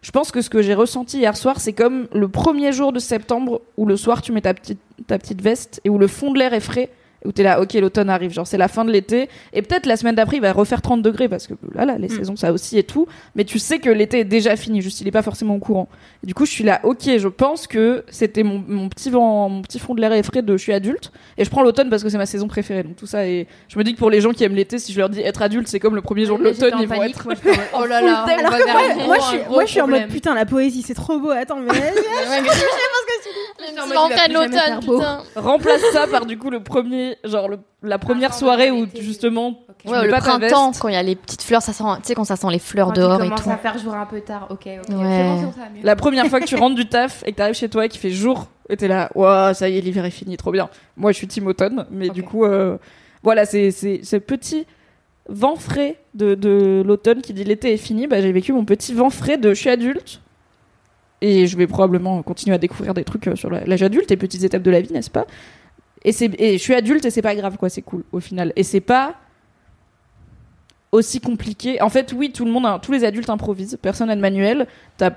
je 0.00 0.10
pense 0.12 0.30
que 0.30 0.40
ce 0.40 0.50
que 0.50 0.62
j'ai 0.62 0.74
ressenti 0.74 1.18
hier 1.18 1.36
soir, 1.36 1.60
c'est 1.60 1.72
comme 1.72 2.06
le 2.14 2.28
premier 2.28 2.72
jour 2.72 2.92
de 2.92 2.98
septembre 2.98 3.60
où 3.76 3.84
le 3.84 3.96
soir 3.96 4.22
tu 4.22 4.32
mets 4.32 4.40
ta 4.40 4.54
petite, 4.54 4.80
ta 5.06 5.18
petite 5.18 5.42
veste 5.42 5.80
et 5.84 5.90
où 5.90 5.98
le 5.98 6.06
fond 6.06 6.32
de 6.32 6.38
l'air 6.38 6.54
est 6.54 6.60
frais, 6.60 6.90
où 7.24 7.32
t'es 7.32 7.42
là, 7.42 7.60
ok, 7.60 7.74
l'automne 7.74 8.10
arrive, 8.10 8.32
genre 8.32 8.46
c'est 8.46 8.58
la 8.58 8.68
fin 8.68 8.84
de 8.84 8.90
l'été, 8.90 9.28
et 9.52 9.62
peut-être 9.62 9.86
la 9.86 9.96
semaine 9.96 10.14
d'après 10.14 10.36
il 10.36 10.42
va 10.42 10.52
refaire 10.52 10.82
30 10.82 11.02
degrés 11.02 11.28
parce 11.28 11.46
que 11.46 11.54
là, 11.74 11.84
là 11.84 11.98
les 11.98 12.08
saisons 12.08 12.36
ça 12.36 12.52
aussi 12.52 12.78
et 12.78 12.84
tout, 12.84 13.06
mais 13.34 13.44
tu 13.44 13.58
sais 13.58 13.78
que 13.78 13.90
l'été 13.90 14.20
est 14.20 14.24
déjà 14.24 14.56
fini, 14.56 14.80
juste 14.80 15.00
il 15.00 15.08
est 15.08 15.12
pas 15.12 15.22
forcément 15.22 15.56
au 15.56 15.58
courant. 15.58 15.88
Et 16.22 16.26
du 16.26 16.34
coup, 16.34 16.46
je 16.46 16.52
suis 16.52 16.64
là, 16.64 16.80
ok, 16.84 17.18
je 17.18 17.28
pense 17.28 17.66
que 17.66 18.04
c'était 18.08 18.42
mon, 18.42 18.62
mon 18.66 18.88
petit 18.88 19.10
vent, 19.10 19.48
mon 19.48 19.62
petit 19.62 19.78
fond 19.78 19.94
de 19.94 20.00
l'air 20.00 20.12
est 20.12 20.22
frais 20.22 20.42
de 20.42 20.56
je 20.56 20.62
suis 20.62 20.72
adulte, 20.72 21.12
et 21.36 21.44
je 21.44 21.50
prends 21.50 21.62
l'automne 21.62 21.90
parce 21.90 22.02
que 22.02 22.08
c'est 22.08 22.18
ma 22.18 22.26
saison 22.26 22.48
préférée, 22.48 22.82
donc 22.82 22.96
tout 22.96 23.06
ça, 23.06 23.26
et 23.26 23.46
je 23.68 23.78
me 23.78 23.84
dis 23.84 23.94
que 23.94 23.98
pour 23.98 24.10
les 24.10 24.20
gens 24.20 24.32
qui 24.32 24.44
aiment 24.44 24.54
l'été, 24.54 24.78
si 24.78 24.92
je 24.92 24.98
leur 24.98 25.08
dis 25.08 25.20
être 25.20 25.42
adulte, 25.42 25.68
c'est 25.68 25.80
comme 25.80 25.94
le 25.94 26.02
premier 26.02 26.24
jour 26.24 26.38
de 26.38 26.44
l'automne, 26.44 26.74
ils 26.80 26.88
vont 26.88 27.02
être. 27.02 27.28
Oh 27.74 27.84
là 27.84 28.00
là, 28.00 28.24
on 28.26 28.38
Alors 28.38 28.52
va 28.52 28.58
que 28.58 28.64
vers 28.64 28.74
moi, 28.74 28.82
un 28.90 29.06
moi, 29.06 29.16
je 29.18 29.24
suis, 29.24 29.38
moi, 29.48 29.64
je 29.64 29.80
en 29.80 29.88
mode 29.88 30.08
putain, 30.08 30.34
la 30.34 30.46
poésie, 30.46 30.82
c'est 30.82 30.94
trop 30.94 31.18
beau. 31.18 31.30
Attends, 31.30 31.60
mais. 31.60 31.72
Les 31.72 31.80
petits 33.74 33.94
manqués 33.94 34.28
de 34.28 34.34
l'automne, 34.34 34.80
putain. 34.80 35.22
Remplace 35.36 35.82
ça 35.92 36.06
par 36.06 36.26
du 36.26 36.38
coup 36.38 36.50
le 36.50 36.62
premier, 36.62 37.07
genre 37.24 37.48
le- 37.48 37.58
la 37.82 37.98
première 37.98 38.30
Printemps, 38.30 38.38
soirée 38.38 38.70
où 38.70 38.86
justement 39.00 39.60
tu 39.78 39.88
Ouais, 39.88 40.04
le 40.04 40.10
pas 40.10 40.20
ta 40.20 40.38
printemps, 40.38 40.68
veste. 40.70 40.80
quand 40.82 40.88
il 40.88 40.94
y 40.94 40.96
a 40.96 41.02
les 41.02 41.14
petites 41.14 41.42
fleurs, 41.42 41.62
ça 41.62 41.72
sent, 41.72 41.84
tu 41.98 42.08
sais, 42.08 42.14
quand 42.14 42.24
ça 42.24 42.36
sent 42.36 42.48
les 42.50 42.58
fleurs 42.58 42.88
Quand 42.88 42.94
dehors 42.94 43.14
et 43.22 43.24
commence 43.28 43.42
tout. 43.44 43.50
à 43.50 43.56
faire 43.56 43.78
jour 43.78 43.94
un 43.94 44.06
peu 44.06 44.20
tard, 44.20 44.48
ok, 44.50 44.66
ok. 44.66 44.66
Ouais. 44.66 44.84
Bon, 44.88 45.52
ça 45.52 45.68
mieux. 45.74 45.82
La 45.84 45.94
première 45.96 46.26
fois 46.26 46.40
que 46.40 46.46
tu 46.46 46.56
rentres 46.56 46.74
du 46.74 46.88
taf 46.88 47.22
et 47.26 47.32
que 47.32 47.36
t'arrives 47.36 47.54
chez 47.54 47.68
toi 47.68 47.86
et 47.86 47.88
qu'il 47.88 48.00
fait 48.00 48.10
jour, 48.10 48.46
et 48.68 48.76
t'es 48.76 48.88
là, 48.88 49.10
waouh, 49.14 49.54
ça 49.54 49.68
y 49.68 49.78
est, 49.78 49.80
l'hiver 49.80 50.04
est 50.04 50.10
fini, 50.10 50.36
trop 50.36 50.50
bien. 50.50 50.68
Moi, 50.96 51.12
je 51.12 51.16
suis 51.18 51.26
team 51.28 51.46
automne, 51.46 51.86
mais 51.90 52.08
du 52.08 52.22
coup, 52.22 52.44
euh, 52.44 52.76
voilà, 53.22 53.44
c'est 53.46 53.70
c'est 53.70 54.00
ce 54.02 54.16
petit 54.16 54.66
vent 55.28 55.56
frais 55.56 55.96
de, 56.14 56.34
de 56.34 56.82
l'automne 56.84 57.20
qui 57.22 57.32
dit 57.32 57.44
l'été 57.44 57.72
est 57.72 57.76
fini. 57.78 58.06
Bah, 58.06 58.20
j'ai 58.20 58.32
vécu 58.32 58.52
mon 58.52 58.64
petit 58.64 58.94
vent 58.94 59.10
frais 59.10 59.36
de 59.38 59.50
je 59.50 59.60
suis 59.60 59.70
adulte. 59.70 60.20
Et 61.20 61.48
je 61.48 61.56
vais 61.56 61.66
probablement 61.66 62.22
continuer 62.22 62.54
à 62.54 62.58
découvrir 62.58 62.94
des 62.94 63.02
trucs 63.02 63.26
euh, 63.26 63.34
sur 63.34 63.50
l'âge 63.50 63.82
adulte 63.82 64.10
et 64.12 64.16
petites 64.16 64.44
étapes 64.44 64.62
de 64.62 64.70
la 64.70 64.80
vie, 64.80 64.92
n'est-ce 64.92 65.10
pas? 65.10 65.26
Et, 66.04 66.10
et 66.38 66.58
je 66.58 66.62
suis 66.62 66.74
adulte 66.74 67.04
et 67.04 67.10
c'est 67.10 67.22
pas 67.22 67.34
grave, 67.34 67.56
quoi, 67.56 67.68
c'est 67.68 67.82
cool 67.82 68.04
au 68.12 68.20
final. 68.20 68.52
Et 68.56 68.62
c'est 68.62 68.80
pas 68.80 69.16
aussi 70.92 71.20
compliqué. 71.20 71.80
En 71.82 71.88
fait, 71.88 72.12
oui, 72.16 72.32
tout 72.32 72.44
le 72.44 72.50
monde, 72.50 72.66
tous 72.82 72.92
les 72.92 73.04
adultes 73.04 73.30
improvisent. 73.30 73.78
Personne 73.80 74.08
n'a 74.08 74.16
de 74.16 74.20
manuel. 74.20 74.66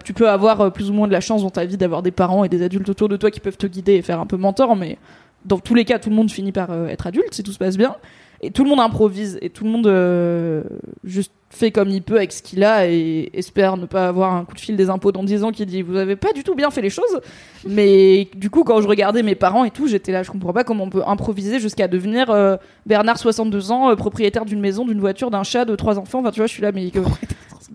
Tu 0.03 0.13
peux 0.13 0.29
avoir 0.29 0.61
euh, 0.61 0.69
plus 0.69 0.89
ou 0.89 0.93
moins 0.93 1.07
de 1.07 1.13
la 1.13 1.21
chance 1.21 1.43
dans 1.43 1.49
ta 1.49 1.65
vie 1.65 1.77
d'avoir 1.77 2.01
des 2.01 2.11
parents 2.11 2.43
et 2.43 2.49
des 2.49 2.61
adultes 2.61 2.89
autour 2.89 3.09
de 3.09 3.17
toi 3.17 3.31
qui 3.31 3.39
peuvent 3.39 3.57
te 3.57 3.67
guider 3.67 3.93
et 3.93 4.01
faire 4.01 4.19
un 4.19 4.25
peu 4.25 4.37
mentor, 4.37 4.75
mais 4.75 4.97
dans 5.45 5.59
tous 5.59 5.73
les 5.73 5.85
cas, 5.85 5.97
tout 5.97 6.09
le 6.09 6.15
monde 6.15 6.29
finit 6.29 6.51
par 6.51 6.71
euh, 6.71 6.87
être 6.87 7.07
adulte 7.07 7.33
si 7.33 7.43
tout 7.43 7.51
se 7.51 7.57
passe 7.57 7.77
bien. 7.77 7.95
Et 8.41 8.51
tout 8.51 8.63
le 8.63 8.69
monde 8.69 8.79
improvise 8.79 9.37
et 9.41 9.49
tout 9.49 9.63
le 9.63 9.69
monde 9.69 9.87
euh, 9.87 10.63
juste 11.03 11.31
fait 11.53 11.69
comme 11.71 11.89
il 11.89 12.01
peut 12.01 12.15
avec 12.15 12.31
ce 12.31 12.41
qu'il 12.41 12.63
a 12.63 12.87
et 12.87 13.29
espère 13.33 13.75
ne 13.77 13.85
pas 13.85 14.07
avoir 14.07 14.33
un 14.33 14.45
coup 14.45 14.55
de 14.55 14.59
fil 14.59 14.77
des 14.77 14.89
impôts 14.89 15.11
dans 15.11 15.23
10 15.23 15.43
ans 15.43 15.51
qui 15.51 15.65
dit 15.65 15.81
vous 15.81 15.97
avez 15.97 16.15
pas 16.15 16.31
du 16.33 16.43
tout 16.43 16.55
bien 16.55 16.71
fait 16.71 16.81
les 16.81 16.89
choses. 16.89 17.19
Mais 17.67 18.29
du 18.35 18.49
coup, 18.49 18.63
quand 18.63 18.81
je 18.81 18.87
regardais 18.87 19.21
mes 19.21 19.35
parents 19.35 19.63
et 19.65 19.69
tout, 19.71 19.87
j'étais 19.87 20.11
là, 20.11 20.23
je 20.23 20.31
comprends 20.31 20.53
pas 20.53 20.63
comment 20.63 20.85
on 20.85 20.89
peut 20.89 21.03
improviser 21.05 21.59
jusqu'à 21.59 21.87
devenir 21.87 22.29
euh, 22.31 22.55
Bernard 22.85 23.17
62 23.19 23.71
ans, 23.71 23.89
euh, 23.91 23.95
propriétaire 23.95 24.45
d'une 24.45 24.61
maison, 24.61 24.85
d'une 24.85 24.99
voiture, 24.99 25.29
d'un 25.29 25.43
chat, 25.43 25.65
de 25.65 25.75
trois 25.75 25.99
enfants. 25.99 26.19
Enfin, 26.19 26.31
tu 26.31 26.39
vois, 26.39 26.47
je 26.47 26.53
suis 26.53 26.61
là, 26.63 26.71
mais 26.71 26.89
que- 26.89 26.99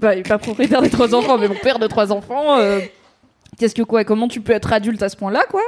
pas, 0.00 0.16
pas 0.22 0.38
propriétaire 0.38 0.82
des 0.82 0.90
trois 0.90 1.14
enfants, 1.14 1.38
mais 1.38 1.48
mon 1.48 1.54
père 1.54 1.78
de 1.78 1.86
trois 1.86 2.12
enfants. 2.12 2.58
euh, 2.58 2.80
Qu'est-ce 3.58 3.74
que 3.74 3.82
quoi 3.82 4.04
Comment 4.04 4.28
tu 4.28 4.40
peux 4.40 4.52
être 4.52 4.72
adulte 4.72 5.02
à 5.02 5.08
ce 5.08 5.16
point-là, 5.16 5.44
quoi? 5.50 5.62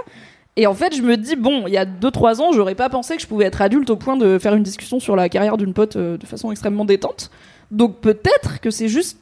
Et 0.57 0.67
en 0.67 0.75
fait, 0.75 0.95
je 0.97 1.03
me 1.03 1.17
dis 1.17 1.37
bon, 1.37 1.65
il 1.69 1.73
y 1.73 1.79
a 1.79 1.85
2-3 1.87 2.41
ans, 2.41 2.53
j'aurais 2.53 2.75
pas 2.75 2.89
pensé 2.89 3.15
que 3.17 3.23
je 3.23 3.29
pouvais 3.29 3.45
être 3.45 3.63
adulte 3.63 3.89
au 3.91 3.97
point 3.97 4.17
de 4.17 4.39
faire 4.39 4.55
une 4.55 4.65
discussion 4.65 4.99
sur 4.99 5.15
la 5.15 5.29
carrière 5.29 5.57
d'une 5.57 5.73
pote 5.73 5.95
euh, 5.97 6.19
de 6.19 6.27
façon 6.27 6.51
extrêmement 6.51 6.85
détente. 6.85 7.31
Donc 7.71 8.01
peut-être 8.01 8.61
que 8.61 8.71
c'est 8.71 8.89
juste 8.89 9.19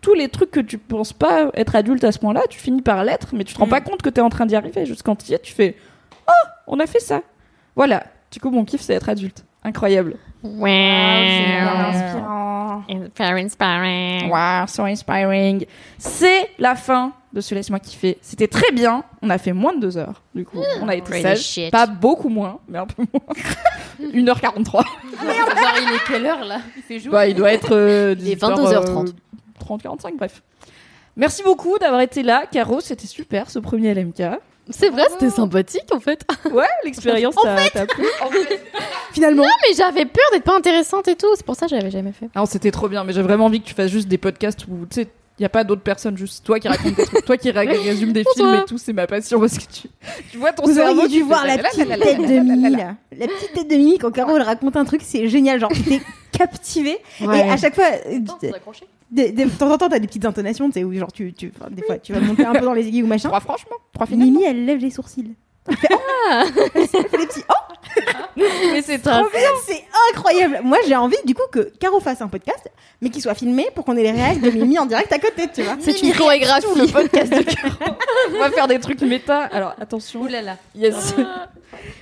tous 0.00 0.14
les 0.14 0.28
trucs 0.28 0.50
que 0.50 0.60
tu 0.60 0.78
penses 0.78 1.12
pas 1.12 1.50
être 1.54 1.76
adulte 1.76 2.04
à 2.04 2.12
ce 2.12 2.18
point-là, 2.18 2.42
tu 2.48 2.58
finis 2.58 2.80
par 2.82 3.04
l'être, 3.04 3.28
mais 3.34 3.44
tu 3.44 3.52
te 3.54 3.58
rends 3.58 3.66
Mm. 3.66 3.70
pas 3.70 3.80
compte 3.80 4.02
que 4.02 4.08
t'es 4.08 4.20
en 4.22 4.30
train 4.30 4.46
d'y 4.46 4.56
arriver. 4.56 4.86
Juste 4.86 5.02
quand 5.02 5.16
tu 5.16 5.30
y 5.30 5.34
es, 5.34 5.38
tu 5.38 5.52
fais 5.52 5.76
Oh, 6.28 6.46
on 6.68 6.78
a 6.80 6.86
fait 6.86 7.00
ça. 7.00 7.22
Voilà. 7.76 8.04
Du 8.30 8.40
coup, 8.40 8.50
mon 8.50 8.64
kiff, 8.64 8.80
c'est 8.80 8.94
être 8.94 9.08
adulte. 9.08 9.44
Incroyable. 9.64 10.16
Ouais. 10.42 11.58
inspirant. 11.60 12.82
Very 13.16 13.42
inspiring. 13.42 14.30
Wow, 14.30 14.66
so 14.66 14.84
inspiring. 14.84 15.66
C'est 15.98 16.50
la 16.58 16.74
fin 16.74 17.12
de 17.32 17.40
ce 17.40 17.54
Laisse-moi 17.54 17.78
kiffer. 17.78 18.18
C'était 18.22 18.48
très 18.48 18.72
bien. 18.72 19.04
On 19.22 19.30
a 19.30 19.38
fait 19.38 19.52
moins 19.52 19.74
de 19.74 19.80
deux 19.80 19.96
heures. 19.98 20.22
Du 20.34 20.44
coup, 20.44 20.58
on 20.80 20.88
a 20.88 20.94
été 20.96 21.20
sage. 21.22 21.70
Pas 21.70 21.86
beaucoup 21.86 22.28
moins, 22.28 22.58
mais 22.68 22.78
un 22.78 22.86
peu 22.86 23.04
moins. 23.12 23.22
1h43. 24.12 24.72
Genre, 24.72 24.84
il 25.22 25.94
est 25.94 26.04
quelle 26.08 26.26
heure 26.26 26.44
là? 26.44 26.60
Il 26.76 26.82
fait 26.82 26.98
jour 26.98 27.12
Bah, 27.12 27.26
il 27.28 27.34
doit 27.34 27.52
être. 27.52 27.74
euh, 27.74 28.14
Il 28.18 28.28
est 28.30 28.34
18 28.36 28.44
heures, 28.44 28.84
22h30. 28.84 29.08
euh, 29.08 29.12
30, 29.60 29.82
45, 29.82 30.16
bref. 30.16 30.42
Merci 31.16 31.42
beaucoup 31.42 31.76
d'avoir 31.78 32.00
été 32.00 32.22
là, 32.22 32.44
Caro. 32.50 32.80
C'était 32.80 33.06
super 33.06 33.50
ce 33.50 33.58
premier 33.58 33.92
LMK. 33.94 34.22
C'est 34.70 34.90
vrai, 34.90 35.02
c'était 35.10 35.30
sympathique 35.30 35.92
en 35.92 36.00
fait. 36.00 36.24
Ouais, 36.52 36.64
l'expérience 36.84 37.34
t'a 37.42 37.68
t'a 37.70 37.86
plu. 37.86 38.04
Finalement. 39.12 39.44
Mais 39.68 39.74
j'avais 39.76 40.04
peur 40.04 40.24
d'être 40.32 40.44
pas 40.44 40.56
intéressante 40.56 41.08
et 41.08 41.16
tout, 41.16 41.28
c'est 41.36 41.44
pour 41.44 41.56
ça 41.56 41.66
que 41.66 41.70
j'avais 41.76 41.90
jamais 41.90 42.12
fait. 42.12 42.28
Non, 42.36 42.46
c'était 42.46 42.70
trop 42.70 42.88
bien, 42.88 43.04
mais 43.04 43.12
j'ai 43.12 43.22
vraiment 43.22 43.46
envie 43.46 43.60
que 43.60 43.66
tu 43.66 43.74
fasses 43.74 43.90
juste 43.90 44.08
des 44.08 44.18
podcasts 44.18 44.66
où, 44.68 44.86
tu 44.90 45.02
sais, 45.02 45.08
il 45.38 45.42
n'y 45.42 45.46
a 45.46 45.50
pas 45.50 45.64
d'autres 45.64 45.82
personnes, 45.82 46.16
juste 46.18 46.44
toi 46.44 46.60
qui 46.60 46.68
racontes 46.68 46.94
des 46.94 47.04
trucs, 47.04 47.24
toi 47.24 47.36
qui 47.38 47.50
ré- 47.50 47.66
résume 47.66 48.12
des 48.12 48.24
films 48.34 48.54
et 48.56 48.64
tout, 48.66 48.76
c'est 48.78 48.92
ma 48.92 49.06
passion 49.06 49.40
parce 49.40 49.56
que 49.56 49.64
tu, 49.72 49.88
tu 50.30 50.36
vois 50.38 50.52
ton 50.52 50.64
Vous 50.64 50.74
cerveau. 50.74 50.98
auriez 51.00 51.08
dû 51.08 51.22
voir 51.22 51.46
la 51.46 51.56
petite 51.58 51.88
tête 51.88 52.18
de 52.18 52.26
Mimi, 52.40 52.70
la- 52.70 52.78
là. 52.78 52.94
La 53.16 53.26
petite 53.26 53.52
tête 53.54 53.68
de 53.68 53.74
Mimi, 53.76 53.98
quand 53.98 54.10
Caro 54.10 54.36
elle 54.36 54.42
raconte 54.42 54.76
un 54.76 54.84
truc, 54.84 55.00
c'est 55.02 55.28
génial. 55.28 55.58
Genre, 55.58 55.70
t'es 55.88 56.00
captivé. 56.32 56.98
Et 57.20 57.26
à 57.26 57.56
chaque 57.56 57.74
fois, 57.74 57.84
euh, 58.06 58.18
de, 59.10 59.22
de, 59.30 59.44
de 59.44 59.50
temps 59.50 59.70
en 59.70 59.78
temps, 59.78 59.88
t'as 59.88 59.98
des 59.98 60.06
petites 60.06 60.24
intonations, 60.24 60.66
tu 60.68 60.74
sais, 60.74 60.84
où 60.84 60.92
genre, 60.94 61.12
tu, 61.12 61.32
tu, 61.32 61.52
des 61.70 61.82
fois, 61.82 61.98
tu 61.98 62.12
vas 62.12 62.20
monter 62.20 62.44
un 62.44 62.52
peu 62.52 62.64
dans 62.64 62.74
les 62.74 62.86
aiguilles 62.86 63.02
ou 63.02 63.06
machin. 63.06 63.28
Trois 63.28 63.40
franchement, 63.40 63.76
trois 63.92 64.06
finalement. 64.06 64.32
Mimi, 64.32 64.44
elle 64.44 64.64
lève 64.64 64.78
les 64.78 64.90
sourcils. 64.90 65.34
Elle 65.68 65.76
fait, 65.76 65.88
oh 65.92 66.60
Elle 66.74 66.86
fait 66.88 67.02
des 67.02 67.26
petits 67.26 67.42
oh 67.48 67.70
Mais 68.36 68.82
c'est 68.82 68.98
trop 68.98 69.28
bien. 69.30 69.40
C'est 69.66 69.84
incroyable. 70.12 70.60
Moi, 70.64 70.78
j'ai 70.86 70.96
envie 70.96 71.16
du 71.24 71.34
coup 71.34 71.42
que 71.50 71.72
Caro 71.78 72.00
fasse 72.00 72.22
un 72.22 72.28
podcast, 72.28 72.70
mais 73.00 73.10
qu'il 73.10 73.20
soit 73.20 73.34
filmé 73.34 73.68
pour 73.74 73.84
qu'on 73.84 73.96
ait 73.96 74.02
les 74.02 74.12
réactions 74.12 74.42
de 74.42 74.50
Mimi 74.50 74.78
en 74.78 74.86
direct 74.86 75.12
à 75.12 75.18
côté, 75.18 75.48
tu 75.52 75.62
vois. 75.62 75.76
C'est 75.80 76.00
une 76.02 76.12
chorégraphie. 76.14 76.66
le 76.76 76.90
podcast 76.90 77.32
de 77.32 77.42
Caro. 77.42 77.96
On 78.34 78.38
va 78.38 78.50
faire 78.50 78.68
des 78.68 78.78
trucs 78.78 79.02
méta. 79.02 79.44
Alors 79.44 79.74
attention. 79.80 80.22
Ouh 80.22 80.28
là 80.28 80.42
là. 80.42 80.56
Yes. 80.74 81.14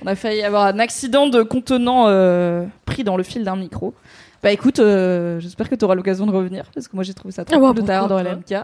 On 0.03 0.07
a 0.07 0.15
failli 0.15 0.43
avoir 0.43 0.65
un 0.65 0.79
accident 0.79 1.27
de 1.27 1.43
contenant 1.43 2.07
euh, 2.07 2.65
pris 2.85 3.03
dans 3.03 3.17
le 3.17 3.23
fil 3.23 3.43
d'un 3.43 3.55
micro. 3.55 3.93
Bah 4.41 4.51
écoute, 4.51 4.79
euh, 4.79 5.39
j'espère 5.39 5.69
que 5.69 5.75
tu 5.75 5.83
auras 5.85 5.95
l'occasion 5.95 6.25
de 6.25 6.31
revenir 6.31 6.65
parce 6.73 6.87
que 6.87 6.95
moi 6.95 7.03
j'ai 7.03 7.13
trouvé 7.13 7.33
ça 7.33 7.43
très 7.43 7.55
Ah 7.57 7.59
cool 7.59 7.73
de 7.75 7.81
t'avoir 7.81 8.07
dans 8.07 8.17
LMK. 8.19 8.55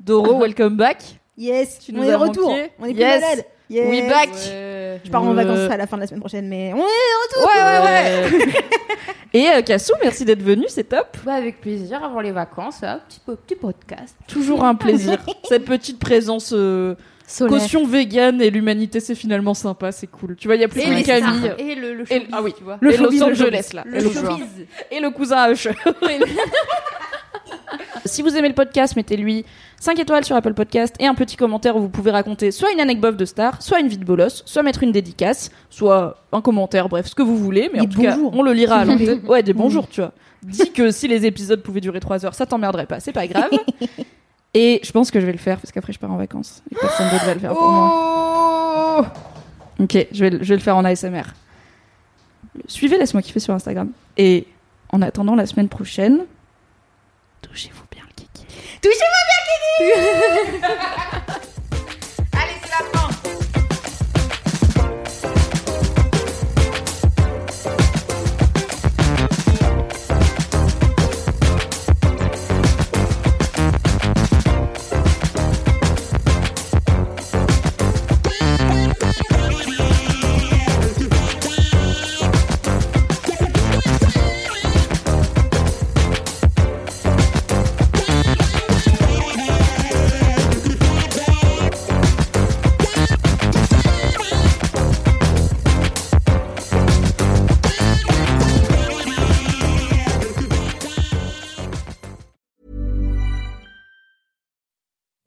Doro, 0.00 0.38
welcome 0.40 0.76
back. 0.76 1.02
Yes, 1.38 1.78
Tu 1.78 1.92
on 1.94 1.98
nous 1.98 2.04
est 2.04 2.10
de 2.10 2.14
retour. 2.16 2.50
manqué. 2.50 2.70
On 2.78 2.84
est 2.84 2.92
plus 2.92 3.00
Yes. 3.00 3.20
malade. 3.22 3.44
Yes. 3.70 3.88
We 3.88 4.08
back. 4.08 4.28
Je 5.04 5.10
pars 5.10 5.22
en 5.22 5.30
Euh, 5.30 5.32
vacances 5.34 5.70
à 5.72 5.76
la 5.78 5.86
fin 5.86 5.96
de 5.96 6.02
la 6.02 6.06
semaine 6.06 6.20
prochaine, 6.20 6.46
mais 6.48 6.74
on 6.74 6.78
est 6.78 7.44
Ouais, 7.44 7.62
ouais, 7.62 8.44
ouais. 8.44 8.52
Et 9.34 9.48
euh, 9.48 9.62
Cassou, 9.62 9.94
merci 10.02 10.26
d'être 10.26 10.42
venu, 10.42 10.66
c'est 10.68 10.84
top. 10.84 11.16
Bah, 11.24 11.32
avec 11.32 11.62
plaisir, 11.62 12.04
avant 12.04 12.20
les 12.20 12.32
vacances, 12.32 12.82
là, 12.82 13.00
petit, 13.08 13.20
petit 13.24 13.54
podcast. 13.56 14.14
Toujours 14.28 14.62
un 14.62 14.74
plaisir. 14.74 15.16
Cette 15.48 15.64
petite 15.64 15.98
présence 15.98 16.52
euh, 16.54 16.96
Solaire. 17.26 17.58
caution 17.60 17.86
vegan 17.86 18.40
et 18.42 18.50
l'humanité, 18.50 19.00
c'est 19.00 19.14
finalement 19.14 19.54
sympa, 19.54 19.92
c'est 19.92 20.06
cool. 20.06 20.36
Tu 20.36 20.48
vois, 20.48 20.56
il 20.56 20.60
y 20.60 20.64
a 20.64 20.68
plus 20.68 20.80
Et, 20.80 21.02
que 21.02 21.06
Camille. 21.06 21.52
et 21.58 21.74
le, 21.74 21.94
le 21.94 22.12
Et- 22.12 22.26
ah 22.32 22.42
oui. 22.42 22.52
tu 22.56 22.64
vois. 22.64 22.78
et 22.82 22.96
showbiz, 22.96 23.20
Los 23.20 23.26
le 23.28 23.32
Angeles, 23.32 23.70
là. 23.72 23.84
Le 23.86 24.00
le- 24.00 24.10
showbiz. 24.10 24.66
et 24.90 25.00
le 25.00 25.10
cousin 25.10 25.36
à 25.36 25.52
Usher. 25.52 25.70
si 28.04 28.22
vous 28.22 28.36
aimez 28.36 28.48
le 28.48 28.54
podcast, 28.54 28.96
mettez-lui 28.96 29.44
5 29.80 29.98
étoiles 29.98 30.24
sur 30.24 30.36
Apple 30.36 30.54
Podcast 30.54 30.94
et 31.00 31.06
un 31.06 31.14
petit 31.14 31.36
commentaire 31.36 31.76
où 31.76 31.80
vous 31.80 31.88
pouvez 31.88 32.10
raconter 32.10 32.50
soit 32.50 32.70
une 32.72 32.80
anecdote 32.80 33.16
de 33.16 33.24
star, 33.24 33.62
soit 33.62 33.80
une 33.80 33.88
vie 33.88 33.98
de 33.98 34.04
bolos, 34.04 34.42
soit 34.44 34.62
mettre 34.62 34.82
une 34.82 34.92
dédicace, 34.92 35.50
soit 35.70 36.22
un 36.32 36.40
commentaire, 36.40 36.88
bref, 36.88 37.06
ce 37.06 37.14
que 37.14 37.22
vous 37.22 37.36
voulez. 37.38 37.70
Mais 37.72 37.80
Des 37.80 37.86
en 37.86 37.88
tout 37.88 38.02
cas, 38.02 38.16
on 38.32 38.42
le 38.42 38.52
lira 38.52 38.76
à 38.76 38.84
l'antenne. 38.84 39.22
Ouais, 39.28 39.42
des 39.42 39.52
bonjours, 39.54 39.88
tu 39.88 40.00
vois. 40.00 40.12
Dis 40.42 40.72
que 40.72 40.90
si 40.90 41.08
les 41.08 41.24
épisodes 41.24 41.62
pouvaient 41.62 41.80
durer 41.80 42.00
3 42.00 42.26
heures, 42.26 42.34
ça 42.34 42.46
t'emmerderait 42.46 42.86
pas, 42.86 43.00
c'est 43.00 43.12
pas 43.12 43.26
grave. 43.26 43.50
Et 44.54 44.80
je 44.84 44.92
pense 44.92 45.10
que 45.10 45.18
je 45.20 45.26
vais 45.26 45.32
le 45.32 45.38
faire 45.38 45.58
parce 45.58 45.72
qu'après 45.72 45.92
je 45.92 45.98
pars 45.98 46.10
en 46.12 46.16
vacances 46.16 46.62
et 46.70 46.74
personne 46.74 47.08
d'autre 47.10 47.24
va 47.24 47.34
le 47.34 47.40
faire 47.40 47.54
pour 47.54 47.70
moi. 47.70 49.12
Ok, 49.80 50.06
je 50.12 50.20
vais, 50.24 50.30
le- 50.30 50.42
je 50.42 50.48
vais 50.50 50.56
le 50.56 50.62
faire 50.62 50.76
en 50.76 50.84
ASMR. 50.84 51.22
Suivez 52.66 52.98
Laisse-moi 52.98 53.22
kiffer 53.22 53.40
sur 53.40 53.54
Instagram. 53.54 53.90
Et 54.18 54.46
en 54.90 55.00
attendant 55.00 55.34
la 55.34 55.46
semaine 55.46 55.70
prochaine, 55.70 56.26
touchez-vous 57.40 57.82
bien 57.90 58.02
le 58.06 58.12
kiki. 58.14 58.46